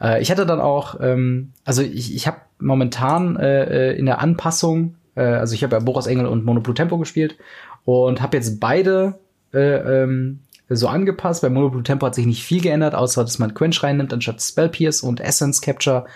Äh, 0.00 0.22
ich 0.22 0.30
hatte 0.30 0.46
dann 0.46 0.60
auch, 0.60 0.98
ähm, 1.00 1.52
also 1.64 1.82
ich, 1.82 2.14
ich 2.14 2.26
habe 2.26 2.38
momentan 2.58 3.36
äh, 3.36 3.90
äh, 3.90 3.98
in 3.98 4.06
der 4.06 4.20
Anpassung, 4.20 4.96
äh, 5.14 5.22
also 5.22 5.54
ich 5.54 5.62
habe 5.62 5.76
ja 5.76 5.80
Boros 5.80 6.06
Engel 6.06 6.26
und 6.26 6.44
Mono 6.44 6.60
Blue 6.60 6.74
Tempo 6.74 6.98
gespielt 6.98 7.36
und 7.84 8.20
habe 8.22 8.36
jetzt 8.36 8.60
beide 8.60 9.18
äh, 9.52 9.58
ähm, 10.02 10.40
so 10.68 10.88
angepasst. 10.88 11.42
Bei 11.42 11.50
Mono 11.50 11.70
Blue 11.70 11.82
Tempo 11.82 12.06
hat 12.06 12.14
sich 12.14 12.26
nicht 12.26 12.44
viel 12.44 12.60
geändert, 12.60 12.94
außer 12.94 13.22
dass 13.22 13.38
man 13.38 13.54
Quench 13.54 13.82
reinnimmt 13.82 14.12
anstatt 14.12 14.40
Spell 14.40 14.68
Pierce 14.68 15.02
und 15.02 15.20
Essence 15.20 15.60
Capture 15.60 16.06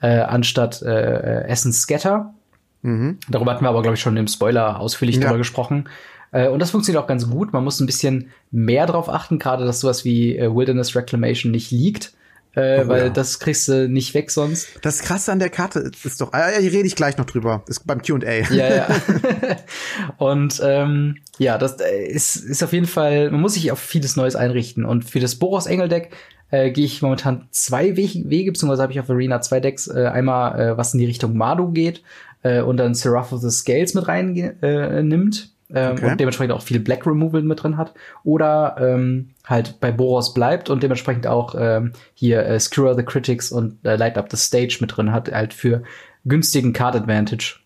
äh, 0.00 0.20
anstatt 0.20 0.82
äh, 0.82 0.88
äh, 0.88 1.48
Essence 1.48 1.80
Scatter. 1.82 2.34
Mhm. 2.82 3.18
Darüber 3.28 3.52
hatten 3.52 3.64
wir 3.64 3.70
aber, 3.70 3.82
glaube 3.82 3.94
ich, 3.94 4.00
schon 4.00 4.16
im 4.16 4.28
Spoiler 4.28 4.78
ausführlich 4.78 5.16
Ja. 5.16 5.22
drüber 5.22 5.38
gesprochen. 5.38 5.88
Äh, 6.32 6.48
und 6.48 6.60
das 6.60 6.70
funktioniert 6.70 7.02
auch 7.02 7.08
ganz 7.08 7.28
gut. 7.30 7.52
Man 7.52 7.64
muss 7.64 7.80
ein 7.80 7.86
bisschen 7.86 8.30
mehr 8.50 8.86
drauf 8.86 9.08
achten, 9.08 9.38
gerade 9.38 9.64
dass 9.64 9.80
sowas 9.80 10.04
wie 10.04 10.36
äh, 10.36 10.54
Wilderness 10.54 10.94
Reclamation 10.94 11.52
nicht 11.52 11.70
liegt. 11.70 12.12
Äh, 12.56 12.84
Oh, 12.84 12.88
weil 12.88 13.04
ja. 13.04 13.08
das 13.10 13.38
kriegst 13.38 13.68
du 13.68 13.88
nicht 13.88 14.14
weg 14.14 14.30
sonst. 14.30 14.68
Das 14.82 15.00
krasse 15.00 15.32
an 15.32 15.38
der 15.38 15.50
Karte 15.50 15.80
ist, 15.80 16.04
ist 16.04 16.20
doch, 16.20 16.32
ah, 16.32 16.52
ja, 16.52 16.58
hier 16.58 16.72
rede 16.72 16.86
ich 16.86 16.96
gleich 16.96 17.16
noch 17.16 17.24
drüber. 17.24 17.64
Ist 17.68 17.86
beim 17.86 18.02
Q&A. 18.02 18.52
Ja, 18.52 18.74
ja. 18.74 18.88
und 20.18 20.60
ähm, 20.64 21.16
ja, 21.38 21.58
das 21.58 21.80
äh, 21.80 22.06
ist, 22.06 22.36
ist 22.36 22.62
auf 22.62 22.72
jeden 22.72 22.86
Fall, 22.86 23.30
man 23.30 23.40
muss 23.40 23.54
sich 23.54 23.72
auf 23.72 23.78
vieles 23.78 24.16
Neues 24.16 24.36
einrichten. 24.36 24.84
Und 24.84 25.04
für 25.04 25.20
das 25.20 25.36
Boros 25.36 25.66
Engel 25.66 25.88
Deck 25.88 26.10
äh, 26.50 26.70
gehe 26.70 26.84
ich 26.84 27.02
momentan 27.02 27.48
zwei 27.50 27.96
Wege, 27.96 28.28
Wege 28.28 28.52
beziehungsweise 28.52 28.82
habe 28.82 28.92
ich 28.92 29.00
auf 29.00 29.10
Arena 29.10 29.40
zwei 29.40 29.60
Decks. 29.60 29.88
Äh, 29.88 30.06
einmal, 30.06 30.60
äh, 30.60 30.76
was 30.76 30.94
in 30.94 31.00
die 31.00 31.06
Richtung 31.06 31.36
Mardu 31.36 31.72
geht 31.72 32.02
äh, 32.42 32.60
und 32.60 32.76
dann 32.76 32.94
Seraph 32.94 33.32
of 33.32 33.40
the 33.40 33.50
Scales 33.50 33.94
mit 33.94 34.06
rein 34.06 34.36
äh, 34.62 35.02
nimmt. 35.02 35.53
Ähm, 35.74 35.92
okay. 35.92 36.10
und 36.10 36.20
dementsprechend 36.20 36.52
auch 36.52 36.62
viel 36.62 36.80
Black 36.80 37.06
Removal 37.06 37.42
mit 37.42 37.62
drin 37.62 37.76
hat. 37.76 37.94
Oder 38.22 38.76
ähm, 38.78 39.30
halt 39.44 39.80
bei 39.80 39.92
Boros 39.92 40.34
bleibt 40.34 40.70
und 40.70 40.82
dementsprechend 40.82 41.26
auch 41.26 41.54
ähm, 41.58 41.92
hier 42.14 42.44
äh, 42.46 42.58
Skewer 42.58 42.94
the 42.94 43.02
Critics 43.02 43.52
und 43.52 43.84
äh, 43.84 43.96
Light 43.96 44.18
Up 44.18 44.30
the 44.30 44.36
Stage 44.36 44.78
mit 44.80 44.96
drin 44.96 45.12
hat, 45.12 45.30
halt 45.30 45.54
für 45.54 45.82
günstigen 46.24 46.72
Card 46.72 46.96
Advantage. 46.96 47.56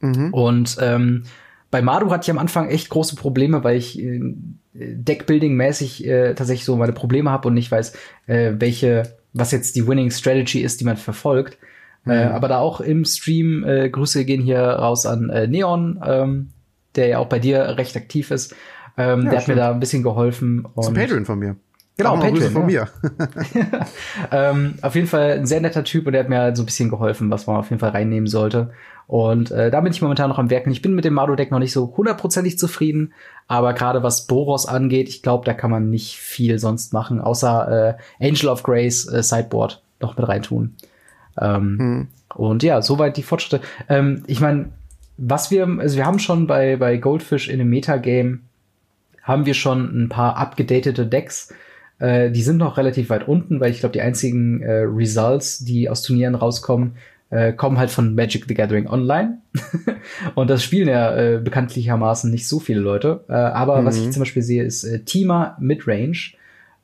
Mhm. 0.00 0.32
Und 0.32 0.76
ähm, 0.80 1.24
bei 1.70 1.80
Madu 1.80 2.10
hatte 2.10 2.24
ich 2.24 2.30
am 2.30 2.38
Anfang 2.38 2.68
echt 2.68 2.90
große 2.90 3.16
Probleme, 3.16 3.64
weil 3.64 3.76
ich 3.76 3.98
äh, 3.98 4.20
Deckbuilding-mäßig 4.74 6.06
äh, 6.06 6.34
tatsächlich 6.34 6.64
so 6.64 6.76
meine 6.76 6.92
Probleme 6.92 7.30
habe 7.30 7.48
und 7.48 7.54
nicht 7.54 7.70
weiß, 7.70 7.94
äh, 8.26 8.52
welche, 8.58 9.14
was 9.32 9.52
jetzt 9.52 9.76
die 9.76 9.86
Winning 9.86 10.10
Strategy 10.10 10.60
ist, 10.60 10.80
die 10.80 10.84
man 10.84 10.96
verfolgt. 10.96 11.58
Äh, 12.06 12.08
mhm. 12.08 12.12
Äh, 12.12 12.24
aber 12.24 12.48
da 12.48 12.58
auch 12.58 12.80
im 12.80 13.04
Stream, 13.04 13.64
äh, 13.64 13.88
Grüße 13.88 14.24
gehen 14.24 14.42
hier 14.42 14.60
raus 14.60 15.06
an 15.06 15.30
äh, 15.30 15.46
Neon, 15.46 16.00
ähm, 16.04 16.48
der 16.96 17.06
ja 17.08 17.18
auch 17.18 17.28
bei 17.28 17.38
dir 17.38 17.60
recht 17.76 17.96
aktiv 17.96 18.30
ist. 18.30 18.54
Ähm, 18.96 19.24
ja, 19.24 19.30
der 19.30 19.40
hat 19.40 19.48
mir 19.48 19.56
da 19.56 19.70
ein 19.70 19.80
bisschen 19.80 20.02
geholfen. 20.02 20.66
Und 20.74 20.84
Zum 20.84 20.94
Patreon 20.94 21.24
von 21.24 21.38
mir. 21.38 21.56
Genau, 21.96 22.16
Patreon. 22.16 22.50
von 22.50 22.68
ja. 22.68 22.88
mir. 23.02 23.10
ähm, 24.32 24.74
auf 24.80 24.94
jeden 24.94 25.06
Fall 25.06 25.32
ein 25.32 25.46
sehr 25.46 25.60
netter 25.60 25.84
Typ 25.84 26.06
und 26.06 26.12
der 26.12 26.22
hat 26.22 26.28
mir 26.28 26.54
so 26.56 26.62
ein 26.62 26.66
bisschen 26.66 26.90
geholfen, 26.90 27.30
was 27.30 27.46
man 27.46 27.56
auf 27.56 27.70
jeden 27.70 27.80
Fall 27.80 27.90
reinnehmen 27.90 28.26
sollte. 28.26 28.70
Und 29.06 29.50
äh, 29.50 29.70
da 29.70 29.80
bin 29.80 29.92
ich 29.92 30.00
momentan 30.00 30.30
noch 30.30 30.38
am 30.38 30.48
Werken. 30.48 30.70
Ich 30.70 30.80
bin 30.80 30.94
mit 30.94 31.04
dem 31.04 31.14
Mardo-Deck 31.14 31.50
noch 31.50 31.58
nicht 31.58 31.72
so 31.72 31.94
hundertprozentig 31.96 32.58
zufrieden, 32.58 33.12
aber 33.46 33.74
gerade 33.74 34.02
was 34.02 34.26
Boros 34.26 34.66
angeht, 34.66 35.08
ich 35.08 35.22
glaube, 35.22 35.44
da 35.44 35.52
kann 35.52 35.70
man 35.70 35.90
nicht 35.90 36.16
viel 36.16 36.58
sonst 36.58 36.92
machen, 36.92 37.20
außer 37.20 37.98
äh, 38.20 38.26
Angel 38.26 38.48
of 38.48 38.62
Grace 38.62 39.06
äh, 39.12 39.22
Sideboard 39.22 39.82
noch 40.00 40.16
mit 40.16 40.26
reintun. 40.26 40.76
Ähm, 41.38 41.78
hm. 41.78 42.08
Und 42.34 42.62
ja, 42.62 42.80
soweit 42.80 43.16
die 43.16 43.22
Fortschritte. 43.22 43.62
Ähm, 43.88 44.24
ich 44.26 44.40
meine, 44.40 44.70
was 45.16 45.50
wir, 45.50 45.66
also 45.78 45.96
wir 45.96 46.06
haben 46.06 46.18
schon 46.18 46.46
bei, 46.46 46.76
bei 46.76 46.96
Goldfish 46.96 47.48
in 47.48 47.58
dem 47.58 47.68
Metagame, 47.68 48.40
haben 49.22 49.46
wir 49.46 49.54
schon 49.54 50.04
ein 50.04 50.08
paar 50.08 50.36
abgedatete 50.36 51.06
Decks. 51.06 51.54
Äh, 51.98 52.30
die 52.30 52.42
sind 52.42 52.56
noch 52.56 52.76
relativ 52.76 53.10
weit 53.10 53.28
unten, 53.28 53.60
weil 53.60 53.70
ich 53.70 53.80
glaube, 53.80 53.92
die 53.92 54.00
einzigen 54.00 54.62
äh, 54.62 54.82
Results, 54.82 55.60
die 55.60 55.88
aus 55.88 56.02
Turnieren 56.02 56.34
rauskommen, 56.34 56.96
äh, 57.30 57.52
kommen 57.52 57.78
halt 57.78 57.90
von 57.90 58.14
Magic 58.14 58.44
the 58.48 58.54
Gathering 58.54 58.88
Online. 58.88 59.38
und 60.34 60.50
das 60.50 60.62
spielen 60.62 60.88
ja 60.88 61.16
äh, 61.16 61.38
bekanntlichermaßen 61.38 62.30
nicht 62.30 62.48
so 62.48 62.58
viele 62.58 62.80
Leute. 62.80 63.24
Äh, 63.28 63.32
aber 63.32 63.80
mhm. 63.80 63.86
was 63.86 63.98
ich 63.98 64.10
zum 64.10 64.20
Beispiel 64.20 64.42
sehe, 64.42 64.64
ist 64.64 64.84
äh, 64.84 65.00
Tima 65.00 65.56
Midrange, 65.60 66.34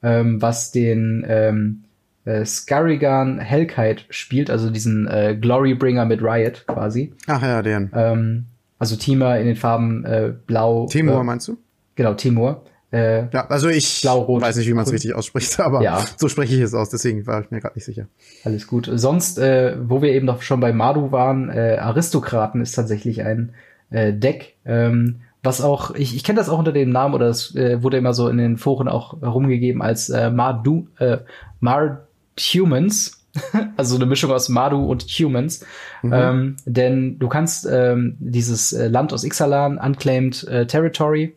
ähm, 0.03 0.41
was 0.41 0.71
den 0.71 1.25
ähm, 1.29 1.85
äh, 2.29 2.45
Scarrigan 2.45 3.39
Hellkite 3.39 4.05
spielt, 4.11 4.51
also 4.51 4.71
diesen 4.71 5.09
äh, 5.09 5.37
Glorybringer 5.41 6.05
mit 6.05 6.23
Riot 6.23 6.65
quasi. 6.67 7.13
Ach 7.27 7.43
ja, 7.43 7.63
den. 7.63 7.91
Ähm, 7.95 8.45
also 8.79 8.97
Tima 8.97 9.37
in 9.37 9.47
den 9.47 9.57
Farben 9.57 10.05
äh, 10.05 10.33
blau. 10.47 10.87
Timur 10.87 11.21
äh, 11.21 11.25
meinst 11.25 11.49
du? 11.49 11.57
Genau, 11.97 12.15
Timur. 12.15 12.63
Äh, 12.91 13.29
ja, 13.33 13.47
also 13.49 13.69
ich 13.69 14.01
Blau, 14.01 14.41
weiß 14.41 14.57
nicht, 14.57 14.69
wie 14.69 14.73
man 14.73 14.85
es 14.85 14.93
richtig 14.93 15.15
ausspricht, 15.15 15.61
aber 15.61 15.83
ja. 15.83 16.03
so 16.17 16.29
spreche 16.29 16.55
ich 16.55 16.61
es 16.61 16.75
aus, 16.75 16.89
deswegen 16.89 17.27
war 17.27 17.43
ich 17.43 17.51
mir 17.51 17.61
gerade 17.61 17.75
nicht 17.75 17.85
sicher. 17.85 18.07
Alles 18.45 18.67
gut. 18.67 18.91
Sonst, 18.93 19.39
äh, 19.39 19.77
wo 19.83 20.01
wir 20.01 20.13
eben 20.13 20.27
noch 20.27 20.43
schon 20.43 20.61
bei 20.61 20.73
Madu 20.73 21.13
waren, 21.13 21.51
äh, 21.51 21.77
Aristokraten 21.79 22.63
ist 22.63 22.73
tatsächlich 22.73 23.25
ein 23.25 23.53
äh, 23.91 24.13
Deck, 24.13 24.57
ähm, 24.65 25.21
was 25.43 25.61
auch, 25.61 25.95
ich, 25.95 26.17
ich 26.17 26.25
kenne 26.25 26.39
das 26.39 26.49
auch 26.49 26.59
unter 26.59 26.73
dem 26.73 26.91
Namen, 26.91 27.15
oder 27.15 27.27
es 27.27 27.55
äh, 27.55 27.83
wurde 27.83 27.99
immer 27.99 28.13
so 28.13 28.29
in 28.29 28.39
den 28.39 28.57
Foren 28.57 28.89
auch 28.89 29.21
herumgegeben 29.21 29.83
als 29.83 30.09
äh, 30.09 30.31
Madu, 30.31 30.89
äh, 30.99 31.19
Mar 31.61 32.08
Humans. 32.39 33.15
also 33.77 33.97
eine 33.97 34.07
Mischung 34.07 34.31
aus 34.33 34.49
Madu 34.49 34.85
und 34.85 35.03
Humans. 35.03 35.65
Mhm. 36.03 36.13
Ähm, 36.13 36.57
denn 36.65 37.19
du 37.19 37.29
kannst 37.29 37.67
ähm, 37.71 38.17
dieses 38.19 38.73
äh, 38.73 38.89
Land 38.89 39.13
aus 39.13 39.25
Ixalan, 39.25 39.79
Unclaimed 39.79 40.45
äh, 40.45 40.67
Territory, 40.67 41.37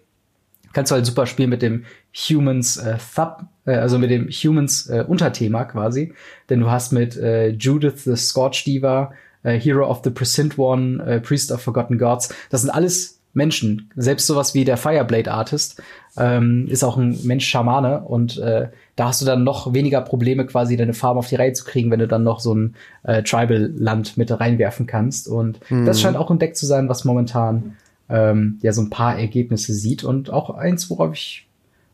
kannst 0.73 0.91
du 0.91 0.95
halt 0.95 1.05
super 1.05 1.25
spielen 1.25 1.49
mit 1.49 1.61
dem 1.61 1.85
Humans 2.15 2.77
äh, 2.77 2.97
Thub, 3.15 3.43
äh, 3.65 3.73
also 3.73 3.99
mit 3.99 4.09
dem 4.09 4.29
Humans 4.29 4.87
äh, 4.87 5.03
Unterthema 5.07 5.65
quasi. 5.65 6.13
Denn 6.49 6.59
du 6.61 6.69
hast 6.69 6.91
mit 6.91 7.17
äh, 7.17 7.49
Judith 7.49 8.03
the 8.03 8.15
Scorch 8.15 8.63
Diva, 8.63 9.11
äh, 9.43 9.59
Hero 9.59 9.87
of 9.87 10.01
the 10.03 10.09
Present 10.09 10.57
One, 10.57 11.03
äh, 11.03 11.19
Priest 11.19 11.51
of 11.51 11.61
Forgotten 11.61 11.97
Gods. 11.97 12.33
Das 12.49 12.61
sind 12.61 12.69
alles 12.69 13.20
Menschen. 13.34 13.89
Selbst 13.95 14.27
sowas 14.27 14.53
wie 14.53 14.65
der 14.65 14.77
Fireblade 14.77 15.32
Artist 15.32 15.82
ähm, 16.17 16.67
ist 16.69 16.84
auch 16.84 16.97
ein 16.97 17.17
Mensch-Schamane 17.23 18.01
und 18.01 18.38
äh, 18.38 18.67
da 18.95 19.07
hast 19.07 19.21
du 19.21 19.25
dann 19.25 19.43
noch 19.43 19.73
weniger 19.73 20.01
Probleme, 20.01 20.45
quasi 20.45 20.75
deine 20.75 20.93
Farben 20.93 21.19
auf 21.19 21.27
die 21.27 21.36
Reihe 21.36 21.53
zu 21.53 21.63
kriegen, 21.63 21.89
wenn 21.91 21.99
du 21.99 22.07
dann 22.07 22.23
noch 22.23 22.39
so 22.39 22.53
ein 22.53 22.75
äh, 23.03 23.23
Tribal-Land 23.23 24.17
mit 24.17 24.38
reinwerfen 24.38 24.86
kannst. 24.86 25.27
Und 25.27 25.59
mhm. 25.71 25.86
das 25.86 26.01
scheint 26.01 26.17
auch 26.17 26.29
ein 26.29 26.39
Deck 26.39 26.55
zu 26.55 26.65
sein, 26.65 26.89
was 26.89 27.05
momentan 27.05 27.77
ähm, 28.09 28.59
ja 28.61 28.73
so 28.73 28.82
ein 28.82 28.89
paar 28.89 29.17
Ergebnisse 29.17 29.73
sieht 29.73 30.03
und 30.03 30.29
auch 30.29 30.49
eins, 30.51 30.89
worauf 30.89 31.13
ich, 31.13 31.47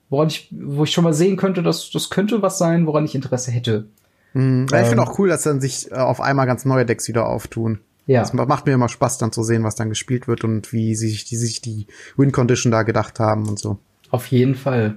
woran 0.09 0.27
ich, 0.27 0.49
wo 0.51 0.83
ich 0.83 0.91
schon 0.91 1.03
mal 1.03 1.13
sehen 1.13 1.37
könnte, 1.37 1.61
dass 1.61 1.91
das 1.91 2.09
könnte 2.09 2.41
was 2.41 2.57
sein, 2.57 2.87
woran 2.87 3.05
ich 3.05 3.13
Interesse 3.13 3.51
hätte. 3.51 3.85
Mhm. 4.33 4.65
Ja, 4.71 4.81
ich 4.81 4.87
finde 4.87 5.03
ähm, 5.03 5.07
auch 5.07 5.19
cool, 5.19 5.29
dass 5.29 5.43
dann 5.43 5.61
sich 5.61 5.91
äh, 5.91 5.95
auf 5.95 6.19
einmal 6.19 6.47
ganz 6.47 6.65
neue 6.65 6.85
Decks 6.85 7.07
wieder 7.07 7.27
auftun. 7.27 7.79
Ja. 8.07 8.21
Das 8.21 8.33
macht 8.33 8.65
mir 8.65 8.73
immer 8.73 8.89
Spaß, 8.89 9.17
dann 9.17 9.31
zu 9.31 9.43
sehen, 9.43 9.63
was 9.63 9.75
dann 9.75 9.89
gespielt 9.89 10.27
wird 10.27 10.43
und 10.43 10.71
wie 10.71 10.95
sich 10.95 11.25
die, 11.25 11.35
sich 11.35 11.61
die 11.61 11.87
Win 12.15 12.31
Condition 12.31 12.71
da 12.71 12.83
gedacht 12.83 13.19
haben 13.19 13.47
und 13.47 13.59
so. 13.59 13.77
Auf 14.09 14.27
jeden 14.27 14.55
Fall. 14.55 14.95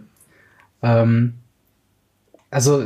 Ähm, 0.81 1.35
also 2.51 2.85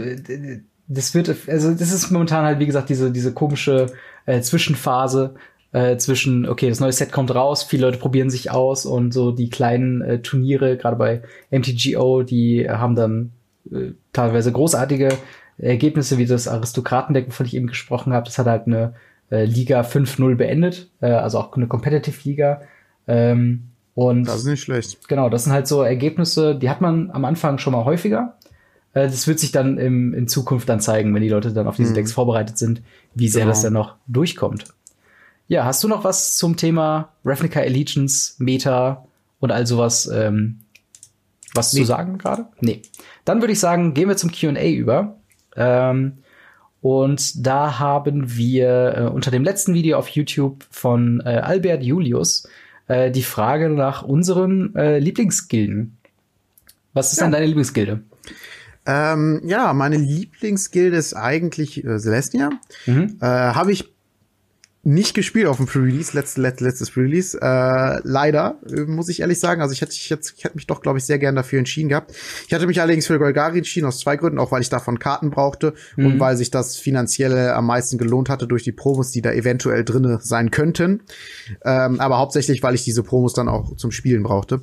das 0.88 1.14
wird, 1.14 1.34
also 1.46 1.72
das 1.72 1.92
ist 1.92 2.10
momentan 2.10 2.44
halt 2.44 2.58
wie 2.58 2.66
gesagt 2.66 2.88
diese 2.88 3.10
diese 3.10 3.32
komische 3.32 3.86
äh, 4.26 4.40
Zwischenphase, 4.40 5.34
äh, 5.74 5.96
zwischen, 5.96 6.48
okay, 6.48 6.68
das 6.68 6.78
neue 6.78 6.92
Set 6.92 7.10
kommt 7.10 7.34
raus, 7.34 7.64
viele 7.64 7.86
Leute 7.86 7.98
probieren 7.98 8.30
sich 8.30 8.52
aus 8.52 8.86
und 8.86 9.12
so 9.12 9.32
die 9.32 9.50
kleinen 9.50 10.02
äh, 10.02 10.22
Turniere, 10.22 10.76
gerade 10.76 10.96
bei 10.96 11.22
MTGO, 11.50 12.22
die 12.22 12.70
haben 12.70 12.94
dann 12.94 13.32
äh, 13.72 13.90
teilweise 14.12 14.52
großartige 14.52 15.18
Ergebnisse, 15.58 16.16
wie 16.16 16.26
das 16.26 16.46
Aristokratendeck, 16.46 17.26
wovon 17.26 17.46
ich 17.46 17.54
eben 17.54 17.66
gesprochen 17.66 18.12
habe. 18.12 18.24
Das 18.24 18.38
hat 18.38 18.46
halt 18.46 18.68
eine 18.68 18.94
äh, 19.30 19.44
Liga 19.44 19.82
5-0 19.82 20.34
beendet, 20.36 20.90
äh, 21.00 21.06
also 21.06 21.38
auch 21.38 21.56
eine 21.56 21.66
Competitive 21.66 22.16
Liga. 22.24 22.62
Ähm, 23.06 23.68
und 23.94 24.26
das 24.26 24.38
ist 24.38 24.46
nicht 24.46 24.62
schlecht. 24.62 25.08
Genau, 25.08 25.28
das 25.28 25.44
sind 25.44 25.52
halt 25.52 25.68
so 25.68 25.82
Ergebnisse, 25.82 26.56
die 26.56 26.68
hat 26.68 26.80
man 26.80 27.10
am 27.10 27.24
Anfang 27.24 27.58
schon 27.58 27.72
mal 27.72 27.84
häufiger. 27.84 28.36
Äh, 28.92 29.06
das 29.06 29.26
wird 29.26 29.38
sich 29.38 29.52
dann 29.52 29.78
im, 29.78 30.14
in 30.14 30.28
Zukunft 30.28 30.68
dann 30.68 30.80
zeigen, 30.80 31.14
wenn 31.14 31.22
die 31.22 31.28
Leute 31.28 31.52
dann 31.52 31.66
auf 31.66 31.76
diese 31.76 31.90
mhm. 31.90 31.94
Decks 31.94 32.12
vorbereitet 32.12 32.58
sind, 32.58 32.82
wie 33.14 33.28
sehr 33.28 33.42
genau. 33.42 33.52
das 33.52 33.62
dann 33.62 33.72
noch 33.72 33.96
durchkommt. 34.06 34.64
Ja, 35.46 35.64
hast 35.64 35.84
du 35.84 35.88
noch 35.88 36.04
was 36.04 36.36
zum 36.36 36.56
Thema 36.56 37.10
Ravnica 37.24 37.60
Allegiance, 37.60 38.34
Meta 38.38 39.04
und 39.40 39.52
all 39.52 39.66
sowas, 39.66 40.10
ähm, 40.12 40.60
was 41.54 41.72
nee. 41.72 41.80
zu 41.80 41.86
sagen 41.86 42.18
gerade? 42.18 42.46
Nee. 42.60 42.82
Dann 43.24 43.40
würde 43.40 43.52
ich 43.52 43.60
sagen, 43.60 43.94
gehen 43.94 44.08
wir 44.08 44.16
zum 44.16 44.32
Q&A 44.32 44.68
über. 44.68 45.16
Ähm, 45.56 46.18
und 46.84 47.46
da 47.46 47.78
haben 47.78 48.36
wir 48.36 48.94
äh, 48.94 49.02
unter 49.04 49.30
dem 49.30 49.42
letzten 49.42 49.72
Video 49.72 49.96
auf 49.96 50.08
YouTube 50.08 50.66
von 50.70 51.22
äh, 51.24 51.30
Albert 51.30 51.82
Julius 51.82 52.46
äh, 52.88 53.10
die 53.10 53.22
Frage 53.22 53.70
nach 53.70 54.02
unseren 54.02 54.76
äh, 54.76 54.98
Lieblingsgilden. 54.98 55.96
Was 56.92 57.12
ist 57.12 57.20
ja. 57.20 57.24
denn 57.24 57.32
deine 57.32 57.46
Lieblingsgilde? 57.46 58.02
Ähm, 58.84 59.40
ja, 59.46 59.72
meine 59.72 59.96
Lieblingsgilde 59.96 60.98
ist 60.98 61.14
eigentlich 61.14 61.82
äh, 61.82 61.98
Celestia. 61.98 62.50
Mhm. 62.84 63.16
Äh, 63.18 63.24
Habe 63.28 63.72
ich 63.72 63.93
nicht 64.84 65.14
gespielt 65.14 65.46
auf 65.46 65.56
dem 65.56 65.66
Pre-Release, 65.66 66.14
letztes, 66.14 66.60
letztes 66.60 66.90
Pre-Release. 66.90 67.38
Äh, 67.40 68.00
leider, 68.04 68.58
äh, 68.68 68.82
muss 68.82 69.08
ich 69.08 69.20
ehrlich 69.20 69.40
sagen. 69.40 69.62
Also 69.62 69.72
ich 69.72 69.80
hätte, 69.80 69.92
ich 69.92 70.10
hätte, 70.10 70.28
ich 70.36 70.44
hätte 70.44 70.56
mich 70.56 70.66
doch, 70.66 70.82
glaube 70.82 70.98
ich, 70.98 71.04
sehr 71.04 71.18
gern 71.18 71.34
dafür 71.34 71.58
entschieden 71.58 71.88
gehabt. 71.88 72.14
Ich 72.46 72.54
hatte 72.54 72.66
mich 72.66 72.80
allerdings 72.80 73.06
für 73.06 73.18
Golgari 73.18 73.58
entschieden, 73.58 73.86
aus 73.86 73.98
zwei 73.98 74.16
Gründen. 74.16 74.38
Auch 74.38 74.52
weil 74.52 74.60
ich 74.60 74.68
davon 74.68 74.98
Karten 74.98 75.30
brauchte 75.30 75.74
mhm. 75.96 76.06
und 76.06 76.20
weil 76.20 76.36
sich 76.36 76.50
das 76.50 76.76
finanzielle 76.76 77.54
am 77.54 77.66
meisten 77.66 77.98
gelohnt 77.98 78.28
hatte 78.28 78.46
durch 78.46 78.62
die 78.62 78.72
Promos, 78.72 79.10
die 79.10 79.22
da 79.22 79.32
eventuell 79.32 79.84
drinne 79.84 80.18
sein 80.20 80.50
könnten. 80.50 81.02
Ähm, 81.64 82.00
aber 82.00 82.18
hauptsächlich, 82.18 82.62
weil 82.62 82.74
ich 82.74 82.84
diese 82.84 83.02
Promos 83.02 83.32
dann 83.32 83.48
auch 83.48 83.76
zum 83.76 83.90
Spielen 83.90 84.22
brauchte. 84.22 84.62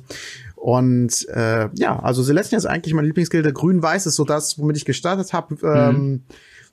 Und 0.54 1.28
äh, 1.30 1.68
ja, 1.74 1.98
also 1.98 2.22
Celestia 2.22 2.56
ist 2.56 2.66
eigentlich 2.66 2.94
mein 2.94 3.04
Lieblingsgilde. 3.04 3.52
Grün-Weiß 3.52 4.06
ist 4.06 4.14
so 4.14 4.24
das, 4.24 4.58
womit 4.58 4.76
ich 4.76 4.84
gestartet 4.84 5.32
habe. 5.32 5.56
Ähm, 5.62 6.00
mhm 6.00 6.22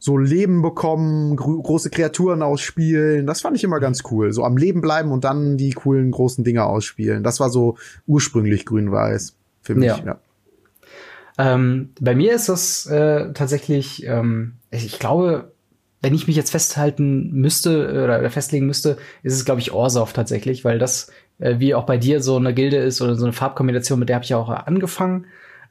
so 0.02 0.18
Leben 0.18 0.62
bekommen, 0.62 1.36
große 1.36 1.90
Kreaturen 1.90 2.42
ausspielen. 2.42 3.28
Das 3.28 3.42
fand 3.42 3.58
ich 3.58 3.66
immer 3.66 3.82
ganz 3.82 4.04
cool. 4.10 4.32
So 4.32 4.46
am 4.46 4.56
Leben 4.56 4.80
bleiben 4.80 5.12
und 5.12 5.26
dann 5.26 5.58
die 5.58 5.72
coolen 5.72 6.10
großen 6.12 6.46
Dinge 6.46 6.64
ausspielen. 6.64 7.22
Das 7.22 7.42
war 7.42 7.50
so 7.50 7.78
ursprünglich 8.08 8.66
grün-weiß 8.66 9.36
für 9.62 9.76
mich. 9.76 9.90
Ja. 9.90 10.04
ja. 10.06 10.20
Ähm, 11.38 11.90
bei 12.00 12.16
mir 12.16 12.34
ist 12.34 12.48
das 12.48 12.86
äh, 12.86 13.34
tatsächlich, 13.34 14.06
ähm, 14.06 14.54
ich 14.72 15.00
glaube, 15.00 15.52
wenn 16.02 16.14
ich 16.14 16.28
mich 16.28 16.36
jetzt 16.38 16.52
festhalten 16.52 17.32
müsste 17.32 18.04
oder 18.04 18.30
festlegen 18.30 18.66
müsste, 18.66 18.98
ist 19.24 19.34
es, 19.34 19.44
glaube 19.44 19.60
ich, 19.60 19.74
Orsov 19.74 20.14
tatsächlich, 20.14 20.64
weil 20.64 20.80
das, 20.80 21.12
äh, 21.40 21.60
wie 21.60 21.76
auch 21.76 21.86
bei 21.86 21.98
dir, 21.98 22.22
so 22.22 22.38
eine 22.38 22.54
Gilde 22.54 22.78
ist 22.78 23.02
oder 23.02 23.16
so 23.16 23.26
eine 23.26 23.34
Farbkombination, 23.34 24.00
mit 24.00 24.08
der 24.08 24.16
habe 24.16 24.24
ich 24.24 24.30
ja 24.30 24.38
auch 24.38 24.50
angefangen. 24.50 25.26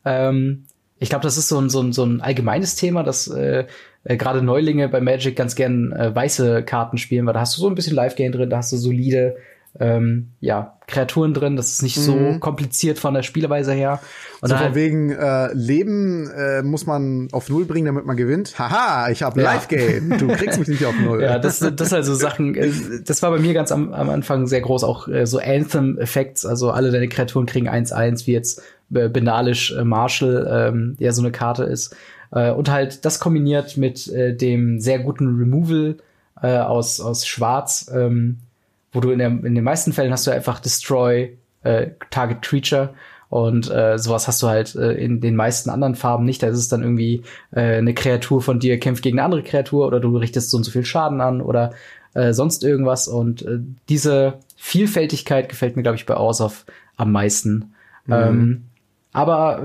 Ähm, 0.04 0.64
ich 0.98 1.08
glaube, 1.08 1.22
das 1.22 1.36
ist 1.36 1.48
so 1.48 1.58
ein, 1.60 1.70
so 1.70 1.80
ein, 1.80 1.92
so 1.92 2.04
ein 2.04 2.20
allgemeines 2.20 2.74
Thema, 2.74 3.02
dass 3.02 3.28
äh, 3.28 3.66
äh, 4.04 4.16
gerade 4.16 4.42
Neulinge 4.42 4.88
bei 4.88 5.00
Magic 5.00 5.36
ganz 5.36 5.54
gern 5.54 5.92
äh, 5.92 6.14
weiße 6.14 6.62
Karten 6.64 6.98
spielen, 6.98 7.26
weil 7.26 7.34
da 7.34 7.40
hast 7.40 7.56
du 7.56 7.60
so 7.60 7.68
ein 7.68 7.74
bisschen 7.74 7.94
Live-Game 7.94 8.32
drin, 8.32 8.50
da 8.50 8.58
hast 8.58 8.72
du 8.72 8.76
solide 8.76 9.36
ähm, 9.80 10.30
ja, 10.40 10.78
Kreaturen 10.86 11.34
drin. 11.34 11.56
Das 11.56 11.70
ist 11.70 11.82
nicht 11.82 11.98
mhm. 11.98 12.02
so 12.02 12.38
kompliziert 12.40 12.98
von 12.98 13.14
der 13.14 13.22
Spielweise 13.22 13.72
her. 13.72 14.00
Und 14.40 14.48
so 14.48 14.56
von 14.56 14.74
wegen 14.74 15.10
äh, 15.10 15.52
Leben 15.52 16.30
äh, 16.30 16.62
muss 16.62 16.86
man 16.86 17.28
auf 17.32 17.48
Null 17.48 17.64
bringen, 17.64 17.86
damit 17.86 18.06
man 18.06 18.16
gewinnt. 18.16 18.58
Haha, 18.58 19.10
ich 19.10 19.22
habe 19.22 19.40
ja. 19.40 19.52
Live-Game. 19.52 20.18
Du 20.18 20.28
kriegst 20.28 20.58
mich 20.58 20.68
nicht 20.68 20.84
auf 20.84 20.94
Null. 20.98 21.22
Ja, 21.28 21.38
das, 21.38 21.58
das 21.58 21.92
also 21.92 22.14
Sachen, 22.14 22.54
äh, 22.54 22.70
das 23.04 23.22
war 23.22 23.30
bei 23.30 23.38
mir 23.38 23.52
ganz 23.52 23.72
am, 23.72 23.92
am 23.92 24.08
Anfang 24.08 24.46
sehr 24.46 24.60
groß, 24.60 24.84
auch 24.84 25.08
äh, 25.08 25.26
so 25.26 25.38
Anthem-Effekts, 25.38 26.46
also 26.46 26.70
alle 26.70 26.90
deine 26.90 27.08
Kreaturen 27.08 27.44
kriegen 27.44 27.68
1-1, 27.68 28.26
wie 28.26 28.32
jetzt 28.32 28.62
Benalisch 28.90 29.72
äh, 29.72 29.84
Marshall, 29.84 30.48
ähm, 30.50 30.96
ja 30.98 31.12
so 31.12 31.22
eine 31.22 31.32
Karte 31.32 31.64
ist. 31.64 31.94
Äh, 32.32 32.50
und 32.52 32.70
halt 32.70 33.04
das 33.04 33.20
kombiniert 33.20 33.76
mit 33.76 34.08
äh, 34.08 34.34
dem 34.34 34.80
sehr 34.80 34.98
guten 35.00 35.26
Removal 35.36 35.96
äh, 36.42 36.58
aus, 36.58 37.00
aus 37.00 37.26
Schwarz, 37.26 37.90
ähm, 37.94 38.38
wo 38.92 39.00
du 39.00 39.10
in, 39.10 39.18
der, 39.18 39.28
in 39.28 39.54
den 39.54 39.64
meisten 39.64 39.92
Fällen 39.92 40.12
hast 40.12 40.26
du 40.26 40.30
einfach 40.30 40.60
Destroy 40.60 41.36
äh, 41.62 41.88
Target 42.10 42.42
Creature 42.42 42.94
und 43.30 43.70
äh, 43.70 43.98
sowas 43.98 44.26
hast 44.26 44.42
du 44.42 44.46
halt 44.46 44.74
äh, 44.74 44.92
in 44.92 45.20
den 45.20 45.36
meisten 45.36 45.68
anderen 45.68 45.94
Farben 45.94 46.24
nicht. 46.24 46.42
Da 46.42 46.48
ist 46.48 46.56
es 46.56 46.68
dann 46.68 46.82
irgendwie 46.82 47.22
äh, 47.50 47.76
eine 47.76 47.92
Kreatur 47.92 48.40
von 48.40 48.58
dir 48.58 48.78
kämpft 48.80 49.02
gegen 49.02 49.18
eine 49.18 49.24
andere 49.26 49.42
Kreatur 49.42 49.86
oder 49.86 50.00
du 50.00 50.16
richtest 50.16 50.50
so 50.50 50.56
und 50.56 50.64
so 50.64 50.70
viel 50.70 50.84
Schaden 50.84 51.20
an 51.20 51.42
oder 51.42 51.74
äh, 52.14 52.32
sonst 52.32 52.64
irgendwas. 52.64 53.06
Und 53.06 53.42
äh, 53.42 53.58
diese 53.88 54.38
Vielfältigkeit 54.56 55.50
gefällt 55.50 55.76
mir, 55.76 55.82
glaube 55.82 55.96
ich, 55.96 56.06
bei 56.06 56.14
Ausof 56.14 56.64
am 56.96 57.12
meisten. 57.12 57.74
Mhm. 58.06 58.14
Ähm, 58.14 58.64
aber 59.12 59.62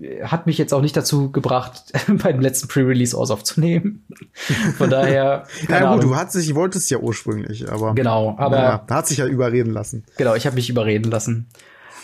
äh, 0.00 0.22
hat 0.24 0.46
mich 0.46 0.58
jetzt 0.58 0.72
auch 0.74 0.82
nicht 0.82 0.96
dazu 0.96 1.30
gebracht, 1.30 1.92
beim 2.08 2.40
letzten 2.40 2.68
Pre-Release 2.68 3.16
aus 3.16 3.30
aufzunehmen. 3.30 4.06
Von 4.76 4.90
daher. 4.90 5.46
ja 5.68 5.94
gut, 5.94 6.04
du 6.04 6.16
hattest, 6.16 6.48
ich 6.48 6.54
wolltest 6.54 6.90
ja 6.90 6.98
ursprünglich, 6.98 7.70
aber. 7.70 7.94
Genau, 7.94 8.34
aber. 8.38 8.56
Ja, 8.56 8.86
hat 8.90 9.06
sich 9.06 9.18
ja 9.18 9.26
überreden 9.26 9.72
lassen. 9.72 10.04
Genau, 10.16 10.34
ich 10.34 10.46
habe 10.46 10.56
mich 10.56 10.68
überreden 10.68 11.10
lassen. 11.10 11.48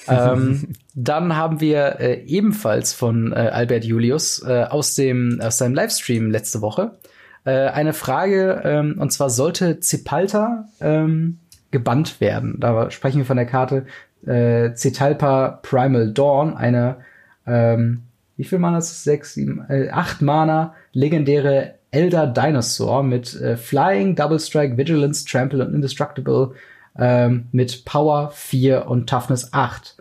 ähm, 0.08 0.72
dann 0.94 1.36
haben 1.36 1.60
wir 1.60 2.00
äh, 2.00 2.24
ebenfalls 2.24 2.92
von 2.92 3.32
äh, 3.32 3.36
Albert 3.36 3.84
Julius 3.84 4.42
äh, 4.42 4.64
aus 4.64 4.94
dem 4.94 5.40
aus 5.42 5.58
seinem 5.58 5.74
Livestream 5.74 6.30
letzte 6.30 6.62
Woche 6.62 6.98
äh, 7.44 7.68
eine 7.68 7.92
Frage 7.92 8.62
ähm, 8.64 8.96
und 8.98 9.12
zwar 9.12 9.30
sollte 9.30 9.80
Zipalta 9.80 10.68
ähm, 10.80 11.38
gebannt 11.70 12.20
werden. 12.20 12.56
Da 12.58 12.90
sprechen 12.90 13.18
wir 13.18 13.24
von 13.24 13.36
der 13.36 13.46
Karte 13.46 13.86
äh, 14.26 14.74
Cetalpa 14.74 15.60
Primal 15.62 16.12
Dawn, 16.12 16.56
eine, 16.56 16.98
ähm, 17.46 18.02
wie 18.36 18.44
viel 18.44 18.58
Mana 18.58 18.78
ist 18.78 18.90
das? 18.90 19.04
Sechs, 19.04 19.34
sieben, 19.34 19.64
äh, 19.68 19.90
acht 19.90 20.22
Mana 20.22 20.74
legendäre 20.92 21.74
Elder 21.90 22.26
Dinosaur 22.26 23.02
mit 23.02 23.34
äh, 23.40 23.56
Flying, 23.56 24.14
Double 24.14 24.38
Strike, 24.38 24.76
Vigilance, 24.76 25.24
Trample 25.24 25.64
und 25.64 25.74
Indestructible 25.74 26.52
ähm, 26.98 27.46
mit 27.52 27.84
Power 27.84 28.30
4 28.30 28.86
und 28.86 29.08
Toughness 29.08 29.52
8. 29.52 29.96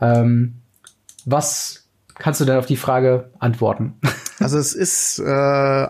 Ähm, 0.00 0.54
was 1.24 1.86
kannst 2.14 2.40
du 2.40 2.44
denn 2.44 2.56
auf 2.56 2.66
die 2.66 2.76
Frage 2.76 3.30
antworten? 3.38 3.94
Also 4.40 4.58
es 4.58 4.72
ist 4.72 5.20
äh, 5.20 5.22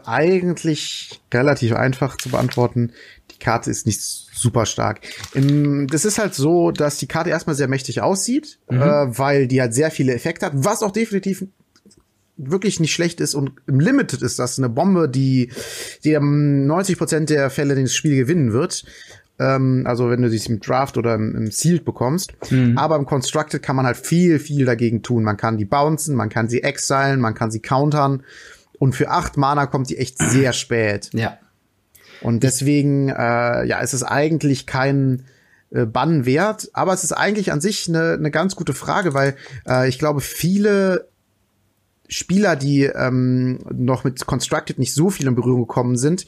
eigentlich 0.05 1.23
relativ 1.33 1.73
einfach 1.75 2.19
zu 2.19 2.29
beantworten. 2.29 2.93
Die 3.31 3.39
Karte 3.39 3.71
ist 3.71 3.87
nicht 3.87 4.03
super 4.43 4.67
stark. 4.67 5.01
Das 5.35 6.05
ist 6.05 6.19
halt 6.19 6.35
so, 6.35 6.71
dass 6.71 6.99
die 6.99 7.07
Karte 7.07 7.31
erstmal 7.31 7.57
sehr 7.57 7.69
mächtig 7.69 8.03
aussieht, 8.03 8.59
mhm. 8.71 8.83
äh, 8.83 9.19
weil 9.19 9.47
die 9.47 9.61
halt 9.61 9.73
sehr 9.73 9.91
viele 9.91 10.15
Effekte 10.15 10.47
hat, 10.47 10.53
was 10.57 10.83
auch 10.83 10.91
definitiv 10.91 11.47
wirklich 12.37 12.81
nicht 12.81 12.93
schlecht 12.93 13.21
ist 13.21 13.35
und 13.35 13.53
im 13.67 13.79
Limited 13.79 14.23
ist 14.23 14.39
das 14.39 14.59
eine 14.59 14.69
Bombe, 14.69 15.09
die, 15.09 15.53
die 16.05 16.19
90 16.19 16.99
Prozent 16.99 17.31
der 17.31 17.51
Fälle 17.51 17.81
das 17.81 17.95
Spiel 17.95 18.17
gewinnen 18.17 18.53
wird. 18.53 18.85
Ähm, 19.39 19.85
also 19.87 20.11
wenn 20.11 20.23
du 20.23 20.31
sie 20.31 20.51
im 20.51 20.61
Draft 20.61 20.97
oder 20.97 21.15
im, 21.15 21.35
im 21.37 21.51
Sealed 21.51 21.85
bekommst. 21.85 22.33
Mhm. 22.51 22.77
Aber 22.77 22.97
im 22.97 23.07
Constructed 23.07 23.63
kann 23.63 23.77
man 23.77 23.87
halt 23.87 23.97
viel, 23.97 24.39
viel 24.39 24.65
dagegen 24.65 25.03
tun. 25.03 25.23
Man 25.23 25.37
kann 25.37 25.59
die 25.59 25.65
bouncen, 25.65 26.15
man 26.15 26.29
kann 26.29 26.49
sie 26.49 26.63
exilen, 26.63 27.21
man 27.21 27.35
kann 27.35 27.51
sie 27.51 27.61
countern. 27.61 28.23
Und 28.79 28.95
für 28.95 29.11
acht 29.11 29.37
Mana 29.37 29.67
kommt 29.67 29.91
die 29.91 29.99
echt 29.99 30.19
sehr 30.19 30.53
spät. 30.53 31.11
Ja. 31.13 31.39
Und 32.23 32.43
deswegen, 32.43 33.09
äh, 33.09 33.65
ja, 33.65 33.81
ist 33.81 33.93
es 33.93 34.03
eigentlich 34.03 34.67
kein 34.67 35.25
äh, 35.71 35.87
Bann 35.87 36.25
wert, 36.27 36.71
aber 36.73 36.93
es 36.93 37.05
ist 37.05 37.13
eigentlich 37.13 37.53
an 37.53 37.61
sich 37.61 37.89
eine, 37.89 38.13
eine 38.13 38.31
ganz 38.31 38.57
gute 38.57 38.75
Frage, 38.75 39.15
weil 39.15 39.37
äh, 39.69 39.89
ich 39.89 39.99
glaube, 39.99 40.21
viele 40.21 41.09
Spieler, 42.09 42.57
die 42.57 42.85
ähm, 42.85 43.61
noch 43.73 44.05
mit 44.05 44.27
Constructed 44.27 44.79
nicht 44.79 44.95
so 44.95 45.11
viel 45.11 45.27
in 45.27 45.35
Berührung 45.35 45.63
gekommen 45.63 45.97
sind, 45.97 46.27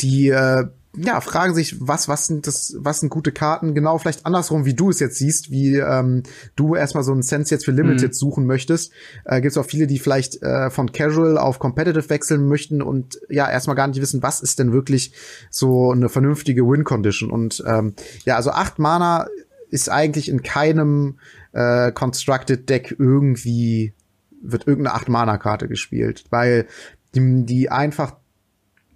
die 0.00 0.28
äh, 0.28 0.66
ja, 0.96 1.20
fragen 1.20 1.54
sich, 1.54 1.76
was, 1.86 2.08
was 2.08 2.26
sind 2.26 2.46
das, 2.46 2.74
was 2.78 3.00
sind 3.00 3.10
gute 3.10 3.30
Karten? 3.30 3.74
Genau, 3.74 3.98
vielleicht 3.98 4.24
andersrum, 4.24 4.64
wie 4.64 4.74
du 4.74 4.90
es 4.90 5.00
jetzt 5.00 5.18
siehst, 5.18 5.50
wie 5.50 5.76
ähm, 5.76 6.22
du 6.56 6.74
erstmal 6.74 7.04
so 7.04 7.12
einen 7.12 7.22
Sense 7.22 7.54
jetzt 7.54 7.66
für 7.66 7.72
Limited 7.72 8.10
mhm. 8.10 8.14
suchen 8.14 8.46
möchtest. 8.46 8.92
Äh, 9.24 9.40
Gibt 9.40 9.52
es 9.52 9.58
auch 9.58 9.66
viele, 9.66 9.86
die 9.86 9.98
vielleicht 9.98 10.42
äh, 10.42 10.70
von 10.70 10.90
Casual 10.90 11.36
auf 11.36 11.58
Competitive 11.58 12.08
wechseln 12.08 12.48
möchten 12.48 12.80
und 12.80 13.20
ja, 13.28 13.50
erstmal 13.50 13.76
gar 13.76 13.86
nicht 13.86 14.00
wissen, 14.00 14.22
was 14.22 14.40
ist 14.40 14.58
denn 14.58 14.72
wirklich 14.72 15.12
so 15.50 15.92
eine 15.92 16.08
vernünftige 16.08 16.66
Win-Condition. 16.66 17.30
Und 17.30 17.62
ähm, 17.66 17.94
ja, 18.24 18.36
also 18.36 18.50
acht 18.50 18.78
Mana 18.78 19.28
ist 19.70 19.90
eigentlich 19.90 20.28
in 20.28 20.42
keinem 20.42 21.18
äh, 21.52 21.92
Constructed 21.92 22.68
Deck 22.68 22.96
irgendwie 22.98 23.92
wird 24.40 24.66
irgendeine 24.66 24.94
acht 24.94 25.08
Mana 25.08 25.36
Karte 25.36 25.68
gespielt, 25.68 26.24
weil 26.30 26.66
die, 27.14 27.44
die 27.44 27.70
einfach 27.70 28.14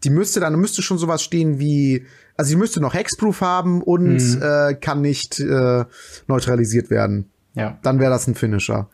die 0.05 0.11
müsste 0.11 0.41
dann 0.41 0.55
müsste 0.57 0.83
schon 0.83 0.99
sowas 0.99 1.23
stehen 1.23 1.59
wie, 1.59 2.07
also 2.37 2.51
sie 2.51 2.57
müsste 2.57 2.81
noch 2.81 2.95
Hexproof 2.95 3.41
haben 3.41 3.83
und 3.83 4.17
mhm. 4.17 4.43
äh, 4.43 4.75
kann 4.75 5.01
nicht 5.01 5.41
äh, 5.41 5.85
neutralisiert 6.27 6.91
werden. 6.91 7.31
Ja. 7.55 7.79
Dann 7.83 8.01
wäre 8.01 8.11
das 8.11 8.27
ein 8.27 8.35
Finisher. 8.35 8.89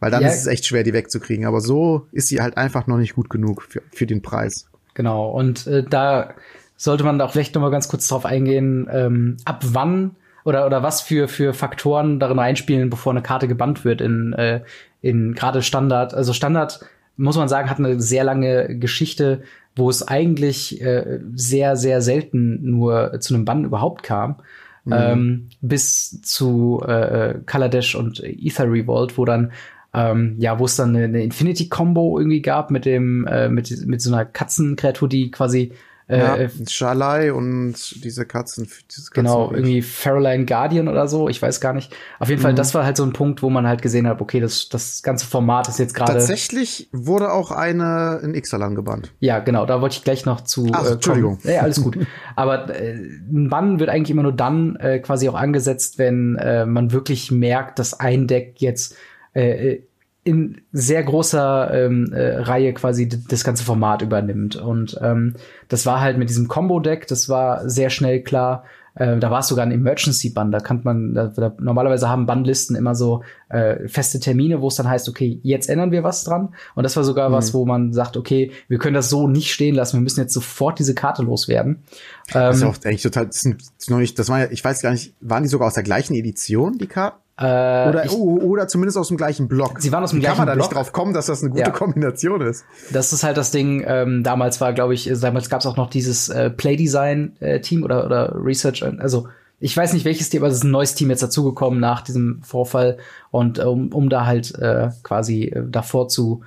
Weil 0.00 0.10
dann 0.10 0.22
ja. 0.22 0.28
ist 0.28 0.40
es 0.40 0.46
echt 0.46 0.66
schwer, 0.66 0.82
die 0.82 0.92
wegzukriegen. 0.92 1.46
Aber 1.46 1.60
so 1.60 2.08
ist 2.12 2.28
sie 2.28 2.42
halt 2.42 2.56
einfach 2.58 2.86
noch 2.86 2.98
nicht 2.98 3.14
gut 3.14 3.30
genug 3.30 3.62
für, 3.62 3.82
für 3.90 4.06
den 4.06 4.20
Preis. 4.20 4.68
Genau. 4.92 5.30
Und 5.30 5.66
äh, 5.66 5.82
da 5.82 6.34
sollte 6.76 7.04
man 7.04 7.20
auch 7.20 7.32
vielleicht 7.32 7.54
noch 7.54 7.62
mal 7.62 7.70
ganz 7.70 7.88
kurz 7.88 8.06
drauf 8.08 8.26
eingehen, 8.26 8.88
ähm, 8.90 9.36
ab 9.44 9.64
wann 9.64 10.16
oder 10.44 10.66
oder 10.66 10.82
was 10.82 11.00
für 11.00 11.28
für 11.28 11.54
Faktoren 11.54 12.20
darin 12.20 12.38
reinspielen, 12.38 12.90
bevor 12.90 13.12
eine 13.12 13.22
Karte 13.22 13.48
gebannt 13.48 13.84
wird 13.84 14.00
in 14.00 14.34
äh, 14.34 14.62
in 15.00 15.34
gerade 15.34 15.62
Standard. 15.62 16.12
Also 16.14 16.32
Standard 16.32 16.80
muss 17.16 17.36
man 17.36 17.48
sagen, 17.48 17.70
hat 17.70 17.78
eine 17.78 18.00
sehr 18.00 18.24
lange 18.24 18.76
Geschichte, 18.78 19.42
wo 19.76 19.90
es 19.90 20.06
eigentlich 20.06 20.80
äh, 20.80 21.20
sehr, 21.34 21.76
sehr 21.76 22.00
selten 22.00 22.70
nur 22.70 23.18
zu 23.20 23.34
einem 23.34 23.44
Bann 23.44 23.64
überhaupt 23.64 24.02
kam. 24.02 24.36
Mhm. 24.84 24.92
Ähm, 24.92 25.48
bis 25.60 26.20
zu 26.22 26.82
äh, 26.86 27.30
äh 27.30 27.40
Kaladesh 27.46 27.94
und 27.94 28.22
Ether 28.22 28.70
Revolt, 28.70 29.16
wo 29.16 29.24
dann 29.24 29.52
ähm, 29.94 30.34
ja, 30.38 30.58
wo 30.58 30.64
es 30.64 30.76
dann 30.76 30.94
eine, 30.94 31.04
eine 31.04 31.22
Infinity-Combo 31.22 32.18
irgendwie 32.18 32.42
gab 32.42 32.70
mit 32.72 32.84
dem, 32.84 33.26
äh, 33.28 33.48
mit, 33.48 33.86
mit 33.86 34.02
so 34.02 34.12
einer 34.12 34.24
Katzenkreatur, 34.24 35.08
die 35.08 35.30
quasi 35.30 35.72
ja, 36.18 36.36
äh, 36.36 36.50
Schalai 36.68 37.32
und 37.32 37.74
diese 38.04 38.26
Katzen. 38.26 38.68
Diese 38.90 39.10
Katzen 39.10 39.14
genau, 39.14 39.50
irgendwie 39.52 39.82
Faroline 39.82 40.44
Guardian 40.44 40.88
oder 40.88 41.08
so, 41.08 41.28
ich 41.28 41.40
weiß 41.40 41.60
gar 41.60 41.72
nicht. 41.72 41.94
Auf 42.18 42.28
jeden 42.28 42.40
Fall, 42.40 42.52
mhm. 42.52 42.56
das 42.56 42.74
war 42.74 42.84
halt 42.84 42.96
so 42.96 43.04
ein 43.04 43.12
Punkt, 43.12 43.42
wo 43.42 43.50
man 43.50 43.66
halt 43.66 43.82
gesehen 43.82 44.06
hat, 44.06 44.20
okay, 44.20 44.40
das, 44.40 44.68
das 44.68 45.02
ganze 45.02 45.26
Format 45.26 45.68
ist 45.68 45.78
jetzt 45.78 45.94
gerade. 45.94 46.12
Tatsächlich 46.12 46.88
wurde 46.92 47.32
auch 47.32 47.50
eine 47.50 48.20
in 48.22 48.34
Ixalan 48.34 48.74
gebannt. 48.74 49.12
Ja, 49.20 49.38
genau, 49.38 49.66
da 49.66 49.80
wollte 49.80 49.96
ich 49.96 50.04
gleich 50.04 50.24
noch 50.24 50.42
zu. 50.42 50.70
Ach, 50.72 50.84
äh, 50.84 50.92
Entschuldigung. 50.92 51.38
Ja, 51.44 51.62
alles 51.62 51.82
gut. 51.82 51.98
Aber 52.36 52.74
äh, 52.74 52.94
ein 52.94 53.48
Bann 53.48 53.80
wird 53.80 53.90
eigentlich 53.90 54.10
immer 54.10 54.22
nur 54.22 54.32
dann 54.32 54.76
äh, 54.76 54.98
quasi 54.98 55.28
auch 55.28 55.34
angesetzt, 55.34 55.98
wenn 55.98 56.36
äh, 56.36 56.66
man 56.66 56.92
wirklich 56.92 57.30
merkt, 57.30 57.78
dass 57.78 57.98
ein 57.98 58.26
Deck 58.26 58.54
jetzt 58.58 58.96
äh, 59.34 59.68
äh 59.68 59.82
in 60.24 60.62
sehr 60.72 61.02
großer 61.02 61.70
ähm, 61.72 62.10
äh, 62.12 62.36
Reihe 62.38 62.72
quasi 62.72 63.08
das 63.08 63.44
ganze 63.44 63.62
Format 63.62 64.00
übernimmt. 64.00 64.56
Und 64.56 64.98
ähm, 65.02 65.34
das 65.68 65.84
war 65.84 66.00
halt 66.00 66.16
mit 66.16 66.30
diesem 66.30 66.48
Combo-Deck, 66.48 67.06
das 67.06 67.28
war 67.28 67.68
sehr 67.68 67.90
schnell 67.90 68.22
klar. 68.22 68.64
Äh, 68.94 69.18
da 69.18 69.30
war 69.30 69.40
es 69.40 69.48
sogar 69.48 69.66
ein 69.66 69.72
Emergency-Band. 69.72 70.54
Da 70.54 70.60
kann 70.60 70.80
man, 70.82 71.14
da, 71.14 71.26
da, 71.26 71.54
normalerweise 71.60 72.08
haben 72.08 72.26
Bandlisten 72.26 72.74
immer 72.74 72.94
so 72.94 73.22
äh, 73.54 73.88
feste 73.88 74.18
Termine, 74.18 74.60
wo 74.60 74.68
es 74.68 74.74
dann 74.74 74.88
heißt, 74.88 75.08
okay, 75.08 75.38
jetzt 75.42 75.68
ändern 75.68 75.92
wir 75.92 76.02
was 76.02 76.24
dran. 76.24 76.54
Und 76.74 76.82
das 76.82 76.96
war 76.96 77.04
sogar 77.04 77.28
mhm. 77.28 77.34
was, 77.34 77.54
wo 77.54 77.64
man 77.64 77.92
sagt, 77.92 78.16
okay, 78.16 78.50
wir 78.68 78.78
können 78.78 78.94
das 78.94 79.08
so 79.08 79.28
nicht 79.28 79.52
stehen 79.52 79.74
lassen, 79.74 79.98
wir 79.98 80.02
müssen 80.02 80.20
jetzt 80.20 80.34
sofort 80.34 80.78
diese 80.78 80.94
Karte 80.94 81.22
loswerden. 81.22 81.84
Das 82.32 82.56
ist 82.56 82.62
ähm, 82.62 82.68
auch 82.68 82.76
eigentlich 82.84 83.02
total, 83.02 83.26
das, 83.26 83.40
sind, 83.40 83.62
das, 83.78 83.88
noch 83.88 83.98
nicht, 83.98 84.18
das 84.18 84.28
war 84.28 84.40
ja, 84.40 84.46
ich 84.50 84.64
weiß 84.64 84.82
gar 84.82 84.90
nicht, 84.90 85.14
waren 85.20 85.44
die 85.44 85.48
sogar 85.48 85.68
aus 85.68 85.74
der 85.74 85.84
gleichen 85.84 86.14
Edition, 86.14 86.78
die 86.78 86.86
Karten? 86.86 87.18
Äh, 87.36 87.42
oder, 87.88 88.04
ich, 88.04 88.12
oh, 88.12 88.38
oder 88.38 88.68
zumindest 88.68 88.96
aus 88.96 89.08
dem 89.08 89.16
gleichen 89.16 89.48
Block. 89.48 89.80
Sie 89.80 89.90
waren 89.90 90.04
aus 90.04 90.10
dem 90.10 90.18
Wie 90.18 90.20
gleichen 90.20 90.36
kann 90.36 90.46
man 90.46 90.48
da 90.48 90.54
Block? 90.54 90.70
nicht 90.70 90.76
drauf 90.76 90.92
kommen, 90.92 91.14
dass 91.14 91.26
das 91.26 91.42
eine 91.42 91.50
gute 91.50 91.62
ja. 91.62 91.70
Kombination 91.70 92.40
ist. 92.40 92.64
Das 92.92 93.12
ist 93.12 93.24
halt 93.24 93.36
das 93.36 93.50
Ding. 93.50 93.84
Ähm, 93.86 94.22
damals 94.22 94.60
war, 94.60 94.72
glaube 94.72 94.94
ich, 94.94 95.10
damals 95.20 95.50
gab 95.50 95.60
es 95.60 95.66
auch 95.66 95.76
noch 95.76 95.90
dieses 95.90 96.28
äh, 96.28 96.50
Playdesign-Team 96.50 97.80
äh, 97.80 97.84
oder, 97.84 98.06
oder 98.06 98.34
Research. 98.36 98.84
Also 98.84 99.28
ich 99.64 99.74
weiß 99.74 99.94
nicht 99.94 100.04
welches 100.04 100.28
Team, 100.28 100.42
aber 100.42 100.50
es 100.50 100.58
ist 100.58 100.64
ein 100.64 100.70
neues 100.70 100.94
Team 100.94 101.08
jetzt 101.08 101.22
dazugekommen 101.22 101.80
nach 101.80 102.02
diesem 102.02 102.42
Vorfall 102.42 102.98
und 103.30 103.58
um, 103.58 103.94
um 103.94 104.10
da 104.10 104.26
halt 104.26 104.54
äh, 104.58 104.90
quasi 105.02 105.44
äh, 105.44 105.62
davor 105.66 106.08
zu 106.08 106.42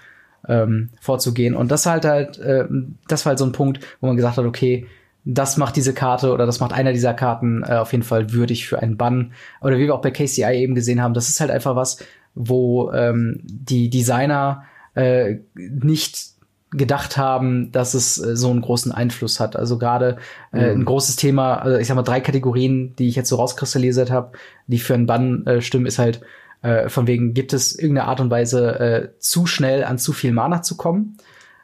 ähm, 0.48 0.90
vorzugehen. 1.02 1.56
Und 1.56 1.72
das 1.72 1.88
halt 1.88 2.06
halt, 2.06 2.38
äh, 2.38 2.66
das 3.08 3.26
war 3.26 3.32
halt 3.32 3.40
so 3.40 3.46
ein 3.46 3.54
Punkt, 3.54 3.80
wo 4.02 4.06
man 4.06 4.18
gesagt 4.18 4.38
hat, 4.38 4.46
okay, 4.46 4.86
das 5.26 5.58
macht 5.58 5.78
diese 5.78 5.96
Karte 5.96 6.32
oder 6.32 6.46
das 6.46 6.60
macht 6.60 6.74
einer 6.74 6.94
dieser 6.94 7.16
Karten 7.16 7.64
äh, 7.64 7.78
auf 7.78 7.92
jeden 7.92 8.04
Fall 8.04 8.34
würdig 8.34 8.68
für 8.68 8.84
einen 8.84 8.98
Bann. 8.98 9.34
Oder 9.62 9.80
wie 9.80 9.88
wir 9.88 9.96
auch 9.96 10.02
bei 10.04 10.12
KCI 10.12 10.54
eben 10.54 10.76
gesehen 10.76 11.02
haben, 11.02 11.16
das 11.16 11.28
ist 11.28 11.40
halt 11.40 11.50
einfach 11.50 11.76
was, 11.76 11.98
wo 12.36 12.92
ähm, 12.92 13.40
die 13.44 13.90
Designer 13.90 14.66
äh, 14.94 15.38
nicht 15.56 16.37
gedacht 16.78 17.18
haben, 17.18 17.72
dass 17.72 17.94
es 17.94 18.18
äh, 18.18 18.36
so 18.36 18.50
einen 18.50 18.62
großen 18.62 18.92
Einfluss 18.92 19.40
hat. 19.40 19.56
Also 19.56 19.78
gerade 19.78 20.18
äh, 20.54 20.74
mhm. 20.74 20.82
ein 20.82 20.86
großes 20.86 21.16
Thema, 21.16 21.56
also 21.56 21.78
ich 21.78 21.88
sag 21.88 21.96
mal 21.96 22.04
drei 22.04 22.22
Kategorien, 22.22 22.96
die 22.98 23.08
ich 23.08 23.16
jetzt 23.16 23.30
so 23.30 23.36
rauskristallisiert 23.36 24.12
habe, 24.12 24.38
die 24.68 24.80
für 24.80 24.94
einen 24.94 25.06
Bann 25.06 25.46
äh, 25.46 25.62
stimmen, 25.62 25.86
ist 25.86 26.00
halt 26.00 26.22
äh, 26.62 26.90
von 26.90 27.08
wegen, 27.08 27.34
gibt 27.34 27.54
es 27.54 27.78
irgendeine 27.78 28.08
Art 28.08 28.20
und 28.20 28.30
Weise, 28.30 28.80
äh, 28.80 29.10
zu 29.20 29.46
schnell 29.46 29.84
an 29.84 29.98
zu 29.98 30.14
viel 30.14 30.32
Mana 30.32 30.62
zu 30.62 30.78
kommen? 30.78 31.18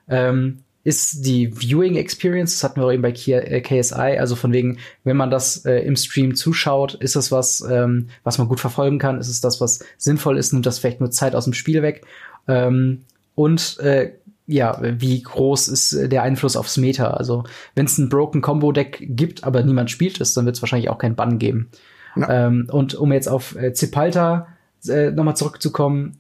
Ähm, 0.08 0.60
ist 0.84 1.26
die 1.26 1.50
Viewing 1.56 1.96
Experience, 1.96 2.54
das 2.54 2.64
hatten 2.64 2.82
wir 2.82 2.88
auch 2.88 2.92
eben 2.92 3.02
bei 3.02 3.14
KSI, 3.14 4.16
äh, 4.16 4.20
also 4.20 4.36
von 4.36 4.52
wegen, 4.52 4.80
wenn 5.04 5.16
man 5.16 5.32
das 5.32 5.66
äh, 5.66 5.80
im 5.80 5.96
Stream 5.96 6.36
zuschaut, 6.36 6.96
ist 6.96 7.16
das 7.16 7.32
was, 7.32 7.62
ähm, 7.62 8.10
was 8.24 8.38
man 8.38 8.50
gut 8.50 8.60
verfolgen 8.60 9.00
kann, 9.00 9.20
ist 9.20 9.30
es 9.30 9.40
das, 9.40 9.62
was 9.62 9.80
sinnvoll 9.98 10.38
ist, 10.38 10.52
nimmt 10.52 10.66
das 10.66 10.80
vielleicht 10.80 11.00
nur 11.00 11.12
Zeit 11.12 11.36
aus 11.36 11.46
dem 11.46 11.54
Spiel 11.54 11.82
weg. 11.82 12.06
Ähm, 12.48 13.04
und 13.36 13.80
äh, 13.80 14.12
ja, 14.46 14.78
wie 14.82 15.22
groß 15.22 15.68
ist 15.70 15.94
äh, 15.94 16.10
der 16.10 16.24
Einfluss 16.24 16.56
aufs 16.56 16.78
Meta? 16.78 17.12
Also, 17.12 17.44
wenn 17.76 17.86
es 17.86 17.98
ein 17.98 18.10
Broken 18.10 18.42
Combo 18.42 18.72
Deck 18.72 18.98
gibt, 19.02 19.44
aber 19.44 19.64
niemand 19.64 19.90
spielt 19.90 20.20
es, 20.20 20.34
dann 20.34 20.46
wird 20.46 20.56
es 20.56 20.62
wahrscheinlich 20.62 20.90
auch 20.90 20.98
keinen 20.98 21.16
Bann 21.16 21.40
geben. 21.40 21.70
Ja. 22.16 22.48
Ähm, 22.48 22.68
und 22.72 22.96
um 22.96 23.12
jetzt 23.12 23.28
auf 23.28 23.56
äh, 23.56 23.74
Zipalta 23.74 24.48
äh, 24.88 25.12
nochmal 25.12 25.36
zurückzukommen, 25.36 26.18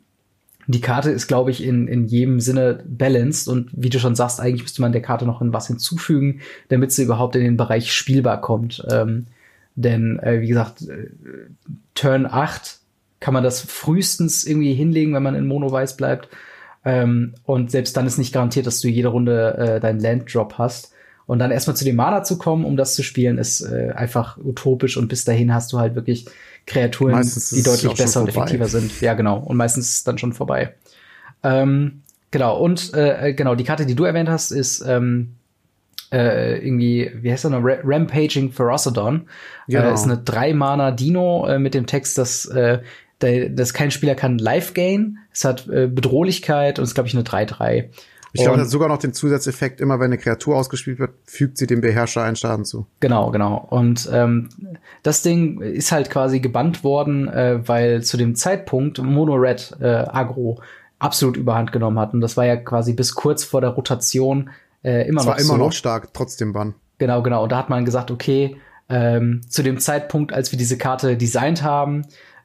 die 0.67 0.82
Karte 0.82 1.11
ist, 1.11 1.28
glaube 1.28 1.51
ich, 1.51 1.63
in, 1.63 1.88
in 1.88 2.05
jedem 2.05 2.39
Sinne 2.39 2.84
balanced 2.88 3.49
und 3.49 3.69
wie 3.74 3.89
du 3.89 3.99
schon 3.99 4.15
sagst, 4.15 4.39
eigentlich 4.39 4.63
müsste 4.63 4.82
man 4.82 4.93
der 4.93 5.01
Karte 5.01 5.26
noch 5.26 5.41
was 5.41 5.67
hinzufügen, 5.67 6.39
damit 6.69 6.93
sie 6.93 7.03
überhaupt 7.03 7.36
in 7.36 7.43
den 7.43 7.57
Bereich 7.57 7.93
spielbar 7.93 8.39
kommt. 8.39 8.86
Ähm, 8.89 9.28
denn, 9.76 10.19
äh, 10.19 10.39
wie 10.41 10.47
gesagt, 10.47 10.84
äh, 10.84 11.09
Turn 11.95 12.26
8 12.26 12.80
kann 13.19 13.34
man 13.34 13.43
das 13.43 13.61
frühestens 13.61 14.45
irgendwie 14.45 14.74
hinlegen, 14.74 15.13
wenn 15.13 15.24
man 15.24 15.36
in 15.36 15.47
Mono-Weiß 15.47 15.97
bleibt. 15.97 16.30
Ähm, 16.86 17.34
und 17.45 17.71
selbst 17.71 17.95
dann 17.95 18.05
ist 18.05 18.17
nicht 18.17 18.34
garantiert, 18.34 18.67
dass 18.67 18.81
du 18.81 18.88
jede 18.88 19.07
Runde 19.09 19.57
äh, 19.57 19.79
deinen 19.79 19.99
Land-Drop 19.99 20.57
hast. 20.57 20.91
Und 21.25 21.39
dann 21.39 21.51
erstmal 21.51 21.75
zu 21.75 21.86
dem 21.86 21.95
Mana 21.95 22.23
zu 22.23 22.38
kommen, 22.38 22.65
um 22.65 22.75
das 22.75 22.95
zu 22.95 23.03
spielen, 23.03 23.38
ist 23.38 23.61
äh, 23.61 23.91
einfach 23.95 24.38
utopisch. 24.38 24.97
Und 24.97 25.07
bis 25.07 25.23
dahin 25.23 25.53
hast 25.53 25.71
du 25.71 25.79
halt 25.79 25.95
wirklich 25.95 26.25
Kreaturen, 26.65 27.13
meistens 27.13 27.49
die 27.49 27.63
deutlich 27.63 27.93
besser 27.93 28.21
und 28.21 28.29
effektiver 28.29 28.67
sind. 28.67 28.99
Ja, 29.01 29.13
genau. 29.13 29.39
Und 29.39 29.55
meistens 29.55 29.88
ist 29.88 29.97
es 29.97 30.03
dann 30.03 30.17
schon 30.17 30.34
vorbei. 30.34 30.73
Ähm, 31.43 32.01
genau. 32.31 32.57
Und 32.59 32.93
äh, 32.93 33.34
genau, 33.34 33.55
die 33.55 33.63
Karte, 33.63 33.86
die 33.86 33.95
du 33.95 34.03
erwähnt 34.03 34.29
hast, 34.29 34.51
ist 34.51 34.84
ähm, 34.86 35.36
äh, 36.11 36.57
irgendwie, 36.57 37.11
wie 37.21 37.31
heißt 37.31 37.45
er 37.45 37.51
noch? 37.51 37.63
Rampaging 37.63 38.51
Ferocidon. 38.51 39.27
Genau. 39.67 39.89
Äh, 39.89 39.93
ist 39.93 40.03
eine 40.03 40.17
drei 40.17 40.53
Mana 40.53 40.91
Dino 40.91 41.47
äh, 41.47 41.57
mit 41.57 41.73
dem 41.73 41.86
Text, 41.86 42.17
dass 42.17 42.45
äh, 42.45 42.79
dass 43.24 43.74
kein 43.74 43.91
Spieler 43.91 44.15
kann 44.15 44.38
Life 44.38 44.74
gain. 44.74 45.19
Es 45.32 45.45
hat 45.45 45.67
äh, 45.67 45.88
Bedrohlichkeit 45.88 46.80
und 46.80 46.84
es 46.84 46.91
ist, 46.91 46.95
glaube 46.95 47.07
ich, 47.07 47.15
eine 47.15 47.24
3-3. 47.24 47.89
Ich 48.36 48.41
glaube, 48.41 48.57
es 48.57 48.63
hat 48.63 48.71
sogar 48.71 48.88
noch 48.88 48.97
den 48.97 49.13
Zusatzeffekt, 49.13 49.80
immer 49.80 49.99
wenn 49.99 50.07
eine 50.07 50.17
Kreatur 50.17 50.57
ausgespielt 50.57 50.97
wird, 50.97 51.11
fügt 51.24 51.59
sie 51.59 51.67
dem 51.67 51.82
Beherrscher 51.82 52.24
einen 52.24 52.36
Schaden 52.36 52.65
zu. 52.65 52.88
Genau, 52.99 53.30
genau. 53.30 53.67
Und 53.69 54.09
ähm, 54.11 54.49
das 55.03 55.21
Ding 55.21 55.61
ist 55.61 55.91
halt 55.91 56.09
quasi 56.09 56.39
gebannt 56.39 56.84
worden, 56.84 57.28
äh, 57.28 57.59
weil 57.67 58.01
zu 58.01 58.17
dem 58.17 58.34
Zeitpunkt 58.34 58.97
Mono 58.97 59.36
Red 59.36 59.78
äh, 59.80 59.86
Agro 59.86 60.59
absolut 60.97 61.38
überhand 61.38 61.71
genommen 61.71 61.99
hat. 61.99 62.15
Und 62.15 62.21
das 62.21 62.36
war 62.36 62.45
ja 62.45 62.55
quasi 62.55 62.93
bis 62.93 63.13
kurz 63.13 63.43
vor 63.43 63.61
der 63.61 63.69
Rotation 63.69 64.49
äh, 64.84 65.07
immer 65.07 65.17
das 65.17 65.26
noch. 65.26 65.34
war 65.34 65.39
immer 65.39 65.47
so. 65.47 65.57
noch 65.57 65.71
stark, 65.71 66.11
trotzdem 66.13 66.53
Bann. 66.53 66.74
Genau, 66.97 67.21
genau. 67.21 67.43
Und 67.43 67.51
da 67.51 67.57
hat 67.57 67.69
man 67.69 67.86
gesagt, 67.86 68.09
okay, 68.09 68.57
ähm, 68.89 69.41
zu 69.47 69.61
dem 69.61 69.80
Zeitpunkt, 69.80 70.34
als 70.34 70.51
wir 70.51 70.57
diese 70.57 70.78
Karte 70.78 71.17
designt 71.17 71.61
haben, 71.61 72.03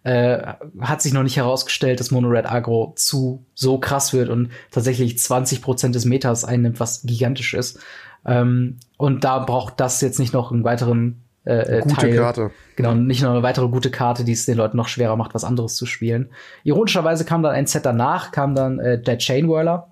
äh, 0.08 0.54
hat 0.80 1.02
sich 1.02 1.12
noch 1.12 1.22
nicht 1.22 1.36
herausgestellt, 1.36 2.00
dass 2.00 2.10
Mono 2.10 2.28
Red 2.28 2.46
Agro 2.46 2.94
zu 2.96 3.44
so 3.54 3.78
krass 3.78 4.14
wird 4.14 4.30
und 4.30 4.50
tatsächlich 4.70 5.18
20 5.18 5.60
Prozent 5.60 5.94
des 5.94 6.06
Metas 6.06 6.46
einnimmt, 6.46 6.80
was 6.80 7.02
gigantisch 7.02 7.52
ist. 7.52 7.78
Ähm, 8.24 8.78
und 8.96 9.24
da 9.24 9.38
braucht 9.40 9.80
das 9.80 10.00
jetzt 10.00 10.18
nicht 10.18 10.32
noch 10.32 10.50
einen 10.50 10.64
weiteren 10.64 11.22
äh, 11.44 11.78
äh 11.78 11.80
gute 11.82 11.96
Teil. 11.96 12.16
Karte. 12.16 12.50
Genau, 12.76 12.94
nicht 12.94 13.22
noch 13.22 13.32
eine 13.32 13.42
weitere 13.42 13.68
gute 13.68 13.90
Karte, 13.90 14.24
die 14.24 14.32
es 14.32 14.46
den 14.46 14.56
Leuten 14.56 14.78
noch 14.78 14.88
schwerer 14.88 15.16
macht, 15.16 15.34
was 15.34 15.44
anderes 15.44 15.74
zu 15.76 15.84
spielen. 15.84 16.30
Ironischerweise 16.64 17.26
kam 17.26 17.42
dann 17.42 17.52
ein 17.52 17.66
Set 17.66 17.84
danach, 17.84 18.32
kam 18.32 18.54
dann 18.54 18.78
äh, 18.78 18.98
der 18.98 19.18
Chain 19.18 19.46
Whirler. 19.46 19.90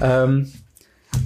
Ähm, 0.00 0.50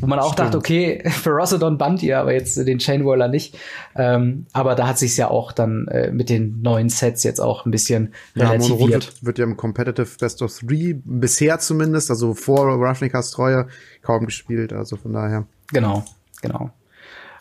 wo 0.01 0.07
man 0.07 0.19
auch 0.19 0.33
Stimmt. 0.33 0.49
dachte, 0.49 0.59
okay, 0.59 1.03
Ferocidon 1.09 1.79
band 1.79 2.03
ihr, 2.03 2.19
aber 2.19 2.33
jetzt 2.33 2.57
den 2.57 2.79
Chainwaller 2.79 3.29
nicht. 3.29 3.59
Ähm, 3.97 4.47
aber 4.53 4.75
da 4.75 4.87
hat 4.87 4.99
sich 4.99 5.17
ja 5.17 5.29
auch 5.29 5.53
dann 5.53 5.89
äh, 5.89 6.11
mit 6.11 6.29
den 6.31 6.63
neuen 6.63 6.89
Sets 6.89 7.23
jetzt 7.23 7.41
auch 7.41 7.67
ein 7.67 7.71
bisschen 7.71 8.15
ja, 8.35 8.49
relativiert. 8.49 9.07
Wird, 9.07 9.25
wird 9.25 9.39
ja 9.39 9.45
im 9.45 9.57
Competitive 9.57 10.09
Best 10.19 10.43
of 10.43 10.57
Three 10.57 10.95
bisher 11.05 11.59
zumindest, 11.59 12.11
also 12.11 12.35
vor 12.35 12.67
Ravnikas 12.81 13.31
Treue, 13.31 13.69
kaum 14.03 14.27
gespielt. 14.27 14.73
Also 14.73 14.97
von 14.97 15.13
daher. 15.13 15.47
Genau, 15.73 16.05
genau. 16.43 16.71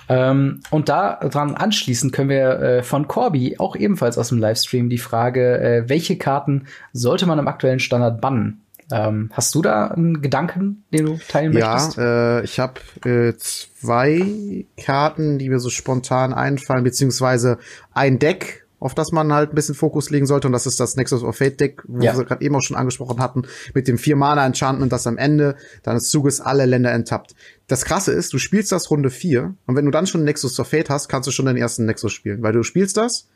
Ähm, 0.10 0.62
und 0.72 0.90
daran 0.90 1.54
anschließend 1.54 2.12
können 2.14 2.30
wir 2.30 2.60
äh, 2.60 2.84
von 2.84 3.08
Corby 3.08 3.58
auch 3.60 3.76
ebenfalls 3.76 4.18
aus 4.18 4.30
dem 4.30 4.40
Livestream 4.40 4.90
die 4.90 4.98
Frage, 4.98 5.60
äh, 5.60 5.84
welche 5.88 6.18
Karten 6.18 6.66
sollte 6.94 7.28
man 7.28 7.38
im 7.38 7.48
aktuellen 7.48 7.80
Standard 7.80 8.20
bannen? 8.20 8.62
Ähm, 8.92 9.30
hast 9.34 9.54
du 9.56 9.62
da 9.62 9.88
einen 9.88 10.22
Gedanken, 10.22 10.84
den 10.92 11.06
du 11.06 11.20
teilen 11.28 11.54
ja, 11.54 11.74
möchtest? 11.74 11.98
Ja, 11.98 12.40
äh, 12.40 12.44
ich 12.44 12.60
habe 12.60 12.80
äh, 13.06 13.34
zwei 13.38 14.66
Karten, 14.84 15.38
die 15.38 15.50
mir 15.50 15.60
so 15.60 15.70
spontan 15.70 16.34
einfallen, 16.34 16.84
beziehungsweise 16.84 17.60
ein 17.94 18.20
Deck, 18.20 18.66
auf 18.80 18.96
das 18.96 19.12
man 19.12 19.32
halt 19.34 19.52
ein 19.52 19.56
bisschen 19.56 19.76
Fokus 19.76 20.10
legen 20.10 20.26
sollte. 20.26 20.48
Und 20.48 20.54
das 20.54 20.66
ist 20.66 20.80
das 20.80 20.96
Nexus 20.96 21.24
of 21.24 21.36
Fate 21.36 21.60
Deck, 21.60 21.84
wo 21.86 22.02
ja. 22.02 22.18
wir 22.18 22.24
gerade 22.24 22.44
eben 22.44 22.56
auch 22.56 22.62
schon 22.62 22.78
angesprochen 22.78 23.20
hatten, 23.20 23.44
mit 23.74 23.88
dem 23.88 23.98
vier 23.98 24.16
Mana 24.16 24.46
Enchantment, 24.46 24.92
das 24.92 25.06
am 25.06 25.18
Ende 25.18 25.56
deines 25.84 26.10
Zuges 26.10 26.42
alle 26.42 26.66
Länder 26.66 26.92
enttappt. 26.92 27.36
Das 27.68 27.86
krasse 27.86 28.12
ist, 28.12 28.34
du 28.34 28.38
spielst 28.38 28.72
das 28.72 28.90
Runde 28.90 29.10
vier 29.10 29.54
und 29.68 29.76
wenn 29.76 29.86
du 29.86 29.92
dann 29.92 30.08
schon 30.08 30.24
Nexus 30.24 30.60
of 30.60 30.70
Fate 30.70 30.90
hast, 30.90 31.10
kannst 31.10 31.28
du 31.28 31.32
schon 31.32 31.46
den 31.46 31.58
ersten 31.58 31.86
Nexus 31.86 32.14
spielen, 32.14 32.42
weil 32.42 32.54
du 32.54 32.64
spielst 32.64 32.98
das, 32.98 33.28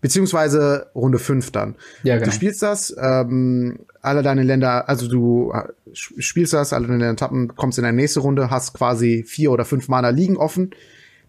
beziehungsweise 0.00 0.90
Runde 0.94 1.18
5 1.18 1.52
dann. 1.52 1.76
Ja, 2.02 2.14
genau. 2.14 2.26
Du 2.26 2.32
spielst 2.32 2.62
das, 2.62 2.94
ähm, 2.98 3.85
alle 4.06 4.22
deine 4.22 4.42
Länder, 4.42 4.88
also 4.88 5.08
du 5.08 5.52
äh, 5.52 5.64
spielst 5.92 6.52
das, 6.52 6.72
alle 6.72 6.86
deine 6.86 7.10
Etappen, 7.10 7.54
kommst 7.56 7.78
in 7.78 7.84
deine 7.84 7.96
nächste 7.96 8.20
Runde, 8.20 8.50
hast 8.50 8.74
quasi 8.74 9.24
vier 9.26 9.52
oder 9.52 9.64
fünf 9.64 9.88
Mana 9.88 10.10
liegen 10.10 10.36
offen, 10.36 10.70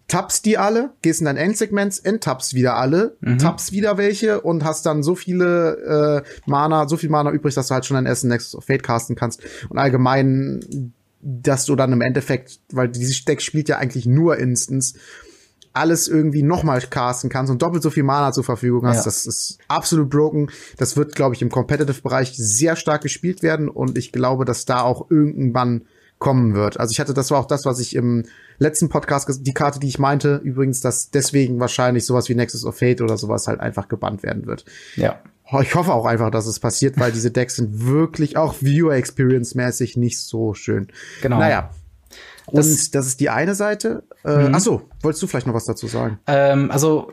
tappst 0.06 0.46
die 0.46 0.56
alle, 0.56 0.90
gehst 1.02 1.20
in 1.20 1.26
dein 1.26 1.36
Endsegment, 1.36 2.00
enttappst 2.04 2.54
wieder 2.54 2.76
alle, 2.76 3.16
mhm. 3.20 3.38
tappst 3.38 3.72
wieder 3.72 3.98
welche 3.98 4.40
und 4.40 4.64
hast 4.64 4.86
dann 4.86 5.02
so 5.02 5.14
viele 5.14 6.24
äh, 6.24 6.28
Mana, 6.46 6.88
so 6.88 6.96
viel 6.96 7.10
Mana 7.10 7.30
übrig, 7.30 7.54
dass 7.54 7.68
du 7.68 7.74
halt 7.74 7.84
schon 7.84 7.96
dein 7.96 8.06
ersten 8.06 8.28
Nexus 8.28 8.54
of 8.54 8.64
Fate 8.64 8.82
casten 8.82 9.16
kannst 9.16 9.42
und 9.68 9.78
allgemein 9.78 10.92
dass 11.20 11.64
du 11.64 11.74
dann 11.74 11.92
im 11.92 12.00
Endeffekt, 12.00 12.60
weil 12.70 12.88
dieses 12.88 13.24
Deck 13.24 13.42
spielt 13.42 13.68
ja 13.68 13.78
eigentlich 13.78 14.06
nur 14.06 14.38
Instance, 14.38 14.94
alles 15.72 16.08
irgendwie 16.08 16.42
nochmal 16.42 16.80
casten 16.80 17.30
kannst 17.30 17.50
und 17.50 17.62
doppelt 17.62 17.82
so 17.82 17.90
viel 17.90 18.02
Mana 18.02 18.32
zur 18.32 18.44
Verfügung 18.44 18.86
hast. 18.86 18.98
Ja. 18.98 19.04
Das 19.04 19.26
ist 19.26 19.58
absolut 19.68 20.10
broken. 20.10 20.50
Das 20.76 20.96
wird, 20.96 21.14
glaube 21.14 21.34
ich, 21.34 21.42
im 21.42 21.50
Competitive-Bereich 21.50 22.32
sehr 22.36 22.76
stark 22.76 23.02
gespielt 23.02 23.42
werden 23.42 23.68
und 23.68 23.98
ich 23.98 24.12
glaube, 24.12 24.44
dass 24.44 24.64
da 24.64 24.82
auch 24.82 25.10
irgendwann 25.10 25.82
kommen 26.18 26.54
wird. 26.54 26.80
Also 26.80 26.92
ich 26.92 27.00
hatte, 27.00 27.14
das 27.14 27.30
war 27.30 27.38
auch 27.38 27.46
das, 27.46 27.64
was 27.64 27.78
ich 27.78 27.94
im 27.94 28.24
letzten 28.58 28.88
Podcast, 28.88 29.46
die 29.46 29.54
Karte, 29.54 29.78
die 29.78 29.88
ich 29.88 29.98
meinte, 29.98 30.40
übrigens, 30.42 30.80
dass 30.80 31.10
deswegen 31.10 31.60
wahrscheinlich 31.60 32.04
sowas 32.04 32.28
wie 32.28 32.34
Nexus 32.34 32.64
of 32.64 32.76
Fate 32.76 33.00
oder 33.00 33.16
sowas 33.16 33.46
halt 33.46 33.60
einfach 33.60 33.88
gebannt 33.88 34.22
werden 34.22 34.46
wird. 34.46 34.64
Ja. 34.96 35.20
Ich 35.62 35.74
hoffe 35.74 35.94
auch 35.94 36.04
einfach, 36.04 36.30
dass 36.30 36.46
es 36.46 36.60
passiert, 36.60 36.98
weil 37.00 37.10
diese 37.10 37.30
Decks 37.30 37.56
sind 37.56 37.86
wirklich 37.86 38.36
auch 38.36 38.56
Viewer 38.60 38.92
Experience 38.94 39.54
mäßig 39.54 39.96
nicht 39.96 40.20
so 40.20 40.52
schön. 40.52 40.88
Genau. 41.22 41.38
Naja, 41.38 41.70
und 42.48 42.58
das, 42.58 42.90
das 42.90 43.06
ist 43.06 43.20
die 43.20 43.30
eine 43.30 43.54
Seite. 43.54 44.04
Äh, 44.24 44.48
mhm. 44.48 44.54
Achso, 44.54 44.82
wolltest 45.02 45.22
du 45.22 45.26
vielleicht 45.26 45.46
noch 45.46 45.54
was 45.54 45.64
dazu 45.64 45.86
sagen? 45.86 46.18
Ähm, 46.26 46.70
also 46.70 47.12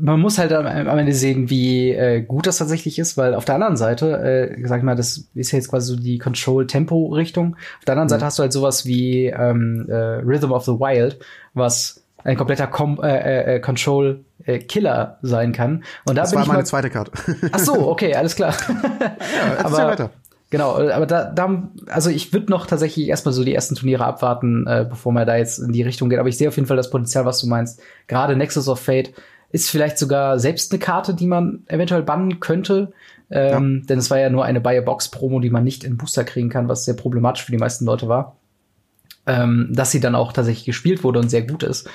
man 0.00 0.20
muss 0.20 0.38
halt 0.38 0.52
am, 0.52 0.66
Ende 0.66 1.12
sehen, 1.12 1.50
wie 1.50 1.90
äh, 1.90 2.22
gut 2.22 2.46
das 2.46 2.58
tatsächlich 2.58 2.98
ist, 2.98 3.16
weil 3.16 3.34
auf 3.34 3.44
der 3.44 3.56
anderen 3.56 3.76
Seite, 3.76 4.18
äh, 4.18 4.66
sag 4.66 4.78
ich 4.78 4.84
mal, 4.84 4.94
das 4.94 5.28
ist 5.34 5.52
jetzt 5.52 5.70
quasi 5.70 5.94
so 5.94 6.00
die 6.00 6.18
Control-Tempo-Richtung. 6.18 7.56
Auf 7.78 7.84
der 7.84 7.92
anderen 7.92 8.06
mhm. 8.06 8.10
Seite 8.10 8.24
hast 8.24 8.38
du 8.38 8.42
halt 8.42 8.52
sowas 8.52 8.86
wie 8.86 9.26
ähm, 9.26 9.86
äh, 9.88 9.94
Rhythm 9.94 10.52
of 10.52 10.64
the 10.64 10.72
Wild, 10.72 11.18
was 11.54 12.02
ein 12.24 12.36
kompletter 12.36 12.66
Com 12.66 13.00
äh, 13.02 13.08
äh, 13.08 13.56
äh 13.56 13.60
Control 13.60 14.24
äh, 14.44 14.58
Killer 14.58 15.18
sein 15.22 15.52
kann. 15.52 15.84
Und 16.04 16.16
da 16.16 16.22
das 16.22 16.30
bin 16.30 16.38
war 16.38 16.42
ich 16.42 16.52
meine 16.52 16.64
zweite 16.64 16.90
Karte. 16.90 17.12
Ach 17.52 17.58
so, 17.58 17.72
okay, 17.90 18.14
alles 18.14 18.34
klar. 18.34 18.54
ja, 18.68 19.64
aber 19.64 19.76
weiter. 19.76 20.10
Genau, 20.50 20.76
aber 20.76 21.04
da, 21.06 21.24
da 21.24 21.68
also 21.88 22.08
ich 22.08 22.32
würde 22.32 22.50
noch 22.50 22.66
tatsächlich 22.66 23.08
erstmal 23.08 23.34
so 23.34 23.44
die 23.44 23.54
ersten 23.54 23.74
Turniere 23.74 24.04
abwarten, 24.04 24.66
äh, 24.66 24.86
bevor 24.88 25.12
man 25.12 25.26
da 25.26 25.36
jetzt 25.36 25.58
in 25.58 25.72
die 25.72 25.82
Richtung 25.82 26.08
geht. 26.08 26.18
Aber 26.18 26.28
ich 26.28 26.38
sehe 26.38 26.48
auf 26.48 26.56
jeden 26.56 26.66
Fall 26.66 26.76
das 26.76 26.90
Potenzial, 26.90 27.26
was 27.26 27.40
du 27.40 27.46
meinst. 27.48 27.82
Gerade 28.06 28.34
Nexus 28.34 28.68
of 28.68 28.80
Fate 28.80 29.12
ist 29.50 29.70
vielleicht 29.70 29.98
sogar 29.98 30.38
selbst 30.38 30.72
eine 30.72 30.78
Karte, 30.78 31.14
die 31.14 31.26
man 31.26 31.64
eventuell 31.66 32.02
bannen 32.02 32.40
könnte. 32.40 32.92
Ähm, 33.30 33.80
ja. 33.80 33.86
Denn 33.88 33.98
es 33.98 34.10
war 34.10 34.18
ja 34.18 34.30
nur 34.30 34.44
eine 34.44 34.60
Buy-a-Box-Promo, 34.60 35.40
die 35.40 35.50
man 35.50 35.64
nicht 35.64 35.84
in 35.84 35.98
Booster 35.98 36.24
kriegen 36.24 36.48
kann, 36.48 36.68
was 36.68 36.86
sehr 36.86 36.94
problematisch 36.94 37.44
für 37.44 37.52
die 37.52 37.58
meisten 37.58 37.84
Leute 37.84 38.08
war. 38.08 38.36
Ähm, 39.26 39.68
dass 39.70 39.90
sie 39.90 40.00
dann 40.00 40.14
auch 40.14 40.32
tatsächlich 40.32 40.64
gespielt 40.64 41.04
wurde 41.04 41.18
und 41.18 41.28
sehr 41.28 41.42
gut 41.42 41.62
ist. 41.62 41.90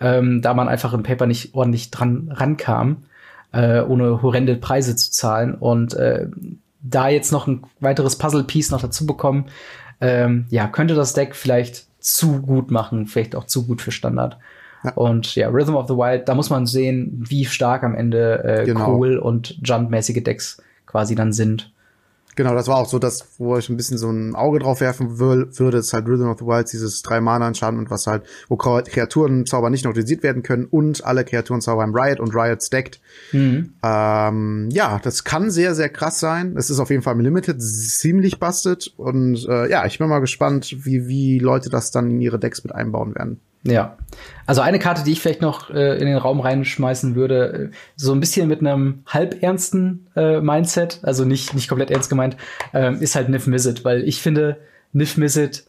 ähm, 0.00 0.42
da 0.42 0.54
man 0.54 0.68
einfach 0.68 0.92
im 0.92 1.02
Paper 1.02 1.26
nicht 1.26 1.54
ordentlich 1.54 1.90
dran 1.90 2.30
rankam, 2.32 3.04
äh, 3.52 3.80
ohne 3.80 4.22
horrende 4.22 4.56
Preise 4.56 4.96
zu 4.96 5.10
zahlen. 5.10 5.54
Und 5.54 5.94
äh, 5.94 6.28
da 6.90 7.08
jetzt 7.08 7.32
noch 7.32 7.46
ein 7.46 7.62
weiteres 7.80 8.16
Puzzle-Piece 8.16 8.70
noch 8.70 8.80
dazu 8.80 9.06
bekommen, 9.06 9.46
ähm, 10.00 10.46
ja, 10.50 10.66
könnte 10.68 10.94
das 10.94 11.14
Deck 11.14 11.34
vielleicht 11.34 11.86
zu 12.00 12.40
gut 12.42 12.70
machen, 12.70 13.06
vielleicht 13.06 13.34
auch 13.34 13.44
zu 13.44 13.66
gut 13.66 13.82
für 13.82 13.90
Standard. 13.90 14.38
Ja. 14.84 14.92
Und 14.92 15.34
ja, 15.34 15.48
Rhythm 15.48 15.74
of 15.74 15.88
the 15.88 15.94
Wild, 15.94 16.28
da 16.28 16.34
muss 16.34 16.50
man 16.50 16.66
sehen, 16.66 17.24
wie 17.28 17.44
stark 17.44 17.82
am 17.82 17.94
Ende 17.94 18.44
äh, 18.44 18.64
genau. 18.64 18.94
Cool 18.94 19.18
und 19.18 19.58
Jump-mäßige 19.62 20.22
Decks 20.22 20.62
quasi 20.86 21.14
dann 21.14 21.32
sind. 21.32 21.72
Genau, 22.36 22.54
das 22.54 22.68
war 22.68 22.76
auch 22.76 22.88
so 22.88 22.98
das, 22.98 23.26
wo 23.38 23.56
ich 23.56 23.70
ein 23.70 23.78
bisschen 23.78 23.96
so 23.96 24.10
ein 24.10 24.34
Auge 24.34 24.58
drauf 24.58 24.80
werfen 24.80 25.18
würde, 25.18 25.78
ist 25.78 25.94
halt 25.94 26.06
Rhythm 26.06 26.28
of 26.28 26.38
the 26.38 26.44
Wild, 26.44 26.70
dieses 26.70 27.00
drei 27.00 27.20
Mana 27.22 27.46
und 27.46 27.90
was 27.90 28.06
halt, 28.06 28.24
wo 28.48 28.56
Kreaturenzauber 28.56 29.70
nicht 29.70 29.86
notiziert 29.86 30.22
werden 30.22 30.42
können 30.42 30.66
und 30.66 31.02
alle 31.04 31.24
Kreaturenzauber 31.24 31.82
im 31.82 31.94
Riot 31.94 32.20
und 32.20 32.34
Riot 32.34 32.62
stackt. 32.62 33.00
Mhm. 33.32 33.72
Ähm, 33.82 34.68
ja, 34.70 35.00
das 35.02 35.24
kann 35.24 35.50
sehr, 35.50 35.74
sehr 35.74 35.88
krass 35.88 36.20
sein. 36.20 36.56
Es 36.58 36.68
ist 36.68 36.78
auf 36.78 36.90
jeden 36.90 37.02
Fall 37.02 37.14
im 37.14 37.20
Limited 37.20 37.60
ziemlich 37.62 38.38
busted 38.38 38.92
und 38.98 39.46
äh, 39.48 39.70
ja, 39.70 39.86
ich 39.86 39.98
bin 39.98 40.08
mal 40.08 40.20
gespannt, 40.20 40.76
wie, 40.84 41.08
wie 41.08 41.38
Leute 41.38 41.70
das 41.70 41.90
dann 41.90 42.10
in 42.10 42.20
ihre 42.20 42.38
Decks 42.38 42.62
mit 42.62 42.74
einbauen 42.74 43.14
werden. 43.14 43.40
Ja. 43.70 43.96
Also 44.46 44.60
eine 44.60 44.78
Karte, 44.78 45.02
die 45.04 45.12
ich 45.12 45.20
vielleicht 45.20 45.42
noch 45.42 45.70
äh, 45.70 45.98
in 45.98 46.06
den 46.06 46.16
Raum 46.16 46.40
reinschmeißen 46.40 47.14
würde, 47.14 47.70
äh, 47.70 47.76
so 47.96 48.12
ein 48.12 48.20
bisschen 48.20 48.48
mit 48.48 48.60
einem 48.60 49.02
halbernsten 49.06 50.06
äh, 50.16 50.40
Mindset, 50.40 51.00
also 51.02 51.24
nicht, 51.24 51.54
nicht 51.54 51.68
komplett 51.68 51.90
ernst 51.90 52.08
gemeint, 52.08 52.36
äh, 52.72 52.94
ist 52.96 53.16
halt 53.16 53.28
Niff 53.28 53.46
Mizzet, 53.46 53.84
weil 53.84 54.02
ich 54.04 54.22
finde, 54.22 54.58
Niff 54.92 55.16
Mizzet 55.16 55.64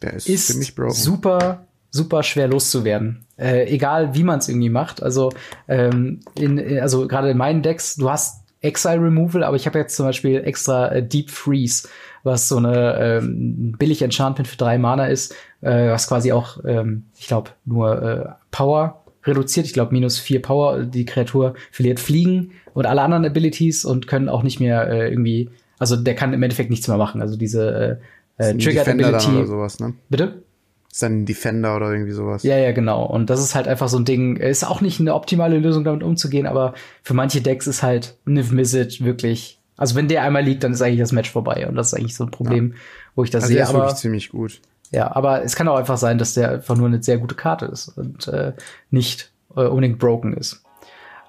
ist, 0.00 0.28
ist 0.28 0.74
super, 0.90 1.66
super 1.90 2.22
schwer 2.22 2.48
loszuwerden. 2.48 3.24
Äh, 3.36 3.72
egal 3.72 4.14
wie 4.14 4.24
man 4.24 4.40
es 4.40 4.48
irgendwie 4.48 4.68
macht. 4.68 5.02
Also, 5.02 5.32
ähm, 5.68 6.20
in, 6.38 6.80
also 6.80 7.06
gerade 7.08 7.30
in 7.30 7.38
meinen 7.38 7.62
Decks, 7.62 7.96
du 7.96 8.10
hast 8.10 8.44
Exile 8.60 9.00
Removal, 9.00 9.44
aber 9.44 9.56
ich 9.56 9.66
habe 9.66 9.78
jetzt 9.78 9.96
zum 9.96 10.06
Beispiel 10.06 10.42
extra 10.44 10.88
äh, 10.88 11.02
Deep 11.02 11.30
Freeze, 11.30 11.88
was 12.24 12.48
so 12.48 12.56
eine 12.56 12.98
ähm, 12.98 13.76
billig 13.78 14.02
Enchantment 14.02 14.48
für 14.48 14.56
drei 14.56 14.78
Mana 14.78 15.06
ist, 15.06 15.34
äh, 15.60 15.90
was 15.90 16.08
quasi 16.08 16.32
auch, 16.32 16.58
ähm, 16.64 17.04
ich 17.18 17.26
glaube, 17.26 17.50
nur 17.64 18.02
äh, 18.02 18.28
Power 18.50 19.04
reduziert. 19.24 19.66
Ich 19.66 19.72
glaube, 19.72 19.92
minus 19.92 20.18
vier 20.18 20.42
Power. 20.42 20.84
Die 20.84 21.04
Kreatur 21.04 21.54
verliert 21.70 22.00
Fliegen 22.00 22.52
und 22.74 22.86
alle 22.86 23.02
anderen 23.02 23.24
Abilities 23.24 23.84
und 23.84 24.06
können 24.06 24.28
auch 24.28 24.42
nicht 24.42 24.60
mehr 24.60 24.88
äh, 24.88 25.10
irgendwie, 25.10 25.50
also 25.78 25.96
der 25.96 26.14
kann 26.14 26.32
im 26.32 26.42
Endeffekt 26.42 26.70
nichts 26.70 26.88
mehr 26.88 26.96
machen. 26.96 27.20
Also 27.20 27.36
diese 27.36 28.00
äh, 28.38 28.50
äh, 28.50 28.56
Trigger 28.56 28.82
Ability. 28.82 29.30
Oder 29.30 29.46
sowas, 29.46 29.80
ne? 29.80 29.94
Bitte? 30.08 30.42
Ist 30.90 31.02
dann 31.02 31.20
ein 31.20 31.26
Defender 31.26 31.76
oder 31.76 31.92
irgendwie 31.92 32.12
sowas. 32.12 32.42
Ja, 32.44 32.56
ja, 32.56 32.72
genau. 32.72 33.04
Und 33.04 33.28
das 33.28 33.40
ist 33.40 33.54
halt 33.54 33.68
einfach 33.68 33.88
so 33.88 33.98
ein 33.98 34.04
Ding. 34.04 34.36
Ist 34.36 34.64
auch 34.64 34.80
nicht 34.80 35.00
eine 35.00 35.14
optimale 35.14 35.58
Lösung, 35.58 35.84
damit 35.84 36.02
umzugehen, 36.02 36.46
aber 36.46 36.74
für 37.02 37.14
manche 37.14 37.42
Decks 37.42 37.66
ist 37.66 37.82
halt 37.82 38.16
Niv 38.24 38.52
Mizzet 38.52 39.04
wirklich. 39.04 39.60
Also 39.76 39.94
wenn 39.94 40.08
der 40.08 40.22
einmal 40.22 40.42
liegt, 40.42 40.64
dann 40.64 40.72
ist 40.72 40.82
eigentlich 40.82 40.98
das 40.98 41.12
Match 41.12 41.30
vorbei. 41.30 41.68
Und 41.68 41.76
das 41.76 41.88
ist 41.88 41.94
eigentlich 41.94 42.16
so 42.16 42.24
ein 42.24 42.30
Problem, 42.30 42.72
ja. 42.72 42.78
wo 43.14 43.22
ich 43.22 43.30
das 43.30 43.44
also 43.44 43.48
sehe. 43.48 43.56
Der 43.56 43.64
ist 43.64 43.70
aber, 43.70 43.80
wirklich 43.80 43.98
ziemlich 43.98 44.30
gut. 44.30 44.60
Ja, 44.90 45.14
aber 45.14 45.42
es 45.42 45.54
kann 45.54 45.68
auch 45.68 45.76
einfach 45.76 45.98
sein, 45.98 46.18
dass 46.18 46.34
der 46.34 46.50
einfach 46.50 46.76
nur 46.76 46.86
eine 46.86 47.02
sehr 47.02 47.18
gute 47.18 47.34
Karte 47.34 47.66
ist 47.66 47.88
und 47.88 48.26
äh, 48.28 48.54
nicht 48.90 49.30
äh, 49.54 49.62
unbedingt 49.62 49.98
broken 49.98 50.32
ist. 50.34 50.62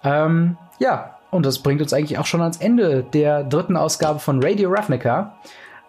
Ähm, 0.03 0.57
ja, 0.79 1.17
und 1.31 1.45
das 1.45 1.59
bringt 1.59 1.81
uns 1.81 1.93
eigentlich 1.93 2.17
auch 2.17 2.25
schon 2.25 2.41
ans 2.41 2.57
Ende 2.57 3.03
der 3.03 3.43
dritten 3.43 3.75
Ausgabe 3.75 4.19
von 4.19 4.41
Radio 4.41 4.69
Ravnica. 4.69 5.35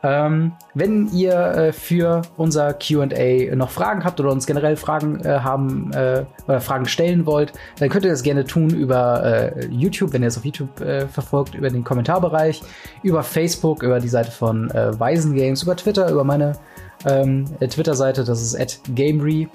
Ähm, 0.02 0.52
wenn 0.72 1.08
ihr 1.12 1.34
äh, 1.34 1.72
für 1.72 2.22
unser 2.38 2.72
QA 2.72 3.54
noch 3.54 3.68
Fragen 3.68 4.02
habt 4.02 4.18
oder 4.18 4.30
uns 4.30 4.46
generell 4.46 4.76
Fragen 4.76 5.20
äh, 5.20 5.40
haben 5.40 5.92
äh, 5.92 6.24
oder 6.46 6.62
Fragen 6.62 6.86
stellen 6.86 7.26
wollt, 7.26 7.52
dann 7.78 7.90
könnt 7.90 8.06
ihr 8.06 8.10
das 8.10 8.22
gerne 8.22 8.44
tun 8.44 8.70
über 8.70 9.22
äh, 9.22 9.66
YouTube, 9.66 10.14
wenn 10.14 10.22
ihr 10.22 10.28
es 10.28 10.38
auf 10.38 10.44
YouTube 10.46 10.80
äh, 10.80 11.06
verfolgt, 11.06 11.54
über 11.54 11.68
den 11.68 11.84
Kommentarbereich, 11.84 12.62
über 13.02 13.22
Facebook, 13.22 13.82
über 13.82 14.00
die 14.00 14.08
Seite 14.08 14.30
von 14.30 14.70
äh, 14.70 14.98
Weisen 14.98 15.34
Games, 15.34 15.62
über 15.62 15.76
Twitter, 15.76 16.10
über 16.10 16.24
meine 16.24 16.54
ähm, 17.06 17.46
Twitter-Seite, 17.58 18.24
das 18.24 18.42
ist 18.42 18.58
at 18.58 18.80
Gamery. 18.94 19.48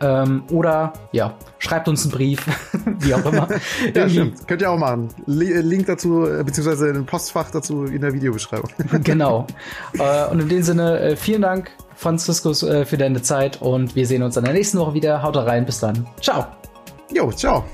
Ähm, 0.00 0.42
oder 0.50 0.92
ja, 1.12 1.34
schreibt 1.58 1.88
uns 1.88 2.02
einen 2.04 2.12
Brief, 2.12 2.44
wie 2.98 3.14
auch 3.14 3.24
immer. 3.24 3.48
ja, 3.94 4.08
stimmt. 4.08 4.46
Könnt 4.46 4.60
ihr 4.60 4.70
auch 4.70 4.78
machen. 4.78 5.08
Link 5.26 5.86
dazu, 5.86 6.26
äh, 6.26 6.44
beziehungsweise 6.44 6.90
ein 6.90 7.06
Postfach 7.06 7.50
dazu 7.50 7.84
in 7.84 8.02
der 8.02 8.12
Videobeschreibung. 8.12 8.68
genau. 9.02 9.46
Äh, 9.98 10.30
und 10.30 10.40
in 10.40 10.48
dem 10.48 10.62
Sinne, 10.62 11.00
äh, 11.00 11.16
vielen 11.16 11.42
Dank, 11.42 11.70
Franziskus, 11.94 12.62
äh, 12.62 12.84
für 12.84 12.98
deine 12.98 13.22
Zeit 13.22 13.62
und 13.62 13.96
wir 13.96 14.06
sehen 14.06 14.22
uns 14.22 14.36
in 14.36 14.44
der 14.44 14.52
nächsten 14.52 14.78
Woche 14.78 14.92
wieder. 14.92 15.22
Haut 15.22 15.36
rein, 15.36 15.64
bis 15.64 15.80
dann. 15.80 16.06
Ciao. 16.20 16.46
Jo, 17.10 17.32
ciao. 17.32 17.64